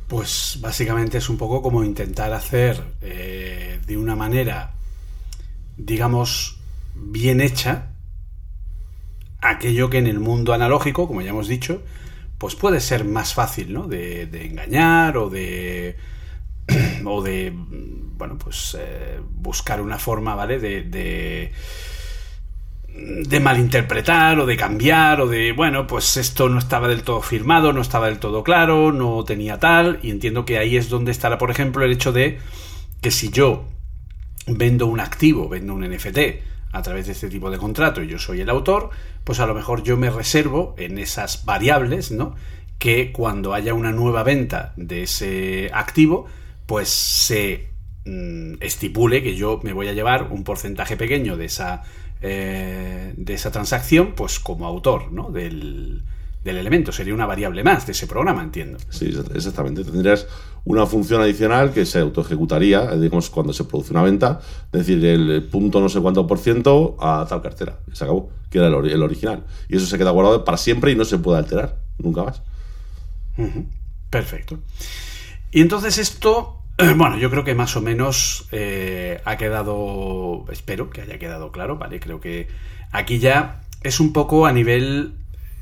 Pues 0.08 0.58
básicamente 0.60 1.18
es 1.18 1.28
un 1.28 1.36
poco 1.36 1.62
como 1.62 1.82
intentar 1.82 2.32
hacer 2.32 2.80
eh, 3.00 3.80
de 3.86 3.96
una 3.96 4.14
manera, 4.14 4.74
digamos, 5.76 6.58
bien 6.94 7.40
hecha, 7.40 7.95
aquello 9.50 9.90
que 9.90 9.98
en 9.98 10.06
el 10.06 10.20
mundo 10.20 10.52
analógico, 10.52 11.06
como 11.06 11.22
ya 11.22 11.30
hemos 11.30 11.48
dicho, 11.48 11.82
pues 12.38 12.54
puede 12.54 12.80
ser 12.80 13.04
más 13.04 13.34
fácil, 13.34 13.72
¿no? 13.72 13.86
De, 13.86 14.22
engañar 14.46 15.16
o 15.16 15.30
de. 15.30 15.96
o 17.04 17.22
de. 17.22 17.52
Bueno, 17.54 18.38
pues 18.38 18.76
eh, 18.78 19.20
buscar 19.30 19.80
una 19.80 19.98
forma, 19.98 20.34
¿vale? 20.34 20.58
De. 20.58 20.82
de 20.82 21.52
de 22.96 23.40
malinterpretar 23.40 24.40
o 24.40 24.46
de 24.46 24.56
cambiar 24.56 25.20
o 25.20 25.28
de, 25.28 25.52
bueno, 25.52 25.86
pues 25.86 26.16
esto 26.16 26.48
no 26.48 26.58
estaba 26.58 26.88
del 26.88 27.02
todo 27.02 27.20
firmado, 27.20 27.74
no 27.74 27.82
estaba 27.82 28.06
del 28.06 28.18
todo 28.18 28.42
claro, 28.42 28.90
no 28.90 29.22
tenía 29.22 29.60
tal, 29.60 29.98
y 30.02 30.10
entiendo 30.10 30.46
que 30.46 30.56
ahí 30.56 30.78
es 30.78 30.88
donde 30.88 31.10
estará, 31.10 31.36
por 31.36 31.50
ejemplo, 31.50 31.84
el 31.84 31.92
hecho 31.92 32.10
de 32.10 32.38
que 33.02 33.10
si 33.10 33.28
yo 33.28 33.66
vendo 34.46 34.86
un 34.86 35.00
activo, 35.00 35.48
vendo 35.48 35.74
un 35.74 35.86
NFT 35.86 36.18
a 36.76 36.82
través 36.82 37.06
de 37.06 37.12
este 37.12 37.28
tipo 37.28 37.50
de 37.50 37.58
contrato 37.58 38.02
y 38.02 38.08
yo 38.08 38.18
soy 38.18 38.40
el 38.40 38.50
autor, 38.50 38.90
pues 39.24 39.40
a 39.40 39.46
lo 39.46 39.54
mejor 39.54 39.82
yo 39.82 39.96
me 39.96 40.10
reservo 40.10 40.74
en 40.78 40.98
esas 40.98 41.44
variables, 41.44 42.10
¿no? 42.10 42.34
Que 42.78 43.12
cuando 43.12 43.54
haya 43.54 43.74
una 43.74 43.92
nueva 43.92 44.22
venta 44.22 44.72
de 44.76 45.04
ese 45.04 45.70
activo, 45.72 46.26
pues 46.66 46.88
se 46.88 47.70
mm, 48.04 48.54
estipule 48.60 49.22
que 49.22 49.34
yo 49.34 49.60
me 49.62 49.72
voy 49.72 49.88
a 49.88 49.92
llevar 49.92 50.28
un 50.30 50.44
porcentaje 50.44 50.96
pequeño 50.96 51.36
de 51.36 51.46
esa, 51.46 51.82
eh, 52.20 53.14
de 53.16 53.34
esa 53.34 53.50
transacción, 53.50 54.12
pues 54.14 54.38
como 54.38 54.66
autor, 54.66 55.12
¿no? 55.12 55.30
Del, 55.30 56.02
del 56.46 56.56
elemento. 56.56 56.90
Sería 56.92 57.12
una 57.12 57.26
variable 57.26 57.62
más 57.62 57.84
de 57.84 57.92
ese 57.92 58.06
programa, 58.06 58.42
entiendo. 58.42 58.78
Sí, 58.88 59.06
exa- 59.10 59.34
exactamente. 59.34 59.84
Tendrías 59.84 60.26
una 60.64 60.86
función 60.86 61.20
adicional 61.20 61.72
que 61.72 61.84
se 61.84 61.98
autoejecutaría, 62.00 62.90
eh, 62.92 62.98
digamos, 62.98 63.28
cuando 63.28 63.52
se 63.52 63.64
produce 63.64 63.92
una 63.92 64.02
venta, 64.02 64.40
es 64.72 64.86
decir, 64.86 65.04
el 65.04 65.42
punto 65.44 65.80
no 65.80 65.88
sé 65.90 66.00
cuánto 66.00 66.26
por 66.26 66.38
ciento 66.38 66.96
a 66.98 67.26
tal 67.28 67.42
cartera. 67.42 67.80
Y 67.92 67.94
se 67.94 68.04
acabó, 68.04 68.30
que 68.50 68.58
era 68.58 68.68
el, 68.68 68.86
el 68.90 69.02
original. 69.02 69.44
Y 69.68 69.76
eso 69.76 69.84
se 69.86 69.98
queda 69.98 70.10
guardado 70.10 70.44
para 70.44 70.56
siempre 70.56 70.92
y 70.92 70.96
no 70.96 71.04
se 71.04 71.18
puede 71.18 71.38
alterar, 71.38 71.76
nunca 71.98 72.24
más. 72.24 72.42
Perfecto. 74.10 74.58
Y 75.52 75.60
entonces 75.60 75.98
esto, 75.98 76.62
bueno, 76.96 77.18
yo 77.18 77.30
creo 77.30 77.44
que 77.44 77.54
más 77.54 77.76
o 77.76 77.80
menos 77.82 78.48
eh, 78.52 79.20
ha 79.24 79.36
quedado, 79.36 80.44
espero 80.50 80.90
que 80.90 81.02
haya 81.02 81.18
quedado 81.18 81.52
claro, 81.52 81.76
¿vale? 81.78 82.00
Creo 82.00 82.20
que 82.20 82.48
aquí 82.92 83.18
ya 83.18 83.60
es 83.82 84.00
un 84.00 84.12
poco 84.12 84.46
a 84.46 84.52
nivel, 84.52 85.14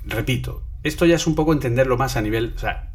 repito, 0.07 0.63
esto 0.85 1.07
ya 1.07 1.17
es 1.17 1.27
un 1.27 1.35
poco 1.35 1.53
entenderlo 1.53 1.97
más 1.97 2.17
a 2.17 2.23
nivel, 2.23 2.53
o 2.55 2.59
sea, 2.59 2.91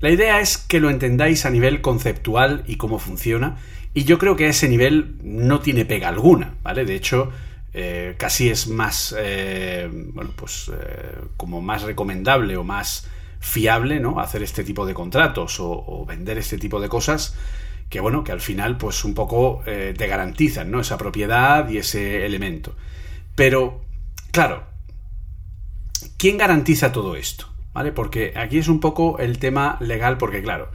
la 0.00 0.10
idea 0.10 0.40
es 0.40 0.58
que 0.58 0.80
lo 0.80 0.90
entendáis 0.90 1.46
a 1.46 1.50
nivel 1.50 1.80
conceptual 1.80 2.64
y 2.66 2.76
cómo 2.76 2.98
funciona, 2.98 3.56
y 3.94 4.04
yo 4.04 4.18
creo 4.18 4.36
que 4.36 4.44
a 4.44 4.50
ese 4.50 4.68
nivel 4.68 5.16
no 5.22 5.60
tiene 5.60 5.86
pega 5.86 6.08
alguna, 6.08 6.54
¿vale? 6.62 6.84
De 6.84 6.94
hecho, 6.94 7.32
eh, 7.72 8.14
casi 8.18 8.50
es 8.50 8.68
más, 8.68 9.14
eh, 9.18 9.88
bueno, 9.90 10.32
pues 10.36 10.70
eh, 10.70 11.14
como 11.38 11.62
más 11.62 11.82
recomendable 11.82 12.58
o 12.58 12.64
más 12.64 13.08
fiable, 13.40 13.98
¿no? 13.98 14.20
Hacer 14.20 14.42
este 14.42 14.64
tipo 14.64 14.84
de 14.84 14.92
contratos 14.92 15.60
o, 15.60 15.70
o 15.70 16.04
vender 16.04 16.36
este 16.36 16.58
tipo 16.58 16.78
de 16.78 16.90
cosas 16.90 17.34
que, 17.88 18.00
bueno, 18.00 18.22
que 18.22 18.32
al 18.32 18.40
final, 18.42 18.76
pues 18.76 19.02
un 19.04 19.14
poco 19.14 19.62
te 19.64 20.06
garantizan, 20.06 20.70
¿no? 20.70 20.80
Esa 20.80 20.98
propiedad 20.98 21.68
y 21.68 21.78
ese 21.78 22.26
elemento. 22.26 22.74
Pero, 23.34 23.84
claro, 24.30 24.64
¿quién 26.18 26.38
garantiza 26.38 26.92
todo 26.92 27.16
esto? 27.16 27.46
¿Vale? 27.72 27.92
Porque 27.92 28.32
aquí 28.36 28.58
es 28.58 28.68
un 28.68 28.80
poco 28.80 29.18
el 29.18 29.38
tema 29.38 29.76
legal, 29.80 30.16
porque 30.16 30.42
claro, 30.42 30.70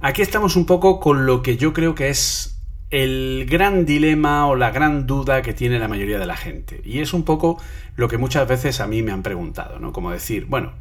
aquí 0.00 0.20
estamos 0.22 0.56
un 0.56 0.66
poco 0.66 1.00
con 1.00 1.24
lo 1.26 1.42
que 1.42 1.56
yo 1.56 1.72
creo 1.72 1.94
que 1.94 2.10
es 2.10 2.60
el 2.90 3.46
gran 3.48 3.86
dilema 3.86 4.46
o 4.46 4.54
la 4.54 4.70
gran 4.70 5.06
duda 5.06 5.40
que 5.40 5.54
tiene 5.54 5.78
la 5.78 5.88
mayoría 5.88 6.18
de 6.18 6.26
la 6.26 6.36
gente. 6.36 6.82
Y 6.84 6.98
es 7.00 7.14
un 7.14 7.24
poco 7.24 7.58
lo 7.96 8.06
que 8.08 8.18
muchas 8.18 8.46
veces 8.46 8.80
a 8.80 8.86
mí 8.86 9.02
me 9.02 9.12
han 9.12 9.22
preguntado, 9.22 9.78
¿no? 9.78 9.92
Como 9.92 10.10
decir, 10.10 10.44
bueno, 10.44 10.72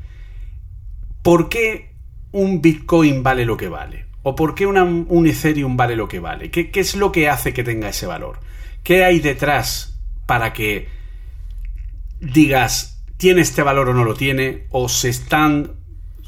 ¿por 1.21 1.47
qué 1.49 1.93
un 2.31 2.61
Bitcoin 2.61 3.23
vale 3.23 3.45
lo 3.45 3.55
que 3.57 3.69
vale? 3.69 4.05
¿O 4.23 4.35
por 4.35 4.55
qué 4.55 4.65
una- 4.65 4.83
un 4.83 5.25
Ethereum 5.27 5.77
vale 5.77 5.95
lo 5.95 6.07
que 6.07 6.19
vale? 6.19 6.51
¿Qué, 6.51 6.69
¿Qué 6.69 6.81
es 6.81 6.95
lo 6.95 7.11
que 7.11 7.29
hace 7.29 7.53
que 7.53 7.63
tenga 7.63 7.89
ese 7.89 8.05
valor? 8.07 8.39
¿Qué 8.83 9.03
hay 9.05 9.19
detrás 9.19 9.97
para 10.25 10.53
que 10.53 10.89
digas, 12.19 12.90
tiene 13.21 13.41
este 13.41 13.61
valor 13.61 13.87
o 13.87 13.93
no 13.93 14.03
lo 14.03 14.15
tiene? 14.15 14.65
¿O 14.71 14.89
se 14.89 15.07
están, 15.07 15.73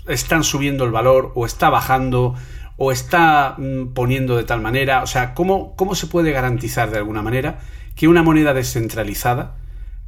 están 0.08 0.44
subiendo 0.44 0.86
el 0.86 0.92
valor? 0.92 1.32
¿O 1.34 1.48
está 1.48 1.72
bajando? 1.72 2.36
¿O 2.78 2.92
está 2.92 3.56
mm, 3.58 3.94
poniendo 3.96 4.38
de 4.38 4.44
tal 4.44 4.62
manera? 4.62 5.02
O 5.02 5.08
sea, 5.08 5.34
¿cómo, 5.34 5.76
¿cómo 5.76 5.96
se 5.96 6.06
puede 6.06 6.32
garantizar 6.32 6.92
de 6.92 7.00
alguna 7.00 7.24
manera 7.24 7.62
que 7.96 8.08
una 8.08 8.22
moneda 8.22 8.54
descentralizada 8.54 9.58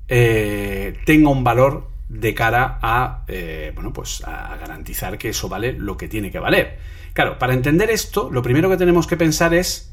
eh, 0.10 1.00
tenga 1.08 1.32
un 1.32 1.44
valor 1.44 1.90
de 2.08 2.36
cara 2.36 2.78
a, 2.84 3.24
eh, 3.30 3.72
bueno, 3.74 3.92
pues 3.92 4.24
a 4.24 4.56
garantizar 4.56 5.18
que 5.18 5.30
eso 5.30 5.50
vale 5.50 5.74
lo 5.74 5.98
que 5.98 6.08
tiene 6.08 6.30
que 6.30 6.38
valer. 6.38 6.78
Claro, 7.14 7.40
para 7.40 7.56
entender 7.56 7.90
esto, 7.90 8.30
lo 8.30 8.44
primero 8.44 8.70
que 8.70 8.78
tenemos 8.78 9.08
que 9.08 9.18
pensar 9.18 9.56
es 9.56 9.92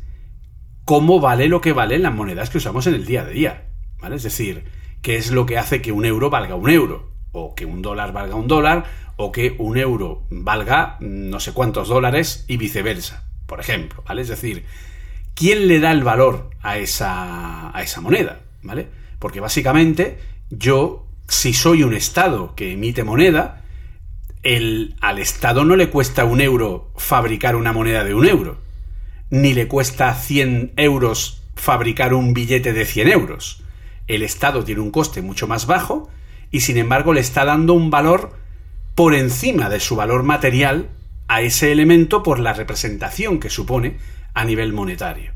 cómo 0.85 1.21
vale 1.21 1.49
lo 1.49 1.63
que 1.63 1.73
valen 1.73 2.03
las 2.03 2.13
monedas 2.13 2.51
que 2.51 2.59
usamos 2.59 2.87
en 2.87 2.93
el 2.93 3.07
día 3.07 3.25
de 3.25 3.33
día. 3.33 3.69
¿vale? 3.99 4.17
Es 4.17 4.25
decir, 4.25 4.82
qué 5.03 5.17
es 5.17 5.31
lo 5.31 5.47
que 5.47 5.59
hace 5.59 5.83
que 5.83 5.93
un 5.93 6.05
euro 6.05 6.31
valga 6.31 6.55
un 6.55 6.71
euro, 6.71 7.13
o 7.33 7.55
que 7.55 7.67
un 7.67 7.83
dólar 7.83 8.13
valga 8.13 8.37
un 8.37 8.49
dólar, 8.49 8.85
o 9.17 9.33
que 9.33 9.55
un 9.59 9.77
euro 9.77 10.23
valga 10.31 10.97
no 11.01 11.41
sé 11.41 11.53
cuántos 11.53 11.89
dólares 11.89 12.45
y 12.49 12.57
viceversa, 12.57 13.25
por 13.47 13.61
ejemplo. 13.61 14.03
¿vale? 14.07 14.23
Es 14.23 14.29
decir, 14.29 14.65
¿quién 15.35 15.69
le 15.69 15.81
da 15.81 15.91
el 15.93 16.05
valor 16.05 16.51
a 16.63 16.79
esa, 16.79 17.77
a 17.77 17.83
esa 17.83 18.01
moneda? 18.01 18.41
¿Vale? 18.63 18.89
Porque 19.19 19.41
básicamente 19.41 20.19
yo, 20.51 21.07
si 21.29 21.53
soy 21.53 21.83
un 21.83 21.95
Estado 21.95 22.55
que 22.55 22.73
emite 22.73 23.05
moneda, 23.05 23.65
el, 24.43 24.97
al 25.01 25.19
Estado 25.19 25.65
no 25.65 25.77
le 25.77 25.91
cuesta 25.91 26.25
un 26.25 26.41
euro 26.41 26.93
fabricar 26.97 27.57
una 27.57 27.73
moneda 27.73 28.05
de 28.05 28.15
un 28.15 28.27
euro, 28.27 28.59
ni 29.31 29.55
le 29.55 29.67
cuesta 29.69 30.15
100 30.15 30.75
euros 30.77 31.43
fabricar 31.55 32.15
un 32.15 32.35
billete 32.35 32.73
de 32.73 32.85
100 32.85 33.09
euros. 33.09 33.62
El 34.15 34.23
Estado 34.23 34.63
tiene 34.63 34.83
un 34.83 34.91
coste 34.91 35.23
mucho 35.23 35.49
más 35.49 35.65
bajo 35.67 36.11
y 36.51 36.61
sin 36.61 36.77
embargo 36.77 37.15
le 37.15 37.23
está 37.23 37.47
dando 37.47 37.73
un 37.73 37.89
valor 37.89 38.35
por 38.95 39.15
encima 39.15 39.71
de 39.71 39.81
su 39.81 39.97
valor 39.97 40.23
material 40.23 40.91
a 41.29 41.41
ese 41.41 41.73
elemento 41.73 42.23
por 42.23 42.39
la 42.39 42.53
representación 42.53 43.41
que 43.41 43.49
supone 43.49 43.97
a 44.35 44.45
nivel 44.45 44.75
monetario. 44.75 45.33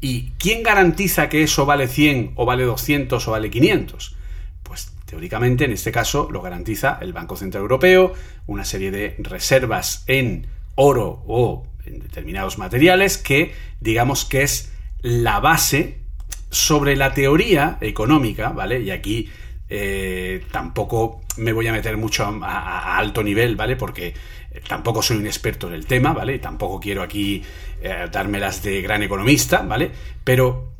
¿Y 0.00 0.30
quién 0.32 0.64
garantiza 0.64 1.28
que 1.28 1.44
eso 1.44 1.64
vale 1.64 1.86
100 1.86 2.32
o 2.34 2.44
vale 2.44 2.64
200 2.64 3.28
o 3.28 3.30
vale 3.30 3.50
500? 3.50 4.16
Pues 4.64 4.92
teóricamente 5.06 5.64
en 5.64 5.70
este 5.70 5.92
caso 5.92 6.28
lo 6.28 6.42
garantiza 6.42 6.98
el 7.00 7.12
Banco 7.12 7.36
Central 7.36 7.62
Europeo, 7.62 8.14
una 8.48 8.64
serie 8.64 8.90
de 8.90 9.14
reservas 9.20 10.02
en 10.08 10.48
oro 10.74 11.22
o 11.28 11.68
en 11.84 12.00
determinados 12.00 12.58
materiales 12.58 13.16
que 13.16 13.54
digamos 13.80 14.24
que 14.24 14.42
es 14.42 14.72
la 15.02 15.38
base 15.38 16.07
sobre 16.50 16.96
la 16.96 17.12
teoría 17.12 17.78
económica, 17.80 18.50
¿vale? 18.50 18.80
Y 18.80 18.90
aquí 18.90 19.28
eh, 19.68 20.44
tampoco 20.50 21.20
me 21.36 21.52
voy 21.52 21.66
a 21.66 21.72
meter 21.72 21.96
mucho 21.96 22.24
a, 22.42 22.96
alto 22.96 23.22
nivel, 23.22 23.56
¿vale? 23.56 23.76
Porque 23.76 24.14
eh, 24.50 24.62
tampoco 24.66 25.02
soy 25.02 25.18
un 25.18 25.26
experto 25.26 25.68
en 25.68 25.74
el 25.74 25.86
tema, 25.86 26.12
¿vale? 26.12 26.36
Y 26.36 26.38
tampoco 26.38 26.80
quiero 26.80 27.02
aquí 27.02 27.42
eh, 27.82 28.08
dármelas 28.10 28.62
de 28.62 28.80
gran 28.80 29.02
economista, 29.02 29.62
¿vale? 29.62 29.90
Pero 30.24 30.72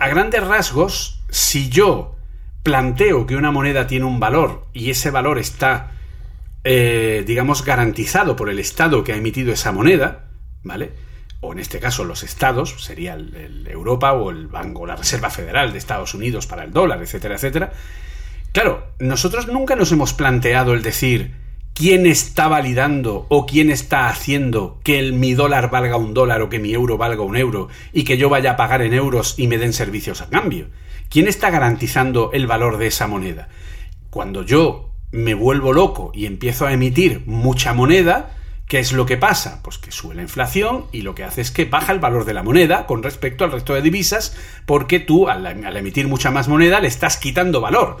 a 0.00 0.08
grandes 0.08 0.46
rasgos, 0.46 1.20
si 1.28 1.68
yo 1.68 2.16
planteo 2.62 3.26
que 3.26 3.36
una 3.36 3.50
moneda 3.50 3.86
tiene 3.86 4.06
un 4.06 4.18
valor 4.18 4.66
y 4.72 4.88
ese 4.88 5.10
valor 5.10 5.38
está, 5.38 5.92
digamos, 6.64 7.62
garantizado 7.66 8.34
por 8.34 8.48
el 8.48 8.60
Estado 8.60 9.04
que 9.04 9.12
ha 9.12 9.16
emitido 9.16 9.52
esa 9.52 9.70
moneda, 9.70 10.30
¿vale? 10.62 10.92
O 11.40 11.52
en 11.52 11.58
este 11.58 11.78
caso 11.78 12.04
los 12.04 12.22
estados, 12.22 12.82
sería 12.82 13.14
el, 13.14 13.66
Europa 13.68 14.12
o 14.12 14.30
el 14.30 14.48
Banco, 14.48 14.86
la 14.86 14.96
Reserva 14.96 15.30
Federal 15.30 15.72
de 15.72 15.78
Estados 15.78 16.14
Unidos 16.14 16.46
para 16.46 16.64
el 16.64 16.72
dólar, 16.72 17.00
etcétera, 17.02 17.36
etcétera. 17.36 17.72
Claro, 18.52 18.88
nosotros 18.98 19.46
nunca 19.46 19.76
nos 19.76 19.92
hemos 19.92 20.14
planteado 20.14 20.74
el 20.74 20.82
decir 20.82 21.32
quién 21.74 22.06
está 22.06 22.48
validando 22.48 23.26
o 23.28 23.46
quién 23.46 23.70
está 23.70 24.08
haciendo 24.08 24.80
que 24.82 24.98
el, 24.98 25.12
mi 25.12 25.34
dólar 25.34 25.70
valga 25.70 25.96
un 25.96 26.12
dólar 26.12 26.42
o 26.42 26.48
que 26.48 26.58
mi 26.58 26.72
euro 26.72 26.98
valga 26.98 27.22
un 27.22 27.36
euro 27.36 27.68
y 27.92 28.02
que 28.02 28.18
yo 28.18 28.28
vaya 28.28 28.52
a 28.52 28.56
pagar 28.56 28.82
en 28.82 28.94
euros 28.94 29.38
y 29.38 29.46
me 29.46 29.58
den 29.58 29.72
servicios 29.72 30.20
a 30.20 30.28
cambio. 30.28 30.66
¿Quién 31.08 31.28
está 31.28 31.50
garantizando 31.50 32.32
el 32.32 32.48
valor 32.48 32.78
de 32.78 32.88
esa 32.88 33.06
moneda? 33.06 33.48
Cuando 34.10 34.42
yo 34.42 34.90
me 35.12 35.34
vuelvo 35.34 35.72
loco 35.72 36.10
y 36.12 36.26
empiezo 36.26 36.66
a 36.66 36.72
emitir 36.72 37.22
mucha 37.26 37.72
moneda, 37.74 38.34
¿Qué 38.68 38.78
es 38.78 38.92
lo 38.92 39.06
que 39.06 39.16
pasa? 39.16 39.60
Pues 39.62 39.78
que 39.78 39.90
sube 39.90 40.14
la 40.14 40.20
inflación 40.20 40.84
y 40.92 41.00
lo 41.00 41.14
que 41.14 41.24
hace 41.24 41.40
es 41.40 41.50
que 41.50 41.64
baja 41.64 41.90
el 41.90 42.00
valor 42.00 42.26
de 42.26 42.34
la 42.34 42.42
moneda 42.42 42.84
con 42.84 43.02
respecto 43.02 43.44
al 43.44 43.52
resto 43.52 43.72
de 43.72 43.80
divisas 43.80 44.36
porque 44.66 45.00
tú 45.00 45.30
al, 45.30 45.46
emitir 45.74 46.06
mucha 46.06 46.30
más 46.30 46.48
moneda 46.48 46.78
le 46.78 46.88
estás 46.88 47.16
quitando 47.16 47.62
valor 47.62 47.96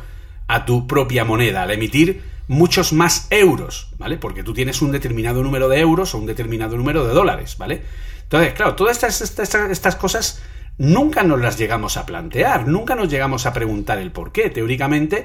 a 0.46 0.66
tu 0.66 0.86
propia 0.86 1.24
moneda, 1.24 1.62
al 1.62 1.70
emitir 1.70 2.22
muchos 2.48 2.92
más 2.92 3.28
euros, 3.30 3.94
¿vale? 3.98 4.18
Porque 4.18 4.42
tú 4.42 4.52
tienes 4.52 4.82
un 4.82 4.92
determinado 4.92 5.42
número 5.42 5.70
de 5.70 5.80
euros 5.80 6.14
o 6.14 6.18
un 6.18 6.26
determinado 6.26 6.76
número 6.76 7.06
de 7.06 7.14
dólares, 7.14 7.56
¿vale? 7.56 7.82
Entonces, 8.24 8.52
claro, 8.52 8.74
todas 8.74 9.02
estas, 9.02 9.38
estas, 9.70 9.96
cosas 9.96 10.42
nunca 10.76 11.22
nos 11.22 11.40
las 11.40 11.56
llegamos 11.56 11.96
a 11.96 12.04
plantear, 12.04 12.68
nunca 12.68 12.94
nos 12.94 13.08
llegamos 13.08 13.46
a 13.46 13.54
preguntar 13.54 13.98
el 13.98 14.10
por 14.10 14.32
qué. 14.32 14.50
Teóricamente, 14.50 15.24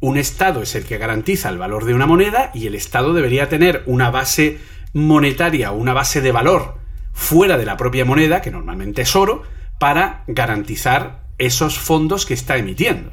un 0.00 0.18
Estado 0.18 0.60
es 0.62 0.74
el 0.74 0.84
que 0.84 0.98
garantiza 0.98 1.48
el 1.48 1.56
valor 1.56 1.86
de 1.86 1.94
una 1.94 2.06
moneda 2.06 2.50
y 2.52 2.66
el 2.66 2.74
Estado 2.74 3.14
debería 3.14 3.48
tener 3.48 3.82
una 3.86 4.10
base 4.10 4.58
monetaria 4.92 5.72
o 5.72 5.76
una 5.76 5.94
base 5.94 6.20
de 6.20 6.32
valor 6.32 6.76
fuera 7.12 7.58
de 7.58 7.66
la 7.66 7.76
propia 7.76 8.04
moneda, 8.04 8.40
que 8.40 8.50
normalmente 8.50 9.02
es 9.02 9.16
oro, 9.16 9.42
para 9.78 10.24
garantizar 10.26 11.26
esos 11.38 11.78
fondos 11.78 12.26
que 12.26 12.34
está 12.34 12.56
emitiendo. 12.56 13.12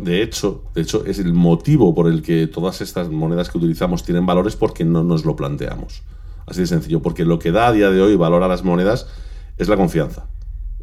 De 0.00 0.22
hecho, 0.22 0.64
de 0.74 0.82
hecho, 0.82 1.06
es 1.06 1.18
el 1.18 1.32
motivo 1.32 1.94
por 1.94 2.06
el 2.06 2.22
que 2.22 2.46
todas 2.46 2.82
estas 2.82 3.08
monedas 3.08 3.48
que 3.48 3.56
utilizamos 3.56 4.04
tienen 4.04 4.26
valores 4.26 4.56
porque 4.56 4.84
no 4.84 5.02
nos 5.02 5.24
lo 5.24 5.36
planteamos. 5.36 6.02
Así 6.46 6.60
de 6.60 6.66
sencillo, 6.66 7.00
porque 7.00 7.24
lo 7.24 7.38
que 7.38 7.50
da 7.50 7.68
a 7.68 7.72
día 7.72 7.90
de 7.90 8.02
hoy 8.02 8.14
valor 8.16 8.42
a 8.42 8.48
las 8.48 8.62
monedas 8.62 9.06
es 9.56 9.68
la 9.68 9.76
confianza. 9.76 10.26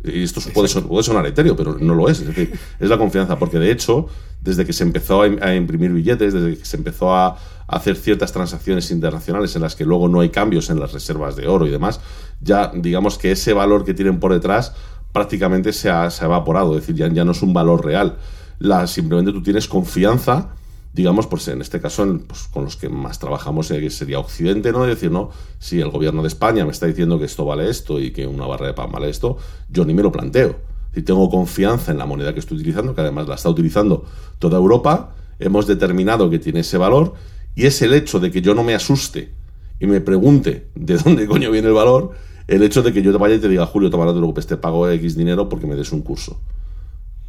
Y 0.04 0.24
esto 0.24 0.42
puede, 0.54 0.68
sonar 1.04 1.26
etéreo, 1.28 1.56
pero 1.56 1.78
no 1.80 1.94
lo 1.94 2.10
es. 2.10 2.22
Es 2.22 2.28
decir, 2.28 2.52
es 2.80 2.90
la 2.90 2.98
confianza, 2.98 3.38
porque 3.38 3.60
de 3.60 3.72
hecho, 3.72 4.08
desde 4.42 4.66
que 4.66 4.74
se 4.74 4.84
empezó 4.84 5.22
a 5.22 5.56
imprimir 5.56 5.92
billetes, 5.92 6.34
desde 6.34 6.58
que 6.58 6.66
se 6.66 6.78
empezó 6.78 7.14
a, 7.14 7.38
hacer 7.72 7.96
ciertas 7.96 8.34
transacciones 8.34 8.92
internacionales 8.92 9.56
en 9.56 9.62
las 9.62 9.76
que 9.76 9.86
luego 9.86 10.10
no 10.10 10.20
hay 10.20 10.30
cambios 10.30 10.70
en 10.70 10.80
las 10.80 10.92
reservas 10.92 11.38
de 11.38 11.48
oro 11.48 11.66
y 11.66 11.70
demás, 11.70 12.02
ya 12.42 12.70
digamos 12.76 13.18
que 13.18 13.32
ese 13.32 13.54
valor 13.54 13.86
que 13.86 13.94
tienen 13.94 14.20
por 14.20 14.34
detrás 14.34 14.74
prácticamente 15.14 15.72
se 15.72 15.90
ha, 15.90 16.10
evaporado, 16.22 16.76
es 16.76 16.82
decir, 16.82 16.96
ya, 16.96 17.08
ya, 17.08 17.24
no 17.24 17.32
es 17.32 17.42
un 17.42 17.54
valor 17.54 17.86
real. 17.86 18.18
La, 18.60 18.88
simplemente 18.88 19.32
tú 19.32 19.42
tienes 19.42 19.70
confianza, 19.70 20.50
digamos, 20.94 21.28
pues 21.28 21.48
en 21.48 21.62
este 21.62 21.80
caso 21.80 22.20
pues, 22.28 22.44
con 22.44 22.66
los 22.66 22.76
que 22.76 22.90
más 22.90 23.20
trabajamos 23.20 23.72
eh, 23.72 23.90
sería 23.90 24.20
Occidente, 24.20 24.72
¿no? 24.72 24.84
De 24.84 24.90
decir, 24.90 25.12
no, 25.12 25.32
si 25.60 25.80
el 25.80 25.90
gobierno 25.90 26.22
de 26.22 26.28
España 26.28 26.66
me 26.66 26.72
está 26.72 26.86
diciendo 26.86 27.18
que 27.18 27.26
esto 27.26 27.46
vale 27.46 27.70
esto 27.70 28.00
y 28.00 28.12
que 28.12 28.28
una 28.28 28.46
barra 28.46 28.68
de 28.68 28.74
pan 28.74 28.92
vale 28.92 29.10
esto, 29.10 29.38
yo 29.70 29.86
ni 29.86 29.94
me 29.94 30.04
lo 30.04 30.12
planteo. 30.12 30.58
Si 30.94 31.04
tengo 31.04 31.30
confianza 31.30 31.92
en 31.92 31.98
la 31.98 32.06
moneda 32.06 32.34
que 32.34 32.42
estoy 32.42 32.58
utilizando, 32.58 32.94
que 32.94 33.02
además 33.02 33.28
la 33.28 33.36
está 33.36 33.50
utilizando 33.50 34.06
toda 34.40 34.58
Europa, 34.58 35.16
hemos 35.40 35.66
determinado 35.66 36.30
que 36.30 36.40
tiene 36.40 36.60
ese 36.60 36.78
valor 36.78 37.14
y 37.56 37.66
es 37.66 37.82
el 37.82 37.94
hecho 37.94 38.20
de 38.20 38.32
que 38.32 38.42
yo 38.42 38.54
no 38.54 38.64
me 38.64 38.76
asuste 38.76 39.32
y 39.80 39.88
me 39.88 40.02
pregunte 40.02 40.68
de 40.76 40.98
dónde 41.04 41.28
coño 41.28 41.52
viene 41.52 41.70
el 41.70 41.74
valor, 41.74 42.12
el 42.48 42.64
hecho 42.64 42.82
de 42.82 42.92
que 42.92 43.02
yo 43.02 43.14
te 43.14 43.18
vaya 43.18 43.36
y 43.36 43.40
te 43.40 43.48
diga, 43.48 43.66
Julio, 43.66 43.90
toma, 43.90 44.04
no 44.04 44.12
te 44.12 44.20
preocupes, 44.20 44.46
te 44.46 44.58
pago 44.58 44.90
X 44.90 45.16
dinero 45.16 45.48
porque 45.48 45.68
me 45.68 45.76
des 45.76 45.94
un 45.94 46.02
curso. 46.02 46.42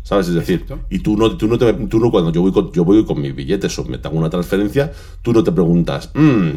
¿Sabes? 0.03 0.28
Es 0.28 0.34
decir, 0.34 0.64
y 0.90 0.98
tú 0.98 1.16
no, 1.16 1.36
tú 1.36 1.46
no, 1.46 1.57
te, 1.57 1.72
tú 1.72 2.00
no 2.00 2.11
cuando 2.11 2.32
yo 2.32 2.42
voy, 2.42 2.53
con, 2.53 2.72
yo 2.72 2.84
voy 2.84 3.05
con 3.05 3.20
mis 3.20 3.34
billetes 3.34 3.78
o 3.78 3.84
me 3.84 3.96
hago 4.03 4.18
una 4.18 4.30
transferencia, 4.30 4.92
tú 5.22 5.32
no 5.32 5.44
te 5.44 5.53
preguntas, 5.53 6.11
mmm, 6.14 6.50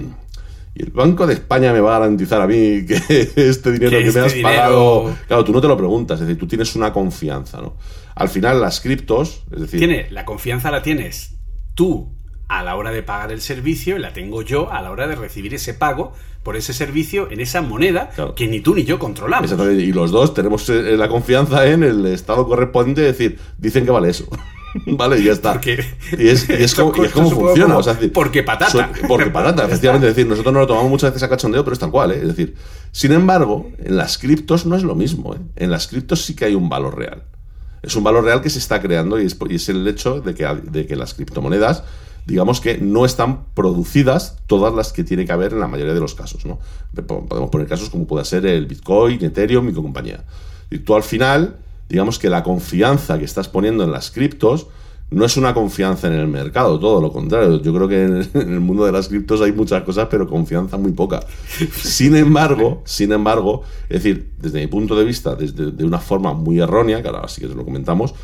y 0.77 0.83
el 0.83 0.91
Banco 0.91 1.25
de 1.25 1.35
España 1.35 1.71
me 1.71 1.79
va 1.79 1.95
a 1.95 1.99
garantizar 1.99 2.41
a 2.41 2.47
mí 2.47 2.85
que 2.87 2.95
este 3.35 3.71
dinero 3.71 3.91
que, 3.91 4.03
me 4.03 4.07
este 4.07 4.19
has 4.19 4.33
pagado. 4.35 5.15
Claro, 5.27 5.43
tú 5.43 5.53
no 5.53 5.61
te 5.61 5.67
lo 5.67 5.77
preguntas, 5.77 6.19
es 6.19 6.27
decir, 6.27 6.39
tú 6.39 6.47
tienes 6.47 6.75
una 6.75 6.91
confianza, 6.91 7.61
¿no? 7.61 7.77
Al 8.15 8.29
final, 8.29 8.59
las 8.59 8.81
criptos, 8.81 9.43
es 9.51 9.61
decir. 9.61 9.79
Tiene, 9.79 10.07
la 10.11 10.25
confianza 10.25 10.71
la 10.71 10.81
tienes 10.81 11.35
tú 11.75 12.14
a 12.47 12.63
la 12.63 12.75
hora 12.75 12.91
de 12.91 13.03
pagar 13.03 13.31
el 13.31 13.41
servicio 13.41 13.97
y 13.97 13.99
la 13.99 14.13
tengo 14.13 14.41
yo 14.41 14.71
a 14.71 14.81
la 14.81 14.91
hora 14.91 15.07
de 15.07 15.15
recibir 15.15 15.53
ese 15.53 15.73
pago 15.73 16.13
por 16.43 16.55
ese 16.55 16.73
servicio 16.73 17.31
en 17.31 17.39
esa 17.39 17.61
moneda 17.61 18.11
que 18.35 18.47
ni 18.47 18.59
tú 18.59 18.75
ni 18.75 18.83
yo 18.83 18.99
controlamos. 18.99 19.51
Y 19.51 19.91
los 19.91 20.11
dos 20.11 20.33
tenemos 20.33 20.69
eh, 20.69 20.95
la 20.95 21.07
confianza 21.07 21.65
en 21.65 21.83
el 21.83 22.05
estado 22.05 22.47
correspondiente 22.47 23.01
de 23.01 23.07
decir, 23.07 23.39
dicen 23.57 23.83
que 23.83 23.91
vale 23.91 24.09
eso. 24.09 24.27
vale, 24.85 25.19
y 25.19 25.23
ya 25.23 25.31
está. 25.31 25.59
y 26.17 26.27
es, 26.27 26.75
como, 26.75 26.93
funciona. 26.93 27.77
porque 28.13 28.43
patata. 28.43 28.91
porque 29.07 29.29
patata, 29.29 29.65
efectivamente. 29.67 30.07
Es 30.09 30.15
decir, 30.15 30.29
nosotros 30.29 30.53
no 30.53 30.59
lo 30.59 30.67
tomamos 30.67 30.89
muchas 30.89 31.11
veces 31.11 31.23
a 31.23 31.29
cachondeo, 31.29 31.63
pero 31.63 31.73
es 31.73 31.79
tal 31.79 31.91
cual. 31.91 32.11
¿eh? 32.11 32.19
Es 32.21 32.27
decir, 32.27 32.55
sin 32.91 33.11
embargo, 33.11 33.71
en 33.79 33.97
las 33.97 34.17
criptos 34.17 34.65
no 34.65 34.75
es 34.75 34.83
lo 34.83 34.95
mismo. 34.95 35.35
¿eh? 35.35 35.39
En 35.55 35.71
las 35.71 35.87
criptos 35.87 36.23
sí 36.23 36.35
que 36.35 36.45
hay 36.45 36.55
un 36.55 36.69
valor 36.69 36.97
real. 36.97 37.23
Es 37.81 37.95
un 37.95 38.03
valor 38.03 38.23
real 38.23 38.41
que 38.41 38.49
se 38.49 38.59
está 38.59 38.81
creando 38.81 39.19
y 39.19 39.25
es, 39.25 39.37
y 39.49 39.55
es 39.55 39.69
el 39.69 39.87
hecho 39.87 40.19
de 40.19 40.33
que, 40.33 40.45
de 40.45 40.87
que 40.87 40.95
las 40.95 41.13
criptomonedas 41.13 41.83
digamos 42.25 42.59
que 42.59 42.77
no 42.77 43.05
están 43.05 43.45
producidas 43.53 44.37
todas 44.47 44.73
las 44.73 44.91
que 44.93 45.03
tiene 45.03 45.25
que 45.25 45.31
haber 45.31 45.53
en 45.53 45.59
la 45.59 45.67
mayoría 45.67 45.93
de 45.93 45.99
los 45.99 46.15
casos. 46.15 46.45
¿no? 46.45 46.59
Podemos 47.05 47.49
poner 47.49 47.67
casos 47.67 47.89
como 47.89 48.07
pueda 48.07 48.25
ser 48.25 48.45
el 48.45 48.65
Bitcoin, 48.65 49.23
Ethereum 49.23 49.69
y 49.69 49.73
compañía. 49.73 50.23
Y 50.71 50.79
tú 50.79 50.95
al 50.95 51.03
final, 51.03 51.57
digamos 51.87 52.17
que 52.17 52.29
la 52.29 52.43
confianza 52.43 53.19
que 53.19 53.25
estás 53.25 53.47
poniendo 53.47 53.83
en 53.83 53.91
las 53.91 54.09
criptos 54.11 54.67
no 55.11 55.23
es 55.23 55.37
una 55.37 55.53
confianza 55.53 56.07
en 56.07 56.13
el 56.13 56.27
mercado, 56.27 56.79
todo 56.79 56.99
lo 56.99 57.11
contrario. 57.11 57.61
Yo 57.61 57.73
creo 57.73 57.87
que 57.87 58.03
en 58.03 58.29
el, 58.33 58.59
mundo 58.59 58.85
de 58.85 58.91
las 58.91 59.07
criptos 59.07 59.39
hay 59.41 59.51
muchas 59.51 59.83
cosas, 59.83 60.07
pero 60.09 60.27
confianza 60.27 60.77
muy 60.77 60.93
poca. 60.93 61.23
Sin 61.81 62.15
embargo, 62.15 62.81
sin 62.85 63.11
embargo, 63.11 63.61
es 63.87 64.03
decir, 64.03 64.31
desde 64.39 64.61
mi 64.61 64.67
punto 64.67 64.95
de 64.95 65.05
vista, 65.05 65.35
desde 65.35 65.71
de 65.71 65.85
una 65.85 65.99
forma 65.99 66.33
muy 66.33 66.59
errónea, 66.59 67.03
que 67.03 67.07
ahora 67.07 67.27
sí 67.27 67.39
que 67.39 67.47
lo 67.47 67.63
comentamos, 67.63 68.15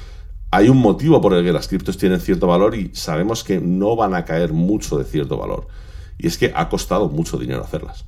hay 0.52 0.68
un 0.68 0.78
motivo 0.78 1.22
por 1.22 1.34
el 1.34 1.46
que 1.46 1.54
las 1.54 1.70
criptos 1.70 1.98
tienen 1.98 2.20
cierto 2.20 2.46
valor 2.46 2.76
y 2.76 2.92
sabemos 2.94 3.44
que 3.44 3.60
no 3.60 3.96
van 3.96 4.14
a 4.14 4.26
caer 4.26 4.52
mucho 4.52 4.98
de 4.98 5.06
cierto 5.06 5.38
valor. 5.38 5.68
Y 6.18 6.28
es 6.28 6.38
que 6.38 6.52
ha 6.54 6.68
costado 6.68 7.08
mucho 7.08 7.38
dinero 7.38 7.64
hacerlas. 7.64 8.06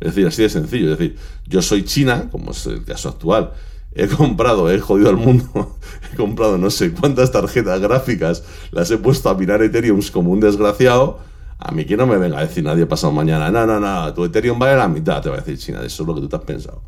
Es 0.00 0.14
decir, 0.14 0.26
así 0.26 0.42
de 0.42 0.48
sencillo. 0.48 0.92
Es 0.92 0.98
decir, 0.98 1.16
yo 1.46 1.62
soy 1.62 1.84
China, 1.84 2.28
como 2.30 2.50
es 2.50 2.66
el 2.66 2.84
caso 2.84 3.08
actual. 3.08 3.52
He 3.94 4.08
comprado, 4.08 4.68
he 4.68 4.80
jodido 4.80 5.08
al 5.08 5.16
mundo, 5.16 5.78
he 6.12 6.16
comprado 6.16 6.58
no 6.58 6.68
sé 6.70 6.92
cuántas 6.92 7.30
tarjetas 7.30 7.80
gráficas, 7.80 8.42
las 8.72 8.90
he 8.90 8.98
puesto 8.98 9.30
a 9.30 9.34
mirar 9.34 9.62
Ethereum 9.62 10.00
como 10.12 10.32
un 10.32 10.40
desgraciado. 10.40 11.20
A 11.58 11.70
mí 11.70 11.84
que 11.84 11.96
no 11.96 12.06
me 12.06 12.18
venga 12.18 12.38
a 12.38 12.40
decir 12.40 12.64
nadie 12.64 12.84
pasado 12.86 13.12
mañana, 13.12 13.52
no, 13.52 13.64
no, 13.64 13.78
no, 13.78 14.12
tu 14.12 14.24
Ethereum 14.24 14.58
vale 14.58 14.76
la 14.76 14.88
mitad, 14.88 15.22
te 15.22 15.28
va 15.28 15.36
a 15.36 15.38
decir 15.38 15.56
China, 15.56 15.82
eso 15.84 16.02
es 16.02 16.06
lo 16.06 16.14
que 16.16 16.20
tú 16.22 16.28
te 16.28 16.34
has 16.34 16.42
pensado. 16.42 16.82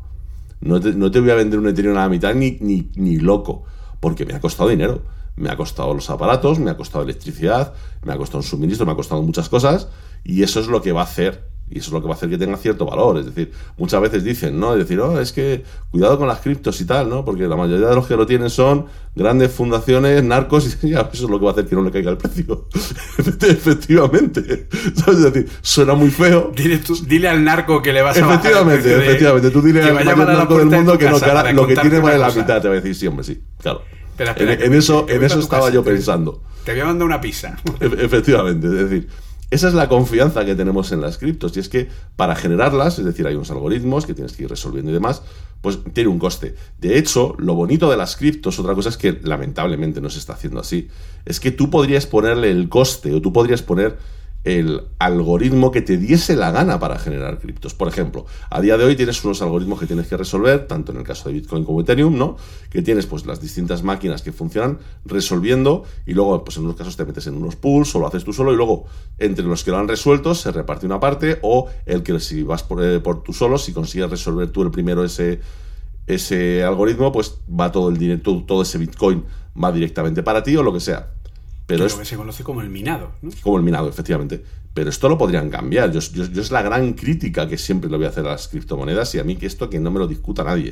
no 0.59 0.81
te, 0.81 0.93
no 0.93 1.09
te 1.09 1.21
voy 1.21 1.29
a 1.29 1.35
vender 1.35 1.57
un 1.57 1.69
Ethereum 1.69 1.95
a 1.97 2.01
la 2.01 2.09
mitad 2.09 2.35
ni, 2.35 2.57
ni, 2.59 2.91
ni 2.95 3.17
loco, 3.17 3.63
porque 3.99 4.25
me 4.25 4.33
ha 4.33 4.39
costado 4.39 4.69
dinero. 4.69 5.01
Me 5.35 5.49
ha 5.49 5.55
costado 5.55 5.93
los 5.93 6.09
aparatos, 6.09 6.57
me 6.57 6.71
ha 6.71 6.77
costado 6.77 7.03
electricidad, 7.03 7.73
me 8.03 8.11
ha 8.11 8.17
costado 8.17 8.39
un 8.39 8.43
suministro, 8.43 8.87
me 8.87 8.93
ha 8.93 8.95
costado 8.95 9.21
muchas 9.21 9.49
cosas, 9.49 9.87
y 10.23 10.41
eso 10.41 10.59
es 10.59 10.67
lo 10.67 10.81
que 10.81 10.91
va 10.91 11.01
a 11.01 11.03
hacer 11.03 11.43
y 11.69 11.79
eso 11.79 11.87
es 11.89 11.93
lo 11.93 12.01
que 12.01 12.07
va 12.07 12.13
a 12.13 12.17
hacer 12.17 12.29
que 12.29 12.37
tenga 12.37 12.55
cierto 12.57 12.85
valor. 12.85 13.17
Es 13.17 13.25
decir, 13.25 13.51
muchas 13.77 14.01
veces 14.01 14.23
dicen, 14.23 14.59
¿no? 14.59 14.73
Es 14.73 14.79
decir, 14.79 14.99
oh, 14.99 15.19
es 15.19 15.31
que 15.33 15.63
cuidado 15.91 16.17
con 16.17 16.27
las 16.27 16.39
criptos 16.39 16.79
y 16.81 16.85
tal, 16.85 17.09
¿no? 17.09 17.25
Porque 17.25 17.47
la 17.47 17.55
mayoría 17.55 17.87
de 17.89 17.95
los 17.95 18.07
que 18.07 18.15
lo 18.15 18.25
tienen 18.25 18.49
son 18.49 18.85
grandes 19.15 19.51
fundaciones, 19.51 20.23
narcos, 20.23 20.77
y 20.83 20.89
ya, 20.91 21.09
eso 21.11 21.25
es 21.25 21.29
lo 21.29 21.39
que 21.39 21.45
va 21.45 21.51
a 21.51 21.53
hacer 21.53 21.65
que 21.67 21.75
no 21.75 21.81
le 21.83 21.91
caiga 21.91 22.11
el 22.11 22.17
precio. 22.17 22.67
efectivamente. 23.49 24.67
¿Sabes? 24.95 25.19
Es 25.19 25.23
decir, 25.33 25.49
suena 25.61 25.93
muy 25.93 26.09
feo. 26.09 26.51
Dile, 26.55 26.77
tú- 26.79 26.97
dile 27.05 27.27
al 27.29 27.43
narco 27.43 27.81
que 27.81 27.93
le 27.93 28.01
vas 28.01 28.17
a 28.17 28.21
bajar 28.21 28.33
el 28.33 28.39
Efectivamente, 28.39 28.87
de- 28.89 29.05
efectivamente. 29.05 29.49
Tú 29.51 29.61
dile 29.61 29.81
al 29.83 29.93
mayor 29.93 30.17
narco 30.17 30.57
del 30.59 30.69
de 30.69 30.75
mundo 30.77 30.93
tu 30.93 30.99
que 30.99 31.05
no, 31.09 31.19
lo 31.53 31.67
que 31.67 31.75
tiene 31.75 31.99
vale 31.99 32.17
la 32.17 32.31
mitad. 32.31 32.61
Te 32.61 32.67
va 32.67 32.73
a 32.73 32.77
decir, 32.77 32.95
sí, 32.95 33.07
hombre, 33.07 33.23
sí, 33.25 33.41
claro. 33.61 33.81
Espera, 34.11 34.31
espera, 34.31 34.53
en, 34.53 34.61
en 34.63 34.73
eso, 34.73 35.05
en 35.09 35.23
eso 35.23 35.39
estaba 35.39 35.63
casa, 35.65 35.73
yo 35.75 35.83
te- 35.83 35.91
pensando. 35.91 36.41
Te 36.63 36.71
voy 36.71 36.81
a 36.81 36.85
mandar 36.85 37.05
una 37.05 37.21
pizza. 37.21 37.55
Efectivamente, 37.79 38.67
es 38.67 38.73
decir, 38.89 39.07
esa 39.49 39.69
es 39.69 39.73
la 39.73 39.87
confianza 39.87 40.43
que 40.45 40.55
tenemos 40.55 40.91
en 40.91 40.99
las 40.99 41.17
criptos 41.17 41.55
y 41.55 41.61
es 41.61 41.69
que 41.69 41.87
para 42.15 42.35
generarlas, 42.35 42.99
es 42.99 43.05
decir, 43.05 43.25
hay 43.27 43.35
unos 43.35 43.49
algoritmos 43.49 44.05
que 44.05 44.13
tienes 44.13 44.33
que 44.33 44.43
ir 44.43 44.49
resolviendo 44.49 44.91
y 44.91 44.93
demás, 44.93 45.21
pues 45.61 45.79
tiene 45.93 46.09
un 46.09 46.19
coste. 46.19 46.55
De 46.79 46.97
hecho, 46.97 47.33
lo 47.37 47.55
bonito 47.55 47.89
de 47.89 47.95
las 47.95 48.17
criptos, 48.17 48.59
otra 48.59 48.75
cosa 48.75 48.89
es 48.89 48.97
que 48.97 49.19
lamentablemente 49.23 50.01
no 50.01 50.09
se 50.09 50.19
está 50.19 50.33
haciendo 50.33 50.59
así, 50.59 50.89
es 51.25 51.39
que 51.39 51.51
tú 51.51 51.69
podrías 51.69 52.05
ponerle 52.05 52.51
el 52.51 52.67
coste 52.67 53.13
o 53.13 53.21
tú 53.21 53.31
podrías 53.31 53.61
poner 53.61 53.97
el 54.47 54.81
algoritmo 54.97 55.71
que 55.71 55.81
te 55.81 55.97
diese 55.97 56.37
la 56.37 56.51
gana 56.51 56.79
para 56.79 56.97
generar 56.97 57.37
criptos. 57.37 57.73
Por 57.73 57.89
ejemplo, 57.89 58.25
a 58.49 58.61
día 58.61 58.77
de 58.77 58.85
hoy 58.85 58.95
tienes 58.95 59.21
unos 59.25 59.41
algoritmos 59.41 59.77
que 59.77 59.87
tienes 59.87 60.07
que 60.07 60.15
resolver, 60.15 60.67
tanto 60.67 60.93
en 60.93 60.99
el 60.99 61.03
caso 61.03 61.27
de 61.27 61.35
Bitcoin 61.35 61.65
como 61.65 61.81
Ethereum, 61.81 62.17
¿no? 62.17 62.37
Que 62.69 62.81
tienes 62.81 63.07
pues 63.07 63.25
las 63.25 63.41
distintas 63.41 63.83
máquinas 63.83 64.21
que 64.21 64.31
funcionan 64.31 64.77
resolviendo 65.03 65.83
y 66.05 66.13
luego 66.13 66.45
pues 66.45 66.55
en 66.55 66.63
unos 66.63 66.77
casos 66.77 66.95
te 66.95 67.03
metes 67.03 67.27
en 67.27 67.35
unos 67.35 67.57
pools 67.57 67.93
o 67.93 67.99
lo 67.99 68.07
haces 68.07 68.23
tú 68.23 68.31
solo 68.31 68.53
y 68.53 68.55
luego 68.55 68.85
entre 69.17 69.43
los 69.43 69.65
que 69.65 69.71
lo 69.71 69.79
han 69.79 69.87
resuelto 69.89 70.33
se 70.33 70.49
reparte 70.53 70.85
una 70.85 71.01
parte 71.01 71.39
o 71.41 71.67
el 71.85 72.01
que 72.01 72.17
si 72.21 72.43
vas 72.43 72.63
por, 72.63 72.81
eh, 72.81 73.01
tú 73.25 73.33
solo, 73.33 73.57
si 73.57 73.73
consigues 73.73 74.09
resolver 74.09 74.49
tú 74.49 74.61
el 74.63 74.71
primero 74.71 75.03
ese 75.03 75.41
ese 76.07 76.63
algoritmo, 76.63 77.11
pues 77.11 77.35
va 77.47 77.69
todo 77.69 77.89
el 77.89 77.97
dinero, 77.97 78.21
todo 78.47 78.61
ese 78.61 78.77
Bitcoin 78.77 79.25
va 79.61 79.71
directamente 79.71 80.23
para 80.23 80.41
ti 80.41 80.55
o 80.55 80.63
lo 80.63 80.71
que 80.73 80.79
sea. 80.79 81.11
Pero 81.67 81.79
Lo 81.81 81.85
es 81.87 81.93
que 81.95 82.05
se 82.05 82.15
conoce 82.15 82.43
como 82.43 82.61
el 82.61 82.69
minado. 82.69 83.11
¿no? 83.21 83.29
como 83.43 83.57
el 83.57 83.63
minado, 83.63 83.87
efectivamente. 83.89 84.43
Pero 84.73 84.89
esto 84.89 85.09
lo 85.09 85.17
podrían 85.17 85.49
cambiar. 85.49 85.91
Yo, 85.91 85.99
yo- 85.99 86.25
yo 86.25 86.41
es 86.41 86.49
la 86.51 86.61
gran 86.61 86.93
crítica 86.93 87.47
que 87.47 87.57
siempre 87.57 87.89
le 87.89 87.97
voy 87.97 88.05
a 88.05 88.09
hacer 88.09 88.25
a 88.25 88.31
las 88.31 88.47
criptomonedas 88.47 89.13
y 89.15 89.19
a 89.19 89.23
mí 89.23 89.35
que 89.35 89.45
esto 89.45 89.69
que 89.69 89.79
no 89.79 89.91
me 89.91 89.99
lo 89.99 90.07
discuta 90.07 90.43
nadie. 90.43 90.69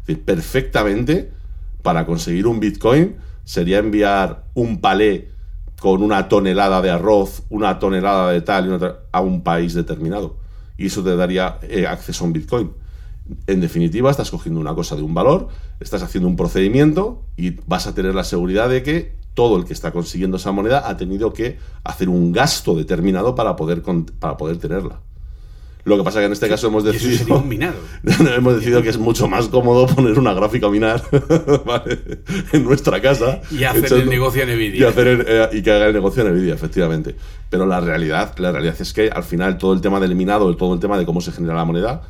Es 0.00 0.06
decir, 0.06 0.24
perfectamente 0.24 1.30
para 1.82 2.06
conseguir 2.06 2.46
un 2.46 2.60
Bitcoin 2.60 3.16
sería 3.44 3.78
enviar 3.78 4.44
un 4.54 4.80
palé 4.80 5.28
con 5.80 6.02
una 6.02 6.28
tonelada 6.28 6.80
de 6.82 6.90
arroz, 6.90 7.42
una 7.50 7.78
tonelada 7.78 8.32
de 8.32 8.40
tal 8.40 8.66
y 8.66 8.68
una 8.70 8.94
a 9.12 9.20
un 9.20 9.42
país 9.42 9.74
determinado. 9.74 10.36
Y 10.76 10.86
eso 10.86 11.02
te 11.04 11.14
daría 11.14 11.58
eh, 11.62 11.86
acceso 11.86 12.24
a 12.24 12.26
un 12.26 12.32
Bitcoin. 12.32 12.70
En 13.46 13.60
definitiva, 13.60 14.10
estás 14.10 14.30
cogiendo 14.30 14.60
una 14.60 14.74
cosa 14.74 14.96
de 14.96 15.02
un 15.02 15.12
valor, 15.14 15.48
estás 15.80 16.02
haciendo 16.02 16.28
un 16.28 16.36
procedimiento 16.36 17.22
y 17.36 17.50
vas 17.66 17.86
a 17.86 17.94
tener 17.94 18.14
la 18.14 18.24
seguridad 18.24 18.68
de 18.70 18.82
que 18.82 19.17
todo 19.38 19.56
el 19.56 19.64
que 19.64 19.72
está 19.72 19.92
consiguiendo 19.92 20.36
esa 20.36 20.50
moneda 20.50 20.88
ha 20.88 20.96
tenido 20.96 21.32
que 21.32 21.58
hacer 21.84 22.08
un 22.08 22.32
gasto 22.32 22.74
determinado 22.74 23.36
para 23.36 23.54
poder, 23.54 23.82
para 24.18 24.36
poder 24.36 24.56
tenerla. 24.56 24.98
Lo 25.84 25.96
que 25.96 26.02
pasa 26.02 26.18
que 26.18 26.26
en 26.26 26.32
este 26.32 26.48
caso 26.48 26.66
hemos 26.66 26.82
decidido, 26.82 27.38
un 27.38 27.46
minado. 27.48 27.76
hemos 28.36 28.56
decidido 28.56 28.82
que 28.82 28.88
es 28.88 28.98
mucho 28.98 29.28
más 29.28 29.46
cómodo 29.46 29.86
poner 29.86 30.18
una 30.18 30.34
gráfica 30.34 30.66
a 30.66 30.70
minar 30.70 31.00
¿vale? 31.64 32.00
en 32.52 32.64
nuestra 32.64 33.00
casa 33.00 33.40
Y 33.52 33.62
hacer 33.62 33.84
echando- 33.84 34.02
el 34.02 34.08
negocio 34.10 34.42
en 34.42 34.56
Nvidia. 34.56 34.80
y, 34.80 34.82
hacer 34.84 35.06
el- 35.06 35.24
eh, 35.28 35.48
y 35.52 35.62
que 35.62 35.70
haga 35.70 35.86
el 35.86 35.92
negocio 35.94 36.26
en 36.26 36.34
Nvidia, 36.34 36.54
efectivamente. 36.54 37.14
Pero 37.48 37.64
la 37.64 37.80
realidad, 37.80 38.36
la 38.38 38.50
realidad 38.50 38.74
es 38.80 38.92
que 38.92 39.08
al 39.08 39.22
final 39.22 39.56
todo 39.56 39.72
el 39.72 39.80
tema 39.80 40.00
del 40.00 40.16
minado, 40.16 40.54
todo 40.56 40.74
el 40.74 40.80
tema 40.80 40.98
de 40.98 41.06
cómo 41.06 41.20
se 41.20 41.30
genera 41.30 41.54
la 41.54 41.64
moneda, 41.64 42.02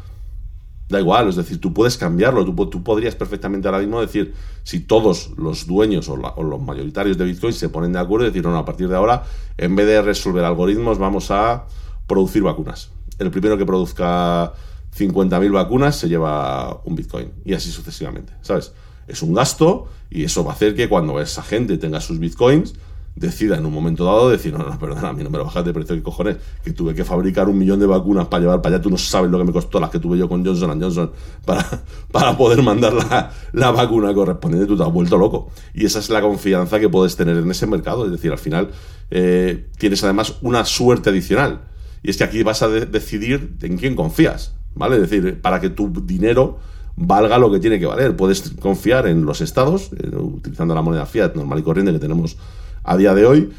da 0.89 1.01
igual. 1.01 1.29
Es 1.29 1.37
decir, 1.37 1.61
tú 1.61 1.73
puedes 1.73 1.97
cambiarlo. 1.97 2.45
Tú, 2.45 2.55
tú 2.67 2.83
podrías 2.83 3.15
perfectamente 3.15 3.69
ahora 3.69 3.81
mismo 3.81 4.01
decir, 4.01 4.35
si 4.63 4.81
todos 4.81 5.31
los 5.37 5.67
dueños 5.67 6.09
o 6.09 6.17
los 6.17 6.61
mayoritarios 6.61 7.19
de 7.19 7.25
Bitcoin 7.25 7.53
se 7.53 7.69
ponen 7.69 7.93
de 7.93 7.99
acuerdo 7.99 8.27
y 8.27 8.31
decir, 8.31 8.45
no, 8.45 8.51
no, 8.51 8.59
a 8.59 8.65
partir 8.65 8.89
de 8.89 8.97
ahora, 8.97 9.25
en 9.57 9.77
vez 9.77 9.87
de 9.87 10.03
resolver 10.03 10.45
algoritmos, 10.45 10.99
vamos 10.99 11.31
a 11.31 11.67
producir 12.07 12.43
vacunas. 12.43 12.91
El 13.19 13.31
primero 13.31 13.59
que 13.59 13.67
produzca 13.67 14.53
50.000 14.97 15.53
vacunas 15.53 15.97
se 15.97 16.09
lleva 16.09 16.81
un 16.85 16.95
Bitcoin. 16.95 17.33
Y 17.45 17.55
así 17.55 17.71
sucesivamente, 17.71 18.33
¿sabes? 18.43 18.73
Es 19.07 19.23
un 19.23 19.35
gasto 19.35 19.89
y 20.11 20.25
eso 20.25 20.45
va 20.45 20.53
a 20.53 20.55
hacer 20.55 20.75
que 20.75 20.89
cuando 20.89 21.21
esa 21.21 21.43
gente 21.43 21.79
tenga 21.79 22.01
sus 22.01 22.19
Bitcoins, 22.19 22.75
decida 23.17 23.57
en 23.57 23.67
un 23.67 23.73
momento 23.73 24.05
dado 24.05 24.31
decir, 24.31 24.53
no, 24.53 24.59
no, 24.65 24.79
perdona, 24.79 25.09
a 25.09 25.13
mí 25.13 25.25
no 25.25 25.31
me 25.31 25.39
lo 25.39 25.45
bajas 25.45 25.65
de 25.65 25.73
precio, 25.73 25.97
¿qué 25.97 26.03
cojones? 26.03 26.37
Que 26.63 26.73
tuve 26.73 26.95
que 26.95 27.05
fabricar 27.05 27.49
un 27.49 27.59
millón 27.59 27.81
de 27.81 27.87
vacunas 27.87 28.29
para 28.29 28.43
llevar 28.43 28.63
para 28.63 28.77
allá, 28.77 28.83
tú 28.83 28.91
no 28.91 28.97
sabes 28.97 29.31
lo 29.31 29.39
que 29.39 29.45
me 29.45 29.53
costó 29.53 29.81
las 29.81 29.91
que 29.91 29.99
tuve 29.99 30.17
yo 30.17 30.29
con 30.29 30.45
Johnson 30.45 30.81
Johnson 30.81 31.11
para, 31.45 31.67
para 32.13 32.37
poder 32.37 32.63
mandar 32.63 32.93
la, 32.95 33.33
la 33.53 33.71
vacuna 33.73 34.15
correspondiente, 34.15 34.69
tú 34.69 34.77
te 34.77 34.83
has 34.85 34.93
vuelto 34.93 35.19
loco. 35.19 35.51
Y 35.75 35.85
esa 35.85 35.99
es 35.99 36.11
la 36.11 36.21
confianza 36.21 36.79
que 36.79 36.89
puedes 36.89 37.17
tener 37.17 37.37
en 37.37 37.51
ese 37.51 37.67
mercado, 37.67 38.05
es 38.05 38.13
decir, 38.13 38.31
al 38.31 38.39
final 38.39 38.71
eh, 39.11 39.67
tienes 39.79 40.05
además 40.05 40.37
una 40.43 40.65
suerte 40.65 41.11
adicional, 41.11 41.63
y 42.03 42.11
es 42.11 42.17
que 42.17 42.25
aquí 42.25 42.43
vas 42.45 42.63
a 42.63 42.69
de- 42.69 42.87
decidir 42.87 43.57
en 43.63 43.77
quién 43.79 43.97
confías, 43.97 44.55
¿vale? 44.75 44.95
Es 44.97 45.11
decir, 45.11 45.41
para 45.41 45.61
que 45.61 45.71
tu 45.71 45.91
dinero 46.05 46.59
valga 47.01 47.39
lo 47.39 47.51
que 47.51 47.61
tiene 47.61 47.79
que 47.79 47.87
valer. 47.87 48.17
Puedes 48.17 48.51
confiar 48.61 49.07
en 49.07 49.25
los 49.25 49.41
estados, 49.41 49.91
eh, 49.97 50.15
utilizando 50.17 50.75
la 50.75 50.83
moneda 50.83 51.07
fiat 51.07 51.35
normal 51.35 51.59
y 51.61 51.63
corriente 51.63 51.93
que 51.93 51.99
tenemos 52.01 52.37
a 52.85 52.97
día 52.97 53.15
de 53.15 53.27
hoy, 53.27 53.51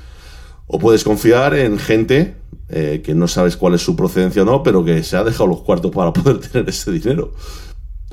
o 0.67 0.79
puedes 0.79 1.03
confiar 1.03 1.55
en 1.55 1.79
gente 1.79 2.35
eh, 2.69 3.01
que 3.03 3.15
no 3.15 3.27
sabes 3.27 3.57
cuál 3.57 3.73
es 3.73 3.81
su 3.81 3.95
procedencia 3.95 4.43
o 4.43 4.45
no, 4.45 4.61
pero 4.61 4.85
que 4.85 5.01
se 5.03 5.17
ha 5.17 5.23
dejado 5.23 5.47
los 5.47 5.61
cuartos 5.61 5.91
para 5.91 6.13
poder 6.13 6.37
tener 6.51 6.69
ese 6.69 6.91
dinero. 6.91 7.33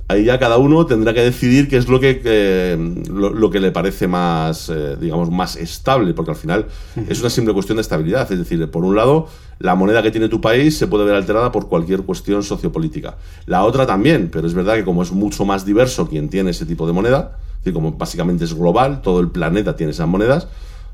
Ahí 0.09 0.25
ya 0.25 0.39
cada 0.39 0.57
uno 0.57 0.87
tendrá 0.87 1.13
que 1.13 1.21
decidir 1.21 1.69
qué 1.69 1.77
es 1.77 1.89
lo 1.89 1.99
que, 1.99 2.23
eh, 2.25 2.95
lo, 3.11 3.31
lo 3.31 3.51
que 3.51 3.59
le 3.59 3.73
parece 3.73 4.07
más, 4.07 4.69
eh, 4.69 4.97
digamos, 5.01 5.31
más 5.31 5.57
estable, 5.57 6.15
porque 6.15 6.31
al 6.31 6.37
final 6.37 6.67
es 7.09 7.21
una 7.21 7.29
simple 7.29 7.53
cuestión 7.53 7.77
de 7.77 7.83
estabilidad. 7.83 8.31
Es 8.31 8.39
decir, 8.39 8.71
por 8.71 8.85
un 8.85 8.95
lado, 8.95 9.27
la 9.59 9.75
moneda 9.75 10.03
que 10.03 10.13
tiene 10.13 10.29
tu 10.29 10.41
país 10.41 10.79
se 10.79 10.87
puede 10.87 11.05
ver 11.05 11.17
alterada 11.17 11.51
por 11.51 11.69
cualquier 11.69 12.03
cuestión 12.03 12.45
sociopolítica. 12.45 13.17
La 13.47 13.65
otra 13.65 13.85
también, 13.85 14.31
pero 14.33 14.47
es 14.47 14.55
verdad 14.55 14.77
que 14.77 14.85
como 14.85 15.03
es 15.03 15.11
mucho 15.11 15.45
más 15.45 15.67
diverso 15.67 16.09
quien 16.09 16.29
tiene 16.29 16.51
ese 16.51 16.67
tipo 16.67 16.87
de 16.87 16.93
moneda, 16.93 17.39
es 17.51 17.59
decir, 17.59 17.73
como 17.75 17.93
básicamente 17.93 18.45
es 18.45 18.55
global, 18.55 19.03
todo 19.03 19.19
el 19.19 19.29
planeta 19.29 19.75
tiene 19.75 19.91
esas 19.91 20.07
monedas, 20.07 20.47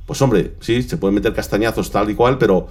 pues 0.06 0.20
hombre, 0.22 0.54
sí, 0.60 0.82
se 0.82 0.96
pueden 0.96 1.14
meter 1.14 1.32
castañazos 1.34 1.90
tal 1.90 2.10
y 2.10 2.14
cual, 2.14 2.38
pero 2.38 2.68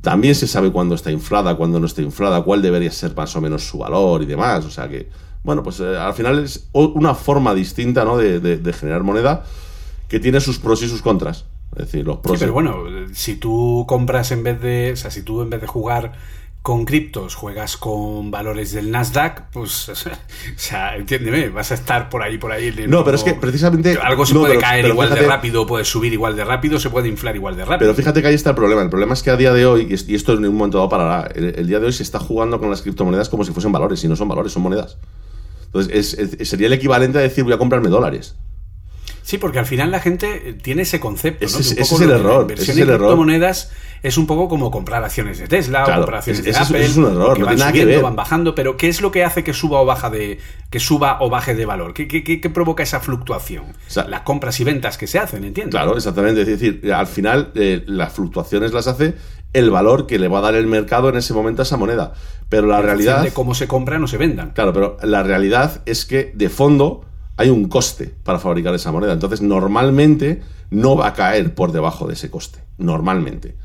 también 0.00 0.34
se 0.34 0.46
sabe 0.46 0.70
cuándo 0.70 0.94
está 0.94 1.10
inflada, 1.10 1.56
cuándo 1.56 1.80
no 1.80 1.86
está 1.86 2.02
inflada, 2.02 2.42
cuál 2.42 2.62
debería 2.62 2.90
ser 2.92 3.14
más 3.16 3.34
o 3.36 3.40
menos 3.40 3.64
su 3.66 3.78
valor 3.78 4.22
y 4.22 4.26
demás. 4.26 4.64
O 4.64 4.70
sea 4.70 4.88
que, 4.88 5.08
bueno, 5.42 5.62
pues 5.62 5.80
eh, 5.80 5.96
al 5.96 6.14
final 6.14 6.38
es 6.44 6.68
una 6.72 7.14
forma 7.14 7.54
distinta 7.54 8.04
¿no? 8.04 8.16
de, 8.16 8.38
de- 8.40 8.58
de 8.58 8.72
generar 8.72 9.02
moneda 9.02 9.44
que 10.08 10.20
tiene 10.20 10.40
sus 10.40 10.58
pros 10.58 10.82
y 10.82 10.88
sus 10.88 11.02
contras. 11.02 11.44
Es 11.72 11.86
decir, 11.86 12.06
los 12.06 12.16
Sí, 12.16 12.22
pros. 12.22 12.38
pero 12.38 12.52
bueno, 12.52 12.76
si 13.12 13.34
tú 13.36 13.84
compras 13.88 14.30
en 14.30 14.42
vez 14.44 14.60
de. 14.60 14.92
O 14.92 14.96
sea, 14.96 15.10
si 15.10 15.22
tú 15.22 15.42
en 15.42 15.50
vez 15.50 15.60
de 15.60 15.66
jugar 15.66 16.12
con 16.66 16.84
criptos 16.84 17.36
juegas 17.36 17.76
con 17.76 18.32
valores 18.32 18.72
del 18.72 18.90
Nasdaq, 18.90 19.50
pues. 19.52 19.88
O 19.88 19.94
sea, 20.56 20.96
entiéndeme, 20.96 21.48
vas 21.50 21.70
a 21.70 21.74
estar 21.74 22.08
por 22.08 22.24
ahí, 22.24 22.38
por 22.38 22.50
ahí. 22.50 22.66
en 22.66 22.78
el 22.80 22.90
No, 22.90 23.04
pero 23.04 23.16
es 23.16 23.22
que 23.22 23.34
precisamente- 23.34 23.96
Algo 24.02 24.26
se 24.26 24.34
no, 24.34 24.40
puede 24.40 24.54
pero- 24.54 24.62
caer 24.62 24.82
pero 24.82 24.94
igual 24.94 25.10
de 25.10 25.20
rápido, 25.22 25.64
puede 25.64 25.84
subir 25.84 26.12
igual 26.12 26.34
de 26.34 26.44
rápido, 26.44 26.80
se 26.80 26.90
puede 26.90 27.06
inflar 27.08 27.36
igual 27.36 27.54
de 27.56 27.64
rápido. 27.64 27.78
Pero 27.78 27.94
fíjate 27.94 28.20
que 28.20 28.26
ahí 28.26 28.34
está 28.34 28.50
el 28.50 28.56
problema. 28.56 28.82
El 28.82 28.90
problema 28.90 29.14
es 29.14 29.22
que 29.22 29.30
a 29.30 29.36
día 29.36 29.52
de 29.52 29.64
hoy, 29.64 29.86
y 29.88 29.94
es- 29.94 30.08
y 30.08 30.16
esto 30.16 30.32
en 30.32 30.44
un 30.44 30.56
momento 30.56 30.78
dado 30.78 30.88
parará, 30.88 31.28
el, 31.36 31.54
el 31.56 31.68
día 31.68 31.78
de 31.78 31.86
hoy 31.86 31.92
se 31.92 32.02
está 32.02 32.18
jugando 32.18 32.58
con 32.58 32.68
las 32.68 32.82
criptomonedas 32.82 33.28
como 33.28 33.44
si 33.44 33.52
fuesen 33.52 33.70
valores, 33.70 34.02
y 34.02 34.08
no 34.08 34.16
son 34.16 34.26
valores, 34.26 34.50
son 34.50 34.64
monedas. 34.64 34.98
Entonces, 35.66 36.14
es- 36.18 36.36
es- 36.40 36.48
sería 36.48 36.66
el 36.66 36.72
equivalente 36.72 37.18
a 37.18 37.20
decir 37.20 37.44
voy 37.44 37.52
a 37.52 37.58
comprarme 37.58 37.90
dólares. 37.90 38.34
Sí, 39.26 39.38
porque 39.38 39.58
al 39.58 39.66
final 39.66 39.90
la 39.90 39.98
gente 39.98 40.50
eh, 40.50 40.52
tiene 40.52 40.82
ese 40.82 41.00
concepto. 41.00 41.44
Ese 41.46 41.54
¿no? 41.56 41.60
es- 41.60 41.66
Que 41.74 41.74
un 41.74 41.82
ese 41.82 41.90
poco 41.90 41.96
es 41.96 42.00
el 42.02 42.08
la 42.08 42.14
error, 42.20 42.40
inversión 42.42 42.62
ese 42.62 42.70
es 42.72 42.76
en 42.88 42.94
error. 42.94 43.10
es 44.04 44.18
un 44.18 44.26
poco 44.28 44.48
como 44.48 44.70
comprar 44.70 45.02
acciones 45.02 45.38
de 45.40 45.48
Tesla 45.48 45.82
Claro, 45.82 46.02
o 46.02 46.04
comprar 46.04 46.18
acciones 46.18 46.44
de 46.44 46.50
Apple. 46.56 46.84
es 46.84 46.96
un 46.96 47.06
error, 47.06 47.34
que 47.34 47.40
no 47.40 47.46
van 47.46 47.56
tiene 47.56 47.58
nada 47.58 47.72
que 47.72 47.78
subiendo, 47.80 47.94
ver. 47.96 48.02
van 48.04 48.14
bajando. 48.14 48.54
Pero 48.54 48.76
¿qué 48.76 48.86
es 48.86 49.00
lo 49.00 49.10
que 49.10 49.24
hace 49.24 49.42
que 49.42 49.52
suba 49.52 49.80
o 49.80 49.84
baja 49.84 50.10
de 50.10 50.38
que 50.70 50.78
suba 50.78 51.16
o 51.20 51.28
baje 51.28 51.56
de 51.56 51.66
valor? 51.66 51.92
¿Qué, 51.92 52.06
qué- 52.06 52.22
qué- 52.22 52.40
qué 52.40 52.50
provoca 52.50 52.84
esa 52.84 53.00
fluctuación? 53.00 53.64
sea, 53.88 54.06
Las 54.06 54.20
compras 54.20 54.60
y 54.60 54.64
ventas 54.64 54.96
que 54.96 55.08
se 55.08 55.18
hacen, 55.18 55.42
¿entiendes? 55.42 55.72
Claro, 55.74 55.96
exactamente. 55.96 56.42
Es 56.42 56.46
decir, 56.46 56.92
al 56.94 57.08
final 57.08 57.50
eh, 57.56 57.82
las 57.88 58.12
fluctuaciones 58.12 58.72
las 58.72 58.86
hace 58.86 59.14
el 59.52 59.70
valor 59.70 60.06
que 60.06 60.20
le 60.20 60.28
va 60.28 60.38
a 60.38 60.42
dar 60.42 60.54
el 60.54 60.68
mercado 60.68 61.08
en 61.08 61.16
ese 61.16 61.34
momento 61.34 61.62
a 61.62 61.64
esa 61.64 61.76
moneda. 61.76 62.12
Pero 62.48 62.68
la 62.68 62.76
función 62.76 62.86
realidad. 62.96 63.22
de 63.24 63.32
cómo 63.32 63.56
se 63.56 63.66
compran 63.66 64.04
o 64.04 64.06
se 64.06 64.18
vendan. 64.18 64.50
Claro, 64.52 64.72
pero 64.72 64.98
la 65.02 65.24
realidad 65.24 65.82
es 65.84 66.04
que 66.06 66.30
de 66.32 66.48
fondo 66.48 67.04
hay 67.36 67.50
un 67.50 67.68
coste 67.68 68.14
para 68.22 68.38
fabricar 68.38 68.74
esa 68.74 68.92
moneda. 68.92 69.12
Entonces, 69.12 69.42
normalmente 69.42 70.42
no 70.70 70.96
va 70.96 71.08
a 71.08 71.12
caer 71.12 71.54
por 71.54 71.72
debajo 71.72 72.06
de 72.06 72.14
ese 72.14 72.30
coste. 72.30 72.60
Normalmente. 72.78 73.56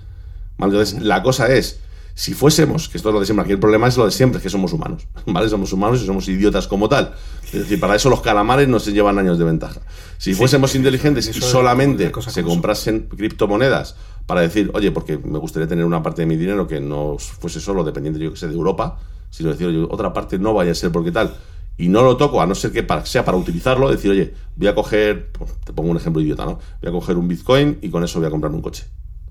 ¿Vale? 0.58 0.74
Entonces, 0.74 1.02
la 1.02 1.24
cosa 1.24 1.54
es, 1.54 1.80
Si 2.14 2.34
fuésemos, 2.34 2.90
que 2.90 2.98
esto 2.98 3.10
es 3.10 3.14
lo 3.14 3.20
de 3.22 3.26
siempre, 3.26 3.44
aquí 3.44 3.54
el 3.54 3.60
problema 3.60 3.88
es 3.88 3.96
lo 3.98 4.06
de 4.06 4.12
siempre, 4.12 4.38
es 4.38 4.44
que 4.44 4.50
somos 4.50 4.74
humanos, 4.74 5.08
¿vale? 5.26 5.48
Somos 5.48 5.72
humanos 5.72 6.02
y 6.04 6.06
somos 6.06 6.28
idiotas 6.28 6.68
como 6.68 6.90
tal. 6.90 7.16
Es 7.46 7.62
decir, 7.62 7.80
para 7.80 7.96
eso 7.96 8.10
los 8.10 8.22
calamares 8.22 8.68
nos 8.68 8.86
llevan 8.86 9.18
años 9.18 9.40
de 9.40 9.46
ventaja. 9.46 9.80
Si 10.18 10.34
fuésemos 10.34 10.76
inteligentes 10.76 11.28
y 11.28 11.30
eso 11.32 11.42
solamente 11.42 12.12
se 12.28 12.44
comprasen 12.44 13.08
criptomonedas 13.08 13.96
para 14.26 14.42
decir, 14.42 14.72
oye, 14.74 14.92
porque 14.92 15.18
me 15.18 15.40
gustaría 15.40 15.68
tener 15.68 15.86
una 15.86 16.04
parte 16.04 16.22
de 16.22 16.26
mi 16.26 16.36
dinero 16.36 16.68
que 16.68 16.80
no 16.80 17.18
fuese 17.18 17.60
solo 17.60 17.84
dependiente, 17.84 18.20
yo 18.20 18.32
que 18.32 18.38
sé, 18.38 18.48
de 18.48 18.54
Europa, 18.54 19.00
sino 19.30 19.50
decir, 19.50 19.68
oye, 19.68 19.88
otra 19.90 20.14
parte 20.14 20.38
no 20.38 20.54
vaya 20.54 20.74
a 20.74 20.76
ser 20.76 20.92
porque 20.92 21.12
tal, 21.12 21.34
y 21.78 21.88
no 21.90 22.04
lo 22.04 22.18
toco, 22.18 22.42
a 22.42 22.46
no 22.46 22.54
ser 22.56 22.72
que 22.72 22.84
para- 22.84 23.06
sea 23.06 23.26
para 23.26 23.38
utilizarlo, 23.38 23.90
decir, 23.90 24.12
oye, 24.12 24.34
voy 24.56 24.68
a 24.68 24.76
coger, 24.76 25.32
pues, 25.32 25.52
te 25.66 25.74
pongo 25.74 25.90
un 25.92 25.98
ejemplo 25.98 26.22
idiota, 26.22 26.46
¿no? 26.46 26.60
Voy 26.82 26.90
a 26.90 26.92
coger 26.92 27.18
un 27.18 27.28
Bitcoin 27.28 27.80
y 27.82 27.90
con 27.90 28.04
eso 28.04 28.20
voy 28.20 28.28
a 28.28 28.32
comprarme 28.32 28.58
un 28.58 28.64
coche. 28.64 28.86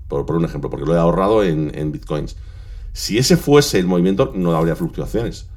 Por, 0.07 0.25
por 0.25 0.35
un 0.35 0.43
ejemplo, 0.45 0.69
porque 0.69 0.85
lo 0.85 0.93
he 0.93 0.99
ahorrado 0.99 1.43
en, 1.43 1.71
en 1.73 1.91
Bitcoins. 1.91 2.35
Si 2.93 3.17
ese 3.17 3.37
fuese 3.37 3.79
el 3.79 3.87
movimiento, 3.87 4.33
no 4.35 4.53
habría 4.55 4.75
fluctuaciones. 4.75 5.47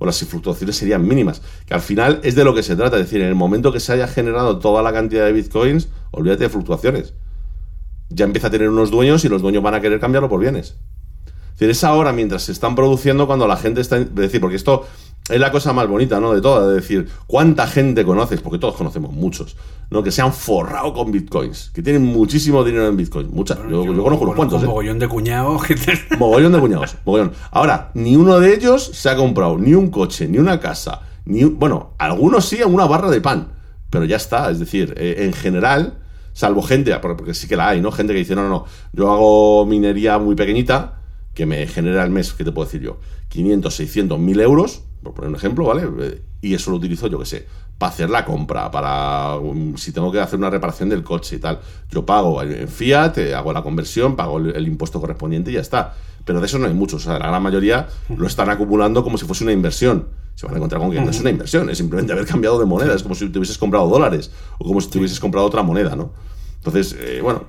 O 0.00 0.06
las 0.06 0.18
fluctuaciones 0.24 0.76
serían 0.76 1.06
mínimas. 1.06 1.42
Que 1.66 1.74
al 1.74 1.82
final 1.82 2.20
es 2.24 2.34
de 2.34 2.42
lo 2.42 2.54
que 2.54 2.62
se 2.64 2.74
trata. 2.74 2.96
Es 2.96 3.02
decir, 3.04 3.20
en 3.20 3.28
el 3.28 3.34
momento 3.36 3.70
que 3.70 3.78
se 3.78 3.92
haya 3.92 4.08
generado 4.08 4.58
toda 4.58 4.82
la 4.82 4.92
cantidad 4.92 5.26
de 5.26 5.32
bitcoins, 5.32 5.88
olvídate 6.10 6.44
de 6.44 6.48
fluctuaciones. 6.48 7.12
Ya 8.08 8.24
empieza 8.24 8.48
a 8.48 8.50
tener 8.50 8.68
unos 8.70 8.90
dueños 8.90 9.24
y 9.24 9.28
los 9.28 9.42
dueños 9.42 9.62
van 9.62 9.74
a 9.74 9.80
querer 9.80 10.00
cambiarlo 10.00 10.28
por 10.28 10.40
bienes. 10.40 10.74
Es 11.52 11.52
decir, 11.60 11.70
es 11.70 11.84
ahora 11.84 12.12
mientras 12.12 12.42
se 12.44 12.52
están 12.52 12.74
produciendo 12.74 13.26
cuando 13.26 13.46
la 13.46 13.56
gente 13.56 13.82
está. 13.82 13.98
Es 13.98 14.12
decir, 14.14 14.40
porque 14.40 14.56
esto 14.56 14.86
es 15.28 15.38
la 15.38 15.52
cosa 15.52 15.72
más 15.72 15.86
bonita, 15.86 16.18
¿no? 16.20 16.32
De 16.34 16.40
todas. 16.40 16.68
Es 16.70 16.82
decir, 16.82 17.08
¿cuánta 17.26 17.66
gente 17.66 18.04
conoces? 18.04 18.40
Porque 18.40 18.58
todos 18.58 18.74
conocemos 18.74 19.12
muchos, 19.12 19.56
¿no? 19.90 20.02
Que 20.02 20.10
se 20.10 20.22
han 20.22 20.32
forrado 20.32 20.92
con 20.92 21.12
bitcoins, 21.12 21.70
que 21.72 21.82
tienen 21.82 22.02
muchísimo 22.02 22.64
dinero 22.64 22.88
en 22.88 22.96
bitcoins. 22.96 23.30
Muchas. 23.30 23.58
yo, 23.70 23.84
yo 23.84 24.02
conozco 24.02 24.24
unos 24.24 24.34
cuantos, 24.36 24.58
Un 24.60 24.64
¿eh? 24.64 24.68
mogollón 24.68 24.98
de 24.98 25.08
cuñados 25.08 25.62
que 25.64 25.74
te- 25.76 25.98
Mogollón 26.18 26.52
de 26.52 26.58
cuñados, 26.60 26.96
mogollón. 27.04 27.32
Ahora, 27.52 27.90
ni 27.94 28.16
uno 28.16 28.40
de 28.40 28.54
ellos 28.54 28.84
se 28.92 29.08
ha 29.08 29.16
comprado 29.16 29.56
ni 29.58 29.74
un 29.74 29.90
coche, 29.90 30.26
ni 30.26 30.38
una 30.38 30.58
casa, 30.58 31.02
ni 31.24 31.44
un- 31.44 31.58
bueno, 31.58 31.94
algunos 31.98 32.44
sí, 32.46 32.58
una 32.66 32.86
barra 32.86 33.10
de 33.10 33.20
pan, 33.20 33.52
pero 33.88 34.04
ya 34.04 34.16
está. 34.16 34.50
Es 34.50 34.58
decir, 34.58 34.94
eh, 34.96 35.16
en 35.20 35.32
general, 35.32 35.98
salvo 36.32 36.62
gente, 36.62 36.92
porque 37.00 37.16
porque 37.16 37.34
sí 37.34 37.46
que 37.46 37.56
la 37.56 37.68
hay, 37.68 37.80
¿no? 37.80 37.92
Gente 37.92 38.12
que 38.14 38.18
dice, 38.20 38.34
no, 38.34 38.42
no, 38.42 38.48
no, 38.48 38.64
yo 38.92 39.12
hago 39.12 39.64
minería 39.66 40.18
muy 40.18 40.34
pequeñita, 40.34 41.02
que 41.34 41.46
me 41.46 41.64
genera 41.68 42.02
al 42.02 42.10
mes, 42.10 42.32
¿qué 42.32 42.42
te 42.42 42.50
puedo 42.50 42.66
decir 42.66 42.80
yo? 42.82 42.98
500, 43.28 43.72
600, 43.72 44.18
1000 44.18 44.40
euros, 44.40 44.82
por 45.02 45.14
poner 45.14 45.30
un 45.30 45.36
ejemplo, 45.36 45.64
¿vale? 45.66 46.22
Y 46.40 46.54
eso 46.54 46.70
lo 46.70 46.76
utilizo, 46.76 47.06
yo 47.06 47.18
qué 47.18 47.26
sé, 47.26 47.46
para 47.78 47.92
hacer 47.92 48.10
la 48.10 48.24
compra, 48.24 48.70
para 48.70 49.36
um, 49.36 49.76
si 49.76 49.92
tengo 49.92 50.10
que 50.12 50.20
hacer 50.20 50.38
una 50.38 50.50
reparación 50.50 50.88
del 50.88 51.02
coche 51.02 51.36
y 51.36 51.38
tal. 51.38 51.60
Yo 51.90 52.04
pago 52.04 52.42
en 52.42 52.68
Fiat, 52.68 53.18
eh, 53.18 53.34
hago 53.34 53.52
la 53.52 53.62
conversión, 53.62 54.16
pago 54.16 54.38
el, 54.38 54.54
el 54.56 54.66
impuesto 54.68 55.00
correspondiente 55.00 55.50
y 55.50 55.54
ya 55.54 55.60
está. 55.60 55.94
Pero 56.24 56.40
de 56.40 56.46
eso 56.46 56.58
no 56.58 56.66
hay 56.66 56.74
muchos. 56.74 57.02
O 57.02 57.04
sea, 57.04 57.18
la 57.18 57.28
gran 57.28 57.42
mayoría 57.42 57.88
lo 58.14 58.26
están 58.26 58.50
acumulando 58.50 59.02
como 59.02 59.16
si 59.18 59.24
fuese 59.26 59.44
una 59.44 59.52
inversión. 59.54 60.08
Se 60.34 60.46
van 60.46 60.54
a 60.54 60.58
encontrar 60.58 60.80
con 60.80 60.90
que 60.90 61.00
no 61.00 61.10
es 61.10 61.20
una 61.20 61.30
inversión, 61.30 61.68
es 61.70 61.78
simplemente 61.78 62.12
haber 62.12 62.26
cambiado 62.26 62.58
de 62.58 62.66
moneda. 62.66 62.94
Es 62.94 63.02
como 63.02 63.14
si 63.14 63.28
te 63.30 63.38
hubieses 63.38 63.58
comprado 63.58 63.88
dólares 63.88 64.30
o 64.58 64.64
como 64.66 64.80
si 64.80 64.88
te 64.90 64.98
hubieses 64.98 65.18
comprado 65.20 65.46
otra 65.46 65.62
moneda, 65.62 65.96
¿no? 65.96 66.12
Entonces, 66.56 66.96
eh, 66.98 67.20
bueno, 67.22 67.44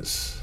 es- 0.00 0.40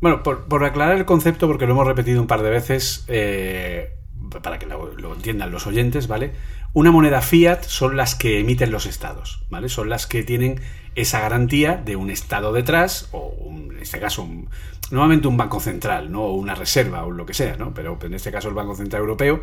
Bueno, 0.00 0.22
por, 0.22 0.44
por 0.44 0.62
aclarar 0.64 0.96
el 0.98 1.06
concepto, 1.06 1.46
porque 1.46 1.66
lo 1.66 1.72
hemos 1.72 1.86
repetido 1.86 2.20
un 2.20 2.26
par 2.26 2.42
de 2.42 2.50
veces, 2.50 3.04
eh, 3.08 3.94
para 4.42 4.58
que 4.58 4.66
lo, 4.66 5.14
entiendan 5.14 5.50
los 5.50 5.66
oyentes, 5.66 6.08
¿vale? 6.08 6.32
Una 6.72 6.90
moneda 6.90 7.20
fiat 7.22 7.62
son 7.64 7.96
las 7.96 8.14
que 8.14 8.40
emiten 8.40 8.70
los 8.70 8.86
estados, 8.86 9.42
¿vale? 9.50 9.68
Son 9.68 9.88
las 9.88 10.06
que 10.06 10.22
tienen 10.22 10.60
esa 10.94 11.20
garantía 11.20 11.76
de 11.76 11.96
un 11.96 12.10
estado 12.10 12.52
detrás, 12.52 13.08
o 13.12 13.34
en 13.50 13.78
este 13.80 13.98
caso, 14.00 14.22
un- 14.22 14.48
normalmente 14.90 15.28
un 15.28 15.36
banco 15.36 15.60
central, 15.60 16.10
¿no? 16.10 16.22
O 16.22 16.32
una 16.34 16.54
reserva, 16.54 17.04
o 17.04 17.10
lo 17.10 17.26
que 17.26 17.34
sea, 17.34 17.56
¿no? 17.56 17.72
Pero 17.74 17.98
en 18.02 18.14
este 18.14 18.30
caso 18.32 18.48
el 18.48 18.54
Banco 18.54 18.74
Central 18.74 19.00
Europeo, 19.00 19.40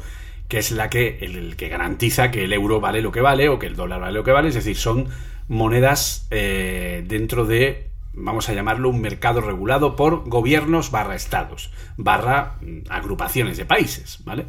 que 0.47 0.57
es 0.59 0.71
la 0.71 0.89
que, 0.89 1.19
el, 1.21 1.35
el 1.37 1.55
que 1.55 1.69
garantiza 1.69 2.31
que 2.31 2.43
el 2.43 2.53
euro 2.53 2.79
vale 2.81 3.01
lo 3.01 3.11
que 3.11 3.21
vale, 3.21 3.47
o 3.49 3.59
que 3.59 3.67
el 3.67 3.75
dólar 3.75 4.01
vale 4.01 4.13
lo 4.13 4.23
que 4.23 4.31
vale, 4.31 4.49
es 4.49 4.55
decir, 4.55 4.75
son 4.77 5.07
monedas 5.47 6.27
eh, 6.31 7.03
dentro 7.07 7.45
de 7.45 7.87
vamos 8.13 8.49
a 8.49 8.53
llamarlo 8.53 8.89
un 8.89 8.99
mercado 8.99 9.39
regulado 9.39 9.95
por 9.95 10.27
gobiernos 10.27 10.91
barra 10.91 11.15
estados, 11.15 11.71
barra 11.97 12.55
mm, 12.61 12.79
agrupaciones 12.89 13.57
de 13.57 13.65
países, 13.65 14.19
¿vale? 14.25 14.45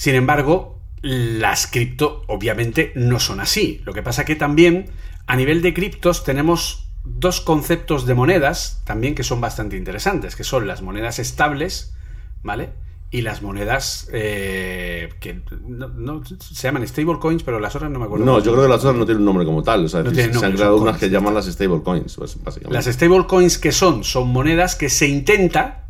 Sin 0.00 0.14
embargo, 0.14 0.80
las 1.02 1.66
cripto 1.66 2.22
obviamente 2.26 2.90
no 2.94 3.20
son 3.20 3.38
así. 3.38 3.82
Lo 3.84 3.92
que 3.92 4.02
pasa 4.02 4.24
que 4.24 4.34
también 4.34 4.86
a 5.26 5.36
nivel 5.36 5.60
de 5.60 5.74
criptos 5.74 6.24
tenemos 6.24 6.86
dos 7.04 7.42
conceptos 7.42 8.06
de 8.06 8.14
monedas 8.14 8.80
también 8.86 9.14
que 9.14 9.22
son 9.24 9.42
bastante 9.42 9.76
interesantes, 9.76 10.36
que 10.36 10.42
son 10.44 10.66
las 10.66 10.80
monedas 10.80 11.18
estables, 11.18 11.94
¿vale? 12.42 12.70
Y 13.10 13.20
las 13.20 13.42
monedas 13.42 14.08
eh, 14.10 15.10
que 15.20 15.42
no, 15.68 15.88
no- 15.88 16.22
se 16.24 16.54
llaman 16.54 16.88
stablecoins, 16.88 17.42
pero 17.42 17.60
las 17.60 17.76
otras 17.76 17.90
no 17.90 17.98
me 17.98 18.06
acuerdo. 18.06 18.24
no, 18.24 18.38
yo 18.38 18.52
creo 18.52 18.62
que 18.64 18.70
las 18.70 18.80
otras 18.80 18.96
no 18.96 19.04
tienen 19.04 19.20
un 19.20 19.26
nombre 19.26 19.44
como 19.44 19.62
tal. 19.62 19.84
O 19.84 19.88
sea, 19.90 20.02
No 20.02 20.08
se- 20.08 20.16
tienen 20.16 20.32
se 20.40 20.46
han 20.46 20.52
creado 20.54 20.78
unas 20.78 20.96
que 20.96 21.10
llaman 21.10 21.34
las 21.34 21.44
stablecoins, 21.44 22.16
pues, 22.16 22.42
básicamente. 22.42 22.72
Las 22.74 22.86
stablecoins 22.94 23.58
que 23.58 23.70
son, 23.72 24.02
son 24.02 24.28
monedas 24.30 24.76
que 24.76 24.88
se 24.88 25.08
intenta 25.08 25.88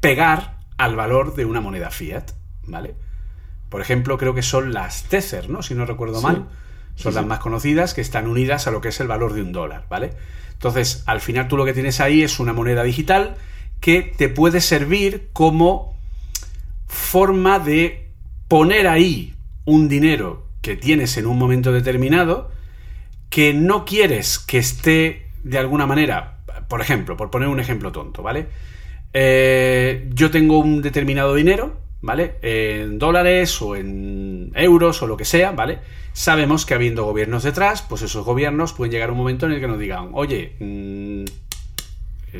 pegar 0.00 0.57
al 0.78 0.96
valor 0.96 1.34
de 1.34 1.44
una 1.44 1.60
moneda 1.60 1.90
fiat, 1.90 2.30
¿vale? 2.64 2.94
Por 3.68 3.80
ejemplo, 3.82 4.16
creo 4.16 4.34
que 4.34 4.42
son 4.42 4.72
las 4.72 5.04
Tether, 5.04 5.50
¿no? 5.50 5.62
Si 5.62 5.74
no 5.74 5.84
recuerdo 5.84 6.18
Sí. 6.20 6.24
mal. 6.26 6.48
Son 6.96 7.12
Sí, 7.12 7.16
las 7.16 7.24
sí. 7.24 7.28
más 7.28 7.38
conocidas 7.38 7.94
que 7.94 8.00
están 8.00 8.26
unidas 8.26 8.66
a 8.66 8.70
lo 8.70 8.80
que 8.80 8.88
es 8.88 8.98
el 9.00 9.06
valor 9.08 9.32
de 9.34 9.42
un 9.42 9.52
dólar, 9.52 9.84
¿vale? 9.90 10.12
Entonces, 10.52 11.04
al 11.06 11.20
final 11.20 11.46
tú 11.46 11.56
lo 11.56 11.64
que 11.64 11.72
tienes 11.74 12.00
ahí 12.00 12.22
es 12.22 12.40
una 12.40 12.52
moneda 12.52 12.82
digital 12.82 13.36
que 13.80 14.02
te 14.02 14.28
puede 14.28 14.60
servir 14.60 15.28
como 15.32 15.94
forma 16.88 17.58
de 17.58 18.08
poner 18.48 18.88
ahí 18.88 19.34
un 19.64 19.88
dinero 19.88 20.46
que 20.62 20.76
tienes 20.76 21.16
en 21.16 21.26
un 21.26 21.38
momento 21.38 21.70
determinado 21.72 22.50
que 23.30 23.52
no 23.54 23.84
quieres 23.84 24.38
que 24.38 24.58
esté 24.58 25.26
de 25.44 25.58
alguna 25.58 25.86
manera, 25.86 26.38
por 26.68 26.80
ejemplo, 26.80 27.16
por 27.16 27.30
poner 27.30 27.48
un 27.48 27.60
ejemplo 27.60 27.92
tonto, 27.92 28.22
¿vale? 28.22 28.48
Eh, 29.12 30.08
yo 30.12 30.30
tengo 30.30 30.58
un 30.58 30.82
determinado 30.82 31.34
dinero, 31.34 31.76
¿vale? 32.00 32.36
En 32.42 32.98
dólares 32.98 33.60
o 33.62 33.76
en 33.76 34.52
euros 34.54 35.02
o 35.02 35.06
lo 35.06 35.16
que 35.16 35.24
sea, 35.24 35.52
¿vale? 35.52 35.78
Sabemos 36.12 36.66
que 36.66 36.74
habiendo 36.74 37.04
gobiernos 37.04 37.42
detrás, 37.42 37.82
pues 37.82 38.02
esos 38.02 38.24
gobiernos 38.24 38.72
pueden 38.72 38.92
llegar 38.92 39.08
a 39.08 39.12
un 39.12 39.18
momento 39.18 39.46
en 39.46 39.52
el 39.52 39.60
que 39.60 39.68
nos 39.68 39.78
digan, 39.78 40.10
oye, 40.12 40.54
mm, 40.58 41.24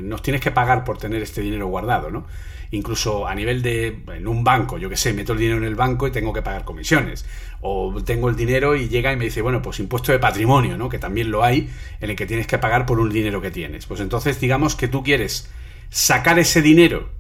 nos 0.02 0.22
tienes 0.22 0.40
que 0.40 0.50
pagar 0.50 0.84
por 0.84 0.98
tener 0.98 1.22
este 1.22 1.40
dinero 1.40 1.66
guardado, 1.68 2.10
¿no? 2.10 2.26
Incluso 2.70 3.26
a 3.26 3.34
nivel 3.34 3.62
de, 3.62 4.02
en 4.14 4.28
un 4.28 4.44
banco, 4.44 4.76
yo 4.76 4.90
que 4.90 4.96
sé, 4.96 5.14
meto 5.14 5.32
el 5.32 5.38
dinero 5.38 5.56
en 5.56 5.64
el 5.64 5.74
banco 5.74 6.06
y 6.06 6.10
tengo 6.10 6.34
que 6.34 6.42
pagar 6.42 6.64
comisiones. 6.64 7.24
O 7.62 8.02
tengo 8.04 8.28
el 8.28 8.36
dinero 8.36 8.76
y 8.76 8.88
llega 8.88 9.10
y 9.12 9.16
me 9.16 9.24
dice, 9.24 9.40
bueno, 9.40 9.62
pues 9.62 9.80
impuesto 9.80 10.12
de 10.12 10.18
patrimonio, 10.18 10.76
¿no? 10.76 10.90
Que 10.90 10.98
también 10.98 11.30
lo 11.30 11.42
hay, 11.42 11.70
en 12.00 12.10
el 12.10 12.16
que 12.16 12.26
tienes 12.26 12.46
que 12.46 12.58
pagar 12.58 12.84
por 12.84 13.00
un 13.00 13.08
dinero 13.08 13.40
que 13.40 13.50
tienes. 13.50 13.86
Pues 13.86 14.00
entonces 14.00 14.38
digamos 14.38 14.76
que 14.76 14.86
tú 14.86 15.02
quieres 15.02 15.48
sacar 15.90 16.38
ese 16.38 16.62
dinero 16.62 17.10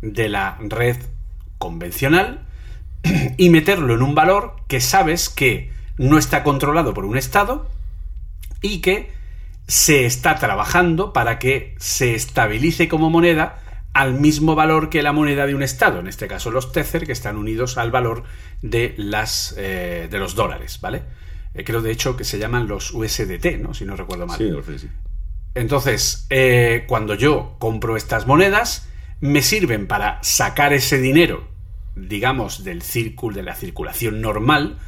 de 0.00 0.28
la 0.28 0.58
red 0.60 0.96
convencional 1.58 2.46
y 3.36 3.50
meterlo 3.50 3.94
en 3.94 4.02
un 4.02 4.14
valor 4.14 4.56
que 4.68 4.80
sabes 4.80 5.28
que 5.28 5.72
no 5.98 6.18
está 6.18 6.42
controlado 6.42 6.94
por 6.94 7.04
un 7.04 7.16
Estado 7.16 7.68
y 8.60 8.80
que 8.80 9.10
se 9.66 10.06
está 10.06 10.36
trabajando 10.36 11.12
para 11.12 11.38
que 11.38 11.74
se 11.78 12.14
estabilice 12.14 12.88
como 12.88 13.10
moneda 13.10 13.60
al 13.92 14.14
mismo 14.14 14.54
valor 14.54 14.88
que 14.88 15.02
la 15.02 15.12
moneda 15.12 15.46
de 15.46 15.54
un 15.54 15.62
estado, 15.62 16.00
en 16.00 16.06
este 16.06 16.26
caso 16.26 16.50
los 16.50 16.72
Tether, 16.72 17.06
que 17.06 17.12
están 17.12 17.36
unidos 17.36 17.76
al 17.76 17.90
valor 17.90 18.24
de 18.62 18.94
las 18.96 19.54
eh, 19.58 20.08
de 20.10 20.18
los 20.18 20.34
dólares, 20.34 20.80
¿vale? 20.80 21.02
Eh, 21.54 21.64
creo 21.64 21.82
de 21.82 21.90
hecho 21.90 22.16
que 22.16 22.24
se 22.24 22.38
llaman 22.38 22.68
los 22.68 22.92
USDT, 22.92 23.58
¿no? 23.60 23.74
Si 23.74 23.84
no 23.84 23.94
recuerdo 23.94 24.26
mal. 24.26 24.38
Sí, 24.38 24.50
sí. 24.78 24.88
Entonces, 25.54 26.26
eh, 26.30 26.84
cuando 26.88 27.14
yo 27.14 27.56
compro 27.58 27.96
estas 27.96 28.26
monedas, 28.26 28.88
me 29.20 29.42
sirven 29.42 29.86
para 29.86 30.18
sacar 30.22 30.72
ese 30.72 30.98
dinero, 30.98 31.44
digamos, 31.94 32.64
del 32.64 32.82
círculo, 32.82 33.36
de 33.36 33.42
la 33.42 33.54
circulación 33.54 34.20
normal, 34.20 34.78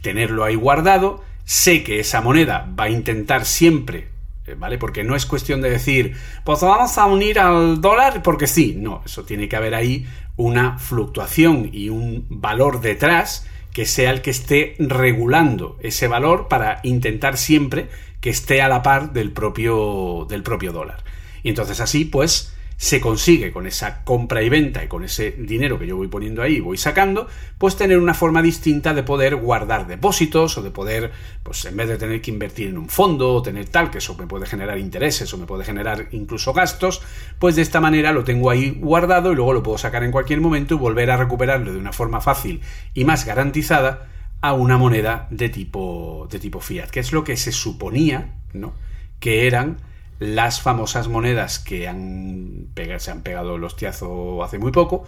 tenerlo 0.00 0.44
ahí 0.44 0.54
guardado. 0.54 1.22
Sé 1.44 1.82
que 1.84 2.00
esa 2.00 2.22
moneda 2.22 2.72
va 2.78 2.84
a 2.84 2.90
intentar 2.90 3.44
siempre, 3.44 4.08
eh, 4.46 4.54
¿vale? 4.58 4.78
Porque 4.78 5.04
no 5.04 5.14
es 5.14 5.26
cuestión 5.26 5.60
de 5.60 5.70
decir, 5.70 6.16
pues 6.44 6.60
vamos 6.60 6.96
a 6.96 7.04
unir 7.04 7.38
al 7.38 7.82
dólar 7.82 8.22
porque 8.22 8.46
sí. 8.46 8.74
No, 8.78 9.02
eso 9.04 9.24
tiene 9.24 9.48
que 9.48 9.56
haber 9.56 9.74
ahí 9.74 10.06
una 10.36 10.78
fluctuación 10.78 11.68
y 11.72 11.90
un 11.90 12.26
valor 12.30 12.80
detrás 12.80 13.46
que 13.72 13.86
sea 13.86 14.10
el 14.10 14.22
que 14.22 14.30
esté 14.30 14.76
regulando 14.78 15.76
ese 15.82 16.08
valor 16.08 16.48
para 16.48 16.80
intentar 16.84 17.36
siempre 17.36 17.88
que 18.24 18.30
esté 18.30 18.62
a 18.62 18.68
la 18.68 18.82
par 18.82 19.12
del 19.12 19.32
propio, 19.32 20.26
del 20.26 20.42
propio 20.42 20.72
dólar. 20.72 21.04
Y 21.42 21.50
entonces 21.50 21.78
así, 21.82 22.06
pues, 22.06 22.54
se 22.78 22.98
consigue 22.98 23.52
con 23.52 23.66
esa 23.66 24.02
compra 24.02 24.42
y 24.42 24.48
venta 24.48 24.82
y 24.82 24.88
con 24.88 25.04
ese 25.04 25.32
dinero 25.32 25.78
que 25.78 25.86
yo 25.86 25.98
voy 25.98 26.08
poniendo 26.08 26.40
ahí 26.40 26.54
y 26.54 26.60
voy 26.60 26.78
sacando, 26.78 27.28
pues 27.58 27.76
tener 27.76 27.98
una 27.98 28.14
forma 28.14 28.40
distinta 28.40 28.94
de 28.94 29.02
poder 29.02 29.36
guardar 29.36 29.86
depósitos 29.86 30.56
o 30.56 30.62
de 30.62 30.70
poder, 30.70 31.12
pues 31.42 31.66
en 31.66 31.76
vez 31.76 31.86
de 31.86 31.98
tener 31.98 32.22
que 32.22 32.30
invertir 32.30 32.68
en 32.68 32.78
un 32.78 32.88
fondo 32.88 33.34
o 33.34 33.42
tener 33.42 33.68
tal, 33.68 33.90
que 33.90 33.98
eso 33.98 34.16
me 34.16 34.26
puede 34.26 34.46
generar 34.46 34.78
intereses 34.78 35.30
o 35.34 35.36
me 35.36 35.44
puede 35.44 35.66
generar 35.66 36.08
incluso 36.12 36.54
gastos, 36.54 37.02
pues 37.38 37.56
de 37.56 37.62
esta 37.62 37.82
manera 37.82 38.10
lo 38.12 38.24
tengo 38.24 38.48
ahí 38.48 38.70
guardado 38.70 39.32
y 39.32 39.34
luego 39.34 39.52
lo 39.52 39.62
puedo 39.62 39.76
sacar 39.76 40.02
en 40.02 40.12
cualquier 40.12 40.40
momento 40.40 40.76
y 40.76 40.78
volver 40.78 41.10
a 41.10 41.18
recuperarlo 41.18 41.74
de 41.74 41.78
una 41.78 41.92
forma 41.92 42.22
fácil 42.22 42.62
y 42.94 43.04
más 43.04 43.26
garantizada 43.26 44.13
a 44.44 44.52
una 44.52 44.76
moneda 44.76 45.26
de 45.30 45.48
tipo, 45.48 46.28
de 46.30 46.38
tipo 46.38 46.60
fiat, 46.60 46.90
que 46.90 47.00
es 47.00 47.14
lo 47.14 47.24
que 47.24 47.34
se 47.38 47.50
suponía, 47.50 48.34
¿no? 48.52 48.74
Que 49.18 49.46
eran 49.46 49.78
las 50.18 50.60
famosas 50.60 51.08
monedas 51.08 51.58
que 51.58 51.88
han 51.88 52.68
se 52.98 53.10
han 53.10 53.22
pegado 53.22 53.56
el 53.56 53.64
hostiazo 53.64 54.44
hace 54.44 54.58
muy 54.58 54.70
poco 54.70 55.06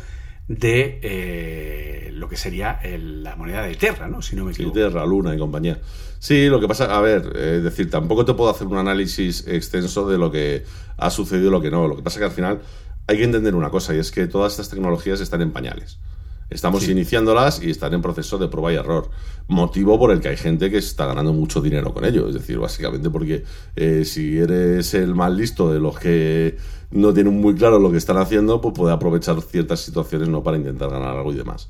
de 0.49 1.01
eh, 1.03 2.11
lo 2.15 2.31
que 2.31 2.39
sería 2.39 2.81
la 2.99 3.37
moneda 3.37 3.61
de 3.61 3.75
Terra, 3.75 4.09
¿no? 4.09 4.23
Si 4.23 4.37
no 4.37 4.47
me 4.47 4.53
equivoco. 4.53 4.73
Terra, 4.73 5.05
Luna 5.05 5.35
y 5.35 5.39
compañía. 5.39 5.81
Sí, 6.19 6.47
lo 6.47 6.59
que 6.59 6.67
pasa, 6.67 6.97
a 6.97 7.03
ver, 7.03 7.37
es 7.37 7.63
decir, 7.63 7.91
tampoco 7.91 8.25
te 8.25 8.33
puedo 8.33 8.51
hacer 8.51 8.67
un 8.67 8.79
análisis 8.79 9.47
extenso 9.47 10.09
de 10.09 10.17
lo 10.17 10.31
que 10.31 10.65
ha 10.97 11.11
sucedido 11.11 11.49
y 11.49 11.51
lo 11.51 11.61
que 11.61 11.71
no. 11.71 11.87
Lo 11.87 11.95
que 11.95 12.03
pasa 12.03 12.15
es 12.15 12.21
que 12.21 12.25
al 12.25 12.31
final 12.31 12.63
hay 13.07 13.19
que 13.19 13.25
entender 13.25 13.55
una 13.55 13.69
cosa 13.69 13.95
y 13.95 13.99
es 13.99 14.11
que 14.11 14.29
todas 14.29 14.53
estas 14.53 14.71
tecnologías 14.71 15.21
están 15.21 15.43
en 15.43 15.53
pañales. 15.53 15.99
Estamos 16.49 16.89
iniciándolas 16.89 17.61
y 17.61 17.71
están 17.71 17.93
en 17.95 18.03
proceso 18.03 18.39
de 18.39 18.47
prueba 18.47 18.73
y 18.73 18.77
error. 18.77 19.11
Motivo 19.49 19.99
por 19.99 20.13
el 20.13 20.21
que 20.21 20.29
hay 20.29 20.37
gente 20.37 20.71
que 20.71 20.79
está 20.79 21.07
ganando 21.07 21.33
mucho 21.33 21.61
dinero 21.61 21.93
con 21.93 22.05
ello. 22.05 22.29
Es 22.29 22.35
decir, 22.35 22.59
básicamente 22.59 23.11
porque 23.11 23.45
eh, 23.75 24.05
si 24.05 24.39
eres 24.39 24.95
el 24.95 25.15
más 25.15 25.33
listo 25.33 25.73
de 25.73 25.81
los 25.81 25.99
que 25.99 26.57
no 26.93 27.13
tienen 27.13 27.41
muy 27.41 27.55
claro 27.55 27.81
lo 27.81 27.91
que 27.91 27.99
están 27.99 28.19
haciendo, 28.19 28.61
pues 28.61 28.75
puede 28.75 28.95
aprovechar 28.95 29.41
ciertas 29.43 29.81
situaciones 29.81 30.29
no 30.29 30.43
para 30.45 30.57
intentar 30.57 30.89
ganar 30.89 31.17
algo 31.17 31.33
y 31.33 31.37
demás. 31.37 31.69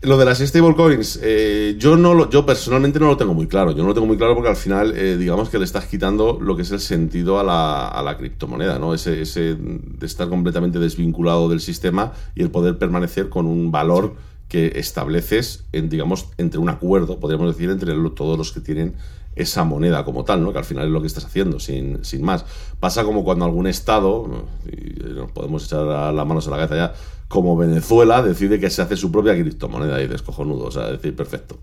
Lo 0.00 0.16
de 0.16 0.24
las 0.24 0.38
stablecoins, 0.38 1.18
eh, 1.24 1.74
yo 1.76 1.96
no 1.96 2.14
lo, 2.14 2.30
yo 2.30 2.46
personalmente 2.46 3.00
no 3.00 3.08
lo 3.08 3.16
tengo 3.16 3.34
muy 3.34 3.48
claro. 3.48 3.72
Yo 3.72 3.82
no 3.82 3.88
lo 3.88 3.94
tengo 3.94 4.06
muy 4.06 4.16
claro 4.16 4.34
porque 4.34 4.48
al 4.48 4.56
final, 4.56 4.96
eh, 4.96 5.16
digamos 5.16 5.48
que 5.48 5.58
le 5.58 5.64
estás 5.64 5.86
quitando 5.86 6.38
lo 6.40 6.54
que 6.54 6.62
es 6.62 6.70
el 6.70 6.78
sentido 6.78 7.40
a 7.40 7.42
la, 7.42 7.88
a 7.88 8.00
la 8.04 8.16
criptomoneda, 8.16 8.78
¿no? 8.78 8.94
Ese, 8.94 9.20
ese, 9.20 9.56
de 9.56 10.06
estar 10.06 10.28
completamente 10.28 10.78
desvinculado 10.78 11.48
del 11.48 11.60
sistema 11.60 12.12
y 12.36 12.42
el 12.42 12.50
poder 12.52 12.78
permanecer 12.78 13.28
con 13.28 13.46
un 13.46 13.72
valor 13.72 14.14
que 14.48 14.74
estableces, 14.76 15.64
en, 15.72 15.88
digamos, 15.88 16.28
entre 16.38 16.60
un 16.60 16.68
acuerdo, 16.68 17.18
podríamos 17.18 17.48
decir, 17.48 17.68
entre 17.68 17.92
todos 18.14 18.38
los 18.38 18.52
que 18.52 18.60
tienen 18.60 18.94
esa 19.34 19.64
moneda 19.64 20.04
como 20.04 20.24
tal, 20.24 20.44
¿no? 20.44 20.52
Que 20.52 20.58
al 20.58 20.64
final 20.64 20.86
es 20.86 20.92
lo 20.92 21.00
que 21.00 21.08
estás 21.08 21.24
haciendo, 21.24 21.58
sin, 21.58 22.04
sin 22.04 22.22
más. 22.22 22.44
Pasa 22.78 23.02
como 23.02 23.24
cuando 23.24 23.44
algún 23.44 23.66
estado, 23.66 24.46
y 24.64 25.02
nos 25.12 25.32
podemos 25.32 25.64
echar 25.64 26.14
las 26.14 26.26
manos 26.26 26.46
a 26.46 26.50
la 26.52 26.56
cabeza 26.56 26.76
ya, 26.76 26.94
como 27.28 27.56
Venezuela 27.56 28.22
decide 28.22 28.58
que 28.58 28.70
se 28.70 28.82
hace 28.82 28.96
su 28.96 29.12
propia 29.12 29.34
criptomoneda 29.34 30.00
y 30.00 30.04
dices, 30.04 30.22
cojonudo, 30.22 30.64
o 30.66 30.70
sea, 30.70 30.90
decir, 30.90 31.14
perfecto. 31.14 31.56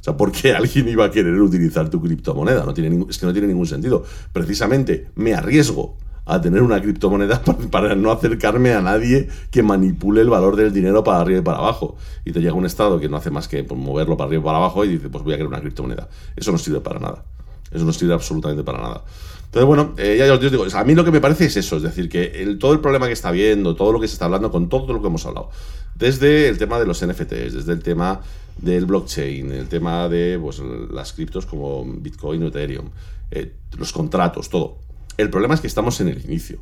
O 0.00 0.02
sea, 0.02 0.16
¿por 0.16 0.32
qué 0.32 0.52
alguien 0.56 0.88
iba 0.88 1.04
a 1.04 1.10
querer 1.10 1.40
utilizar 1.40 1.88
tu 1.90 2.00
criptomoneda? 2.00 2.64
No 2.64 2.74
tiene 2.74 3.06
es 3.08 3.18
que 3.18 3.26
no 3.26 3.32
tiene 3.32 3.48
ningún 3.48 3.66
sentido. 3.66 4.04
Precisamente 4.32 5.08
me 5.14 5.34
arriesgo 5.34 5.96
a 6.24 6.40
tener 6.40 6.62
una 6.62 6.80
criptomoneda 6.80 7.42
para, 7.70 7.94
no 7.94 8.10
acercarme 8.10 8.72
a 8.72 8.80
nadie 8.80 9.28
que 9.50 9.62
manipule 9.62 10.22
el 10.22 10.30
valor 10.30 10.56
del 10.56 10.72
dinero 10.72 11.04
para 11.04 11.20
arriba 11.20 11.40
y 11.40 11.42
para 11.42 11.58
abajo. 11.58 11.96
Y 12.24 12.32
te 12.32 12.40
llega 12.40 12.54
un 12.54 12.66
estado 12.66 12.98
que 12.98 13.08
no 13.08 13.16
hace 13.16 13.30
más 13.30 13.46
que 13.46 13.62
pues, 13.64 13.78
moverlo 13.78 14.16
para 14.16 14.28
arriba 14.28 14.42
y 14.42 14.44
para 14.44 14.58
abajo 14.58 14.84
y 14.84 14.88
dice, 14.88 15.08
pues 15.10 15.22
voy 15.22 15.34
a 15.34 15.36
crear 15.36 15.48
una 15.48 15.60
criptomoneda. 15.60 16.08
Eso 16.36 16.50
no 16.52 16.58
sirve 16.58 16.80
para 16.80 16.98
nada. 16.98 17.24
Eso 17.70 17.84
no 17.84 17.92
sirve 17.92 18.14
absolutamente 18.14 18.64
para 18.64 18.78
nada. 18.78 19.04
Entonces, 19.50 19.66
bueno, 19.66 19.94
eh, 19.96 20.14
ya 20.16 20.32
os 20.32 20.40
digo, 20.40 20.64
a 20.72 20.84
mí 20.84 20.94
lo 20.94 21.04
que 21.04 21.10
me 21.10 21.20
parece 21.20 21.46
es 21.46 21.56
eso, 21.56 21.78
es 21.78 21.82
decir, 21.82 22.08
que 22.08 22.56
todo 22.60 22.72
el 22.72 22.78
problema 22.78 23.08
que 23.08 23.14
está 23.14 23.32
viendo, 23.32 23.74
todo 23.74 23.90
lo 23.90 23.98
que 23.98 24.06
se 24.06 24.12
está 24.12 24.26
hablando, 24.26 24.52
con 24.52 24.68
todo 24.68 24.92
lo 24.92 25.00
que 25.00 25.08
hemos 25.08 25.26
hablado, 25.26 25.50
desde 25.96 26.48
el 26.48 26.56
tema 26.56 26.78
de 26.78 26.86
los 26.86 27.04
NFTs, 27.04 27.54
desde 27.54 27.72
el 27.72 27.82
tema 27.82 28.20
del 28.58 28.86
blockchain, 28.86 29.50
el 29.50 29.68
tema 29.68 30.08
de 30.08 30.38
pues, 30.40 30.62
las 30.92 31.12
criptos 31.14 31.46
como 31.46 31.84
Bitcoin 31.84 32.44
o 32.44 32.46
Ethereum, 32.46 32.90
eh, 33.32 33.52
los 33.76 33.92
contratos, 33.92 34.50
todo. 34.50 34.78
El 35.16 35.30
problema 35.30 35.54
es 35.54 35.60
que 35.60 35.66
estamos 35.66 36.00
en 36.00 36.06
el 36.06 36.24
inicio. 36.24 36.60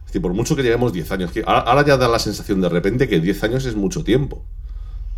Es 0.00 0.06
decir, 0.06 0.20
por 0.20 0.34
mucho 0.34 0.56
que 0.56 0.64
lleguemos 0.64 0.92
10 0.92 1.12
años, 1.12 1.30
ahora, 1.46 1.86
ya 1.86 1.96
da 1.96 2.08
la 2.08 2.18
sensación 2.18 2.60
de 2.60 2.68
repente 2.68 3.06
que 3.06 3.20
10 3.20 3.44
años 3.44 3.64
es 3.64 3.76
mucho 3.76 4.02
tiempo. 4.02 4.42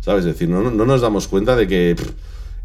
¿Sabes? 0.01 0.23
Es 0.25 0.33
decir, 0.33 0.49
no 0.49 0.69
nos 0.69 1.01
damos 1.01 1.27
cuenta 1.27 1.55
de 1.55 1.67
que 1.67 1.95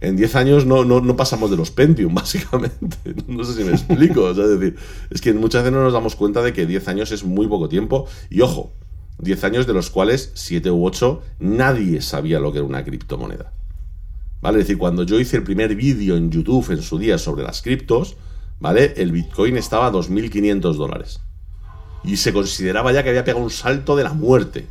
en 0.01 0.17
10 0.17 0.37
años 0.37 0.67
no, 0.67 0.85
no, 0.85 1.17
pasamos 1.17 1.51
de 1.51 1.57
los 1.57 1.71
Pentium, 1.71 2.15
básicamente. 2.15 2.97
No 3.27 3.45
sé 3.45 3.55
si 3.55 3.65
me 3.65 3.73
explico. 3.73 4.31
es 4.31 4.37
decir, 4.37 4.77
es 5.11 5.21
que 5.21 5.33
muchas 5.33 5.63
veces 5.63 5.77
no 5.77 5.83
nos 5.83 5.93
damos 5.93 6.17
cuenta 6.17 6.43
de 6.43 6.53
que 6.53 6.67
10 6.67 6.89
años 6.89 7.13
es 7.13 7.25
muy 7.25 7.47
poco 7.47 7.69
tiempo. 7.69 8.07
Y 8.31 8.43
ojo, 8.43 8.73
10 9.19 9.45
años 9.45 9.67
de 9.67 9.73
los 9.73 9.91
cuales 9.91 10.33
7 10.35 10.71
u 10.71 10.85
8 10.85 11.23
nadie 11.41 12.01
sabía 12.03 12.41
lo 12.41 12.53
que 12.53 12.59
era 12.59 12.67
una 12.67 12.85
criptomoneda. 12.85 13.53
¿Vale? 14.43 14.59
Es 14.59 14.67
decir, 14.67 14.79
cuando 14.79 15.05
yo 15.05 15.19
hice 15.19 15.39
el 15.39 15.43
primer 15.43 15.75
vídeo 15.75 16.17
en 16.17 16.31
YouTube 16.31 16.71
en 16.71 16.83
su 16.83 16.99
día 16.99 17.17
sobre 17.17 17.43
las 17.43 17.63
criptos, 17.63 18.17
¿vale? 18.61 18.93
El 18.97 19.13
Bitcoin 19.13 19.57
estaba 19.57 19.87
a 19.87 19.93
2.500 19.93 20.75
dólares. 20.75 21.21
Y 22.05 22.19
se 22.19 22.33
consideraba 22.33 22.93
ya 22.93 23.03
que 23.03 23.09
había 23.09 23.25
pegado 23.25 23.43
un 23.43 23.51
salto 23.51 23.97
de 23.97 24.05
la 24.05 24.13
muerte. 24.13 24.67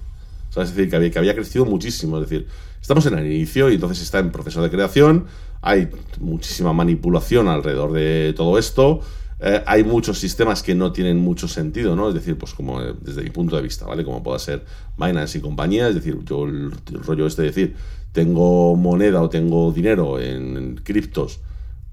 Es 0.62 0.76
decir, 0.76 0.90
que 0.90 0.96
había, 0.96 1.12
que 1.12 1.20
había 1.20 1.36
crecido 1.36 1.66
muchísimo. 1.66 2.18
Es 2.18 2.30
decir, 2.30 2.48
estamos 2.82 3.06
en 3.06 3.18
el 3.18 3.26
inicio 3.26 3.70
y 3.70 3.76
entonces 3.76 4.02
está 4.02 4.20
en 4.20 4.32
proceso 4.32 4.62
de 4.62 4.70
creación. 4.70 5.26
Hay 5.62 5.90
muchísima 6.20 6.74
manipulación 6.74 7.48
alrededor 7.48 7.92
de 7.94 8.34
todo 8.36 8.58
esto. 8.58 9.02
Eh, 9.40 9.62
hay 9.66 9.84
muchos 9.84 10.18
sistemas 10.18 10.64
que 10.64 10.76
no 10.76 10.92
tienen 10.92 11.18
mucho 11.18 11.48
sentido, 11.48 11.96
¿no? 11.96 12.08
Es 12.08 12.16
decir, 12.16 12.38
pues 12.38 12.54
como 12.54 12.82
eh, 12.82 12.94
desde 13.02 13.22
mi 13.22 13.32
punto 13.32 13.56
de 13.56 13.62
vista, 13.62 13.86
¿vale? 13.86 14.06
Como 14.06 14.24
pueda 14.24 14.40
ser 14.40 14.64
Binance 14.98 15.38
y 15.38 15.42
compañía, 15.42 15.90
es 15.90 15.96
decir, 15.96 16.18
yo 16.24 16.46
el, 16.46 16.72
rollo 17.04 17.28
este 17.28 17.42
de 17.42 17.48
decir, 17.50 17.76
tengo 18.14 18.76
moneda 18.78 19.22
o 19.22 19.30
tengo 19.30 19.74
dinero 19.74 20.20
en 20.20 20.80
criptos 20.84 21.42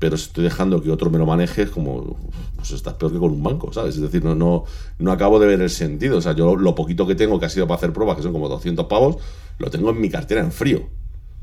pero 0.02 0.16
estoy 0.16 0.42
dejando 0.42 0.82
que 0.82 0.90
otro 0.90 1.10
me 1.10 1.18
lo 1.18 1.26
maneje, 1.26 1.68
como, 1.68 2.16
pues 2.56 2.72
estás 2.72 2.94
peor 2.94 3.12
que 3.12 3.20
con 3.20 3.30
un 3.30 3.40
banco, 3.40 3.72
¿sabes? 3.72 3.94
Es 3.94 4.02
decir, 4.02 4.24
no, 4.24 4.34
no, 4.34 4.64
no 4.98 5.12
acabo 5.12 5.38
de 5.38 5.46
ver 5.46 5.60
el 5.60 5.70
sentido. 5.70 6.18
O 6.18 6.20
sea, 6.20 6.32
yo 6.32 6.56
lo 6.56 6.74
poquito 6.74 7.06
que 7.06 7.14
tengo 7.14 7.38
que 7.38 7.46
ha 7.46 7.48
sido 7.48 7.68
para 7.68 7.76
hacer 7.76 7.92
pruebas, 7.92 8.16
que 8.16 8.24
son 8.24 8.32
como 8.32 8.48
200 8.48 8.86
pavos, 8.86 9.18
lo 9.58 9.70
tengo 9.70 9.90
en 9.90 10.00
mi 10.00 10.10
cartera 10.10 10.40
en 10.40 10.50
frío. 10.50 10.88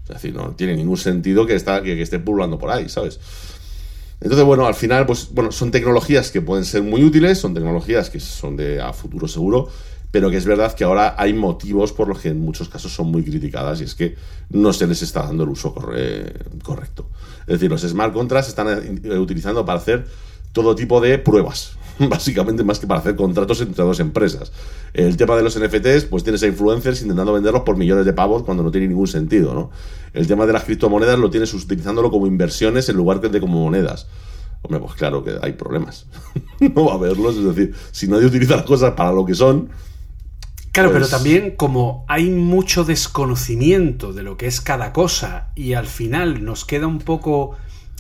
Es 0.04 0.10
decir, 0.10 0.36
no 0.36 0.50
tiene 0.58 0.76
ningún 0.76 0.98
sentido 0.98 1.46
que, 1.46 1.56
está, 1.56 1.82
que 1.82 2.02
esté 2.02 2.20
pululando 2.20 2.60
por 2.60 2.70
ahí, 2.70 2.90
¿sabes? 2.90 3.22
Entonces, 4.20 4.46
bueno, 4.46 4.68
al 4.68 4.76
final, 4.76 5.06
pues, 5.06 5.30
bueno, 5.32 5.54
son 5.54 5.72
tecnologías 5.72 6.30
que 6.30 6.42
pueden 6.42 6.66
ser 6.66 6.84
muy 6.84 7.02
útiles, 7.02 7.38
son 7.38 7.54
tecnologías 7.54 8.10
que 8.10 8.20
son 8.20 8.58
de 8.58 8.82
a 8.82 8.92
futuro 8.92 9.30
seguro, 9.30 9.70
pero 10.12 10.30
que 10.30 10.38
es 10.38 10.46
verdad 10.46 10.74
que 10.74 10.84
ahora 10.84 11.16
hay 11.18 11.34
motivos 11.34 11.94
por 11.94 12.08
los 12.08 12.20
que 12.20 12.30
en 12.30 12.42
muchos 12.42 12.70
casos 12.70 12.94
son 12.94 13.12
muy 13.12 13.24
criticadas 13.24 13.82
y 13.82 13.84
es 13.84 13.96
que 13.96 14.16
no 14.50 14.74
se 14.74 14.88
les 14.88 15.02
está 15.02 15.24
dando 15.24 15.44
el 15.44 15.50
uso 15.50 15.74
correcto. 15.74 17.08
Es 17.42 17.60
decir, 17.60 17.70
los 17.70 17.82
smart 17.82 18.14
contracts 18.14 18.48
se 18.48 18.52
están 18.52 19.00
eh, 19.04 19.18
utilizando 19.20 19.66
para 19.66 19.80
hacer 19.80 20.08
todo 20.52 20.76
tipo 20.76 21.00
de 21.00 21.20
pruebas, 21.20 21.74
básicamente 22.00 22.64
más 22.64 22.80
que 22.80 22.88
para 22.88 23.02
hacer 23.02 23.16
contratos 23.16 23.62
entre 23.62 23.84
dos 23.84 24.00
empresas. 24.00 24.52
El 24.94 25.16
tema 25.16 25.36
de 25.36 25.44
los 25.44 25.60
NFTs, 25.60 26.06
pues 26.06 26.24
tienes 26.24 26.42
a 26.42 26.48
influencers 26.48 27.02
intentando 27.02 27.34
venderlos 27.34 27.62
por 27.62 27.78
millones 27.78 28.06
de 28.06 28.14
pavos 28.14 28.44
cuando 28.44 28.64
no 28.64 28.72
tiene 28.72 28.88
ningún 28.88 29.08
sentido, 29.08 29.54
¿no? 29.54 29.70
El 30.14 30.26
tema 30.26 30.48
de 30.48 30.54
las 30.54 30.64
criptomonedas 30.64 31.20
lo 31.20 31.30
tienes 31.30 31.54
utilizándolo 31.54 32.10
como 32.10 32.26
inversiones 32.26 32.90
en 32.90 32.98
lugar 32.98 33.22
de 33.22 33.40
como 33.40 33.64
monedas. 33.64 34.08
Hombre, 34.64 34.80
pues 34.82 34.96
claro 34.96 35.24
que 35.24 35.38
hay 35.42 35.54
problemas. 35.54 36.08
no 36.60 36.86
va 36.86 36.94
a 36.94 36.96
haberlos, 36.96 37.38
es 37.38 37.46
decir, 37.46 37.76
si 37.92 38.08
nadie 38.08 38.26
utiliza 38.26 38.58
las 38.58 38.66
cosas 38.66 38.94
para 38.94 39.12
lo 39.12 39.24
que 39.24 39.36
son, 39.36 39.70
Claro, 40.80 40.94
pero 40.94 41.06
pues 41.06 41.12
también 41.12 41.52
como 41.58 42.06
hay 42.08 42.30
mucho 42.30 42.86
desconocimiento 42.86 44.14
de 44.14 44.24
lo 44.24 44.38
que 44.38 44.48
es 44.48 44.62
cada 44.62 44.94
cosa 44.94 45.52
y 45.56 45.74
al 45.74 45.88
final 45.88 46.46
nos 46.46 46.64
queda 46.64 46.88
un 46.88 47.00
poco 47.00 47.58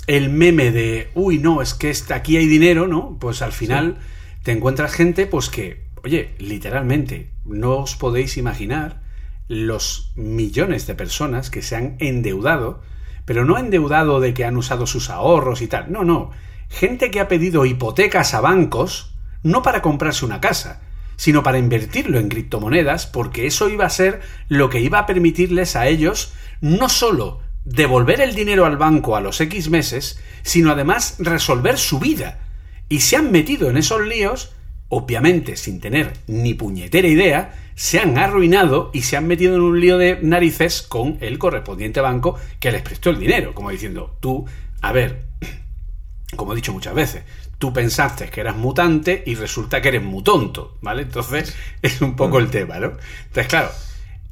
el 0.07 0.29
meme 0.29 0.71
de, 0.71 1.09
uy, 1.13 1.39
no, 1.39 1.61
es 1.61 1.73
que 1.73 1.93
aquí 2.13 2.37
hay 2.37 2.47
dinero, 2.47 2.87
¿no? 2.87 3.17
Pues 3.19 3.41
al 3.41 3.51
final 3.51 3.97
te 4.43 4.53
encuentras 4.53 4.93
gente 4.93 5.25
pues 5.25 5.49
que, 5.49 5.87
oye, 6.03 6.35
literalmente, 6.39 7.31
no 7.43 7.79
os 7.79 7.95
podéis 7.95 8.37
imaginar 8.37 9.01
los 9.49 10.13
millones 10.15 10.87
de 10.87 10.95
personas 10.95 11.49
que 11.49 11.61
se 11.61 11.75
han 11.75 11.97
endeudado, 11.99 12.81
pero 13.25 13.43
no 13.43 13.57
endeudado 13.57 14.21
de 14.21 14.33
que 14.33 14.45
han 14.45 14.55
usado 14.55 14.87
sus 14.87 15.09
ahorros 15.09 15.61
y 15.61 15.67
tal, 15.67 15.91
no, 15.91 16.05
no, 16.05 16.31
gente 16.69 17.11
que 17.11 17.19
ha 17.19 17.27
pedido 17.27 17.65
hipotecas 17.65 18.33
a 18.33 18.39
bancos 18.41 19.13
no 19.43 19.63
para 19.63 19.81
comprarse 19.81 20.23
una 20.23 20.39
casa, 20.39 20.81
sino 21.19 21.43
para 21.43 21.59
invertirlo 21.59 22.17
en 22.17 22.29
criptomonedas, 22.29 23.05
porque 23.05 23.45
eso 23.45 23.67
iba 23.67 23.85
a 23.85 23.89
ser 23.89 24.21
lo 24.47 24.69
que 24.69 24.79
iba 24.79 24.99
a 24.99 25.05
permitirles 25.05 25.75
a 25.75 25.89
ellos 25.89 26.31
no 26.61 26.87
solo 26.87 27.41
devolver 27.65 28.21
el 28.21 28.33
dinero 28.33 28.65
al 28.65 28.77
banco 28.77 29.17
a 29.17 29.19
los 29.19 29.41
X 29.41 29.69
meses, 29.69 30.17
sino 30.43 30.71
además 30.71 31.17
resolver 31.19 31.77
su 31.77 31.99
vida. 31.99 32.39
Y 32.87 33.01
se 33.01 33.17
han 33.17 33.33
metido 33.33 33.69
en 33.69 33.75
esos 33.75 34.07
líos, 34.07 34.53
obviamente 34.87 35.57
sin 35.57 35.81
tener 35.81 36.13
ni 36.27 36.53
puñetera 36.53 37.09
idea, 37.09 37.53
se 37.75 37.99
han 37.99 38.17
arruinado 38.17 38.89
y 38.93 39.01
se 39.01 39.17
han 39.17 39.27
metido 39.27 39.55
en 39.55 39.61
un 39.61 39.81
lío 39.81 39.97
de 39.97 40.19
narices 40.21 40.81
con 40.81 41.17
el 41.19 41.37
correspondiente 41.37 41.99
banco 41.99 42.37
que 42.61 42.71
les 42.71 42.81
prestó 42.81 43.09
el 43.09 43.19
dinero, 43.19 43.53
como 43.53 43.71
diciendo, 43.71 44.15
tú, 44.21 44.45
a 44.79 44.93
ver, 44.93 45.25
como 46.37 46.53
he 46.53 46.55
dicho 46.55 46.71
muchas 46.71 46.95
veces, 46.95 47.23
tú 47.59 47.73
pensaste 47.73 48.29
que 48.29 48.41
eras 48.41 48.55
mutante 48.55 49.21
y 49.25 49.35
resulta 49.35 49.81
que 49.81 49.89
eres 49.89 50.03
mutonto, 50.03 50.77
¿vale? 50.81 51.03
Entonces 51.03 51.55
es 51.83 52.01
un 52.01 52.15
poco 52.15 52.39
el 52.39 52.49
tema, 52.49 52.79
¿no? 52.79 52.93
Entonces, 53.27 53.47
claro, 53.47 53.69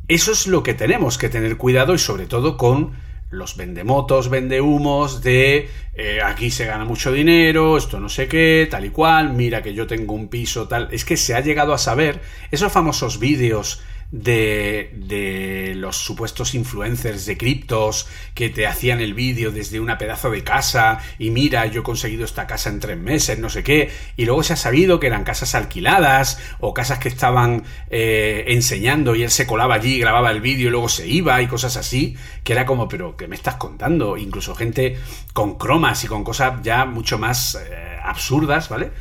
eso 0.08 0.32
es 0.32 0.48
lo 0.48 0.64
que 0.64 0.74
tenemos 0.74 1.18
que 1.18 1.30
tener 1.30 1.58
cuidado 1.58 1.94
y 1.94 2.00
sobre 2.00 2.26
todo 2.26 2.58
con 2.58 2.94
los 3.30 3.58
vendemotos, 3.58 4.30
vendehumos 4.30 5.22
de 5.22 5.70
eh, 5.94 6.20
aquí 6.24 6.50
se 6.50 6.66
gana 6.66 6.86
mucho 6.86 7.12
dinero, 7.12 7.78
esto 7.78 8.00
no 8.00 8.08
sé 8.08 8.30
qué, 8.30 8.68
tal 8.72 8.86
y 8.86 8.90
cual, 8.90 9.34
mira 9.34 9.62
que 9.62 9.74
yo 9.74 9.86
tengo 9.86 10.14
un 10.14 10.30
piso, 10.30 10.70
tal. 10.70 10.88
Es 10.92 11.04
que 11.04 11.18
se 11.18 11.36
ha 11.36 11.42
llegado 11.42 11.74
a 11.74 11.78
saber 11.78 12.22
esos 12.52 12.72
famosos 12.72 13.20
vídeos 13.20 13.82
de, 14.12 14.92
de 14.94 15.74
los 15.76 15.98
supuestos 15.98 16.56
influencers 16.56 17.26
de 17.26 17.38
criptos 17.38 18.08
que 18.34 18.50
te 18.50 18.66
hacían 18.66 19.02
el 19.02 19.14
vídeo 19.14 19.52
desde 19.52 19.80
una 19.80 19.98
pedazo 19.98 20.32
de 20.32 20.44
casa 20.44 21.00
y 21.20 21.30
mira, 21.30 21.66
yo 21.66 21.82
he 21.82 21.84
conseguido 21.84 22.24
esta 22.24 22.48
casa 22.48 22.70
en 22.70 22.80
tres 22.80 22.98
meses, 22.98 23.38
no 23.40 23.50
sé 23.50 23.64
qué, 23.64 23.92
y 24.16 24.26
luego 24.26 24.44
se 24.44 24.54
ha 24.54 24.58
sabido 24.58 25.00
que 25.00 25.08
eran 25.08 25.24
casas 25.24 25.56
alquiladas 25.56 26.40
o 26.60 26.74
casas 26.74 27.00
que 27.00 27.10
estaban 27.10 27.64
eh, 27.90 28.46
enseñando 28.48 29.16
y 29.16 29.24
él 29.24 29.32
se 29.32 29.46
colaba 29.46 29.76
allí, 29.76 30.00
grababa 30.00 30.32
el 30.32 30.42
vídeo 30.42 30.68
y 30.68 30.72
luego 30.72 30.90
se 30.90 31.08
iba 31.08 31.42
y 31.42 31.48
cosas 31.48 31.76
así, 31.76 32.16
que 32.44 32.54
era 32.54 32.66
como, 32.66 32.88
pero 32.88 33.18
¿qué 33.18 33.28
me 33.28 33.36
estás 33.36 33.56
contando? 33.56 34.18
Incluso 34.18 34.56
gente 34.56 34.98
con 35.34 35.58
cromas 35.58 36.04
y 36.04 36.08
con 36.08 36.24
cosas 36.24 36.62
ya 36.64 36.86
mucho 36.86 37.18
más 37.18 37.56
eh, 37.56 37.98
absurdas, 38.04 38.70
¿vale? 38.70 38.92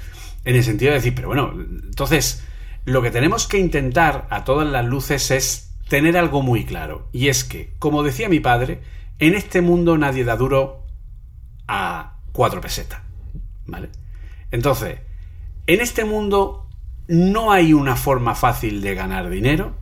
En 0.45 0.57
el 0.57 0.65
sentido 0.65 0.93
de 0.93 0.99
decir, 0.99 1.15
pero 1.15 1.29
bueno, 1.29 1.53
entonces 1.57 2.46
lo 2.87 3.03
que 3.03 3.11
tenemos 3.11 3.47
que 3.47 3.59
intentar 3.59 4.27
a 4.31 4.45
todas 4.45 4.67
las 4.67 4.87
luces 4.87 5.31
es 5.33 5.77
tener 5.89 6.17
algo 6.17 6.41
muy 6.41 6.65
claro. 6.65 7.09
Y 7.13 7.29
es 7.29 7.45
que, 7.45 7.75
como 7.79 8.05
decía 8.05 8.29
mi 8.29 8.41
padre, 8.41 8.81
en 9.19 9.35
este 9.35 9.61
mundo 9.61 9.99
nadie 9.99 10.25
da 10.25 10.37
duro 10.37 10.87
a 11.67 12.21
cuatro 12.33 12.61
pesetas. 12.61 13.03
¿Vale? 13.67 13.89
Entonces, 14.53 15.01
en 15.67 15.81
este 15.81 16.05
mundo 16.05 16.69
no 17.09 17.51
hay 17.51 17.73
una 17.73 17.97
forma 17.97 18.37
fácil 18.37 18.81
de 18.81 18.95
ganar 18.95 19.31
dinero. 19.31 19.75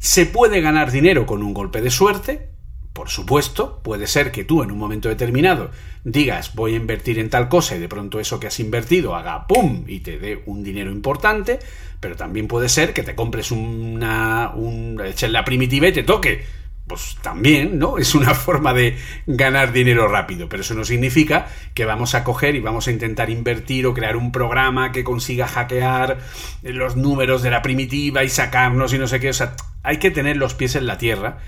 Se 0.00 0.26
puede 0.26 0.60
ganar 0.60 0.90
dinero 0.90 1.26
con 1.26 1.44
un 1.44 1.54
golpe 1.54 1.80
de 1.80 1.90
suerte, 1.90 2.50
por 2.94 3.10
supuesto, 3.10 3.80
puede 3.82 4.06
ser 4.06 4.30
que 4.30 4.44
tú 4.44 4.62
en 4.62 4.70
un 4.70 4.78
momento 4.78 5.08
determinado 5.08 5.72
digas 6.04 6.54
voy 6.54 6.74
a 6.74 6.76
invertir 6.76 7.18
en 7.18 7.28
tal 7.28 7.48
cosa 7.48 7.74
y 7.74 7.80
de 7.80 7.88
pronto 7.88 8.20
eso 8.20 8.38
que 8.38 8.46
has 8.46 8.60
invertido 8.60 9.16
haga 9.16 9.48
¡pum! 9.48 9.82
y 9.88 9.98
te 9.98 10.16
dé 10.20 10.44
un 10.46 10.62
dinero 10.62 10.92
importante, 10.92 11.58
pero 11.98 12.14
también 12.14 12.46
puede 12.46 12.68
ser 12.68 12.94
que 12.94 13.02
te 13.02 13.16
compres 13.16 13.50
una... 13.50 14.52
Un, 14.54 15.00
eches 15.04 15.30
la 15.32 15.44
primitiva 15.44 15.88
y 15.88 15.92
te 15.92 16.04
toque. 16.04 16.44
Pues 16.86 17.16
también, 17.20 17.80
¿no? 17.80 17.98
Es 17.98 18.14
una 18.14 18.32
forma 18.34 18.72
de 18.72 18.96
ganar 19.26 19.72
dinero 19.72 20.06
rápido, 20.06 20.48
pero 20.48 20.62
eso 20.62 20.74
no 20.74 20.84
significa 20.84 21.48
que 21.74 21.86
vamos 21.86 22.14
a 22.14 22.22
coger 22.22 22.54
y 22.54 22.60
vamos 22.60 22.86
a 22.86 22.92
intentar 22.92 23.28
invertir 23.28 23.88
o 23.88 23.94
crear 23.94 24.16
un 24.16 24.30
programa 24.30 24.92
que 24.92 25.02
consiga 25.02 25.48
hackear 25.48 26.18
los 26.62 26.94
números 26.94 27.42
de 27.42 27.50
la 27.50 27.60
primitiva 27.60 28.22
y 28.22 28.28
sacarnos 28.28 28.92
y 28.92 28.98
no 28.98 29.08
sé 29.08 29.18
qué. 29.18 29.30
O 29.30 29.34
sea, 29.34 29.56
hay 29.82 29.96
que 29.96 30.12
tener 30.12 30.36
los 30.36 30.54
pies 30.54 30.76
en 30.76 30.86
la 30.86 30.96
tierra 30.96 31.38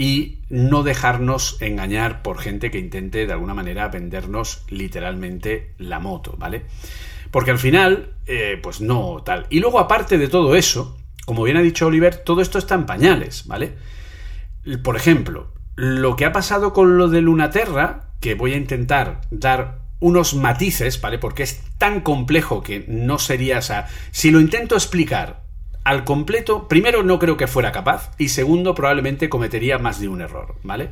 y 0.00 0.38
no 0.48 0.82
dejarnos 0.82 1.60
engañar 1.60 2.22
por 2.22 2.38
gente 2.38 2.70
que 2.70 2.78
intente 2.78 3.26
de 3.26 3.32
alguna 3.34 3.52
manera 3.52 3.88
vendernos 3.88 4.64
literalmente 4.70 5.74
la 5.76 6.00
moto, 6.00 6.36
¿vale? 6.38 6.62
Porque 7.30 7.50
al 7.50 7.58
final, 7.58 8.14
eh, 8.26 8.58
pues 8.62 8.80
no 8.80 9.22
tal. 9.26 9.46
Y 9.50 9.60
luego 9.60 9.78
aparte 9.78 10.16
de 10.16 10.28
todo 10.28 10.56
eso, 10.56 10.96
como 11.26 11.42
bien 11.42 11.58
ha 11.58 11.62
dicho 11.62 11.86
Oliver, 11.86 12.16
todo 12.16 12.40
esto 12.40 12.56
está 12.56 12.76
en 12.76 12.86
pañales, 12.86 13.46
¿vale? 13.46 13.74
Por 14.82 14.96
ejemplo, 14.96 15.52
lo 15.76 16.16
que 16.16 16.24
ha 16.24 16.32
pasado 16.32 16.72
con 16.72 16.96
lo 16.96 17.08
de 17.08 17.20
Lunaterra, 17.20 18.14
que 18.20 18.34
voy 18.34 18.54
a 18.54 18.56
intentar 18.56 19.20
dar 19.30 19.80
unos 19.98 20.32
matices, 20.32 20.98
¿vale? 21.02 21.18
Porque 21.18 21.42
es 21.42 21.60
tan 21.76 22.00
complejo 22.00 22.62
que 22.62 22.86
no 22.88 23.18
sería, 23.18 23.58
o 23.58 23.62
sea, 23.62 23.86
si 24.12 24.30
lo 24.30 24.40
intento 24.40 24.76
explicar 24.76 25.42
al 25.84 26.04
completo, 26.04 26.68
primero 26.68 27.02
no 27.02 27.18
creo 27.18 27.36
que 27.36 27.46
fuera 27.46 27.72
capaz 27.72 28.12
y 28.18 28.28
segundo 28.28 28.74
probablemente 28.74 29.28
cometería 29.28 29.78
más 29.78 30.00
de 30.00 30.08
un 30.08 30.20
error, 30.20 30.56
¿vale? 30.62 30.90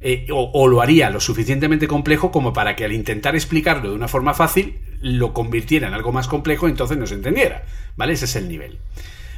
Eh, 0.00 0.26
o, 0.30 0.68
lo 0.68 0.82
haría 0.82 1.08
lo 1.08 1.20
suficientemente 1.20 1.88
complejo 1.88 2.30
como 2.30 2.52
para 2.52 2.76
que 2.76 2.84
al 2.84 2.92
intentar 2.92 3.34
explicarlo 3.36 3.90
de 3.90 3.96
una 3.96 4.08
forma 4.08 4.34
fácil 4.34 4.80
lo 5.00 5.32
convirtiera 5.32 5.88
en 5.88 5.94
algo 5.94 6.12
más 6.12 6.28
complejo 6.28 6.66
y 6.66 6.72
entonces 6.72 6.98
no 6.98 7.06
se 7.06 7.14
entendiera, 7.14 7.64
¿vale? 7.96 8.12
Ese 8.12 8.26
es 8.26 8.36
el 8.36 8.48
nivel. 8.48 8.78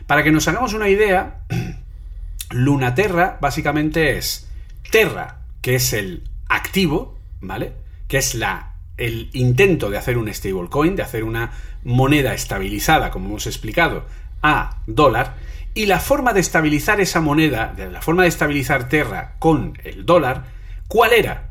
Para 0.06 0.24
que 0.24 0.32
nos 0.32 0.48
hagamos 0.48 0.74
una 0.74 0.88
idea, 0.88 1.42
Lunaterra 2.50 3.38
básicamente 3.40 4.16
es 4.16 4.48
Terra, 4.90 5.38
que 5.60 5.74
es 5.76 5.92
el 5.92 6.24
activo, 6.48 7.18
¿vale? 7.40 7.72
Que 8.08 8.16
es 8.16 8.34
la 8.34 8.72
el 8.96 9.28
intento 9.34 9.90
de 9.90 9.98
hacer 9.98 10.16
un 10.16 10.32
stablecoin, 10.32 10.96
de 10.96 11.02
hacer 11.02 11.22
una 11.22 11.52
moneda 11.84 12.32
estabilizada, 12.34 13.10
como 13.10 13.28
hemos 13.28 13.46
explicado, 13.46 14.06
a 14.46 14.82
dólar 14.86 15.34
y 15.74 15.86
la 15.86 15.98
forma 15.98 16.32
de 16.32 16.40
estabilizar 16.40 17.00
esa 17.00 17.20
moneda, 17.20 17.74
la 17.76 18.00
forma 18.00 18.22
de 18.22 18.28
estabilizar 18.28 18.88
Terra 18.88 19.34
con 19.38 19.76
el 19.82 20.06
dólar, 20.06 20.44
¿cuál 20.88 21.12
era? 21.12 21.50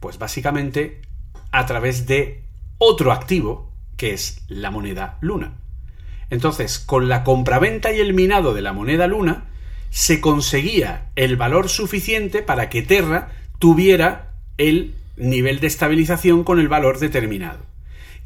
Pues 0.00 0.18
básicamente 0.18 1.02
a 1.52 1.66
través 1.66 2.06
de 2.06 2.42
otro 2.78 3.12
activo 3.12 3.70
que 3.96 4.14
es 4.14 4.42
la 4.48 4.70
moneda 4.70 5.18
Luna. 5.20 5.52
Entonces, 6.30 6.78
con 6.78 7.08
la 7.08 7.22
compraventa 7.24 7.92
y 7.92 8.00
el 8.00 8.14
minado 8.14 8.54
de 8.54 8.62
la 8.62 8.72
moneda 8.72 9.06
Luna, 9.06 9.44
se 9.90 10.20
conseguía 10.20 11.10
el 11.16 11.36
valor 11.36 11.68
suficiente 11.68 12.42
para 12.42 12.70
que 12.70 12.82
Terra 12.82 13.32
tuviera 13.58 14.30
el 14.56 14.94
nivel 15.16 15.60
de 15.60 15.66
estabilización 15.66 16.44
con 16.44 16.58
el 16.58 16.68
valor 16.68 16.98
determinado. 16.98 17.58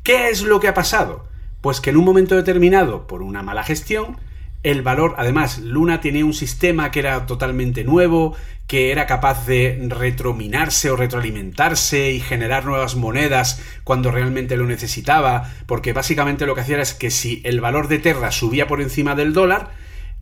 ¿Qué 0.04 0.28
es 0.28 0.42
lo 0.42 0.60
que 0.60 0.68
ha 0.68 0.74
pasado? 0.74 1.26
Pues 1.64 1.80
que 1.80 1.88
en 1.88 1.96
un 1.96 2.04
momento 2.04 2.36
determinado, 2.36 3.06
por 3.06 3.22
una 3.22 3.42
mala 3.42 3.64
gestión, 3.64 4.18
el 4.62 4.82
valor, 4.82 5.14
además, 5.16 5.60
Luna 5.60 6.02
tenía 6.02 6.22
un 6.22 6.34
sistema 6.34 6.90
que 6.90 6.98
era 6.98 7.24
totalmente 7.24 7.84
nuevo, 7.84 8.36
que 8.66 8.92
era 8.92 9.06
capaz 9.06 9.46
de 9.46 9.82
retrominarse 9.88 10.90
o 10.90 10.96
retroalimentarse 10.96 12.12
y 12.12 12.20
generar 12.20 12.66
nuevas 12.66 12.96
monedas 12.96 13.62
cuando 13.82 14.10
realmente 14.10 14.58
lo 14.58 14.66
necesitaba, 14.66 15.50
porque 15.64 15.94
básicamente 15.94 16.44
lo 16.44 16.54
que 16.54 16.60
hacía 16.60 16.82
es 16.82 16.92
que 16.92 17.10
si 17.10 17.40
el 17.46 17.62
valor 17.62 17.88
de 17.88 17.98
Terra 17.98 18.30
subía 18.30 18.66
por 18.66 18.82
encima 18.82 19.14
del 19.14 19.32
dólar, 19.32 19.70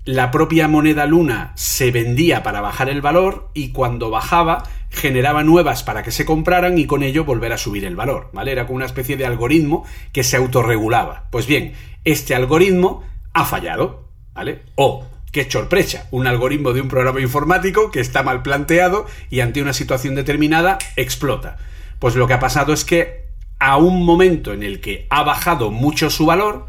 la 0.04 0.30
propia 0.30 0.68
moneda 0.68 1.06
Luna 1.06 1.50
se 1.56 1.90
vendía 1.90 2.44
para 2.44 2.60
bajar 2.60 2.88
el 2.88 3.02
valor 3.02 3.50
y 3.52 3.70
cuando 3.70 4.10
bajaba 4.10 4.62
generaba 4.92 5.42
nuevas 5.42 5.82
para 5.82 6.02
que 6.02 6.10
se 6.10 6.24
compraran 6.24 6.78
y 6.78 6.86
con 6.86 7.02
ello 7.02 7.24
volver 7.24 7.52
a 7.52 7.58
subir 7.58 7.84
el 7.84 7.96
valor, 7.96 8.28
¿vale? 8.32 8.52
Era 8.52 8.66
como 8.66 8.76
una 8.76 8.86
especie 8.86 9.16
de 9.16 9.26
algoritmo 9.26 9.84
que 10.12 10.22
se 10.22 10.36
autorregulaba. 10.36 11.28
Pues 11.30 11.46
bien, 11.46 11.72
este 12.04 12.34
algoritmo 12.34 13.02
ha 13.32 13.44
fallado, 13.44 14.04
¿vale? 14.34 14.62
O, 14.74 15.06
qué 15.32 15.50
sorpresa, 15.50 16.08
un 16.10 16.26
algoritmo 16.26 16.74
de 16.74 16.82
un 16.82 16.88
programa 16.88 17.20
informático 17.20 17.90
que 17.90 18.00
está 18.00 18.22
mal 18.22 18.42
planteado 18.42 19.06
y 19.30 19.40
ante 19.40 19.62
una 19.62 19.72
situación 19.72 20.14
determinada 20.14 20.78
explota. 20.96 21.56
Pues 21.98 22.14
lo 22.14 22.26
que 22.26 22.34
ha 22.34 22.40
pasado 22.40 22.74
es 22.74 22.84
que 22.84 23.22
a 23.58 23.78
un 23.78 24.04
momento 24.04 24.52
en 24.52 24.62
el 24.62 24.80
que 24.80 25.06
ha 25.08 25.22
bajado 25.22 25.70
mucho 25.70 26.10
su 26.10 26.26
valor, 26.26 26.66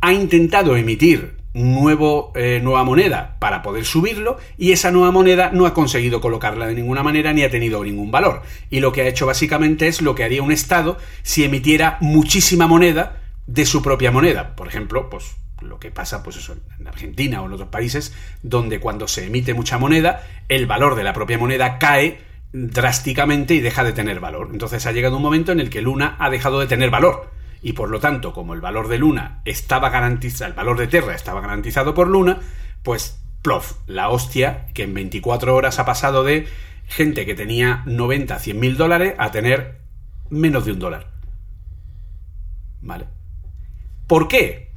ha 0.00 0.12
intentado 0.12 0.76
emitir 0.76 1.39
nuevo, 1.54 2.32
eh, 2.34 2.60
nueva 2.62 2.84
moneda 2.84 3.36
para 3.40 3.62
poder 3.62 3.84
subirlo 3.84 4.38
y 4.56 4.72
esa 4.72 4.90
nueva 4.90 5.10
moneda 5.10 5.50
no 5.52 5.66
ha 5.66 5.74
conseguido 5.74 6.20
colocarla 6.20 6.66
de 6.66 6.74
ninguna 6.74 7.02
manera 7.02 7.32
ni 7.32 7.42
ha 7.42 7.50
tenido 7.50 7.82
ningún 7.82 8.10
valor. 8.10 8.42
Y 8.70 8.80
lo 8.80 8.92
que 8.92 9.02
ha 9.02 9.08
hecho 9.08 9.26
básicamente 9.26 9.88
es 9.88 10.00
lo 10.00 10.14
que 10.14 10.24
haría 10.24 10.42
un 10.42 10.52
Estado 10.52 10.96
si 11.22 11.44
emitiera 11.44 11.98
muchísima 12.00 12.66
moneda 12.66 13.20
de 13.46 13.66
su 13.66 13.82
propia 13.82 14.10
moneda. 14.10 14.54
Por 14.54 14.68
ejemplo, 14.68 15.10
pues 15.10 15.36
lo 15.60 15.78
que 15.78 15.90
pasa 15.90 16.22
pues 16.22 16.36
eso, 16.36 16.56
en 16.78 16.86
Argentina 16.86 17.42
o 17.42 17.46
en 17.46 17.52
otros 17.52 17.68
países 17.68 18.14
donde 18.42 18.80
cuando 18.80 19.08
se 19.08 19.26
emite 19.26 19.54
mucha 19.54 19.78
moneda 19.78 20.26
el 20.48 20.66
valor 20.66 20.94
de 20.94 21.04
la 21.04 21.12
propia 21.12 21.38
moneda 21.38 21.78
cae 21.78 22.20
drásticamente 22.52 23.54
y 23.54 23.60
deja 23.60 23.84
de 23.84 23.92
tener 23.92 24.20
valor. 24.20 24.50
Entonces 24.52 24.86
ha 24.86 24.92
llegado 24.92 25.16
un 25.16 25.22
momento 25.22 25.52
en 25.52 25.60
el 25.60 25.70
que 25.70 25.82
Luna 25.82 26.16
ha 26.18 26.30
dejado 26.30 26.60
de 26.60 26.66
tener 26.66 26.90
valor 26.90 27.39
y 27.62 27.74
por 27.74 27.90
lo 27.90 28.00
tanto, 28.00 28.32
como 28.32 28.54
el 28.54 28.60
valor 28.60 28.88
de 28.88 28.98
Luna 28.98 29.42
estaba 29.44 29.90
garantizado, 29.90 30.48
el 30.50 30.56
valor 30.56 30.78
de 30.78 30.86
Terra 30.86 31.14
estaba 31.14 31.40
garantizado 31.40 31.94
por 31.94 32.08
Luna, 32.08 32.40
pues 32.82 33.20
plof, 33.42 33.76
la 33.86 34.08
hostia 34.08 34.66
que 34.74 34.84
en 34.84 34.94
24 34.94 35.54
horas 35.54 35.78
ha 35.78 35.84
pasado 35.84 36.24
de 36.24 36.46
gente 36.86 37.26
que 37.26 37.34
tenía 37.34 37.82
90, 37.86 38.38
100 38.38 38.60
mil 38.60 38.76
dólares 38.76 39.14
a 39.18 39.30
tener 39.30 39.80
menos 40.30 40.64
de 40.64 40.72
un 40.72 40.78
dólar. 40.78 41.10
¿Vale? 42.80 43.06
¿Por 44.06 44.26
qué? 44.26 44.70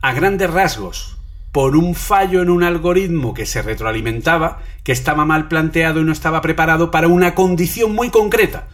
A 0.00 0.12
grandes 0.12 0.50
rasgos, 0.50 1.18
por 1.52 1.76
un 1.76 1.94
fallo 1.94 2.40
en 2.40 2.50
un 2.50 2.62
algoritmo 2.62 3.34
que 3.34 3.46
se 3.46 3.62
retroalimentaba, 3.62 4.62
que 4.84 4.92
estaba 4.92 5.24
mal 5.24 5.48
planteado 5.48 6.00
y 6.00 6.04
no 6.04 6.12
estaba 6.12 6.40
preparado 6.40 6.90
para 6.90 7.08
una 7.08 7.34
condición 7.34 7.94
muy 7.94 8.10
concreta, 8.10 8.68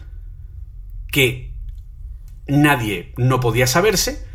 que 1.11 1.48
nadie 2.49 3.13
no 3.17 3.39
podía 3.39 3.67
saberse, 3.67 4.25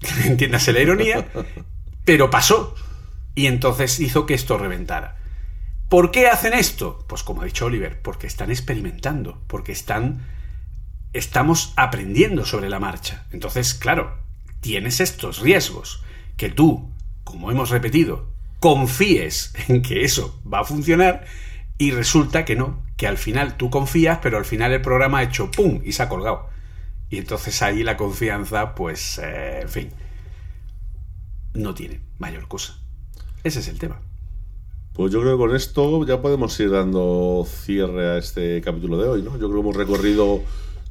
entiéndase 0.24 0.72
la 0.72 0.80
ironía, 0.80 1.28
pero 2.04 2.30
pasó. 2.30 2.74
Y 3.34 3.46
entonces 3.46 3.98
hizo 4.00 4.26
que 4.26 4.34
esto 4.34 4.58
reventara. 4.58 5.16
¿Por 5.88 6.10
qué 6.10 6.28
hacen 6.28 6.54
esto? 6.54 7.04
Pues 7.08 7.22
como 7.22 7.42
ha 7.42 7.44
dicho 7.44 7.66
Oliver, 7.66 8.00
porque 8.02 8.26
están 8.26 8.50
experimentando, 8.50 9.42
porque 9.46 9.72
están 9.72 10.22
estamos 11.12 11.72
aprendiendo 11.76 12.44
sobre 12.44 12.70
la 12.70 12.80
marcha. 12.80 13.26
Entonces, 13.30 13.74
claro, 13.74 14.18
tienes 14.60 15.00
estos 15.00 15.40
riesgos 15.40 16.02
que 16.36 16.48
tú, 16.48 16.90
como 17.24 17.50
hemos 17.50 17.70
repetido, 17.70 18.30
confíes 18.60 19.54
en 19.68 19.82
que 19.82 20.04
eso 20.04 20.40
va 20.50 20.60
a 20.60 20.64
funcionar 20.64 21.24
y 21.78 21.90
resulta 21.90 22.44
que 22.44 22.56
no, 22.56 22.82
que 22.96 23.06
al 23.06 23.18
final 23.18 23.56
tú 23.56 23.70
confías, 23.70 24.18
pero 24.22 24.38
al 24.38 24.44
final 24.44 24.72
el 24.72 24.82
programa 24.82 25.18
ha 25.18 25.24
hecho 25.24 25.50
¡pum! 25.50 25.80
y 25.84 25.92
se 25.92 26.02
ha 26.02 26.08
colgado. 26.08 26.48
Y 27.12 27.18
entonces 27.18 27.60
ahí 27.60 27.84
la 27.84 27.98
confianza, 27.98 28.74
pues, 28.74 29.20
eh, 29.22 29.60
en 29.60 29.68
fin, 29.68 29.90
no 31.52 31.74
tiene 31.74 32.00
mayor 32.18 32.48
cosa. 32.48 32.78
Ese 33.44 33.60
es 33.60 33.68
el 33.68 33.78
tema. 33.78 34.00
Pues 34.94 35.12
yo 35.12 35.20
creo 35.20 35.36
que 35.36 35.42
con 35.42 35.54
esto 35.54 36.06
ya 36.06 36.22
podemos 36.22 36.58
ir 36.58 36.70
dando 36.70 37.46
cierre 37.46 38.12
a 38.12 38.16
este 38.16 38.62
capítulo 38.62 38.96
de 38.96 39.10
hoy, 39.10 39.22
¿no? 39.22 39.32
Yo 39.32 39.50
creo 39.50 39.52
que 39.52 39.60
hemos 39.60 39.76
recorrido 39.76 40.40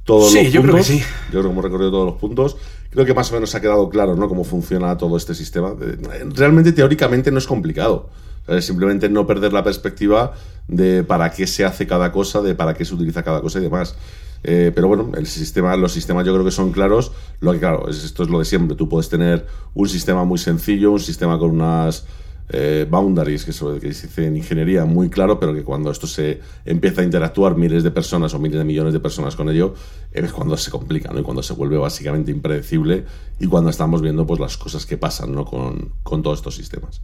todos 0.03 0.31
Sí, 0.31 0.43
los 0.43 0.53
yo 0.53 0.61
creo 0.61 0.76
que 0.76 0.84
sí. 0.84 0.99
Yo 0.99 1.39
creo 1.39 1.43
que 1.45 1.49
hemos 1.49 1.64
recorrido 1.64 1.89
todos 1.89 2.06
los 2.06 2.19
puntos. 2.19 2.56
Creo 2.91 3.03
que 3.03 3.15
más 3.15 3.31
o 3.31 3.34
menos 3.34 3.56
ha 3.56 3.61
quedado 3.61 3.89
claro, 3.89 4.15
¿no? 4.15 4.30
Cómo 4.30 4.43
funciona 4.43 4.95
todo 4.98 5.18
este 5.18 5.34
sistema. 5.34 5.73
Eh, 5.81 5.98
Realmente, 6.35 6.72
teóricamente, 6.72 7.31
no 7.31 7.39
es 7.39 7.48
complicado. 7.48 8.11
¿sabes? 8.45 8.64
Simplemente 8.65 9.10
no 9.10 9.26
perder 9.26 9.53
la 9.53 9.64
perspectiva 9.64 10.34
de 10.68 11.03
para 11.03 11.31
qué 11.31 11.48
se 11.48 11.65
hace 11.65 11.88
cada 11.88 12.11
cosa, 12.11 12.43
de 12.43 12.53
para 12.53 12.76
qué 12.76 12.85
se 12.85 12.93
utiliza 12.93 13.23
cada 13.23 13.41
cosa 13.41 13.57
y 13.57 13.64
demás. 13.64 13.95
Eh, 14.43 14.72
pero 14.73 14.88
bueno, 14.88 15.11
el 15.15 15.27
sistema, 15.27 15.76
los 15.76 15.91
sistemas 15.91 16.26
yo 16.26 16.34
creo 16.34 16.45
que 16.45 16.51
son 16.51 16.72
claros. 16.72 17.11
Lo 17.39 17.53
que 17.53 17.59
claro, 17.59 17.89
es, 17.89 18.03
esto 18.03 18.23
es 18.23 18.30
lo 18.30 18.39
de 18.39 18.45
siempre. 18.45 18.76
Tú 18.76 18.89
puedes 18.89 19.09
tener 19.09 19.45
un 19.73 19.88
sistema 19.88 20.23
muy 20.23 20.38
sencillo, 20.38 20.91
un 20.91 20.99
sistema 20.99 21.38
con 21.38 21.51
unas 21.51 22.05
eh, 22.53 22.85
boundaries, 22.89 23.45
que, 23.45 23.51
eso, 23.51 23.80
que 23.80 23.93
se 23.93 24.07
dice 24.07 24.26
en 24.26 24.35
ingeniería, 24.35 24.84
muy 24.84 25.09
claro, 25.09 25.39
pero 25.39 25.53
que 25.53 25.63
cuando 25.63 25.89
esto 25.89 26.05
se 26.05 26.41
empieza 26.65 27.01
a 27.01 27.05
interactuar 27.05 27.55
miles 27.55 27.81
de 27.84 27.91
personas 27.91 28.34
o 28.34 28.39
miles 28.39 28.57
de 28.57 28.65
millones 28.65 28.91
de 28.91 28.99
personas 28.99 29.38
con 29.38 29.49
ello, 29.49 29.73
es 30.11 30.34
cuando 30.34 30.57
se 30.57 30.69
complica, 30.69 31.13
¿no? 31.13 31.22
Y 31.22 31.23
cuando 31.23 31.43
se 31.43 31.53
vuelve 31.53 31.77
básicamente 31.77 32.31
impredecible 32.31 33.05
y 33.39 33.47
cuando 33.47 33.69
estamos 33.69 34.01
viendo 34.01 34.27
pues 34.27 34.39
las 34.39 34.57
cosas 34.57 34.85
que 34.85 34.97
pasan, 34.97 35.34
¿no? 35.34 35.45
Con, 35.45 35.93
con 36.03 36.23
todos 36.23 36.39
estos 36.39 36.55
sistemas. 36.55 37.01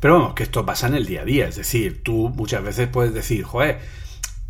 Pero 0.00 0.18
vamos, 0.18 0.34
que 0.34 0.42
esto 0.42 0.66
pasa 0.66 0.86
en 0.88 0.96
el 0.96 1.06
día 1.06 1.22
a 1.22 1.24
día. 1.24 1.48
Es 1.48 1.56
decir, 1.56 2.02
tú 2.02 2.28
muchas 2.28 2.62
veces 2.62 2.88
puedes 2.88 3.14
decir, 3.14 3.42
joder, 3.44 3.78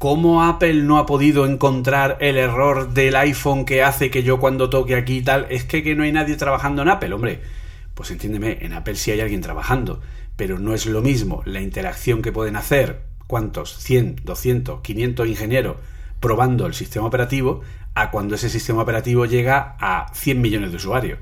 ¿cómo 0.04 0.44
Apple 0.44 0.82
no 0.82 0.98
ha 0.98 1.06
podido 1.06 1.46
encontrar 1.46 2.18
el 2.20 2.36
error 2.36 2.92
del 2.92 3.16
iPhone 3.16 3.64
que 3.64 3.82
hace 3.82 4.10
que 4.10 4.22
yo 4.22 4.38
cuando 4.38 4.68
toque 4.68 4.96
aquí 4.96 5.16
y 5.16 5.22
tal? 5.22 5.46
Es 5.48 5.64
que, 5.64 5.82
que 5.82 5.94
no 5.94 6.02
hay 6.02 6.12
nadie 6.12 6.36
trabajando 6.36 6.82
en 6.82 6.90
Apple, 6.90 7.14
hombre. 7.14 7.40
Pues 7.94 8.10
entiéndeme, 8.10 8.58
en 8.60 8.74
Apple 8.74 8.96
sí 8.96 9.12
hay 9.12 9.22
alguien 9.22 9.40
trabajando, 9.40 10.02
pero 10.36 10.58
no 10.58 10.74
es 10.74 10.84
lo 10.84 11.00
mismo 11.00 11.40
la 11.46 11.62
interacción 11.62 12.20
que 12.20 12.32
pueden 12.32 12.56
hacer, 12.56 13.00
¿cuántos? 13.26 13.78
100, 13.78 14.16
200, 14.24 14.82
500 14.82 15.26
ingenieros 15.26 15.76
probando 16.20 16.66
el 16.66 16.74
sistema 16.74 17.06
operativo 17.06 17.62
a 17.94 18.10
cuando 18.10 18.34
ese 18.34 18.50
sistema 18.50 18.82
operativo 18.82 19.24
llega 19.24 19.74
a 19.80 20.12
100 20.12 20.38
millones 20.38 20.70
de 20.70 20.76
usuarios. 20.76 21.18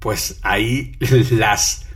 Pues 0.00 0.38
ahí 0.42 0.92
las 1.30 1.87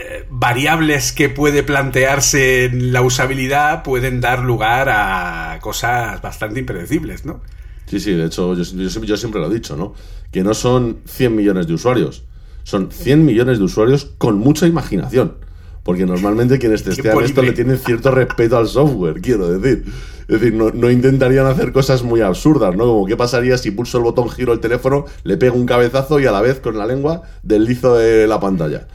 eh, 0.00 0.24
variables 0.30 1.12
que 1.12 1.28
puede 1.28 1.62
plantearse 1.62 2.64
en 2.66 2.92
la 2.92 3.02
usabilidad 3.02 3.82
pueden 3.82 4.20
dar 4.20 4.40
lugar 4.42 4.88
a 4.90 5.58
cosas 5.60 6.20
bastante 6.22 6.60
impredecibles, 6.60 7.24
¿no? 7.24 7.40
Sí, 7.86 8.00
sí, 8.00 8.12
de 8.12 8.26
hecho, 8.26 8.54
yo, 8.54 8.62
yo- 8.62 9.02
yo 9.02 9.16
siempre 9.16 9.40
lo 9.40 9.50
he 9.50 9.54
dicho, 9.54 9.76
¿no? 9.76 9.94
Que 10.30 10.42
no 10.42 10.54
son 10.54 10.98
100 11.06 11.34
millones 11.34 11.66
de 11.66 11.74
usuarios, 11.74 12.24
son 12.62 12.90
100 12.90 13.24
millones 13.24 13.58
de 13.58 13.64
usuarios 13.64 14.12
con 14.18 14.38
mucha 14.38 14.66
imaginación. 14.66 15.34
Porque 15.82 16.04
normalmente 16.04 16.58
quienes 16.58 16.82
testean 16.84 17.14
esto 17.30 17.40
le 17.40 17.52
tienen 17.56 17.78
cierto 17.78 18.10
respeto 18.10 18.58
al 18.58 18.68
software, 18.68 19.20
quiero 19.22 19.48
decir. 19.58 19.84
Es 20.28 20.40
decir, 20.40 20.52
no, 20.54 20.70
no 20.70 20.90
intentarían 20.90 21.46
hacer 21.46 21.72
cosas 21.72 22.02
muy 22.04 22.20
absurdas, 22.20 22.76
¿no? 22.76 22.84
Como 22.84 23.06
qué 23.06 23.16
pasaría 23.16 23.56
si 23.56 23.70
pulso 23.70 23.96
el 23.96 24.04
botón 24.04 24.28
giro 24.28 24.52
el 24.52 24.60
teléfono, 24.60 25.06
le 25.24 25.38
pego 25.38 25.56
un 25.56 25.64
cabezazo 25.66 26.20
y 26.20 26.26
a 26.26 26.32
la 26.32 26.42
vez 26.42 26.60
con 26.60 26.76
la 26.76 26.84
lengua 26.86 27.22
deslizo 27.42 27.96
de 27.96 28.26
la 28.28 28.38
pantalla. 28.38 28.86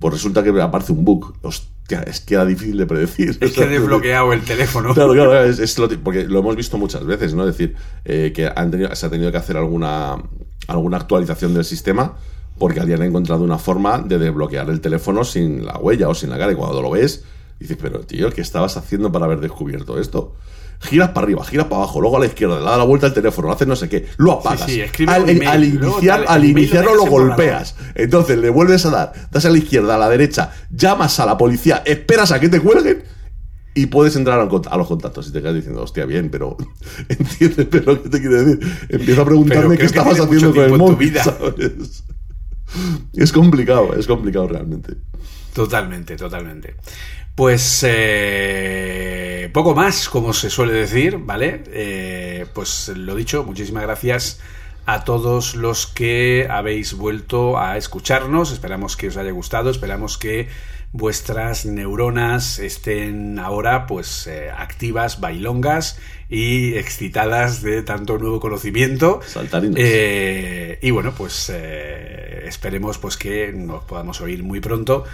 Pues 0.00 0.14
resulta 0.14 0.42
que 0.42 0.50
aparece 0.60 0.92
un 0.92 1.04
bug. 1.04 1.34
Hostia, 1.42 2.00
es 2.02 2.20
que 2.20 2.34
era 2.34 2.46
difícil 2.46 2.78
de 2.78 2.86
predecir. 2.86 3.36
Es 3.40 3.52
que 3.54 3.62
he 3.62 3.68
desbloqueado 3.68 4.32
el 4.32 4.40
teléfono. 4.42 4.94
Claro, 4.94 5.12
claro, 5.12 5.44
es, 5.44 5.58
es 5.60 5.78
lo 5.78 5.88
porque 6.02 6.24
lo 6.24 6.40
hemos 6.40 6.56
visto 6.56 6.78
muchas 6.78 7.04
veces, 7.04 7.34
¿no? 7.34 7.46
Es 7.46 7.56
decir, 7.56 7.76
eh, 8.04 8.32
que 8.34 8.50
han 8.54 8.70
tenido, 8.70 8.92
se 8.96 9.06
ha 9.06 9.10
tenido 9.10 9.30
que 9.30 9.36
hacer 9.36 9.58
alguna, 9.58 10.16
alguna 10.66 10.96
actualización 10.96 11.54
del 11.54 11.64
sistema 11.64 12.16
porque 12.58 12.80
habían 12.80 13.02
encontrado 13.02 13.44
una 13.44 13.58
forma 13.58 13.98
de 13.98 14.18
desbloquear 14.18 14.68
el 14.70 14.80
teléfono 14.80 15.24
sin 15.24 15.64
la 15.64 15.78
huella 15.78 16.08
o 16.08 16.14
sin 16.14 16.30
la 16.30 16.38
cara. 16.38 16.52
Y 16.52 16.54
cuando 16.54 16.80
lo 16.80 16.90
ves, 16.90 17.24
dices, 17.58 17.76
pero 17.80 18.00
tío, 18.00 18.30
¿qué 18.30 18.40
estabas 18.40 18.76
haciendo 18.78 19.12
para 19.12 19.26
haber 19.26 19.40
descubierto 19.40 19.98
esto? 19.98 20.34
Giras 20.80 21.10
para 21.10 21.24
arriba, 21.24 21.44
giras 21.44 21.66
para 21.66 21.82
abajo, 21.82 22.00
luego 22.00 22.16
a 22.16 22.20
la 22.20 22.26
izquierda, 22.26 22.58
le 22.58 22.64
das 22.64 22.78
la 22.78 22.84
vuelta 22.84 23.06
al 23.06 23.12
teléfono, 23.12 23.52
haces 23.52 23.68
no 23.68 23.76
sé 23.76 23.88
qué, 23.88 24.06
lo 24.16 24.32
apagas. 24.32 24.64
Sí, 24.64 24.82
sí, 24.96 25.04
al, 25.06 25.28
email, 25.28 25.48
al 25.48 25.64
iniciar, 25.64 26.24
al 26.26 26.44
iniciarlo 26.44 26.94
lo 26.94 27.04
golpeas. 27.04 27.76
Entonces 27.94 28.38
le 28.38 28.48
vuelves 28.48 28.86
a 28.86 28.90
dar, 28.90 29.12
das 29.30 29.44
a 29.44 29.50
la 29.50 29.58
izquierda, 29.58 29.96
a 29.96 29.98
la 29.98 30.08
derecha, 30.08 30.52
llamas 30.70 31.20
a 31.20 31.26
la 31.26 31.36
policía, 31.36 31.82
esperas 31.84 32.32
a 32.32 32.40
que 32.40 32.48
te 32.48 32.60
cuelguen 32.60 33.02
y 33.74 33.86
puedes 33.86 34.16
entrar 34.16 34.40
a, 34.40 34.76
los 34.76 34.88
contactos 34.88 35.28
y 35.28 35.32
te 35.32 35.40
quedas 35.40 35.54
diciendo, 35.54 35.82
hostia, 35.82 36.06
bien, 36.06 36.30
pero 36.30 36.56
entiendes 37.08 37.66
pero 37.70 37.92
lo 37.92 38.02
que 38.02 38.08
te 38.08 38.20
quiero 38.20 38.42
decir. 38.42 38.86
Empiezo 38.88 39.22
a 39.22 39.24
preguntarme 39.24 39.78
qué 39.78 39.84
estabas 39.84 40.18
haciendo 40.18 40.54
con 40.54 40.64
el 40.64 40.78
móvil, 40.78 40.96
vida. 40.96 41.24
¿sabes? 41.24 42.04
Es 43.14 43.32
complicado, 43.32 43.94
es 43.94 44.06
complicado 44.06 44.48
realmente. 44.48 44.94
Totalmente, 45.52 46.16
totalmente. 46.16 46.76
Pues 47.34 47.84
eh, 47.86 49.50
poco 49.52 49.74
más, 49.74 50.08
como 50.08 50.32
se 50.32 50.50
suele 50.50 50.72
decir, 50.72 51.18
¿vale? 51.18 51.62
Eh, 51.68 52.46
pues 52.52 52.88
lo 52.88 53.14
dicho, 53.14 53.44
muchísimas 53.44 53.82
gracias 53.84 54.40
a 54.86 55.04
todos 55.04 55.54
los 55.54 55.86
que 55.86 56.48
habéis 56.50 56.94
vuelto 56.94 57.58
a 57.58 57.76
escucharnos. 57.76 58.52
Esperamos 58.52 58.96
que 58.96 59.08
os 59.08 59.16
haya 59.16 59.30
gustado, 59.30 59.70
esperamos 59.70 60.18
que 60.18 60.48
vuestras 60.92 61.66
neuronas 61.66 62.58
estén 62.58 63.38
ahora 63.38 63.86
pues 63.86 64.26
eh, 64.26 64.50
activas, 64.50 65.20
bailongas 65.20 66.00
y 66.28 66.74
excitadas 66.74 67.62
de 67.62 67.82
tanto 67.82 68.18
nuevo 68.18 68.40
conocimiento. 68.40 69.20
Saltarinas. 69.24 69.76
Eh, 69.78 70.78
y 70.82 70.90
bueno, 70.90 71.12
pues 71.16 71.50
eh, 71.54 72.42
esperemos 72.46 72.98
pues 72.98 73.16
que 73.16 73.52
nos 73.52 73.84
podamos 73.84 74.20
oír 74.20 74.42
muy 74.42 74.60
pronto 74.60 75.04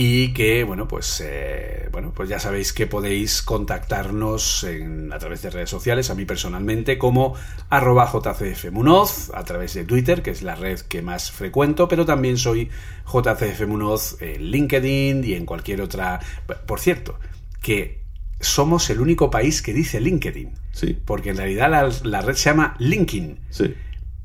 y 0.00 0.32
que 0.32 0.62
bueno 0.62 0.86
pues 0.86 1.20
eh, 1.26 1.88
bueno 1.90 2.12
pues 2.14 2.28
ya 2.28 2.38
sabéis 2.38 2.72
que 2.72 2.86
podéis 2.86 3.42
contactarnos 3.42 4.62
en- 4.62 5.12
a 5.12 5.18
través 5.18 5.42
de 5.42 5.50
redes 5.50 5.70
sociales 5.70 6.08
a 6.10 6.14
mí 6.14 6.24
personalmente 6.24 6.98
como 6.98 7.34
arroba 7.68 8.06
jcfmunoz 8.06 9.30
a 9.34 9.42
través 9.42 9.74
de 9.74 9.84
Twitter 9.84 10.22
que 10.22 10.30
es 10.30 10.42
la 10.42 10.54
red 10.54 10.78
que 10.80 11.02
más 11.02 11.32
frecuento 11.32 11.88
pero 11.88 12.06
también 12.06 12.38
soy 12.38 12.70
jcfmunoz 13.06 14.22
en 14.22 14.42
LinkedIn 14.52 15.24
y 15.24 15.34
en 15.34 15.44
cualquier 15.44 15.80
otra 15.80 16.20
por 16.66 16.78
cierto 16.78 17.18
que 17.60 18.04
somos 18.40 18.88
el 18.90 19.00
único 19.00 19.30
país 19.30 19.62
que 19.62 19.72
dice 19.72 20.00
LinkedIn 20.00 20.52
Sí, 20.70 20.96
porque 21.04 21.30
en 21.30 21.38
realidad 21.38 21.68
la, 21.72 21.90
la 22.04 22.20
red 22.20 22.34
se 22.36 22.50
llama 22.50 22.76
LinkedIn 22.78 23.40
sí. 23.50 23.74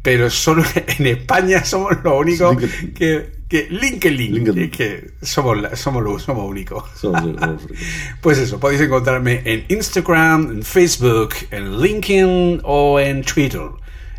pero 0.03 0.29
solo 0.29 0.63
en 0.99 1.07
España 1.07 1.65
somos 1.65 1.93
lo 2.03 2.19
único 2.19 2.55
que, 2.93 3.31
que 3.53 3.67
LinkedIn, 3.69 4.33
LinkedIn. 4.33 4.71
que 4.71 5.11
somos, 5.21 5.57
somos, 5.79 6.03
lo- 6.03 6.17
somos 6.19 6.49
únicos. 6.49 6.83
Somos- 6.95 7.21
somos- 7.39 7.61
Pues 8.21 8.37
eso, 8.39 8.59
podéis 8.59 8.81
encontrarme 8.81 9.41
en 9.45 9.65
Instagram, 9.69 10.49
en 10.51 10.63
Facebook, 10.63 11.29
en 11.51 11.79
LinkedIn 11.81 12.61
o 12.63 12.99
en 12.99 13.23
Twitter. 13.23 13.61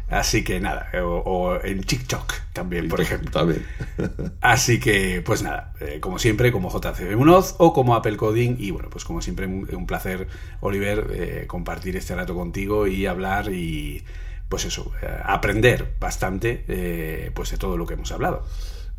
Así 0.09 0.45
que 0.45 0.61
nada, 0.61 0.89
o, 1.03 1.17
o 1.25 1.65
en 1.65 1.83
TikTok 1.83 2.33
también, 2.53 2.89
por 2.89 3.01
ejemplo. 3.01 3.31
También. 3.33 3.67
Así 4.41 4.79
que, 4.79 5.23
pues 5.25 5.43
nada, 5.43 5.73
eh, 5.81 5.99
como 6.01 6.19
siempre, 6.21 6.53
como 6.53 6.71
JCB 6.71 7.17
Munoz 7.17 7.57
o 7.59 7.73
como 7.73 7.97
Apple 7.97 8.17
Coding. 8.17 8.57
Y 8.59 8.71
bueno, 8.71 8.89
pues 8.91 9.05
como 9.05 9.21
siempre, 9.23 9.47
un, 9.47 9.69
un 9.75 9.87
placer, 9.87 10.29
Oliver, 10.61 11.09
eh, 11.13 11.45
compartir 11.49 11.97
este 11.97 12.15
rato 12.15 12.35
contigo 12.37 12.87
y 12.87 13.07
hablar 13.07 13.51
y, 13.53 14.05
pues 14.49 14.67
eso, 14.67 14.93
eh, 15.03 15.09
aprender 15.25 15.95
bastante 15.99 16.65
eh, 16.69 17.31
pues 17.35 17.51
de 17.51 17.57
todo 17.57 17.77
lo 17.77 17.87
que 17.87 17.95
hemos 17.95 18.13
hablado. 18.13 18.47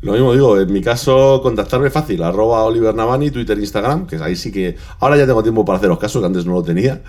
Lo 0.02 0.12
mismo 0.12 0.34
digo, 0.34 0.60
en 0.60 0.70
mi 0.72 0.82
caso, 0.82 1.40
contactarme 1.42 1.88
fácil, 1.90 2.22
arroba 2.22 2.62
Oliver 2.64 2.94
Navani, 2.94 3.30
Twitter, 3.30 3.58
Instagram, 3.58 4.06
que 4.06 4.16
ahí 4.16 4.36
sí 4.36 4.52
que. 4.52 4.76
Ahora 5.00 5.16
ya 5.16 5.26
tengo 5.26 5.42
tiempo 5.42 5.64
para 5.64 5.78
haceros 5.78 5.98
caso, 5.98 6.20
que 6.20 6.26
antes 6.26 6.44
no 6.44 6.52
lo 6.52 6.62
tenía. 6.62 7.02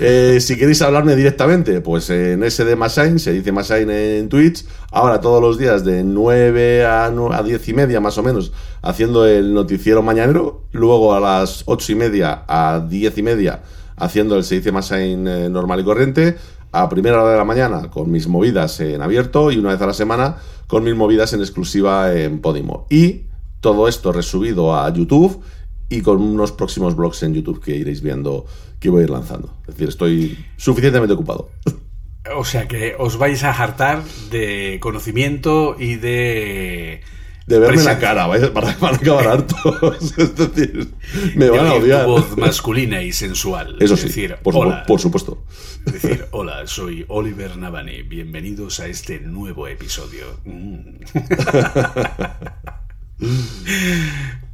Eh, 0.00 0.38
si 0.40 0.56
queréis 0.56 0.80
hablarme 0.80 1.14
directamente, 1.14 1.82
pues 1.82 2.08
en 2.08 2.42
SD 2.42 2.74
Masain, 2.76 3.18
se 3.18 3.32
dice 3.32 3.52
Masain 3.52 3.90
en 3.90 4.28
Twitch. 4.30 4.64
Ahora 4.90 5.20
todos 5.20 5.42
los 5.42 5.58
días 5.58 5.84
de 5.84 6.02
9 6.02 6.86
a, 6.86 7.10
nu- 7.10 7.30
a 7.32 7.42
10 7.42 7.68
y 7.68 7.74
media 7.74 8.00
más 8.00 8.16
o 8.16 8.22
menos, 8.22 8.52
haciendo 8.80 9.26
el 9.26 9.52
noticiero 9.52 10.02
mañanero. 10.02 10.62
Luego 10.72 11.14
a 11.14 11.20
las 11.20 11.62
8 11.66 11.92
y 11.92 11.94
media 11.94 12.44
a 12.48 12.80
10 12.88 13.18
y 13.18 13.22
media, 13.22 13.60
haciendo 13.96 14.36
el 14.36 14.44
se 14.44 14.56
dice 14.56 14.72
Masain 14.72 15.28
eh, 15.28 15.48
normal 15.50 15.80
y 15.80 15.84
corriente. 15.84 16.36
A 16.72 16.88
primera 16.88 17.20
hora 17.22 17.32
de 17.32 17.38
la 17.38 17.44
mañana 17.44 17.90
con 17.90 18.10
mis 18.10 18.28
movidas 18.28 18.78
en 18.80 19.02
abierto 19.02 19.50
y 19.50 19.58
una 19.58 19.70
vez 19.70 19.80
a 19.82 19.86
la 19.86 19.92
semana 19.92 20.36
con 20.66 20.84
mis 20.84 20.94
movidas 20.94 21.32
en 21.32 21.40
exclusiva 21.40 22.14
en 22.14 22.40
Podimo. 22.40 22.86
Y 22.90 23.22
todo 23.60 23.88
esto 23.88 24.12
resubido 24.12 24.76
a 24.76 24.92
YouTube 24.92 25.42
y 25.88 26.00
con 26.02 26.22
unos 26.22 26.52
próximos 26.52 26.94
blogs 26.94 27.22
en 27.24 27.34
YouTube 27.34 27.60
que 27.60 27.76
iréis 27.76 28.00
viendo 28.00 28.46
que 28.78 28.88
voy 28.88 29.02
a 29.02 29.04
ir 29.04 29.10
lanzando. 29.10 29.52
Es 29.62 29.74
decir, 29.74 29.88
estoy 29.88 30.46
suficientemente 30.56 31.14
ocupado. 31.14 31.50
O 32.36 32.44
sea 32.44 32.68
que 32.68 32.94
os 32.98 33.16
vais 33.16 33.42
a 33.44 33.50
hartar 33.50 34.04
de 34.30 34.78
conocimiento 34.80 35.74
y 35.78 35.96
de. 35.96 37.00
De 37.50 37.58
verme 37.58 37.82
la 37.82 37.98
cara, 37.98 38.26
vaya, 38.26 38.52
para, 38.54 38.72
para 38.76 38.96
acabar 38.96 39.26
hartos. 39.28 39.58
es 40.18 40.36
decir, 40.36 40.88
me 41.34 41.50
van 41.50 41.66
a 41.66 41.70
tu 41.70 41.76
odiar. 41.76 42.06
voz 42.06 42.36
masculina 42.36 43.02
y 43.02 43.12
sensual. 43.12 43.76
Eso 43.80 43.94
Es 43.94 44.00
sí, 44.00 44.06
decir, 44.06 44.36
por, 44.42 44.54
supu- 44.54 44.58
hola. 44.66 44.84
por 44.86 45.00
supuesto. 45.00 45.44
Es 45.86 45.94
decir, 45.94 46.26
hola, 46.30 46.66
soy 46.66 47.04
Oliver 47.08 47.56
Navani. 47.56 48.02
Bienvenidos 48.02 48.78
a 48.80 48.86
este 48.86 49.18
nuevo 49.20 49.66
episodio. 49.66 50.38
Mm. 50.44 51.00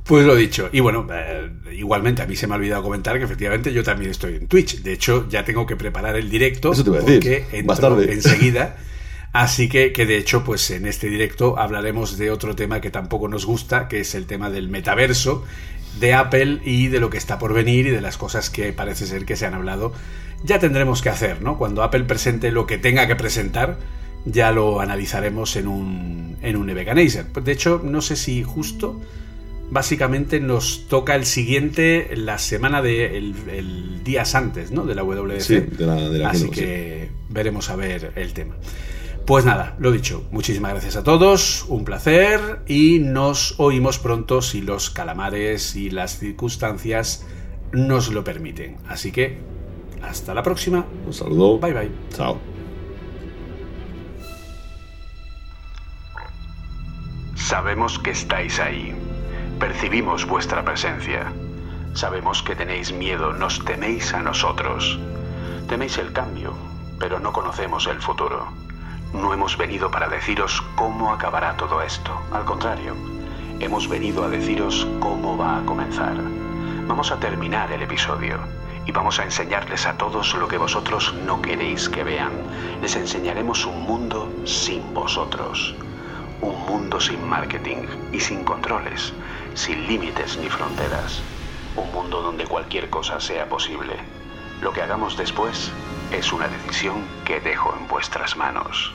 Pues 0.04 0.24
lo 0.24 0.36
dicho. 0.36 0.68
Y 0.72 0.80
bueno, 0.80 1.06
eh, 1.12 1.50
igualmente 1.72 2.22
a 2.22 2.26
mí 2.26 2.36
se 2.36 2.46
me 2.46 2.54
ha 2.54 2.56
olvidado 2.56 2.82
comentar 2.82 3.18
que 3.18 3.24
efectivamente 3.24 3.72
yo 3.72 3.82
también 3.82 4.10
estoy 4.10 4.36
en 4.36 4.46
Twitch. 4.46 4.82
De 4.82 4.92
hecho, 4.92 5.26
ya 5.28 5.44
tengo 5.44 5.66
que 5.66 5.76
preparar 5.76 6.16
el 6.16 6.30
directo 6.30 6.72
Eso 6.72 6.84
te 6.84 6.90
iba 6.90 6.98
a 7.00 7.02
porque 7.02 7.48
entro 7.52 8.10
enseguida. 8.12 8.76
Así 9.38 9.68
que, 9.68 9.92
que 9.92 10.06
de 10.06 10.16
hecho, 10.16 10.44
pues 10.44 10.70
en 10.70 10.86
este 10.86 11.10
directo 11.10 11.58
hablaremos 11.58 12.16
de 12.16 12.30
otro 12.30 12.56
tema 12.56 12.80
que 12.80 12.90
tampoco 12.90 13.28
nos 13.28 13.44
gusta, 13.44 13.86
que 13.86 14.00
es 14.00 14.14
el 14.14 14.24
tema 14.24 14.48
del 14.48 14.70
metaverso 14.70 15.44
de 16.00 16.14
Apple 16.14 16.60
y 16.64 16.88
de 16.88 17.00
lo 17.00 17.10
que 17.10 17.18
está 17.18 17.38
por 17.38 17.52
venir 17.52 17.86
y 17.86 17.90
de 17.90 18.00
las 18.00 18.16
cosas 18.16 18.48
que 18.48 18.72
parece 18.72 19.06
ser 19.06 19.26
que 19.26 19.36
se 19.36 19.44
han 19.44 19.52
hablado. 19.52 19.92
Ya 20.42 20.58
tendremos 20.58 21.02
que 21.02 21.10
hacer, 21.10 21.42
¿no? 21.42 21.58
Cuando 21.58 21.82
Apple 21.82 22.04
presente 22.04 22.50
lo 22.50 22.66
que 22.66 22.78
tenga 22.78 23.06
que 23.06 23.14
presentar, 23.14 23.76
ya 24.24 24.52
lo 24.52 24.80
analizaremos 24.80 25.56
en 25.56 25.68
un, 25.68 26.38
en 26.40 26.56
un 26.56 26.70
Eveganaser. 26.70 27.26
De 27.26 27.52
hecho, 27.52 27.82
no 27.84 28.00
sé 28.00 28.16
si 28.16 28.42
justo, 28.42 29.02
básicamente 29.70 30.40
nos 30.40 30.88
toca 30.88 31.14
el 31.14 31.26
siguiente, 31.26 32.08
la 32.16 32.38
semana 32.38 32.80
de 32.80 33.18
el, 33.18 33.34
el 33.50 34.02
días 34.02 34.34
antes, 34.34 34.70
¿no? 34.70 34.86
De 34.86 34.94
la 34.94 35.04
WWDC. 35.04 35.40
Sí, 35.40 35.60
de 35.60 35.86
la, 35.86 35.94
de 35.96 36.18
la 36.20 36.30
Así 36.30 36.44
sí. 36.44 36.50
que 36.50 37.10
veremos 37.28 37.68
a 37.68 37.76
ver 37.76 38.12
el 38.16 38.32
tema. 38.32 38.54
Pues 39.26 39.44
nada, 39.44 39.74
lo 39.80 39.90
dicho, 39.90 40.22
muchísimas 40.30 40.70
gracias 40.70 40.94
a 40.94 41.02
todos, 41.02 41.64
un 41.66 41.84
placer 41.84 42.60
y 42.68 43.00
nos 43.00 43.58
oímos 43.58 43.98
pronto 43.98 44.40
si 44.40 44.60
los 44.60 44.88
calamares 44.88 45.74
y 45.74 45.90
las 45.90 46.16
circunstancias 46.16 47.26
nos 47.72 48.12
lo 48.12 48.22
permiten. 48.22 48.76
Así 48.86 49.10
que, 49.10 49.40
hasta 50.00 50.32
la 50.32 50.44
próxima. 50.44 50.86
Un 51.04 51.12
saludo. 51.12 51.58
Bye 51.58 51.72
bye. 51.72 51.90
Chao. 52.10 52.38
Sabemos 57.34 57.98
que 57.98 58.12
estáis 58.12 58.60
ahí. 58.60 58.94
Percibimos 59.58 60.24
vuestra 60.24 60.64
presencia. 60.64 61.32
Sabemos 61.94 62.44
que 62.44 62.54
tenéis 62.54 62.92
miedo, 62.92 63.32
nos 63.32 63.64
teméis 63.64 64.14
a 64.14 64.22
nosotros. 64.22 65.00
Teméis 65.68 65.98
el 65.98 66.12
cambio, 66.12 66.54
pero 67.00 67.18
no 67.18 67.32
conocemos 67.32 67.88
el 67.88 68.00
futuro. 68.00 68.65
No 69.16 69.32
hemos 69.32 69.56
venido 69.56 69.90
para 69.90 70.08
deciros 70.08 70.62
cómo 70.74 71.10
acabará 71.10 71.56
todo 71.56 71.80
esto. 71.80 72.20
Al 72.32 72.44
contrario, 72.44 72.94
hemos 73.60 73.88
venido 73.88 74.22
a 74.24 74.28
deciros 74.28 74.86
cómo 75.00 75.38
va 75.38 75.58
a 75.58 75.64
comenzar. 75.64 76.16
Vamos 76.86 77.10
a 77.10 77.18
terminar 77.18 77.72
el 77.72 77.82
episodio 77.82 78.38
y 78.84 78.92
vamos 78.92 79.18
a 79.18 79.24
enseñarles 79.24 79.86
a 79.86 79.96
todos 79.96 80.34
lo 80.34 80.46
que 80.46 80.58
vosotros 80.58 81.14
no 81.24 81.40
queréis 81.40 81.88
que 81.88 82.04
vean. 82.04 82.30
Les 82.82 82.94
enseñaremos 82.94 83.64
un 83.64 83.84
mundo 83.84 84.30
sin 84.44 84.92
vosotros. 84.92 85.74
Un 86.42 86.66
mundo 86.66 87.00
sin 87.00 87.26
marketing 87.26 87.86
y 88.12 88.20
sin 88.20 88.44
controles, 88.44 89.14
sin 89.54 89.86
límites 89.86 90.36
ni 90.36 90.50
fronteras. 90.50 91.22
Un 91.74 91.90
mundo 91.90 92.20
donde 92.20 92.44
cualquier 92.44 92.90
cosa 92.90 93.18
sea 93.18 93.48
posible. 93.48 93.96
Lo 94.60 94.74
que 94.74 94.82
hagamos 94.82 95.16
después 95.16 95.72
es 96.12 96.32
una 96.34 96.48
decisión 96.48 97.02
que 97.24 97.40
dejo 97.40 97.74
en 97.80 97.88
vuestras 97.88 98.36
manos. 98.36 98.92